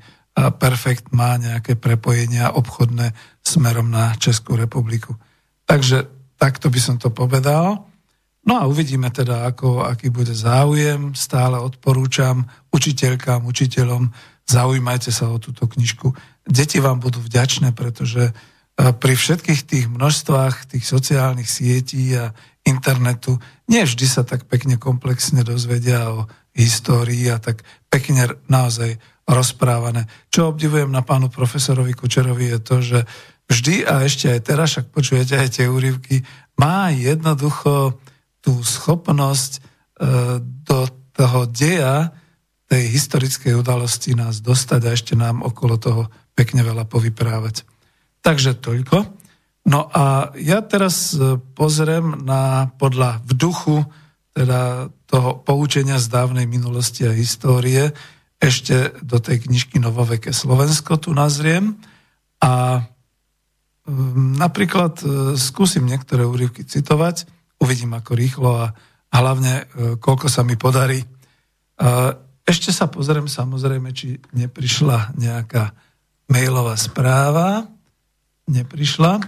Perfekt 0.58 1.14
má 1.16 1.38
nejaké 1.38 1.78
prepojenia 1.78 2.52
obchodné 2.52 3.16
smerom 3.46 3.88
na 3.88 4.18
Českú 4.18 4.58
republiku. 4.58 5.16
Takže 5.64 6.10
takto 6.36 6.68
by 6.68 6.80
som 6.82 6.96
to 7.00 7.08
povedal. 7.08 7.93
No 8.44 8.60
a 8.60 8.68
uvidíme 8.68 9.08
teda, 9.08 9.48
ako, 9.48 9.88
aký 9.88 10.12
bude 10.12 10.36
záujem. 10.36 11.16
Stále 11.16 11.56
odporúčam 11.64 12.44
učiteľkám, 12.76 13.48
učiteľom, 13.48 14.12
zaujímajte 14.44 15.16
sa 15.16 15.32
o 15.32 15.40
túto 15.40 15.64
knižku. 15.64 16.12
Deti 16.44 16.84
vám 16.84 17.00
budú 17.00 17.24
vďačné, 17.24 17.72
pretože 17.72 18.30
e, 18.30 18.34
pri 18.92 19.16
všetkých 19.16 19.62
tých 19.64 19.86
množstvách 19.88 20.76
tých 20.76 20.84
sociálnych 20.84 21.48
sietí 21.48 22.12
a 22.20 22.36
internetu 22.68 23.40
nie 23.72 23.88
vždy 23.88 24.06
sa 24.08 24.28
tak 24.28 24.44
pekne 24.52 24.76
komplexne 24.76 25.48
dozvedia 25.48 26.12
o 26.12 26.28
histórii 26.52 27.32
a 27.32 27.40
tak 27.40 27.64
pekne 27.88 28.28
naozaj 28.52 29.00
rozprávané. 29.24 30.12
Čo 30.28 30.52
obdivujem 30.52 30.92
na 30.92 31.00
pánu 31.00 31.32
profesorovi 31.32 31.96
Kučerovi 31.96 32.52
je 32.52 32.60
to, 32.60 32.76
že 32.84 33.00
vždy 33.48 33.88
a 33.88 34.04
ešte 34.04 34.36
aj 34.36 34.40
teraz, 34.44 34.68
však 34.76 34.92
počujete 34.92 35.40
aj 35.40 35.50
tie 35.60 35.66
úryvky, 35.72 36.28
má 36.60 36.92
jednoducho 36.92 38.03
tú 38.44 38.60
schopnosť 38.60 39.52
e, 39.58 39.62
do 40.44 40.80
toho 41.16 41.48
deja 41.48 42.12
tej 42.68 42.92
historickej 42.92 43.56
udalosti 43.56 44.18
nás 44.20 44.44
dostať 44.44 44.82
a 44.84 44.94
ešte 44.94 45.14
nám 45.16 45.40
okolo 45.46 45.80
toho 45.80 46.12
pekne 46.36 46.66
veľa 46.66 46.84
povyprávať. 46.90 47.64
Takže 48.20 48.60
toľko. 48.60 49.08
No 49.64 49.88
a 49.88 50.36
ja 50.36 50.60
teraz 50.60 51.16
e, 51.16 51.40
pozriem 51.56 52.28
na 52.28 52.68
podľa 52.76 53.24
v 53.24 53.32
duchu 53.32 53.78
teda 54.34 54.90
toho 55.06 55.40
poučenia 55.46 56.02
z 56.02 56.10
dávnej 56.10 56.50
minulosti 56.50 57.06
a 57.06 57.14
histórie 57.14 57.94
ešte 58.42 58.92
do 59.06 59.22
tej 59.22 59.48
knižky 59.48 59.78
Novoveké 59.80 60.36
Slovensko 60.36 61.00
tu 61.00 61.16
nazriem 61.16 61.80
a 62.44 62.84
napríklad 64.36 65.00
e, 65.00 65.06
skúsim 65.40 65.88
niektoré 65.88 66.28
úryvky 66.28 66.68
citovať 66.68 67.30
uvidím 67.64 67.96
ako 67.96 68.12
rýchlo 68.14 68.52
a, 68.60 68.68
hlavne 69.14 69.54
e, 69.54 69.64
koľko 70.02 70.28
sa 70.28 70.42
mi 70.44 70.58
podarí. 70.58 71.00
E, 71.00 71.08
ešte 72.44 72.76
sa 72.76 72.90
pozriem 72.92 73.30
samozrejme, 73.30 73.94
či 73.96 74.20
neprišla 74.36 75.16
nejaká 75.16 75.72
mailová 76.28 76.76
správa. 76.76 77.70
Neprišla. 78.50 79.24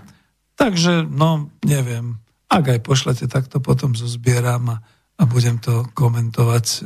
Takže, 0.60 1.07
no, 1.07 1.53
neviem. 1.64 2.20
Ak 2.52 2.68
aj 2.68 2.84
pošlete, 2.84 3.30
tak 3.32 3.48
to 3.48 3.64
potom 3.64 3.95
zozbieram 3.95 4.76
a, 4.76 4.78
a 5.16 5.24
budem 5.24 5.62
to 5.62 5.88
komentovať. 5.95 6.66
E, 6.66 6.78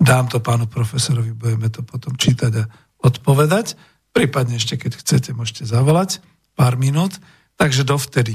dám 0.00 0.26
to 0.26 0.42
pánu 0.42 0.66
profesorovi, 0.66 1.36
budeme 1.36 1.70
to 1.70 1.86
potom 1.86 2.18
čítať 2.18 2.52
a 2.58 2.64
odpovedať. 3.04 3.78
Prípadne 4.10 4.56
ešte, 4.58 4.80
keď 4.80 4.98
chcete, 4.98 5.30
môžete 5.36 5.68
zavolať 5.68 6.24
pár 6.58 6.80
minút. 6.80 7.18
Takže 7.54 7.86
dovtedy. 7.86 8.34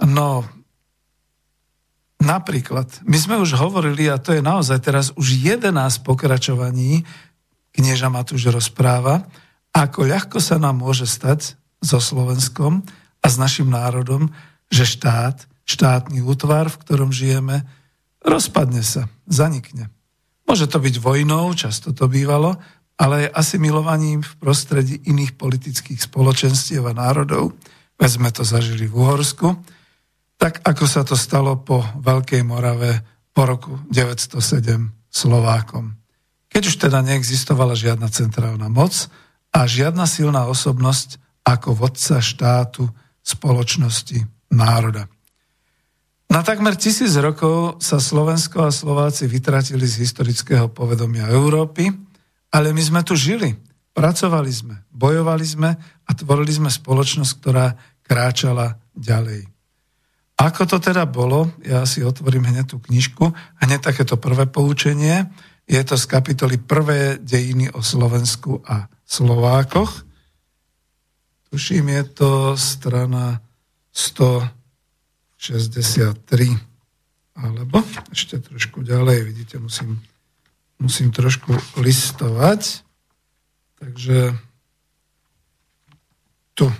No, 0.00 0.44
Napríklad, 2.20 2.86
my 3.08 3.16
sme 3.16 3.40
už 3.40 3.56
hovorili, 3.56 4.04
a 4.12 4.20
to 4.20 4.36
je 4.36 4.44
naozaj 4.44 4.78
teraz 4.84 5.08
už 5.16 5.40
11 5.40 5.72
pokračovaní, 6.04 7.08
knieža 7.72 8.12
Matúš 8.12 8.52
rozpráva, 8.52 9.24
ako 9.72 10.04
ľahko 10.04 10.38
sa 10.42 10.60
nám 10.60 10.84
môže 10.84 11.08
stať 11.08 11.56
so 11.80 11.96
Slovenskom 11.96 12.84
a 13.24 13.26
s 13.26 13.40
našim 13.40 13.72
národom, 13.72 14.28
že 14.68 14.84
štát, 14.84 15.48
štátny 15.64 16.20
útvar, 16.20 16.68
v 16.68 16.80
ktorom 16.84 17.08
žijeme, 17.08 17.64
rozpadne 18.20 18.84
sa, 18.84 19.08
zanikne. 19.24 19.88
Môže 20.44 20.68
to 20.68 20.76
byť 20.82 21.00
vojnou, 21.00 21.56
často 21.56 21.96
to 21.96 22.10
bývalo, 22.10 22.60
ale 23.00 23.26
aj 23.26 23.32
asimilovaním 23.32 24.20
v 24.20 24.32
prostredí 24.36 25.00
iných 25.08 25.40
politických 25.40 26.04
spoločenstiev 26.04 26.84
a 26.84 26.92
národov. 26.92 27.56
Veď 27.96 28.10
sme 28.20 28.28
to 28.28 28.44
zažili 28.44 28.84
v 28.84 28.98
Uhorsku, 28.98 29.56
tak 30.40 30.64
ako 30.64 30.84
sa 30.88 31.04
to 31.04 31.20
stalo 31.20 31.60
po 31.60 31.84
Veľkej 32.00 32.40
Morave 32.48 33.04
po 33.36 33.44
roku 33.44 33.76
907 33.92 34.88
Slovákom. 35.12 36.00
Keď 36.48 36.62
už 36.64 36.76
teda 36.80 37.04
neexistovala 37.04 37.76
žiadna 37.76 38.08
centrálna 38.08 38.72
moc 38.72 39.12
a 39.52 39.68
žiadna 39.68 40.08
silná 40.08 40.48
osobnosť 40.48 41.20
ako 41.44 41.76
vodca 41.76 42.24
štátu, 42.24 42.88
spoločnosti, 43.20 44.24
národa. 44.48 45.12
Na 46.32 46.40
takmer 46.40 46.78
tisíc 46.78 47.12
rokov 47.20 47.82
sa 47.82 48.00
Slovensko 48.00 48.64
a 48.64 48.72
Slováci 48.72 49.28
vytratili 49.28 49.84
z 49.84 50.08
historického 50.08 50.72
povedomia 50.72 51.28
Európy, 51.28 51.90
ale 52.54 52.70
my 52.70 52.82
sme 52.82 53.00
tu 53.02 53.18
žili, 53.18 53.58
pracovali 53.92 54.50
sme, 54.50 54.74
bojovali 54.94 55.42
sme 55.44 55.70
a 56.06 56.10
tvorili 56.14 56.54
sme 56.54 56.70
spoločnosť, 56.70 57.32
ktorá 57.42 57.74
kráčala 58.06 58.78
ďalej. 58.94 59.49
Ako 60.40 60.64
to 60.64 60.80
teda 60.80 61.04
bolo, 61.04 61.52
ja 61.60 61.84
si 61.84 62.00
otvorím 62.00 62.48
hneď 62.48 62.72
tú 62.72 62.80
knižku, 62.80 63.28
hneď 63.60 63.92
takéto 63.92 64.16
prvé 64.16 64.48
poučenie, 64.48 65.28
je 65.68 65.76
to 65.84 66.00
z 66.00 66.04
kapitoly 66.08 66.56
Prvé 66.56 67.20
dejiny 67.20 67.68
o 67.70 67.84
Slovensku 67.84 68.64
a 68.64 68.88
Slovákoch. 69.04 70.00
Tuším, 71.52 71.92
je 71.92 72.04
to 72.16 72.56
strana 72.56 73.44
163. 73.92 76.56
Alebo 77.36 77.84
ešte 78.08 78.40
trošku 78.40 78.80
ďalej, 78.80 79.28
vidíte, 79.28 79.60
musím, 79.60 80.00
musím 80.80 81.12
trošku 81.12 81.52
listovať. 81.76 82.80
Takže 83.76 84.40
tu. 86.56 86.72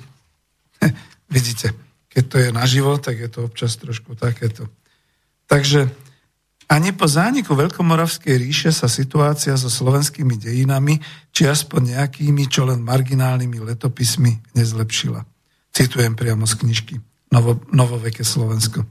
vidíte 1.37 1.90
keď 2.21 2.25
to 2.29 2.37
je 2.37 2.51
naživo, 2.53 2.93
tak 3.01 3.17
je 3.17 3.33
to 3.33 3.49
občas 3.49 3.81
trošku 3.81 4.13
takéto. 4.13 4.69
Takže 5.49 5.89
ani 6.69 6.93
po 6.93 7.09
zániku 7.09 7.57
Veľkomoravskej 7.57 8.37
ríše 8.37 8.71
sa 8.77 8.93
situácia 8.93 9.57
so 9.57 9.73
slovenskými 9.73 10.37
dejinami, 10.37 11.01
či 11.33 11.49
aspoň 11.49 11.97
nejakými, 11.97 12.45
čo 12.45 12.69
len 12.69 12.85
marginálnymi 12.85 13.57
letopismi 13.73 14.53
nezlepšila. 14.53 15.25
Citujem 15.73 16.13
priamo 16.13 16.45
z 16.45 16.61
knižky 16.61 16.95
Novo, 17.33 17.57
Novoveké 17.73 18.21
Slovensko. 18.21 18.85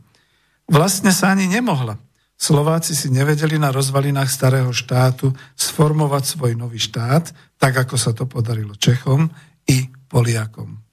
Vlastne 0.65 1.13
sa 1.13 1.29
ani 1.29 1.45
nemohla. 1.45 2.01
Slováci 2.33 2.97
si 2.97 3.13
nevedeli 3.13 3.61
na 3.61 3.69
rozvalinách 3.69 4.31
starého 4.33 4.73
štátu 4.73 5.37
sformovať 5.53 6.33
svoj 6.33 6.57
nový 6.57 6.81
štát, 6.81 7.29
tak 7.61 7.77
ako 7.77 7.93
sa 7.93 8.09
to 8.09 8.25
podarilo 8.25 8.73
Čechom 8.73 9.29
i 9.69 9.85
Poliakom. 10.09 10.88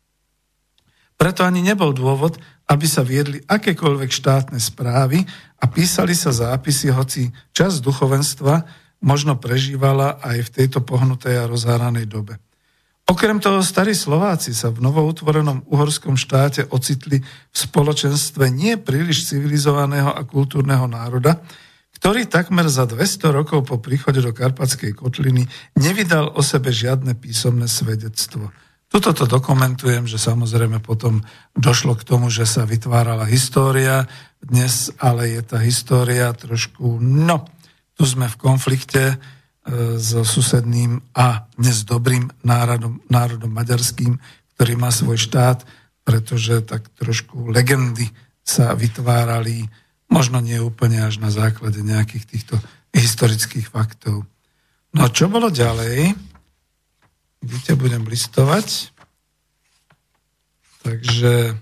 Preto 1.16 1.48
ani 1.48 1.64
nebol 1.64 1.96
dôvod, 1.96 2.36
aby 2.68 2.84
sa 2.84 3.00
viedli 3.00 3.40
akékoľvek 3.40 4.10
štátne 4.12 4.60
správy 4.60 5.24
a 5.60 5.64
písali 5.64 6.12
sa 6.12 6.30
zápisy, 6.30 6.92
hoci 6.92 7.32
čas 7.56 7.80
duchovenstva 7.80 8.84
možno 9.00 9.40
prežívala 9.40 10.20
aj 10.20 10.50
v 10.50 10.52
tejto 10.62 10.84
pohnutej 10.84 11.40
a 11.40 11.48
rozháranej 11.48 12.04
dobe. 12.08 12.36
Okrem 13.06 13.38
toho 13.38 13.62
starí 13.62 13.94
Slováci 13.94 14.50
sa 14.50 14.66
v 14.74 14.82
novoutvorenom 14.82 15.70
uhorskom 15.70 16.18
štáte 16.18 16.66
ocitli 16.74 17.22
v 17.22 17.56
spoločenstve 17.56 18.50
nie 18.50 18.74
príliš 18.74 19.30
civilizovaného 19.30 20.10
a 20.10 20.26
kultúrneho 20.26 20.90
národa, 20.90 21.38
ktorý 21.94 22.26
takmer 22.26 22.66
za 22.66 22.82
200 22.82 23.30
rokov 23.30 23.62
po 23.62 23.78
príchode 23.78 24.18
do 24.18 24.34
Karpatskej 24.34 24.98
kotliny 24.98 25.46
nevydal 25.78 26.34
o 26.34 26.42
sebe 26.42 26.74
žiadne 26.74 27.14
písomné 27.14 27.70
svedectvo. 27.70 28.50
Tuto 28.86 29.10
to 29.12 29.26
dokumentujem, 29.26 30.06
že 30.06 30.16
samozrejme 30.16 30.78
potom 30.78 31.26
došlo 31.58 31.98
k 31.98 32.06
tomu, 32.06 32.30
že 32.30 32.46
sa 32.46 32.62
vytvárala 32.62 33.26
história, 33.26 34.06
dnes 34.38 34.94
ale 35.02 35.34
je 35.36 35.42
tá 35.42 35.58
história 35.58 36.30
trošku, 36.30 37.02
no, 37.02 37.50
tu 37.98 38.06
sme 38.06 38.30
v 38.30 38.36
konflikte 38.38 39.04
e, 39.10 39.16
so 39.98 40.22
susedným 40.22 41.02
a 41.18 41.50
dnes 41.58 41.82
dobrým 41.82 42.30
národom, 42.46 43.02
národom 43.10 43.50
maďarským, 43.50 44.22
ktorý 44.54 44.72
má 44.78 44.94
svoj 44.94 45.18
štát, 45.18 45.66
pretože 46.06 46.62
tak 46.62 46.86
trošku 46.94 47.50
legendy 47.50 48.06
sa 48.46 48.78
vytvárali 48.78 49.66
Možno 50.06 50.38
nie 50.38 50.62
úplne 50.62 51.02
až 51.02 51.18
na 51.18 51.34
základe 51.34 51.82
nejakých 51.82 52.24
týchto 52.30 52.56
historických 52.94 53.66
faktov. 53.66 54.22
No 54.94 55.10
čo 55.10 55.26
bolo 55.26 55.50
ďalej? 55.50 56.14
Vidíte, 57.42 57.74
budem 57.74 58.06
listovať. 58.06 58.90
Takže 60.86 61.58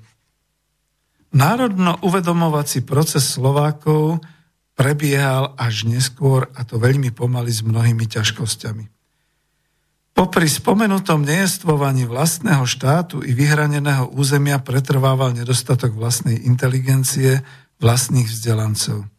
národno 1.33 1.97
uvedomovací 2.05 2.85
proces 2.85 3.25
Slovákov 3.25 4.21
prebiehal 4.75 5.55
až 5.57 5.87
neskôr 5.89 6.51
a 6.53 6.67
to 6.67 6.77
veľmi 6.77 7.15
pomaly 7.15 7.49
s 7.49 7.63
mnohými 7.63 8.05
ťažkosťami. 8.05 8.85
Popri 10.15 10.47
spomenutom 10.47 11.27
nejestvovaní 11.27 12.07
vlastného 12.07 12.63
štátu 12.63 13.27
i 13.27 13.35
vyhraneného 13.35 14.15
územia 14.15 14.63
pretrvával 14.63 15.35
nedostatok 15.35 15.91
vlastnej 15.91 16.39
inteligencie, 16.47 17.43
vlastných 17.83 18.31
vzdelancov. 18.31 19.11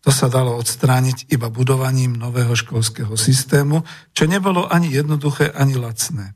To 0.00 0.10
sa 0.10 0.32
dalo 0.32 0.56
odstrániť 0.56 1.28
iba 1.28 1.52
budovaním 1.52 2.16
nového 2.16 2.56
školského 2.56 3.12
systému, 3.20 3.84
čo 4.16 4.24
nebolo 4.24 4.64
ani 4.64 4.88
jednoduché, 4.88 5.52
ani 5.52 5.76
lacné. 5.76 6.32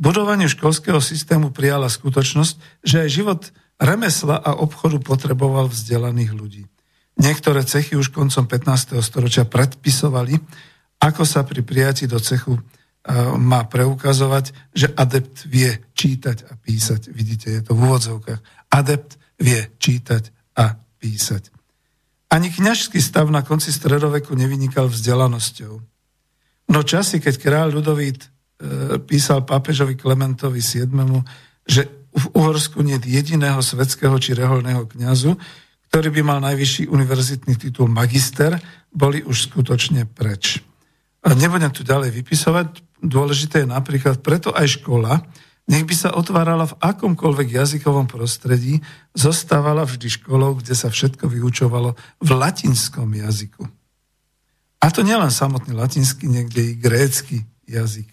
Budovanie 0.00 0.48
školského 0.48 0.98
systému 0.98 1.52
prijala 1.52 1.92
skutočnosť, 1.92 2.54
že 2.80 3.04
aj 3.04 3.08
život 3.12 3.40
remesla 3.76 4.40
a 4.40 4.56
obchodu 4.56 4.96
potreboval 4.98 5.68
vzdelaných 5.68 6.32
ľudí. 6.32 6.64
Niektoré 7.20 7.68
cechy 7.68 8.00
už 8.00 8.08
koncom 8.08 8.48
15. 8.48 8.96
storočia 9.04 9.44
predpisovali, 9.44 10.40
ako 11.02 11.22
sa 11.28 11.44
pri 11.44 11.60
prijatí 11.60 12.08
do 12.08 12.16
cechu 12.16 12.56
e, 12.56 12.62
má 13.36 13.68
preukazovať, 13.68 14.72
že 14.72 14.88
adept 14.96 15.44
vie 15.44 15.68
čítať 15.92 16.48
a 16.48 16.56
písať. 16.56 17.12
Vidíte, 17.12 17.52
je 17.52 17.60
to 17.60 17.76
v 17.76 17.84
úvodzovkách. 17.84 18.40
Adept 18.72 19.20
vie 19.36 19.60
čítať 19.76 20.56
a 20.56 20.80
písať. 20.96 21.61
Ani 22.32 22.48
kňažský 22.48 22.96
stav 22.96 23.28
na 23.28 23.44
konci 23.44 23.68
stredoveku 23.68 24.32
nevynikal 24.32 24.88
vzdelanosťou. 24.88 25.74
No 26.72 26.80
časy, 26.80 27.20
keď 27.20 27.34
kráľ 27.36 27.68
Ludovít 27.76 28.24
e, 28.24 28.96
písal 29.04 29.44
pápežovi 29.44 30.00
Klementovi 30.00 30.64
VII, 30.64 31.20
že 31.68 31.92
v 32.12 32.24
Uhorsku 32.32 32.80
nie 32.80 32.96
je 32.96 33.20
jediného 33.20 33.60
svetského 33.60 34.16
či 34.16 34.32
reholného 34.32 34.88
kňazu, 34.88 35.36
ktorý 35.92 36.08
by 36.08 36.22
mal 36.24 36.40
najvyšší 36.40 36.88
univerzitný 36.88 37.60
titul 37.60 37.92
magister, 37.92 38.56
boli 38.88 39.20
už 39.20 39.52
skutočne 39.52 40.08
preč. 40.08 40.64
A 41.20 41.36
nebudem 41.36 41.68
tu 41.68 41.84
ďalej 41.84 42.16
vypisovať, 42.16 42.80
dôležité 43.04 43.64
je 43.64 43.68
napríklad 43.68 44.24
preto 44.24 44.56
aj 44.56 44.80
škola, 44.80 45.20
nech 45.72 45.88
by 45.88 45.94
sa 45.96 46.12
otvárala 46.12 46.68
v 46.68 46.76
akomkoľvek 46.84 47.48
jazykovom 47.56 48.04
prostredí, 48.04 48.84
zostávala 49.16 49.88
vždy 49.88 50.20
školou, 50.20 50.60
kde 50.60 50.76
sa 50.76 50.92
všetko 50.92 51.32
vyučovalo 51.32 51.96
v 52.20 52.30
latinskom 52.36 53.08
jazyku. 53.08 53.64
A 54.84 54.86
to 54.92 55.00
nielen 55.00 55.32
samotný 55.32 55.72
latinský, 55.72 56.28
niekde 56.28 56.60
i 56.60 56.76
grécky 56.76 57.48
jazyk. 57.64 58.12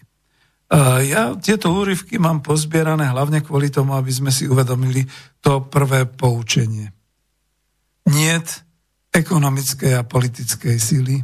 Ja 1.04 1.34
tieto 1.36 1.74
úryvky 1.74 2.16
mám 2.16 2.40
pozbierané 2.40 3.10
hlavne 3.10 3.44
kvôli 3.44 3.68
tomu, 3.68 3.92
aby 3.92 4.08
sme 4.08 4.30
si 4.32 4.46
uvedomili 4.46 5.04
to 5.42 5.66
prvé 5.66 6.06
poučenie. 6.08 6.94
Niet 8.08 8.48
ekonomickej 9.10 9.98
a 9.98 10.06
politickej 10.06 10.78
sily, 10.78 11.18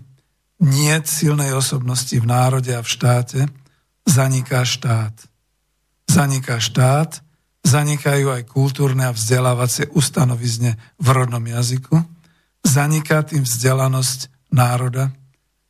niet 0.66 1.06
silnej 1.06 1.54
osobnosti 1.54 2.18
v 2.18 2.26
národe 2.26 2.74
a 2.74 2.82
v 2.82 2.90
štáte, 2.90 3.40
zaniká 4.02 4.66
štát 4.66 5.14
zaniká 6.06 6.62
štát, 6.62 7.20
zanikajú 7.66 8.30
aj 8.30 8.42
kultúrne 8.46 9.10
a 9.10 9.14
vzdelávacie 9.14 9.90
ustanovizne 9.90 10.78
v 11.02 11.08
rodnom 11.10 11.42
jazyku, 11.42 11.98
zaniká 12.62 13.26
tým 13.26 13.42
vzdelanosť 13.42 14.50
národa, 14.54 15.10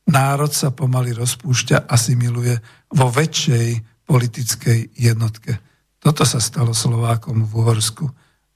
národ 0.07 0.53
sa 0.53 0.71
pomaly 0.71 1.17
rozpúšťa, 1.17 1.89
asimiluje 1.89 2.61
vo 2.93 3.09
väčšej 3.09 3.69
politickej 4.07 4.95
jednotke. 4.95 5.59
Toto 5.99 6.23
sa 6.23 6.39
stalo 6.39 6.71
Slovákom 6.71 7.43
v 7.43 7.53
Uhorsku. 7.59 8.07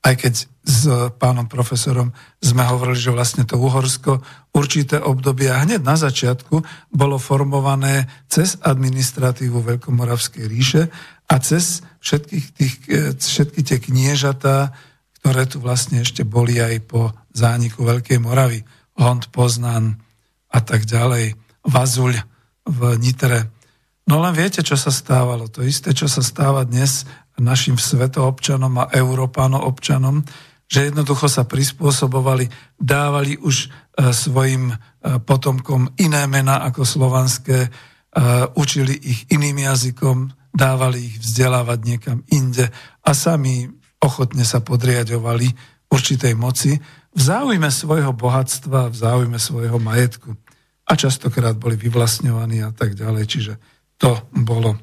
Aj 0.00 0.14
keď 0.16 0.48
s 0.64 0.88
pánom 1.20 1.44
profesorom 1.44 2.14
sme 2.40 2.64
hovorili, 2.64 2.96
že 2.96 3.12
vlastne 3.12 3.44
to 3.44 3.60
Uhorsko 3.60 4.22
určité 4.54 4.96
obdobie 4.96 5.50
a 5.52 5.60
hneď 5.60 5.84
na 5.84 5.98
začiatku 5.98 6.62
bolo 6.94 7.20
formované 7.20 8.08
cez 8.30 8.56
administratívu 8.64 9.60
Veľkomoravskej 9.60 10.44
ríše 10.46 10.82
a 11.30 11.34
cez 11.38 11.86
všetkých 12.02 12.46
tých, 12.58 12.74
všetky 13.14 13.60
tie 13.62 13.78
kniežatá, 13.78 14.74
ktoré 15.22 15.46
tu 15.46 15.62
vlastne 15.62 16.02
ešte 16.02 16.26
boli 16.26 16.58
aj 16.58 16.90
po 16.90 17.14
zániku 17.30 17.86
Veľkej 17.86 18.18
Moravy, 18.18 18.66
Hond, 18.98 19.30
Poznan 19.30 20.02
a 20.50 20.58
tak 20.58 20.90
ďalej, 20.90 21.38
Vazuľ 21.62 22.18
v 22.66 22.80
Nitre. 22.98 23.46
No 24.10 24.18
len 24.18 24.34
viete, 24.34 24.64
čo 24.66 24.74
sa 24.74 24.90
stávalo. 24.90 25.46
To 25.54 25.62
isté, 25.62 25.94
čo 25.94 26.10
sa 26.10 26.24
stáva 26.24 26.66
dnes 26.66 27.06
našim 27.38 27.78
svetoobčanom 27.80 28.74
a 28.76 28.90
európano-občanom, 28.92 30.26
že 30.70 30.92
jednoducho 30.92 31.26
sa 31.26 31.48
prispôsobovali, 31.48 32.46
dávali 32.78 33.34
už 33.40 33.66
e, 33.66 33.68
svojim 34.14 34.70
e, 34.70 34.74
potomkom 35.24 35.90
iné 35.98 36.30
mená 36.30 36.62
ako 36.62 36.86
slovanské, 36.86 37.66
e, 37.66 37.70
učili 38.54 38.94
ich 38.94 39.26
iným 39.34 39.66
jazykom, 39.66 40.30
dávali 40.50 41.10
ich 41.10 41.16
vzdelávať 41.22 41.78
niekam 41.86 42.18
inde 42.30 42.68
a 43.06 43.10
sami 43.14 43.70
ochotne 44.00 44.42
sa 44.42 44.60
podriadovali 44.64 45.52
určitej 45.90 46.34
moci 46.38 46.78
v 47.10 47.20
záujme 47.20 47.68
svojho 47.68 48.14
bohatstva, 48.14 48.90
v 48.90 48.96
záujme 48.96 49.38
svojho 49.38 49.82
majetku. 49.82 50.38
A 50.86 50.92
častokrát 50.94 51.54
boli 51.58 51.74
vyvlastňovaní 51.78 52.62
a 52.66 52.70
tak 52.74 52.98
ďalej. 52.98 53.24
Čiže 53.26 53.52
to 53.98 54.18
bolo. 54.34 54.78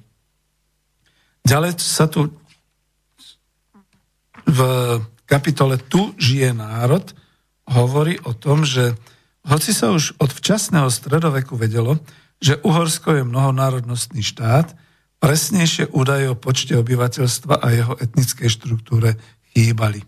Ďalej 1.44 1.80
sa 1.80 2.07
tu 2.07 2.31
v 4.48 4.60
kapitole 5.27 5.76
Tu 5.80 6.15
žije 6.15 6.56
národ 6.56 7.03
hovorí 7.68 8.15
o 8.23 8.31
tom, 8.31 8.64
že 8.64 8.95
hoci 9.48 9.76
sa 9.76 9.91
už 9.91 10.15
od 10.19 10.31
včasného 10.31 10.88
stredoveku 10.88 11.60
vedelo, 11.60 11.99
že 12.39 12.60
Uhorsko 12.64 13.15
je 13.19 13.23
mnohonárodnostný 13.27 14.23
štát, 14.23 14.76
presnejšie 15.18 15.94
údaje 15.94 16.30
o 16.30 16.35
počte 16.38 16.77
obyvateľstva 16.77 17.60
a 17.61 17.68
jeho 17.73 17.94
etnickej 17.98 18.49
štruktúre 18.49 19.18
chýbali. 19.53 20.06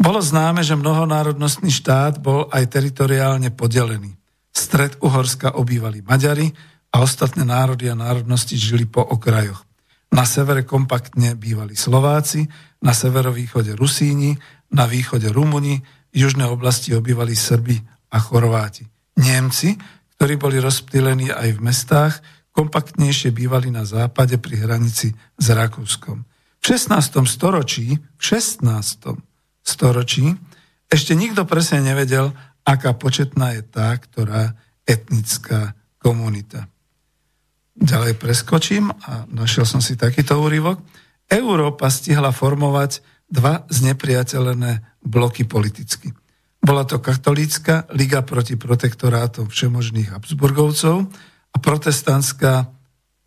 Bolo 0.00 0.24
známe, 0.24 0.64
že 0.64 0.80
mnohonárodnostný 0.80 1.68
štát 1.68 2.24
bol 2.24 2.48
aj 2.48 2.72
teritoriálne 2.72 3.52
podelený. 3.52 4.16
Stred 4.48 4.96
Uhorska 5.04 5.60
obývali 5.60 6.00
Maďari 6.00 6.48
a 6.90 7.04
ostatné 7.04 7.44
národy 7.44 7.92
a 7.92 7.98
národnosti 7.98 8.56
žili 8.56 8.88
po 8.88 9.04
okrajoch. 9.04 9.62
Na 10.10 10.26
severe 10.26 10.66
kompaktne 10.66 11.38
bývali 11.38 11.78
Slováci, 11.78 12.48
na 12.82 12.90
severovýchode 12.90 13.76
Rusíni, 13.78 14.34
na 14.74 14.88
východe 14.88 15.30
Rumuni, 15.30 15.78
južné 16.10 16.48
oblasti 16.50 16.96
obývali 16.96 17.36
Srbi 17.36 17.78
a 18.10 18.18
Chorváti. 18.18 18.88
Nemci, 19.20 19.76
ktorí 20.18 20.34
boli 20.40 20.58
rozptýlení 20.58 21.30
aj 21.30 21.48
v 21.54 21.60
mestách, 21.60 22.14
kompaktnejšie 22.52 23.30
bývali 23.30 23.70
na 23.70 23.86
západe 23.86 24.38
pri 24.38 24.66
hranici 24.66 25.14
s 25.14 25.46
Rakúskom. 25.50 26.26
V 26.60 26.64
16. 26.66 27.24
storočí, 27.24 27.96
v 27.96 28.22
16. 28.22 29.16
storočí 29.64 30.36
ešte 30.90 31.14
nikto 31.14 31.46
presne 31.46 31.80
nevedel, 31.86 32.34
aká 32.66 32.98
početná 32.98 33.54
je 33.56 33.62
tá, 33.62 33.94
ktorá 33.96 34.58
etnická 34.84 35.78
komunita. 36.02 36.66
Ďalej 37.78 38.18
preskočím 38.18 38.90
a 38.90 39.24
našiel 39.30 39.64
som 39.64 39.80
si 39.80 39.96
takýto 39.96 40.36
úryvok. 40.36 40.82
Európa 41.30 41.88
stihla 41.88 42.34
formovať 42.34 43.00
dva 43.30 43.64
znepriateľené 43.70 45.00
bloky 45.06 45.46
politicky. 45.46 46.10
Bola 46.60 46.84
to 46.84 47.00
katolícka 47.00 47.88
Liga 47.96 48.20
proti 48.20 48.58
protektorátom 48.58 49.48
všemožných 49.48 50.12
Habsburgovcov 50.12 51.08
a 51.50 51.56
protestantská 51.58 52.70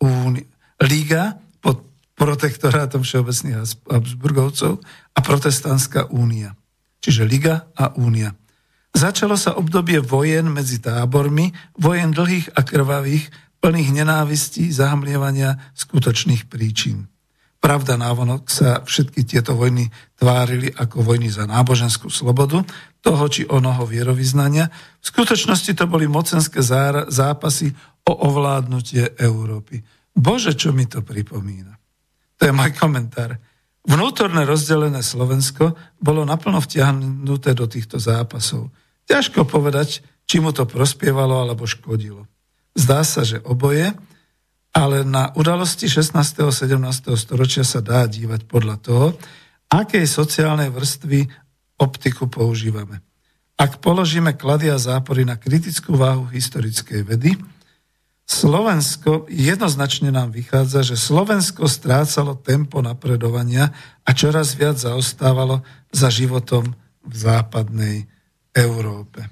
únia, 0.00 0.46
Liga 0.82 1.38
pod 1.62 1.86
protektorátom 2.18 3.06
všeobecných 3.06 3.86
Habsburgovcov 3.88 4.82
a 5.14 5.18
protestantská 5.22 6.10
únia. 6.10 6.58
Čiže 6.98 7.22
Liga 7.24 7.70
a 7.78 7.94
únia. 7.94 8.34
Začalo 8.94 9.34
sa 9.34 9.58
obdobie 9.58 9.98
vojen 9.98 10.50
medzi 10.50 10.78
tábormi, 10.78 11.50
vojen 11.78 12.14
dlhých 12.14 12.54
a 12.54 12.62
krvavých, 12.62 13.26
plných 13.58 13.90
nenávistí, 13.90 14.70
zahamlievania 14.70 15.56
skutočných 15.74 16.46
príčin. 16.46 17.08
Pravda, 17.64 17.96
návonok 17.96 18.52
sa 18.52 18.84
všetky 18.84 19.24
tieto 19.24 19.56
vojny 19.56 19.88
tvárili 20.20 20.68
ako 20.68 21.00
vojny 21.00 21.32
za 21.32 21.48
náboženskú 21.48 22.12
slobodu, 22.12 22.60
toho 23.00 23.24
či 23.32 23.48
onoho 23.48 23.88
vierovýznania. 23.88 24.68
V 25.00 25.04
skutočnosti 25.08 25.72
to 25.72 25.88
boli 25.88 26.04
mocenské 26.04 26.60
zápasy 27.08 27.72
o 28.04 28.12
ovládnutie 28.12 29.16
Európy. 29.16 29.80
Bože, 30.14 30.54
čo 30.54 30.70
mi 30.70 30.84
to 30.86 31.00
pripomína. 31.00 31.74
To 32.38 32.42
je 32.46 32.52
môj 32.52 32.70
komentár. 32.76 33.40
Vnútorné 33.84 34.48
rozdelené 34.48 35.04
Slovensko 35.04 35.76
bolo 36.00 36.24
naplno 36.24 36.60
vtiahnuté 36.60 37.52
do 37.52 37.68
týchto 37.68 38.00
zápasov. 38.00 38.72
Ťažko 39.04 39.44
povedať, 39.44 40.00
či 40.24 40.40
mu 40.40 40.52
to 40.56 40.64
prospievalo 40.64 41.44
alebo 41.44 41.68
škodilo. 41.68 42.24
Zdá 42.72 43.04
sa, 43.04 43.22
že 43.22 43.44
oboje, 43.44 43.92
ale 44.74 45.06
na 45.06 45.30
udalosti 45.36 45.86
16. 45.86 46.16
a 46.42 46.50
17. 46.50 47.14
storočia 47.14 47.62
sa 47.62 47.84
dá 47.84 48.08
dívať 48.08 48.48
podľa 48.48 48.76
toho, 48.80 49.06
akej 49.70 50.08
sociálnej 50.08 50.72
vrstvy 50.72 51.28
optiku 51.78 52.26
používame. 52.26 53.04
Ak 53.54 53.78
položíme 53.78 54.34
klady 54.34 54.72
a 54.74 54.82
zápory 54.82 55.22
na 55.22 55.38
kritickú 55.38 55.94
váhu 55.94 56.26
historickej 56.26 57.06
vedy, 57.06 57.38
Slovensko, 58.24 59.28
jednoznačne 59.28 60.08
nám 60.08 60.32
vychádza, 60.32 60.80
že 60.80 60.96
Slovensko 60.96 61.68
strácalo 61.68 62.40
tempo 62.40 62.80
napredovania 62.80 63.68
a 64.00 64.10
čoraz 64.16 64.56
viac 64.56 64.80
zaostávalo 64.80 65.60
za 65.92 66.08
životom 66.08 66.72
v 67.04 67.14
západnej 67.14 68.08
Európe. 68.56 69.28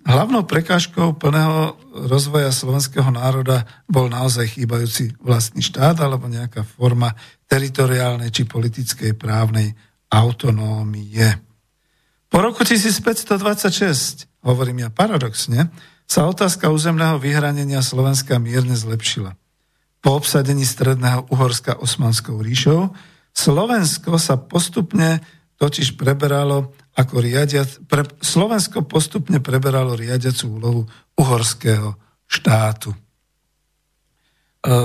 Hlavnou 0.00 0.48
prekážkou 0.48 1.16
plného 1.16 1.76
rozvoja 2.08 2.48
slovenského 2.52 3.08
národa 3.12 3.68
bol 3.84 4.08
naozaj 4.08 4.56
chýbajúci 4.56 5.16
vlastný 5.20 5.60
štát 5.60 6.00
alebo 6.00 6.24
nejaká 6.28 6.64
forma 6.64 7.12
teritoriálnej 7.48 8.32
či 8.32 8.48
politickej 8.48 9.16
právnej 9.16 9.76
autonómie. 10.08 11.24
Po 12.32 12.38
roku 12.40 12.64
1526, 12.64 14.26
hovorím 14.40 14.86
ja 14.86 14.90
paradoxne, 14.90 15.68
sa 16.10 16.26
otázka 16.26 16.74
územného 16.74 17.22
vyhranenia 17.22 17.86
Slovenska 17.86 18.42
mierne 18.42 18.74
zlepšila. 18.74 19.38
Po 20.02 20.18
obsadení 20.18 20.66
stredného 20.66 21.30
Uhorska 21.30 21.78
osmanskou 21.78 22.42
ríšou 22.42 22.90
Slovensko 23.30 24.18
sa 24.18 24.34
postupne 24.34 25.22
totiž 25.62 25.94
preberalo 25.94 26.74
ako 26.98 27.22
riadiac, 27.22 27.86
pre, 27.86 28.02
Slovensko 28.18 28.82
postupne 28.82 29.38
preberalo 29.38 29.94
riadiacu 29.94 30.50
úlohu 30.50 30.82
uhorského 31.14 31.94
štátu. 32.26 32.90
E, 32.90 32.98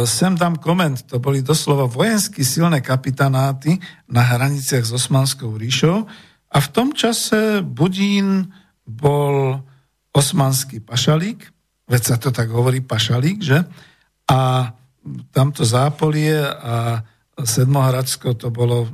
sem 0.05 0.37
dám 0.37 0.61
koment, 0.61 1.01
to 1.09 1.17
boli 1.17 1.41
doslova 1.41 1.89
vojensky 1.89 2.45
silné 2.45 2.85
kapitanáty 2.85 3.81
na 4.05 4.21
hraniciach 4.21 4.85
s 4.85 4.93
Osmanskou 4.93 5.57
ríšou 5.57 6.05
a 6.53 6.57
v 6.61 6.67
tom 6.69 6.93
čase 6.93 7.65
Budín 7.65 8.53
bol 8.85 9.65
osmanský 10.15 10.79
pašalík, 10.79 11.43
veď 11.91 12.01
sa 12.01 12.15
to 12.15 12.31
tak 12.31 12.47
hovorí 12.47 12.79
pašalík, 12.79 13.43
že? 13.43 13.59
A 14.31 14.71
tamto 15.35 15.67
Zápolie 15.67 16.39
a 16.41 17.03
Sedmohradsko 17.35 18.39
to 18.39 18.47
bolo 18.47 18.87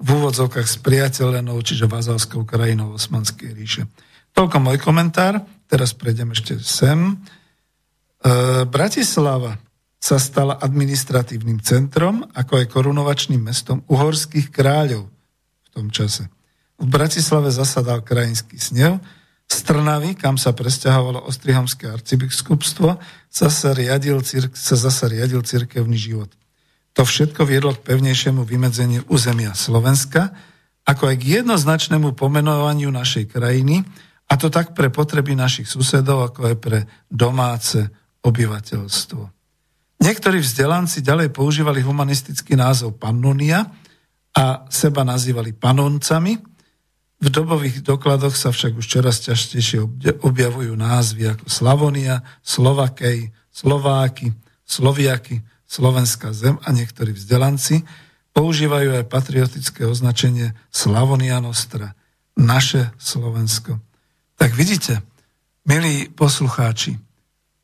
v 0.00 0.08
úvodzovkách 0.08 0.66
s 0.66 0.76
priateľenou, 0.82 1.60
čiže 1.62 1.86
vazalskou 1.86 2.42
krajinou 2.48 2.96
Osmanskej 2.96 3.52
ríše. 3.52 3.82
Toľko 4.32 4.56
môj 4.58 4.78
komentár, 4.80 5.44
teraz 5.68 5.92
prejdem 5.92 6.32
ešte 6.32 6.56
sem. 6.58 7.12
E, 7.12 7.14
Bratislava 8.64 9.60
sa 10.00 10.16
stala 10.16 10.56
administratívnym 10.56 11.60
centrom, 11.60 12.24
ako 12.32 12.64
aj 12.64 12.66
korunovačným 12.72 13.44
mestom 13.44 13.84
uhorských 13.84 14.48
kráľov 14.48 15.12
v 15.12 15.68
tom 15.68 15.92
čase. 15.92 16.32
V 16.80 16.88
Bratislave 16.88 17.52
zasadal 17.52 18.00
krajinský 18.00 18.56
snev, 18.56 18.96
z 19.50 19.66
Trnavy, 19.66 20.14
kam 20.14 20.38
sa 20.38 20.54
presťahovalo 20.54 21.26
Ostrihamské 21.26 21.90
arcibiskupstvo, 21.90 23.02
sa, 23.26 23.46
sa, 23.50 23.74
riadil, 23.74 24.22
sa 24.54 24.74
zasa 24.78 25.10
riadil 25.10 25.42
cirkevný 25.42 25.98
život. 25.98 26.30
To 26.94 27.02
všetko 27.02 27.42
viedlo 27.42 27.74
k 27.74 27.82
pevnejšiemu 27.82 28.46
vymedzeniu 28.46 29.02
územia 29.10 29.54
Slovenska, 29.58 30.30
ako 30.86 31.10
aj 31.10 31.16
k 31.18 31.42
jednoznačnému 31.42 32.14
pomenovaniu 32.14 32.94
našej 32.94 33.26
krajiny, 33.30 33.82
a 34.30 34.38
to 34.38 34.46
tak 34.46 34.78
pre 34.78 34.94
potreby 34.94 35.34
našich 35.34 35.66
susedov, 35.66 36.30
ako 36.30 36.54
aj 36.54 36.56
pre 36.62 36.78
domáce 37.10 37.90
obyvateľstvo. 38.22 39.22
Niektorí 40.00 40.38
vzdelanci 40.40 41.02
ďalej 41.02 41.34
používali 41.34 41.82
humanistický 41.82 42.54
názov 42.54 42.96
Pannonia 42.96 43.66
a 44.32 44.64
seba 44.70 45.02
nazývali 45.02 45.52
panoncami. 45.52 46.38
V 47.20 47.28
dobových 47.28 47.84
dokladoch 47.84 48.32
sa 48.32 48.48
však 48.48 48.80
už 48.80 48.86
čoraz 48.88 49.20
častejšie 49.20 49.84
objavujú 50.24 50.72
názvy 50.72 51.36
ako 51.36 51.46
Slavonia, 51.52 52.24
Slovakej, 52.40 53.28
Slováky, 53.52 54.32
Sloviaky, 54.64 55.44
Slovenská 55.68 56.32
zem 56.32 56.56
a 56.64 56.72
niektorí 56.72 57.12
vzdelanci 57.12 57.84
používajú 58.32 59.04
aj 59.04 59.10
patriotické 59.12 59.84
označenie 59.84 60.56
Slavonia 60.72 61.44
Nostra, 61.44 61.92
naše 62.40 62.88
Slovensko. 62.96 63.76
Tak 64.40 64.56
vidíte, 64.56 65.04
milí 65.68 66.08
poslucháči, 66.08 66.96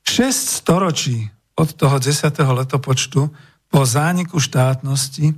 6 0.04 0.60
storočí 0.60 1.32
od 1.56 1.72
toho 1.72 1.96
10. 1.96 2.28
letopočtu 2.36 3.32
po 3.72 3.80
zániku 3.88 4.36
štátnosti 4.36 5.32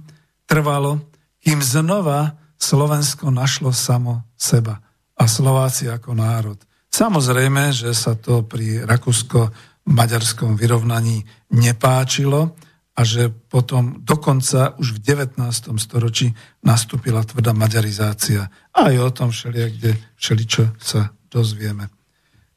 trvalo, 0.45 1.01
kým 1.39 1.63
znova 1.63 2.35
Slovensko 2.59 3.31
našlo 3.31 3.73
samo 3.73 4.27
seba 4.35 4.83
a 5.15 5.25
Slováci 5.31 5.87
ako 5.89 6.13
národ. 6.19 6.59
Samozrejme, 6.91 7.71
že 7.71 7.95
sa 7.95 8.19
to 8.19 8.43
pri 8.43 8.83
Rakúsko 8.83 9.55
maďarskom 9.89 10.59
vyrovnaní 10.59 11.25
nepáčilo 11.55 12.53
a 12.99 13.01
že 13.07 13.31
potom 13.31 14.03
dokonca 14.03 14.75
už 14.77 14.99
v 14.99 15.23
19. 15.23 15.39
storočí 15.79 16.35
nastúpila 16.67 17.23
tvrdá 17.23 17.55
maďarizácia. 17.55 18.51
A 18.75 18.91
aj 18.91 18.95
o 18.99 19.11
tom 19.15 19.29
všelijak, 19.31 19.73
kde 19.79 19.93
všeličo 20.19 20.75
sa 20.83 21.15
dozvieme. 21.31 21.87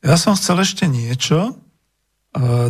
Ja 0.02 0.18
som 0.18 0.34
chcel 0.34 0.65
ešte 0.65 0.90
niečo, 0.90 1.61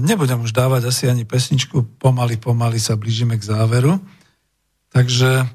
nebudem 0.04 0.44
už 0.44 0.52
dávať 0.52 0.92
asi 0.92 1.08
ani 1.08 1.24
pesničku, 1.24 1.96
pomaly, 1.96 2.36
pomaly 2.36 2.76
sa 2.76 3.00
blížime 3.00 3.40
k 3.40 3.48
záveru. 3.48 4.04
Takže 4.92 5.48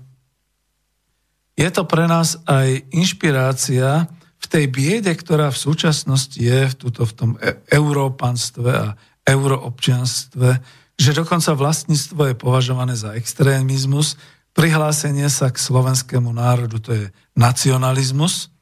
je 1.57 1.69
to 1.73 1.83
pre 1.89 2.05
nás 2.05 2.37
aj 2.45 2.85
inšpirácia 2.93 4.07
v 4.37 4.47
tej 4.47 4.65
biede, 4.69 5.13
ktorá 5.17 5.49
v 5.49 5.59
súčasnosti 5.59 6.37
je 6.37 6.69
v, 6.69 6.75
tuto, 6.77 7.09
v 7.09 7.13
tom 7.17 7.31
e- 7.41 7.57
európanstve 7.73 8.71
a 8.71 8.95
euroobčianstve, 9.25 10.49
že 10.97 11.11
dokonca 11.17 11.57
vlastníctvo 11.57 12.31
je 12.31 12.35
považované 12.37 12.95
za 12.95 13.17
extrémizmus, 13.17 14.21
prihlásenie 14.53 15.29
sa 15.29 15.53
k 15.53 15.61
slovenskému 15.61 16.33
národu 16.33 16.77
to 16.81 16.91
je 16.93 17.05
nacionalizmus. 17.37 18.53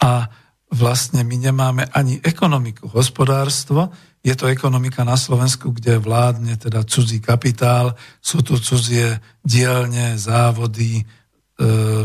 A 0.00 0.32
vlastne 0.72 1.26
my 1.26 1.36
nemáme 1.36 1.84
ani 1.92 2.22
ekonomiku, 2.24 2.88
hospodárstvo, 2.88 3.92
je 4.20 4.36
to 4.36 4.52
ekonomika 4.52 5.00
na 5.00 5.16
Slovensku, 5.16 5.72
kde 5.72 5.96
vládne 5.96 6.52
teda 6.60 6.84
cudzí 6.84 7.24
kapitál, 7.24 7.96
sú 8.20 8.44
tu 8.44 8.60
cudzie 8.60 9.16
dielne, 9.40 10.20
závody, 10.20 11.08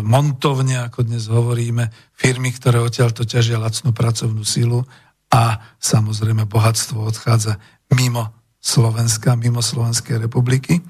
montovne, 0.03 0.83
ako 0.83 1.07
dnes 1.07 1.31
hovoríme, 1.31 1.87
firmy, 2.11 2.51
ktoré 2.51 2.83
odtiaľ 2.83 3.15
to 3.15 3.23
ťažia 3.23 3.55
lacnú 3.55 3.95
pracovnú 3.95 4.43
silu 4.43 4.83
a 5.31 5.59
samozrejme 5.79 6.43
bohatstvo 6.45 7.01
odchádza 7.07 7.57
mimo 7.95 8.35
Slovenska, 8.59 9.37
mimo 9.37 9.61
Slovenskej 9.61 10.17
republiky. 10.17 10.81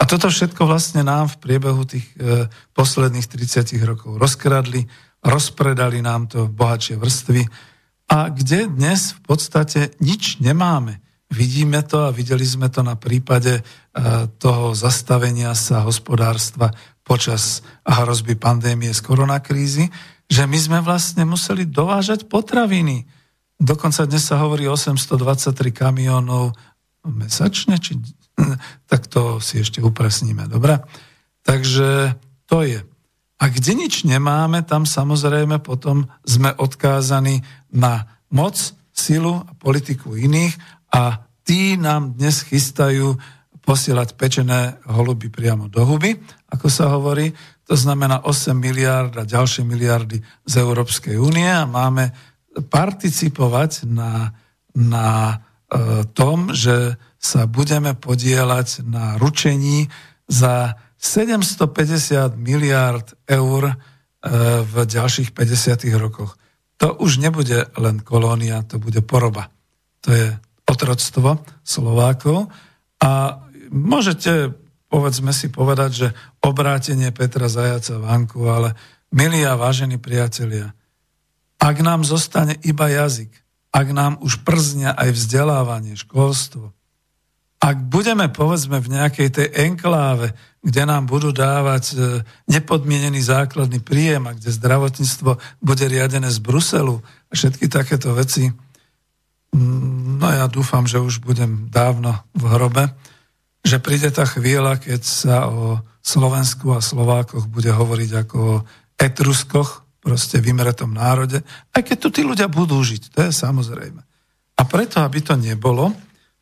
A 0.00 0.02
toto 0.02 0.26
všetko 0.26 0.66
vlastne 0.66 1.06
nám 1.06 1.30
v 1.30 1.38
priebehu 1.38 1.86
tých 1.86 2.02
e, 2.18 2.50
posledných 2.74 3.22
30 3.22 3.78
rokov 3.86 4.18
rozkradli, 4.18 4.82
rozpredali 5.22 6.02
nám 6.02 6.26
to 6.26 6.50
bohatšie 6.50 6.98
vrstvy 6.98 7.46
a 8.10 8.26
kde 8.34 8.66
dnes 8.66 9.14
v 9.14 9.20
podstate 9.22 9.94
nič 10.02 10.42
nemáme. 10.42 10.98
Vidíme 11.30 11.80
to 11.86 12.04
a 12.04 12.12
videli 12.12 12.42
sme 12.42 12.66
to 12.68 12.82
na 12.82 12.98
prípade 12.98 13.56
e, 13.56 13.62
toho 14.42 14.74
zastavenia 14.74 15.54
sa 15.54 15.86
hospodárstva 15.86 16.74
počas 17.02 17.66
hrozby 17.82 18.38
pandémie 18.38 18.90
z 18.94 19.00
koronakrízy, 19.02 19.90
že 20.30 20.48
my 20.48 20.58
sme 20.58 20.78
vlastne 20.80 21.26
museli 21.28 21.68
dovážať 21.68 22.30
potraviny. 22.30 23.04
Dokonca 23.58 24.08
dnes 24.08 24.24
sa 24.24 24.40
hovorí 24.40 24.64
823 24.66 25.52
kamionov 25.74 26.56
mesačne, 27.04 27.76
či, 27.82 27.98
tak 28.90 29.10
to 29.10 29.42
si 29.42 29.60
ešte 29.60 29.82
upresníme, 29.82 30.46
dobre? 30.46 30.80
Takže 31.42 32.16
to 32.46 32.62
je. 32.62 32.80
A 33.42 33.44
kde 33.50 33.74
nič 33.74 34.06
nemáme, 34.06 34.62
tam 34.62 34.86
samozrejme 34.86 35.58
potom 35.58 36.06
sme 36.22 36.54
odkázaní 36.54 37.42
na 37.74 38.06
moc, 38.30 38.54
silu 38.94 39.42
a 39.42 39.50
politiku 39.58 40.14
iných 40.14 40.54
a 40.94 41.26
tí 41.42 41.74
nám 41.74 42.14
dnes 42.14 42.46
chystajú 42.46 43.18
posielať 43.62 44.18
pečené 44.18 44.82
holuby 44.90 45.30
priamo 45.30 45.70
do 45.70 45.86
huby, 45.86 46.18
ako 46.50 46.66
sa 46.66 46.90
hovorí. 46.90 47.30
To 47.70 47.78
znamená 47.78 48.26
8 48.26 48.52
miliard 48.52 49.14
a 49.14 49.22
ďalšie 49.22 49.62
miliardy 49.62 50.18
z 50.44 50.54
Európskej 50.58 51.16
únie 51.16 51.46
a 51.46 51.64
máme 51.64 52.10
participovať 52.52 53.88
na, 53.88 54.34
na 54.76 55.08
e, 55.32 55.36
tom, 56.12 56.52
že 56.52 57.00
sa 57.16 57.46
budeme 57.46 57.94
podielať 57.94 58.82
na 58.84 59.16
ručení 59.16 59.88
za 60.26 60.74
750 60.98 62.34
miliard 62.36 63.14
eur 63.30 63.72
e, 63.72 63.74
v 64.62 64.74
ďalších 64.84 65.30
50 65.32 65.86
rokoch. 65.96 66.34
To 66.82 66.98
už 66.98 67.22
nebude 67.22 67.70
len 67.78 68.02
kolónia, 68.02 68.66
to 68.66 68.82
bude 68.82 69.00
poroba. 69.06 69.48
To 70.02 70.10
je 70.10 70.34
otroctvo 70.66 71.38
Slovákov 71.62 72.50
a 72.98 73.38
môžete, 73.72 74.52
povedzme 74.92 75.32
si 75.32 75.48
povedať, 75.48 75.90
že 75.90 76.08
obrátenie 76.44 77.08
Petra 77.10 77.48
Zajaca 77.48 77.96
vanku, 77.98 78.44
ale 78.46 78.76
milí 79.08 79.40
a 79.42 79.56
vážení 79.56 79.96
priatelia, 79.96 80.76
ak 81.56 81.76
nám 81.80 82.04
zostane 82.04 82.60
iba 82.62 82.92
jazyk, 82.92 83.32
ak 83.72 83.88
nám 83.90 84.20
už 84.20 84.44
prznia 84.44 84.92
aj 84.92 85.16
vzdelávanie, 85.16 85.96
školstvo, 85.96 86.76
ak 87.62 87.78
budeme, 87.86 88.26
povedzme, 88.26 88.82
v 88.82 88.90
nejakej 88.90 89.28
tej 89.30 89.48
enkláve, 89.70 90.34
kde 90.66 90.82
nám 90.82 91.06
budú 91.06 91.30
dávať 91.30 91.94
e, 91.94 91.96
nepodmienený 92.50 93.22
základný 93.22 93.78
príjem 93.78 94.26
a 94.26 94.34
kde 94.34 94.50
zdravotníctvo 94.50 95.38
bude 95.62 95.84
riadené 95.86 96.26
z 96.26 96.42
Bruselu 96.42 96.98
a 96.98 97.32
všetky 97.32 97.70
takéto 97.70 98.18
veci, 98.18 98.50
mm, 99.54 100.18
no 100.18 100.26
ja 100.26 100.50
dúfam, 100.50 100.90
že 100.90 100.98
už 100.98 101.22
budem 101.22 101.70
dávno 101.70 102.18
v 102.34 102.50
hrobe, 102.50 102.90
že 103.62 103.78
príde 103.78 104.10
tá 104.10 104.26
chvíľa, 104.26 104.78
keď 104.78 105.00
sa 105.06 105.46
o 105.46 105.78
Slovensku 106.02 106.74
a 106.74 106.82
Slovákoch 106.82 107.46
bude 107.46 107.70
hovoriť 107.70 108.10
ako 108.26 108.38
o 108.38 108.62
Etruskoch, 108.98 109.86
proste 110.02 110.42
vymretom 110.42 110.90
národe, 110.90 111.38
aj 111.70 111.82
keď 111.86 111.96
tu 112.02 112.08
tí 112.10 112.22
ľudia 112.26 112.50
budú 112.50 112.82
žiť, 112.82 113.14
to 113.14 113.18
je 113.22 113.30
samozrejme. 113.30 114.02
A 114.58 114.62
preto, 114.66 114.98
aby 114.98 115.22
to 115.22 115.38
nebolo, 115.38 115.94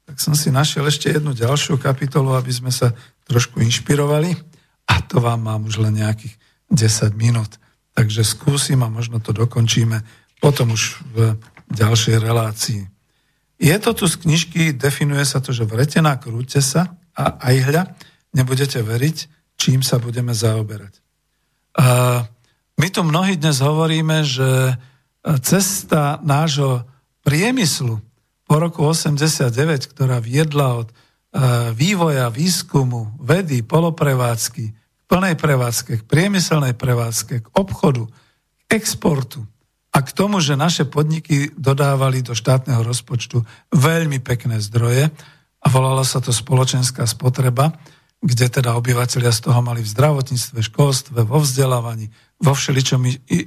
tak 0.09 0.17
som 0.17 0.33
si 0.33 0.49
našiel 0.49 0.89
ešte 0.89 1.13
jednu 1.13 1.37
ďalšiu 1.37 1.77
kapitolu, 1.77 2.35
aby 2.35 2.51
sme 2.51 2.73
sa 2.73 2.97
trošku 3.29 3.61
inšpirovali 3.61 4.33
a 4.89 4.95
to 5.05 5.21
vám 5.21 5.45
mám 5.45 5.69
už 5.69 5.85
len 5.85 6.01
nejakých 6.01 6.35
10 6.73 7.15
minút. 7.15 7.61
Takže 7.93 8.25
skúsim 8.25 8.81
a 8.81 8.89
možno 8.89 9.21
to 9.21 9.37
dokončíme 9.37 10.01
potom 10.41 10.73
už 10.73 11.05
v 11.13 11.37
ďalšej 11.71 12.17
relácii. 12.17 12.89
Je 13.61 13.77
to 13.77 13.93
tu 13.93 14.09
z 14.09 14.17
knižky, 14.25 14.63
definuje 14.73 15.23
sa 15.29 15.45
to, 15.45 15.53
že 15.53 15.69
vretená 15.69 16.17
krúte 16.17 16.65
sa 16.65 16.97
a 17.21 17.37
aj 17.37 17.57
hľa, 17.69 17.83
nebudete 18.33 18.81
veriť, 18.81 19.17
čím 19.61 19.85
sa 19.85 20.01
budeme 20.01 20.33
zaoberať. 20.33 20.97
Uh, 21.77 22.25
my 22.81 22.89
tu 22.89 23.05
mnohí 23.05 23.37
dnes 23.37 23.61
hovoríme, 23.61 24.25
že 24.25 24.81
cesta 25.45 26.17
nášho 26.25 26.89
priemyslu 27.21 28.01
po 28.49 28.55
roku 28.57 28.83
89, 28.89 29.53
ktorá 29.93 30.19
viedla 30.19 30.81
od 30.83 30.89
e, 30.91 30.95
vývoja, 31.77 32.33
výskumu, 32.33 33.15
vedy, 33.21 33.63
poloprevádzky, 33.63 34.65
k 34.73 35.03
plnej 35.07 35.37
prevádzke, 35.37 35.93
k 36.03 36.09
priemyselnej 36.09 36.75
prevádzke, 36.75 37.35
k 37.45 37.47
obchodu, 37.53 38.09
k 38.67 38.75
exportu 38.75 39.45
a 39.93 39.99
k 40.03 40.11
tomu, 40.11 40.41
že 40.41 40.59
naše 40.59 40.89
podniky 40.89 41.53
dodávali 41.55 42.25
do 42.25 42.35
štátneho 42.35 42.81
rozpočtu 42.83 43.45
veľmi 43.71 44.19
pekné 44.25 44.59
zdroje 44.59 45.13
a 45.61 45.67
volala 45.69 46.03
sa 46.03 46.25
to 46.25 46.33
spoločenská 46.33 47.05
spotreba, 47.05 47.77
kde 48.21 48.53
teda 48.53 48.77
obyvateľia 48.77 49.33
z 49.33 49.49
toho 49.49 49.61
mali 49.65 49.81
v 49.81 49.93
zdravotníctve, 49.97 50.61
školstve, 50.61 51.25
vo 51.25 51.41
vzdelávaní, 51.41 52.13
vo 52.41 52.53
všeličom 52.53 53.01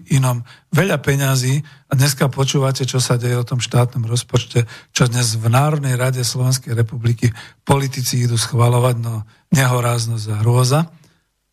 inom 0.09 0.41
veľa 0.73 0.97
peňazí 0.97 1.61
a 1.89 1.93
dneska 1.93 2.25
počúvate, 2.29 2.85
čo 2.85 2.97
sa 2.97 3.17
deje 3.21 3.37
o 3.37 3.45
tom 3.45 3.61
štátnom 3.61 4.05
rozpočte, 4.09 4.65
čo 4.89 5.05
dnes 5.05 5.37
v 5.37 5.45
Národnej 5.49 5.93
rade 5.93 6.25
Slovenskej 6.25 6.73
republiky 6.73 7.29
politici 7.61 8.25
idú 8.25 8.37
schvalovať, 8.37 8.95
no 8.97 9.25
nehoráznosť 9.53 10.25
a 10.33 10.35
hrôza. 10.41 10.79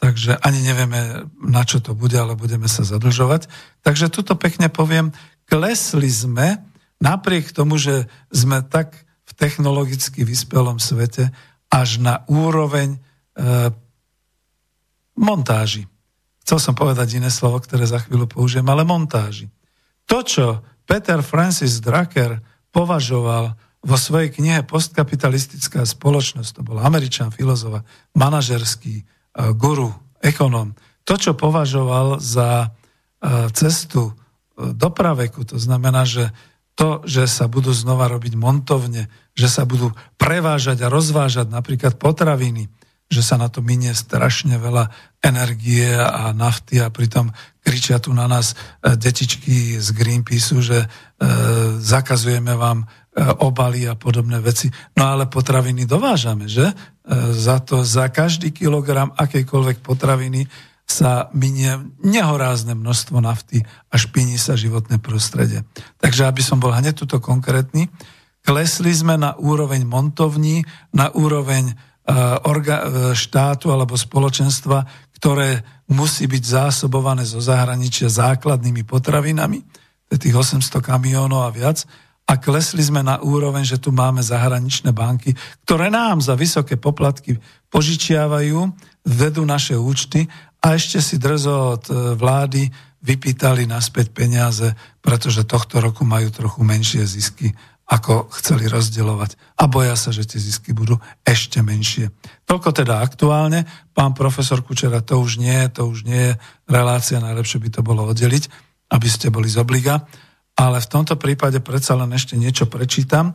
Takže 0.01 0.41
ani 0.41 0.65
nevieme, 0.65 1.28
na 1.45 1.61
čo 1.69 1.85
to 1.85 1.93
bude, 1.93 2.16
ale 2.16 2.32
budeme 2.32 2.73
sa 2.73 2.89
zadlžovať. 2.89 3.53
Takže 3.85 4.09
tuto 4.09 4.32
pekne 4.32 4.73
poviem, 4.73 5.12
klesli 5.45 6.09
sme, 6.09 6.65
napriek 7.05 7.53
tomu, 7.53 7.77
že 7.77 8.09
sme 8.32 8.65
tak 8.65 8.97
technologicky 9.41 10.29
vyspelom 10.29 10.77
svete, 10.77 11.33
až 11.73 12.03
na 12.05 12.29
úroveň 12.29 13.01
E, 13.41 13.73
montáži. 15.17 15.89
Chcel 16.45 16.59
som 16.59 16.75
povedať 16.77 17.21
iné 17.21 17.33
slovo, 17.33 17.61
ktoré 17.62 17.89
za 17.89 18.03
chvíľu 18.03 18.29
použijem, 18.29 18.67
ale 18.69 18.85
montáži. 18.85 19.49
To, 20.11 20.21
čo 20.21 20.61
Peter 20.85 21.23
Francis 21.25 21.79
Drucker 21.79 22.43
považoval 22.75 23.55
vo 23.81 23.97
svojej 23.97 24.35
knihe 24.35 24.67
Postkapitalistická 24.67 25.87
spoločnosť, 25.89 26.61
to 26.61 26.62
bol 26.67 26.77
američan, 26.83 27.33
filozof, 27.33 27.81
manažerský 28.12 28.95
e, 29.01 29.05
guru, 29.57 29.95
ekonom, 30.21 30.77
to, 31.09 31.17
čo 31.17 31.33
považoval 31.33 32.21
za 32.21 32.67
e, 32.67 32.69
cestu 33.57 34.12
do 34.61 34.89
praveku, 34.93 35.49
to 35.49 35.57
znamená, 35.57 36.05
že 36.05 36.29
to, 36.77 37.01
že 37.09 37.25
sa 37.25 37.49
budú 37.49 37.73
znova 37.73 38.09
robiť 38.12 38.37
montovne, 38.37 39.09
že 39.41 39.49
sa 39.49 39.65
budú 39.65 39.97
prevážať 40.21 40.85
a 40.85 40.93
rozvážať 40.93 41.49
napríklad 41.49 41.97
potraviny, 41.97 42.69
že 43.11 43.25
sa 43.25 43.41
na 43.41 43.49
to 43.49 43.65
minie 43.65 43.91
strašne 43.97 44.61
veľa 44.61 44.93
energie 45.25 45.89
a 45.97 46.31
nafty 46.37 46.79
a 46.79 46.93
pritom 46.93 47.33
kričia 47.65 47.99
tu 47.99 48.15
na 48.15 48.31
nás 48.31 48.55
e, 48.55 48.95
detičky 48.95 49.81
z 49.83 49.89
Greenpeaceu, 49.91 50.62
že 50.62 50.79
e, 50.85 50.89
zakazujeme 51.83 52.55
vám 52.55 52.85
e, 52.85 52.87
obaly 53.43 53.91
a 53.91 53.99
podobné 53.99 54.39
veci. 54.39 54.71
No 54.95 55.11
ale 55.11 55.27
potraviny 55.27 55.91
dovážame, 55.91 56.47
že? 56.47 56.71
E, 56.71 56.75
za 57.35 57.59
to, 57.59 57.83
za 57.83 58.07
každý 58.15 58.55
kilogram 58.55 59.11
akejkoľvek 59.19 59.83
potraviny 59.83 60.47
sa 60.91 61.31
minie 61.35 61.95
nehorázne 62.03 62.75
množstvo 62.75 63.23
nafty 63.23 63.62
a 63.91 63.95
špiní 63.95 64.39
sa 64.39 64.59
životné 64.59 64.99
prostredie. 64.99 65.62
Takže 66.03 66.27
aby 66.27 66.43
som 66.43 66.59
bol 66.59 66.75
hneď 66.75 66.95
tuto 66.99 67.23
konkrétny, 67.23 67.91
klesli 68.45 68.93
sme 68.93 69.21
na 69.21 69.37
úroveň 69.37 69.85
montovní, 69.85 70.65
na 70.95 71.12
úroveň 71.12 71.77
orga, 72.43 73.12
štátu 73.15 73.71
alebo 73.71 73.95
spoločenstva, 73.95 74.83
ktoré 75.21 75.62
musí 75.93 76.27
byť 76.27 76.43
zásobované 76.43 77.23
zo 77.29 77.39
zahraničia 77.39 78.09
základnými 78.09 78.83
potravinami, 78.83 79.62
tých 80.11 80.35
800 80.35 80.83
kamiónov 80.83 81.47
a 81.47 81.55
viac, 81.55 81.87
a 82.31 82.39
klesli 82.39 82.79
sme 82.87 83.03
na 83.03 83.19
úroveň, 83.19 83.67
že 83.67 83.83
tu 83.83 83.91
máme 83.91 84.23
zahraničné 84.23 84.95
banky, 84.95 85.35
ktoré 85.67 85.91
nám 85.91 86.23
za 86.23 86.39
vysoké 86.39 86.79
poplatky 86.79 87.43
požičiavajú, 87.75 88.71
vedú 89.03 89.43
naše 89.43 89.75
účty 89.75 90.31
a 90.62 90.79
ešte 90.79 91.03
si 91.03 91.19
drzo 91.19 91.75
od 91.75 91.85
e, 91.91 91.95
vlády 92.15 92.71
vypýtali 93.03 93.67
naspäť 93.67 94.15
peniaze, 94.15 94.71
pretože 95.03 95.49
tohto 95.49 95.83
roku 95.83 96.07
majú 96.07 96.31
trochu 96.31 96.62
menšie 96.62 97.03
zisky 97.03 97.51
ako 97.91 98.31
chceli 98.39 98.71
rozdeľovať. 98.71 99.59
A 99.59 99.67
boja 99.67 99.99
sa, 99.99 100.15
že 100.15 100.23
tie 100.23 100.39
zisky 100.39 100.71
budú 100.71 101.03
ešte 101.27 101.59
menšie. 101.59 102.15
Toľko 102.47 102.71
teda 102.71 103.03
aktuálne. 103.03 103.67
Pán 103.91 104.15
profesor 104.15 104.62
Kučera, 104.62 105.03
to 105.03 105.19
už 105.19 105.43
nie, 105.43 105.59
to 105.75 105.91
už 105.91 106.07
nie 106.07 106.31
je 106.31 106.35
relácia, 106.71 107.19
najlepšie 107.19 107.59
by 107.59 107.69
to 107.75 107.81
bolo 107.83 108.07
oddeliť, 108.07 108.47
aby 108.95 109.09
ste 109.11 109.35
boli 109.35 109.51
z 109.51 109.59
obliga. 109.59 110.07
Ale 110.55 110.79
v 110.79 110.87
tomto 110.87 111.19
prípade 111.19 111.59
predsa 111.59 111.99
len 111.99 112.15
ešte 112.15 112.39
niečo 112.39 112.71
prečítam, 112.71 113.35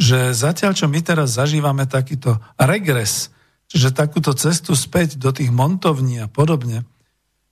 že 0.00 0.32
zatiaľ, 0.32 0.72
čo 0.72 0.88
my 0.88 1.04
teraz 1.04 1.36
zažívame 1.36 1.84
takýto 1.84 2.40
regres, 2.56 3.28
čiže 3.68 3.92
takúto 3.92 4.32
cestu 4.32 4.72
späť 4.72 5.20
do 5.20 5.28
tých 5.28 5.52
montovní 5.52 6.24
a 6.24 6.28
podobne, 6.32 6.88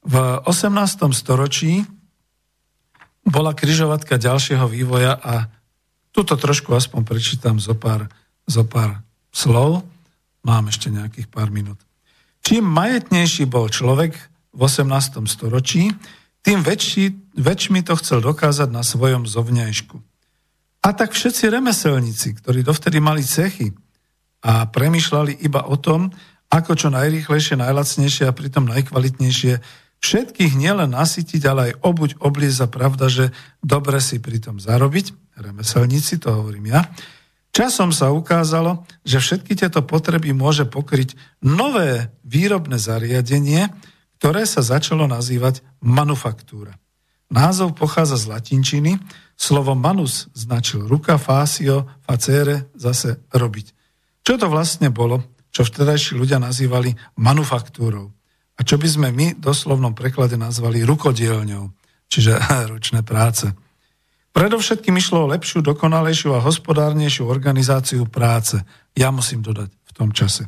v 0.00 0.40
18. 0.48 1.12
storočí 1.12 1.84
bola 3.28 3.52
kryžovatka 3.52 4.16
ďalšieho 4.16 4.64
vývoja 4.64 5.12
a 5.12 5.57
Tuto 6.12 6.34
trošku 6.34 6.72
aspoň 6.72 7.04
prečítam 7.04 7.56
zo 7.60 7.76
pár, 7.76 8.08
zo 8.48 8.64
pár 8.64 9.00
slov. 9.32 9.84
Mám 10.42 10.72
ešte 10.72 10.88
nejakých 10.88 11.28
pár 11.28 11.52
minút. 11.52 11.78
Čím 12.40 12.64
majetnejší 12.64 13.44
bol 13.44 13.68
človek 13.68 14.16
v 14.54 14.60
18. 14.64 15.20
storočí, 15.28 15.92
tým 16.40 16.64
väčší, 16.64 17.36
väčšmi 17.36 17.84
to 17.84 17.98
chcel 18.00 18.24
dokázať 18.24 18.72
na 18.72 18.80
svojom 18.80 19.28
zovňajšku. 19.28 19.96
A 20.86 20.88
tak 20.96 21.12
všetci 21.12 21.52
remeselníci, 21.52 22.38
ktorí 22.40 22.64
dovtedy 22.64 23.02
mali 23.02 23.20
cechy 23.20 23.74
a 24.40 24.64
premyšľali 24.70 25.44
iba 25.44 25.66
o 25.66 25.76
tom, 25.76 26.08
ako 26.48 26.72
čo 26.78 26.88
najrýchlejšie, 26.88 27.60
najlacnejšie 27.60 28.24
a 28.24 28.32
pritom 28.32 28.64
najkvalitnejšie 28.64 29.60
Všetkých 29.98 30.54
nielen 30.54 30.94
nasytiť, 30.94 31.42
ale 31.42 31.60
aj 31.70 31.78
obuť, 31.82 32.10
oblieza, 32.22 32.70
pravda, 32.70 33.10
že 33.10 33.34
dobre 33.58 33.98
si 33.98 34.22
pri 34.22 34.38
tom 34.38 34.62
zarobiť, 34.62 35.10
remeselníci, 35.38 36.18
to 36.18 36.34
hovorím 36.34 36.74
ja. 36.74 36.86
Časom 37.54 37.90
sa 37.90 38.14
ukázalo, 38.14 38.86
že 39.02 39.18
všetky 39.18 39.58
tieto 39.58 39.82
potreby 39.82 40.30
môže 40.30 40.68
pokryť 40.68 41.18
nové 41.42 42.12
výrobné 42.22 42.78
zariadenie, 42.78 43.66
ktoré 44.22 44.46
sa 44.46 44.62
začalo 44.62 45.10
nazývať 45.10 45.64
manufaktúra. 45.82 46.78
Názov 47.28 47.76
pochádza 47.76 48.16
z 48.16 48.30
latinčiny, 48.30 48.92
slovo 49.36 49.76
manus 49.76 50.32
značil 50.32 50.86
ruka, 50.88 51.20
fasio, 51.20 51.86
facere, 52.02 52.72
zase 52.78 53.20
robiť. 53.30 53.66
Čo 54.24 54.34
to 54.40 54.46
vlastne 54.48 54.88
bolo, 54.88 55.22
čo 55.52 55.64
vtedajší 55.64 56.16
ľudia 56.16 56.40
nazývali 56.40 56.94
manufaktúrou? 57.20 58.12
A 58.58 58.60
čo 58.66 58.74
by 58.74 58.88
sme 58.90 59.08
my 59.14 59.26
doslovnom 59.38 59.94
preklade 59.94 60.34
nazvali 60.34 60.82
rukodielňou, 60.82 61.64
čiže 62.10 62.38
ručné 62.72 63.06
práce. 63.06 63.50
Predovšetkým 64.38 64.94
išlo 64.94 65.26
o 65.26 65.30
lepšiu, 65.34 65.66
dokonalejšiu 65.66 66.30
a 66.38 66.44
hospodárnejšiu 66.46 67.26
organizáciu 67.26 68.06
práce. 68.06 68.62
Ja 68.94 69.10
musím 69.10 69.42
dodať 69.42 69.74
v 69.74 69.90
tom 69.90 70.14
čase. 70.14 70.46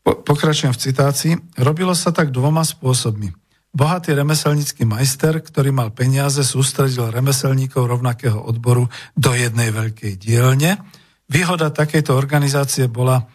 Po, 0.00 0.16
pokračujem 0.16 0.72
v 0.72 0.82
citácii. 0.88 1.32
Robilo 1.60 1.92
sa 1.92 2.08
tak 2.08 2.32
dvoma 2.32 2.64
spôsobmi. 2.64 3.36
Bohatý 3.76 4.16
remeselnícky 4.16 4.88
majster, 4.88 5.44
ktorý 5.44 5.76
mal 5.76 5.92
peniaze, 5.92 6.40
sústredil 6.40 7.12
remeselníkov 7.12 7.84
rovnakého 7.84 8.40
odboru 8.40 8.88
do 9.12 9.36
jednej 9.36 9.76
veľkej 9.76 10.16
dielne. 10.16 10.80
Výhoda 11.28 11.68
takejto 11.68 12.16
organizácie 12.16 12.88
bola 12.88 13.28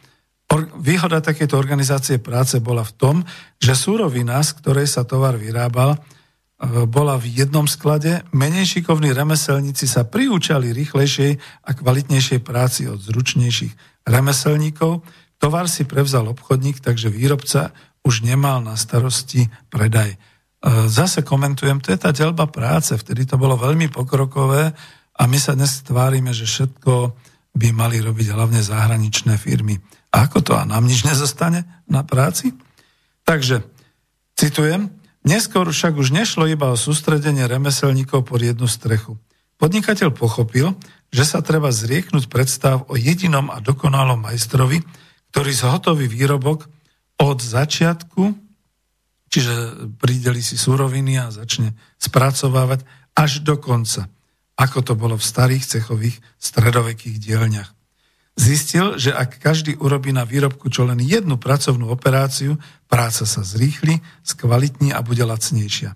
Výhoda 0.78 1.26
takejto 1.26 1.58
organizácie 1.58 2.22
práce 2.22 2.62
bola 2.62 2.86
v 2.86 2.94
tom, 2.94 3.16
že 3.58 3.74
súrovina, 3.74 4.38
z 4.46 4.54
ktorej 4.62 4.86
sa 4.86 5.02
tovar 5.02 5.42
vyrábal, 5.42 5.98
bola 6.86 7.16
v 7.16 7.46
jednom 7.46 7.70
sklade, 7.70 8.26
menej 8.36 8.78
šikovní 8.78 9.14
remeselníci 9.14 9.86
sa 9.86 10.04
priúčali 10.04 10.74
rýchlejšej 10.74 11.32
a 11.64 11.70
kvalitnejšej 11.74 12.40
práci 12.42 12.90
od 12.90 13.00
zručnejších 13.00 14.06
remeselníkov, 14.06 15.02
tovar 15.42 15.70
si 15.70 15.86
prevzal 15.86 16.30
obchodník, 16.32 16.82
takže 16.82 17.10
výrobca 17.10 17.74
už 18.06 18.22
nemal 18.22 18.62
na 18.62 18.78
starosti 18.78 19.50
predaj. 19.74 20.14
E, 20.14 20.18
zase 20.90 21.26
komentujem, 21.26 21.82
to 21.82 21.94
je 21.94 22.00
tá 22.00 22.14
delba 22.14 22.46
práce, 22.46 22.94
vtedy 22.94 23.26
to 23.26 23.36
bolo 23.38 23.58
veľmi 23.58 23.90
pokrokové 23.90 24.74
a 25.18 25.22
my 25.26 25.38
sa 25.42 25.58
dnes 25.58 25.82
tvárime, 25.82 26.34
že 26.34 26.46
všetko 26.46 27.14
by 27.56 27.68
mali 27.72 28.04
robiť 28.04 28.28
hlavne 28.36 28.62
zahraničné 28.62 29.40
firmy. 29.40 29.80
A 30.14 30.28
ako 30.28 30.40
to? 30.44 30.54
A 30.54 30.68
nám 30.68 30.86
nič 30.86 31.08
nezostane 31.08 31.84
na 31.90 32.06
práci? 32.06 32.52
Takže, 33.26 33.66
citujem, 34.38 34.92
neskôr 35.26 35.66
však 35.68 35.98
už 35.98 36.14
nešlo 36.14 36.46
iba 36.48 36.72
o 36.72 36.80
sústredenie 36.80 37.50
remeselníkov 37.50 38.30
pod 38.30 38.40
jednu 38.40 38.70
strechu. 38.70 39.18
Podnikateľ 39.58 40.14
pochopil, 40.14 40.78
že 41.10 41.24
sa 41.26 41.42
treba 41.42 41.74
zrieknúť 41.74 42.30
predstav 42.30 42.86
o 42.88 42.96
jedinom 42.96 43.50
a 43.50 43.60
dokonalom 43.60 44.22
majstrovi, 44.22 44.86
ktorý 45.32 45.52
zhotoví 45.52 46.06
výrobok 46.08 46.68
od 47.20 47.38
začiatku, 47.40 48.36
čiže 49.32 49.88
prideli 50.00 50.44
si 50.44 50.56
súroviny 50.56 51.20
a 51.20 51.32
začne 51.32 51.76
spracovávať 52.00 52.84
až 53.16 53.44
do 53.44 53.56
konca, 53.56 54.12
ako 54.60 54.80
to 54.84 54.94
bolo 54.96 55.16
v 55.16 55.24
starých 55.24 55.64
cechových 55.64 56.20
stredovekých 56.40 57.20
dielňach. 57.20 57.72
Zistil, 58.36 59.00
že 59.00 59.16
ak 59.16 59.40
každý 59.40 59.80
urobí 59.80 60.12
na 60.12 60.28
výrobku 60.28 60.68
čo 60.68 60.84
len 60.84 61.00
jednu 61.00 61.40
pracovnú 61.40 61.88
operáciu, 61.88 62.60
práca 62.92 63.24
sa 63.24 63.42
zrýchli, 63.48 64.04
skvalitní 64.28 64.92
a 64.92 65.00
bude 65.00 65.24
lacnejšia. 65.24 65.96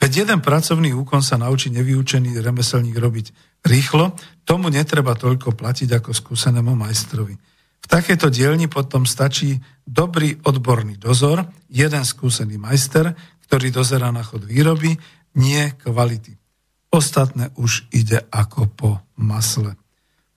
Veď 0.00 0.24
jeden 0.24 0.40
pracovný 0.40 0.96
úkon 0.96 1.20
sa 1.20 1.36
naučí 1.36 1.68
nevyučený 1.72 2.40
remeselník 2.40 2.96
robiť 2.96 3.26
rýchlo, 3.68 4.16
tomu 4.48 4.72
netreba 4.72 5.12
toľko 5.12 5.56
platiť 5.56 6.00
ako 6.00 6.10
skúsenému 6.16 6.72
majstrovi. 6.72 7.36
V 7.84 7.86
takéto 7.86 8.32
dielni 8.32 8.64
potom 8.64 9.04
stačí 9.04 9.60
dobrý 9.84 10.40
odborný 10.40 10.96
dozor, 10.96 11.44
jeden 11.68 12.00
skúsený 12.00 12.56
majster, 12.56 13.12
ktorý 13.44 13.68
dozerá 13.68 14.08
na 14.08 14.24
chod 14.24 14.48
výroby, 14.48 14.96
nie 15.36 15.68
kvality. 15.76 16.32
Ostatné 16.88 17.52
už 17.60 17.92
ide 17.92 18.24
ako 18.32 18.72
po 18.72 18.90
masle. 19.20 19.76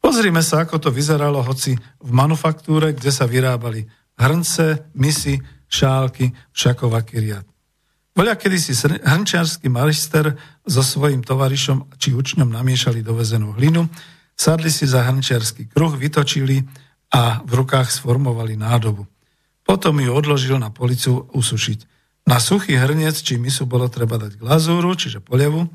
Pozrime 0.08 0.40
sa, 0.40 0.64
ako 0.64 0.80
to 0.80 0.88
vyzeralo, 0.88 1.44
hoci 1.44 1.76
v 2.00 2.12
manufaktúre, 2.16 2.96
kde 2.96 3.12
sa 3.12 3.28
vyrábali 3.28 3.84
hrnce, 4.16 4.88
misy, 4.96 5.36
šálky, 5.68 6.32
všakovaký 6.56 7.20
riad. 7.20 7.44
Voľa 8.16 8.40
kedy 8.40 8.56
si 8.56 8.72
hrnčiarsky 9.04 9.68
majster 9.68 10.40
so 10.64 10.80
svojím 10.80 11.28
tovarišom 11.28 12.00
či 12.00 12.16
učňom 12.16 12.48
namiešali 12.48 13.04
dovezenú 13.04 13.52
hlinu, 13.60 13.92
sadli 14.32 14.72
si 14.72 14.88
za 14.88 15.04
hrnčiarsky 15.04 15.68
kruh, 15.76 15.92
vytočili 15.92 16.64
a 17.12 17.44
v 17.44 17.52
rukách 17.60 17.92
sformovali 17.92 18.56
nádobu. 18.56 19.04
Potom 19.68 20.00
ju 20.00 20.16
odložil 20.16 20.56
na 20.56 20.72
policu 20.72 21.28
usušiť. 21.36 21.80
Na 22.32 22.40
suchý 22.40 22.80
hrniec 22.80 23.20
či 23.20 23.36
misu 23.36 23.68
bolo 23.68 23.92
treba 23.92 24.16
dať 24.16 24.40
glazúru, 24.40 24.96
čiže 24.96 25.20
poliavu, 25.20 25.68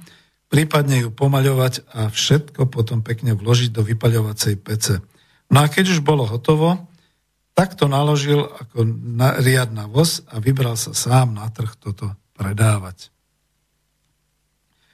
prípadne 0.52 1.08
ju 1.08 1.08
pomaľovať 1.08 1.88
a 1.96 2.12
všetko 2.12 2.68
potom 2.68 3.00
pekne 3.00 3.32
vložiť 3.32 3.72
do 3.72 3.80
vypaľovacej 3.80 4.60
pece. 4.60 5.00
No 5.48 5.64
a 5.64 5.66
keď 5.72 5.96
už 5.96 6.04
bolo 6.04 6.28
hotovo, 6.28 6.92
tak 7.56 7.72
to 7.72 7.88
naložil 7.88 8.52
ako 8.52 8.84
na, 8.84 9.40
riad 9.40 9.72
voz 9.88 10.20
a 10.28 10.44
vybral 10.44 10.76
sa 10.76 10.92
sám 10.92 11.32
na 11.32 11.48
trh 11.48 11.72
toto 11.80 12.12
predávať. 12.36 13.08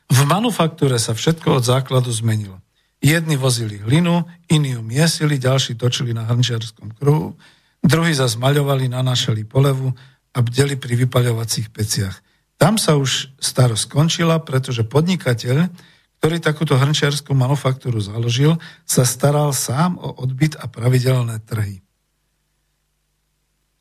V 0.09 0.25
manufaktúre 0.25 0.97
sa 1.03 1.13
všetko 1.13 1.59
od 1.59 1.65
základu 1.67 2.15
zmenilo. 2.15 2.63
Jedni 2.99 3.39
vozili 3.39 3.79
hlinu, 3.79 4.27
iní 4.51 4.75
ju 4.79 4.83
miesili, 4.83 5.39
ďalší 5.39 5.79
točili 5.79 6.11
na 6.11 6.27
hrnčiarskom 6.27 6.99
kruhu, 6.99 7.39
druhí 7.83 8.15
zase 8.15 8.39
maľovali, 8.43 8.91
nanášali 8.91 9.47
polevu 9.47 9.95
a 10.35 10.39
bdeli 10.43 10.75
pri 10.75 11.07
vypaľovacích 11.07 11.71
peciach. 11.71 12.28
Tam 12.59 12.75
sa 12.75 12.99
už 12.99 13.39
starosť 13.39 13.87
skončila, 13.87 14.43
pretože 14.43 14.83
podnikateľ, 14.83 15.71
ktorý 16.19 16.37
takúto 16.43 16.75
hrnčiarskú 16.75 17.31
manufaktúru 17.31 18.03
založil, 18.03 18.59
sa 18.83 19.07
staral 19.07 19.55
sám 19.55 19.95
o 20.03 20.19
odbyt 20.19 20.59
a 20.59 20.67
pravidelné 20.67 21.39
trhy. 21.47 21.79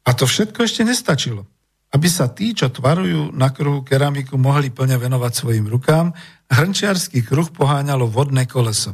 A 0.05 0.13
to 0.13 0.29
všetko 0.29 0.63
ešte 0.63 0.85
nestačilo. 0.85 1.49
Aby 1.89 2.07
sa 2.07 2.29
tí, 2.29 2.53
čo 2.53 2.69
tvarujú 2.69 3.33
na 3.33 3.49
kruhu 3.49 3.81
keramiku, 3.81 4.37
mohli 4.37 4.69
plne 4.69 5.01
venovať 5.01 5.33
svojim 5.33 5.65
rukám, 5.65 6.13
hrnčiarský 6.53 7.25
kruh 7.25 7.49
poháňalo 7.49 8.05
vodné 8.05 8.45
koleso. 8.45 8.93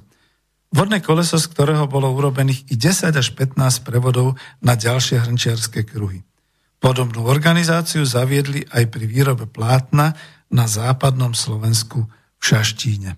Vodné 0.73 1.05
koleso, 1.05 1.37
z 1.37 1.45
ktorého 1.53 1.85
bolo 1.85 2.09
urobených 2.09 2.71
i 2.71 2.75
10 2.79 3.13
až 3.13 3.27
15 3.37 3.85
prevodov 3.85 4.39
na 4.63 4.73
ďalšie 4.73 5.21
hrnčiarske 5.21 5.85
kruhy. 5.85 6.25
Podobnú 6.83 7.23
organizáciu 7.23 8.03
zaviedli 8.03 8.67
aj 8.67 8.91
pri 8.91 9.07
výrobe 9.07 9.47
plátna 9.47 10.11
na 10.51 10.67
západnom 10.67 11.31
Slovensku 11.31 12.03
v 12.11 12.43
Šaštíne. 12.43 13.15
E, 13.15 13.17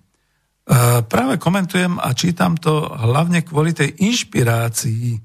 práve 1.09 1.41
komentujem 1.41 1.97
a 1.97 2.13
čítam 2.13 2.61
to 2.61 2.93
hlavne 2.93 3.41
kvôli 3.41 3.73
tej 3.73 3.97
inšpirácii, 4.05 5.17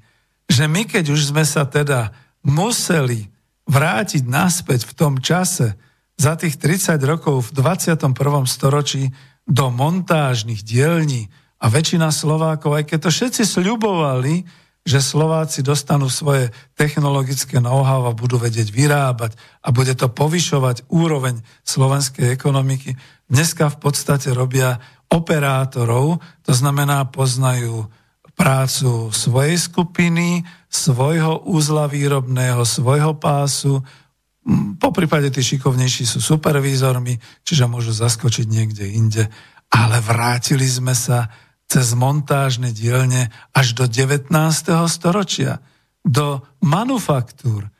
že 0.49 0.63
my 0.65 0.89
keď 0.89 1.13
už 1.13 1.29
sme 1.29 1.45
sa 1.45 1.69
teda 1.69 2.09
museli 2.41 3.29
vrátiť 3.69 4.25
naspäť 4.25 4.89
v 4.89 4.93
tom 4.97 5.21
čase 5.21 5.77
za 6.17 6.33
tých 6.33 6.57
30 6.57 6.97
rokov 7.05 7.53
v 7.53 7.61
21. 7.61 8.09
storočí 8.49 9.13
do 9.45 9.69
montážnych 9.69 10.65
dielní 10.65 11.29
a 11.61 11.69
väčšina 11.69 12.09
Slovákov, 12.09 12.73
aj 12.73 12.89
keď 12.89 12.99
to 13.05 13.09
všetci 13.13 13.43
sľubovali, 13.45 14.60
že 14.81 14.97
Slováci 14.97 15.61
dostanú 15.61 16.09
svoje 16.09 16.49
technologické 16.73 17.61
know-how 17.61 18.09
a 18.09 18.17
budú 18.17 18.41
vedieť 18.41 18.73
vyrábať 18.73 19.37
a 19.61 19.69
bude 19.69 19.93
to 19.93 20.09
povyšovať 20.09 20.89
úroveň 20.89 21.45
slovenskej 21.61 22.33
ekonomiky. 22.33 22.97
Dneska 23.29 23.69
v 23.69 23.77
podstate 23.77 24.33
robia 24.33 24.81
operátorov, 25.11 26.17
to 26.41 26.53
znamená 26.55 27.05
poznajú 27.13 27.85
prácu 28.33 29.13
svojej 29.13 29.59
skupiny, 29.59 30.41
svojho 30.71 31.45
úzla 31.45 31.85
výrobného, 31.85 32.65
svojho 32.65 33.13
pásu, 33.21 33.85
po 34.81 34.89
prípade 34.89 35.29
tí 35.29 35.45
šikovnejší 35.45 36.09
sú 36.09 36.17
supervízormi, 36.17 37.21
čiže 37.45 37.69
môžu 37.69 37.93
zaskočiť 37.93 38.45
niekde 38.49 38.89
inde. 38.89 39.29
Ale 39.69 40.01
vrátili 40.01 40.65
sme 40.65 40.97
sa 40.97 41.29
cez 41.71 41.95
montážne 41.95 42.75
dielne 42.75 43.31
až 43.55 43.79
do 43.79 43.87
19. 43.87 44.27
storočia, 44.91 45.63
do 46.03 46.43
manufaktúr 46.59 47.71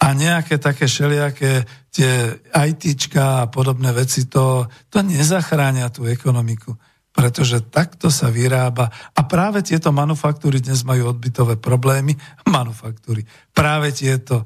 a 0.00 0.06
nejaké 0.16 0.56
také 0.56 0.88
šeliaké 0.88 1.68
tie 1.92 2.40
ITčka 2.48 3.44
a 3.44 3.50
podobné 3.52 3.92
veci, 3.92 4.24
to, 4.32 4.64
to 4.88 5.04
nezachránia 5.04 5.92
tú 5.92 6.08
ekonomiku, 6.08 6.72
pretože 7.12 7.60
takto 7.68 8.08
sa 8.08 8.32
vyrába. 8.32 8.88
A 9.12 9.20
práve 9.28 9.60
tieto 9.60 9.92
manufaktúry 9.92 10.64
dnes 10.64 10.80
majú 10.80 11.12
odbytové 11.12 11.60
problémy. 11.60 12.16
Manufaktúry. 12.48 13.28
Práve 13.52 13.92
tieto 13.92 14.42
e, 14.42 14.44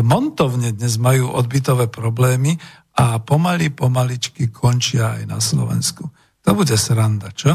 montovne 0.00 0.72
dnes 0.72 0.96
majú 0.96 1.28
odbytové 1.28 1.92
problémy 1.92 2.56
a 2.96 3.20
pomaly, 3.20 3.68
pomaličky 3.70 4.48
končia 4.48 5.20
aj 5.20 5.24
na 5.28 5.38
Slovensku. 5.38 6.08
To 6.40 6.50
bude 6.56 6.74
sranda, 6.74 7.30
čo? 7.36 7.54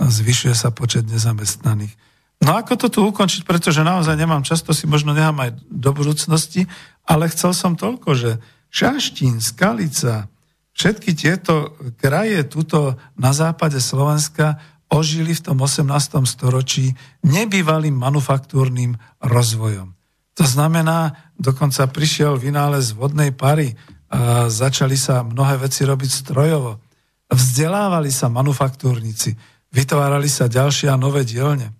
Zvyšuje 0.00 0.56
sa 0.56 0.72
počet 0.72 1.04
nezamestnaných. 1.04 1.92
No 2.40 2.56
ako 2.56 2.72
to 2.80 2.86
tu 2.88 3.00
ukončiť, 3.04 3.44
pretože 3.44 3.84
naozaj 3.84 4.16
nemám 4.16 4.40
často, 4.40 4.72
si 4.72 4.88
možno 4.88 5.12
nechám 5.12 5.36
aj 5.44 5.60
do 5.68 5.92
budúcnosti, 5.92 6.64
ale 7.04 7.28
chcel 7.28 7.52
som 7.52 7.76
toľko, 7.76 8.16
že 8.16 8.30
Šaštín, 8.72 9.44
Skalica, 9.44 10.32
všetky 10.72 11.12
tieto 11.12 11.76
kraje 12.00 12.40
tuto 12.48 12.96
na 13.20 13.36
západe 13.36 13.76
Slovenska 13.76 14.56
ožili 14.88 15.36
v 15.36 15.52
tom 15.52 15.60
18. 15.60 15.84
storočí 16.24 16.96
nebývalým 17.20 17.92
manufaktúrnym 17.92 18.96
rozvojom. 19.20 19.92
To 20.40 20.44
znamená, 20.48 21.30
dokonca 21.36 21.84
prišiel 21.92 22.40
vynález 22.40 22.96
vodnej 22.96 23.36
pary, 23.36 23.76
a 24.10 24.50
začali 24.50 24.98
sa 24.98 25.22
mnohé 25.22 25.62
veci 25.62 25.86
robiť 25.86 26.10
strojovo. 26.10 26.82
Vzdelávali 27.30 28.10
sa 28.10 28.26
manufaktúrnici, 28.26 29.38
vytvárali 29.70 30.26
sa 30.26 30.50
ďalšie 30.50 30.90
a 30.90 31.00
nové 31.00 31.22
dielne. 31.22 31.74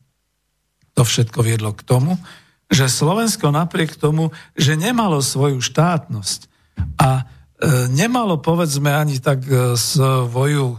To 0.94 1.02
všetko 1.06 1.42
viedlo 1.42 1.74
k 1.74 1.86
tomu, 1.86 2.18
že 2.70 2.86
Slovensko 2.86 3.50
napriek 3.50 3.98
tomu, 3.98 4.30
že 4.54 4.78
nemalo 4.78 5.18
svoju 5.18 5.58
štátnosť 5.58 6.46
a 7.02 7.10
e, 7.18 7.22
nemalo 7.90 8.38
povedzme 8.38 8.94
ani 8.94 9.18
tak 9.18 9.42
e, 9.42 9.74
svoju 9.74 10.78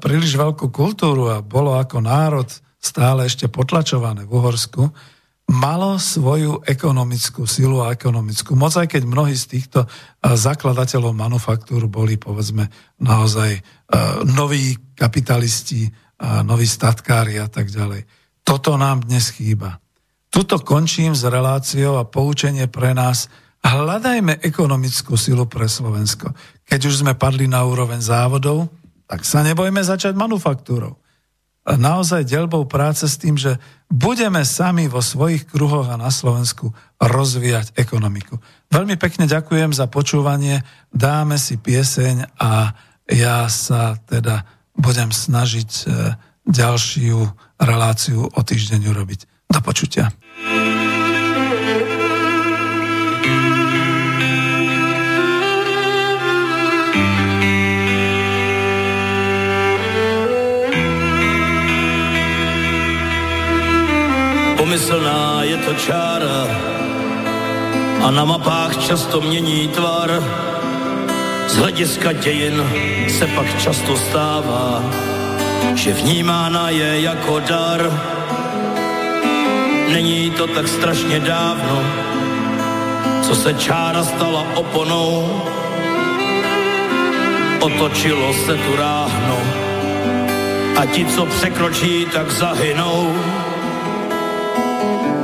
príliš 0.00 0.40
veľkú 0.40 0.72
kultúru 0.72 1.28
a 1.28 1.44
bolo 1.44 1.76
ako 1.76 2.00
národ 2.00 2.48
stále 2.80 3.28
ešte 3.28 3.44
potlačované 3.52 4.24
v 4.24 4.32
Uhorsku, 4.32 4.88
malo 5.48 5.96
svoju 5.96 6.64
ekonomickú 6.64 7.44
silu 7.44 7.84
a 7.84 7.92
ekonomickú 7.92 8.52
moc, 8.56 8.76
aj 8.76 8.88
keď 8.88 9.02
mnohí 9.08 9.32
z 9.32 9.58
týchto 9.58 9.88
zakladateľov 10.20 11.16
manufaktúr 11.16 11.88
boli, 11.88 12.20
povedzme, 12.20 12.68
naozaj 13.00 13.64
noví 14.28 14.76
kapitalisti, 14.92 15.88
noví 16.20 16.66
statkári 16.66 17.38
a 17.38 17.46
tak 17.46 17.70
ďalej. 17.70 18.04
Toto 18.42 18.74
nám 18.74 19.06
dnes 19.06 19.30
chýba. 19.32 19.78
Tuto 20.28 20.60
končím 20.60 21.16
s 21.16 21.24
reláciou 21.24 21.96
a 21.96 22.04
poučenie 22.04 22.68
pre 22.68 22.92
nás. 22.92 23.32
Hľadajme 23.64 24.44
ekonomickú 24.44 25.16
silu 25.16 25.48
pre 25.48 25.66
Slovensko. 25.66 26.34
Keď 26.68 26.80
už 26.88 26.94
sme 27.06 27.16
padli 27.16 27.48
na 27.48 27.64
úroveň 27.64 27.98
závodov, 27.98 28.68
tak 29.08 29.24
sa 29.24 29.40
nebojme 29.40 29.80
začať 29.80 30.12
manufaktúrou 30.14 30.96
naozaj 31.76 32.24
delbou 32.24 32.64
práce 32.64 33.04
s 33.04 33.20
tým, 33.20 33.36
že 33.36 33.60
budeme 33.92 34.40
sami 34.48 34.88
vo 34.88 35.04
svojich 35.04 35.44
kruhoch 35.44 35.92
a 35.92 36.00
na 36.00 36.08
Slovensku 36.08 36.72
rozvíjať 36.96 37.76
ekonomiku. 37.76 38.40
Veľmi 38.72 38.96
pekne 38.96 39.28
ďakujem 39.28 39.76
za 39.76 39.90
počúvanie, 39.90 40.64
dáme 40.88 41.36
si 41.36 41.60
pieseň 41.60 42.40
a 42.40 42.72
ja 43.12 43.44
sa 43.52 44.00
teda 44.08 44.57
budem 44.78 45.10
snažiť 45.10 45.70
e, 45.70 45.84
ďalšiu 46.46 47.18
reláciu 47.58 48.30
o 48.30 48.40
týždeň 48.40 48.88
urobiť. 48.88 49.20
Do 49.50 49.60
počutia. 49.60 50.14
pomyslná 64.68 65.42
je 65.42 65.56
to 65.64 65.74
čára 65.74 66.44
a 68.04 68.10
na 68.10 68.24
mapách 68.24 68.76
často 68.76 69.20
mění 69.20 69.68
tvar. 69.68 70.22
Hlediska 71.58 72.12
dějin 72.12 72.64
se 73.08 73.26
pak 73.26 73.62
často 73.62 73.96
stává, 73.96 74.82
že 75.74 75.92
vnímána 75.92 76.70
je 76.70 77.00
jako 77.00 77.40
dar. 77.40 77.90
Není 79.92 80.30
to 80.30 80.46
tak 80.46 80.68
strašně 80.68 81.20
dávno, 81.20 81.82
co 83.22 83.34
se 83.34 83.54
čára 83.54 84.04
stala 84.04 84.46
oponou. 84.54 85.42
Otočilo 87.60 88.32
se 88.34 88.54
tu 88.54 88.76
ráhno 88.76 89.38
a 90.76 90.86
ti, 90.86 91.04
co 91.04 91.26
překročí, 91.26 92.06
tak 92.12 92.30
zahynou 92.30 93.14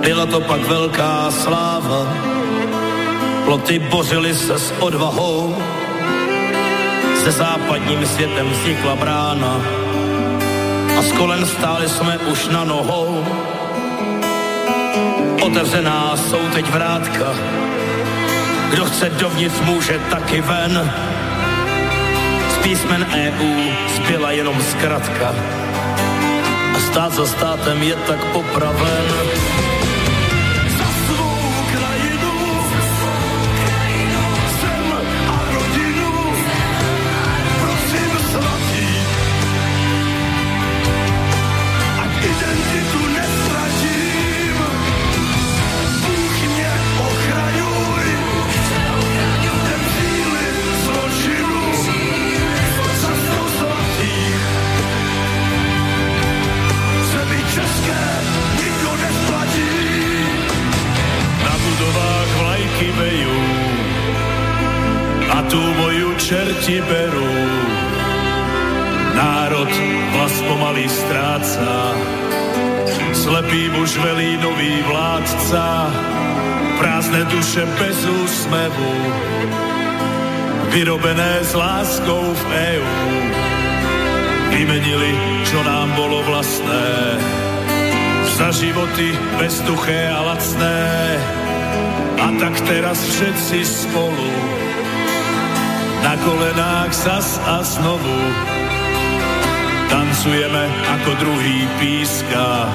byla 0.04 0.26
to 0.26 0.40
pak 0.40 0.60
velká 0.60 1.30
sláva, 1.30 2.14
ploty 3.44 3.78
bořily 3.78 4.34
se 4.34 4.58
s 4.58 4.72
odvahou, 4.80 5.56
se 7.24 7.32
západním 7.32 8.06
světem 8.06 8.50
vznikla 8.50 8.96
brána 8.96 9.60
a 10.98 11.02
s 11.02 11.12
kolen 11.12 11.46
stáli 11.46 11.88
jsme 11.88 12.18
už 12.18 12.48
na 12.48 12.64
nohou. 12.64 13.24
Otevřená 15.42 16.16
jsou 16.16 16.48
teď 16.54 16.70
vrátka, 16.70 17.34
kdo 18.70 18.84
chce 18.84 19.10
dovnitř 19.10 19.60
může 19.60 19.98
taky 19.98 20.40
ven. 20.40 20.92
Z 22.50 22.62
písmen 22.62 23.06
EU 23.14 23.70
zbyla 23.96 24.30
jenom 24.30 24.62
zkratka 24.62 25.34
a 26.76 26.78
stát 26.78 27.12
za 27.12 27.26
státem 27.26 27.82
je 27.82 27.94
tak 27.94 28.24
popraven. 28.24 29.04
Čerti 66.64 66.80
berú. 66.80 67.32
Národ 69.12 69.68
vlas 70.16 70.34
pomaly 70.48 70.88
stráca, 70.88 71.92
slepý 73.12 73.68
muž 73.68 73.92
velí 74.00 74.40
nový 74.40 74.80
vládca, 74.88 75.92
prázdne 76.80 77.28
duše 77.28 77.68
bez 77.76 78.00
úsmevu, 78.08 78.96
vyrobené 80.72 81.44
s 81.44 81.52
láskou 81.52 82.32
v 82.32 82.42
EU. 82.48 82.96
Vymenili, 84.56 85.12
čo 85.44 85.60
nám 85.68 85.92
bolo 86.00 86.24
vlastné, 86.24 86.88
za 88.40 88.48
životy 88.56 89.12
bezduché 89.36 90.08
a 90.08 90.32
lacné. 90.32 90.80
A 92.24 92.26
tak 92.40 92.56
teraz 92.64 93.04
všetci 93.04 93.58
spolu 93.68 94.63
na 96.04 96.14
kolenách 96.20 96.92
zas 96.92 97.40
a 97.48 97.64
znovu 97.64 98.18
tancujeme 99.88 100.64
ako 101.00 101.10
druhý 101.16 101.64
píska 101.80 102.68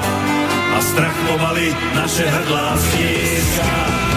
a 0.74 0.78
strach 0.82 1.14
pomaly 1.30 1.70
naše 1.94 2.26
hrdlá 2.26 2.74
stíska. 2.74 4.09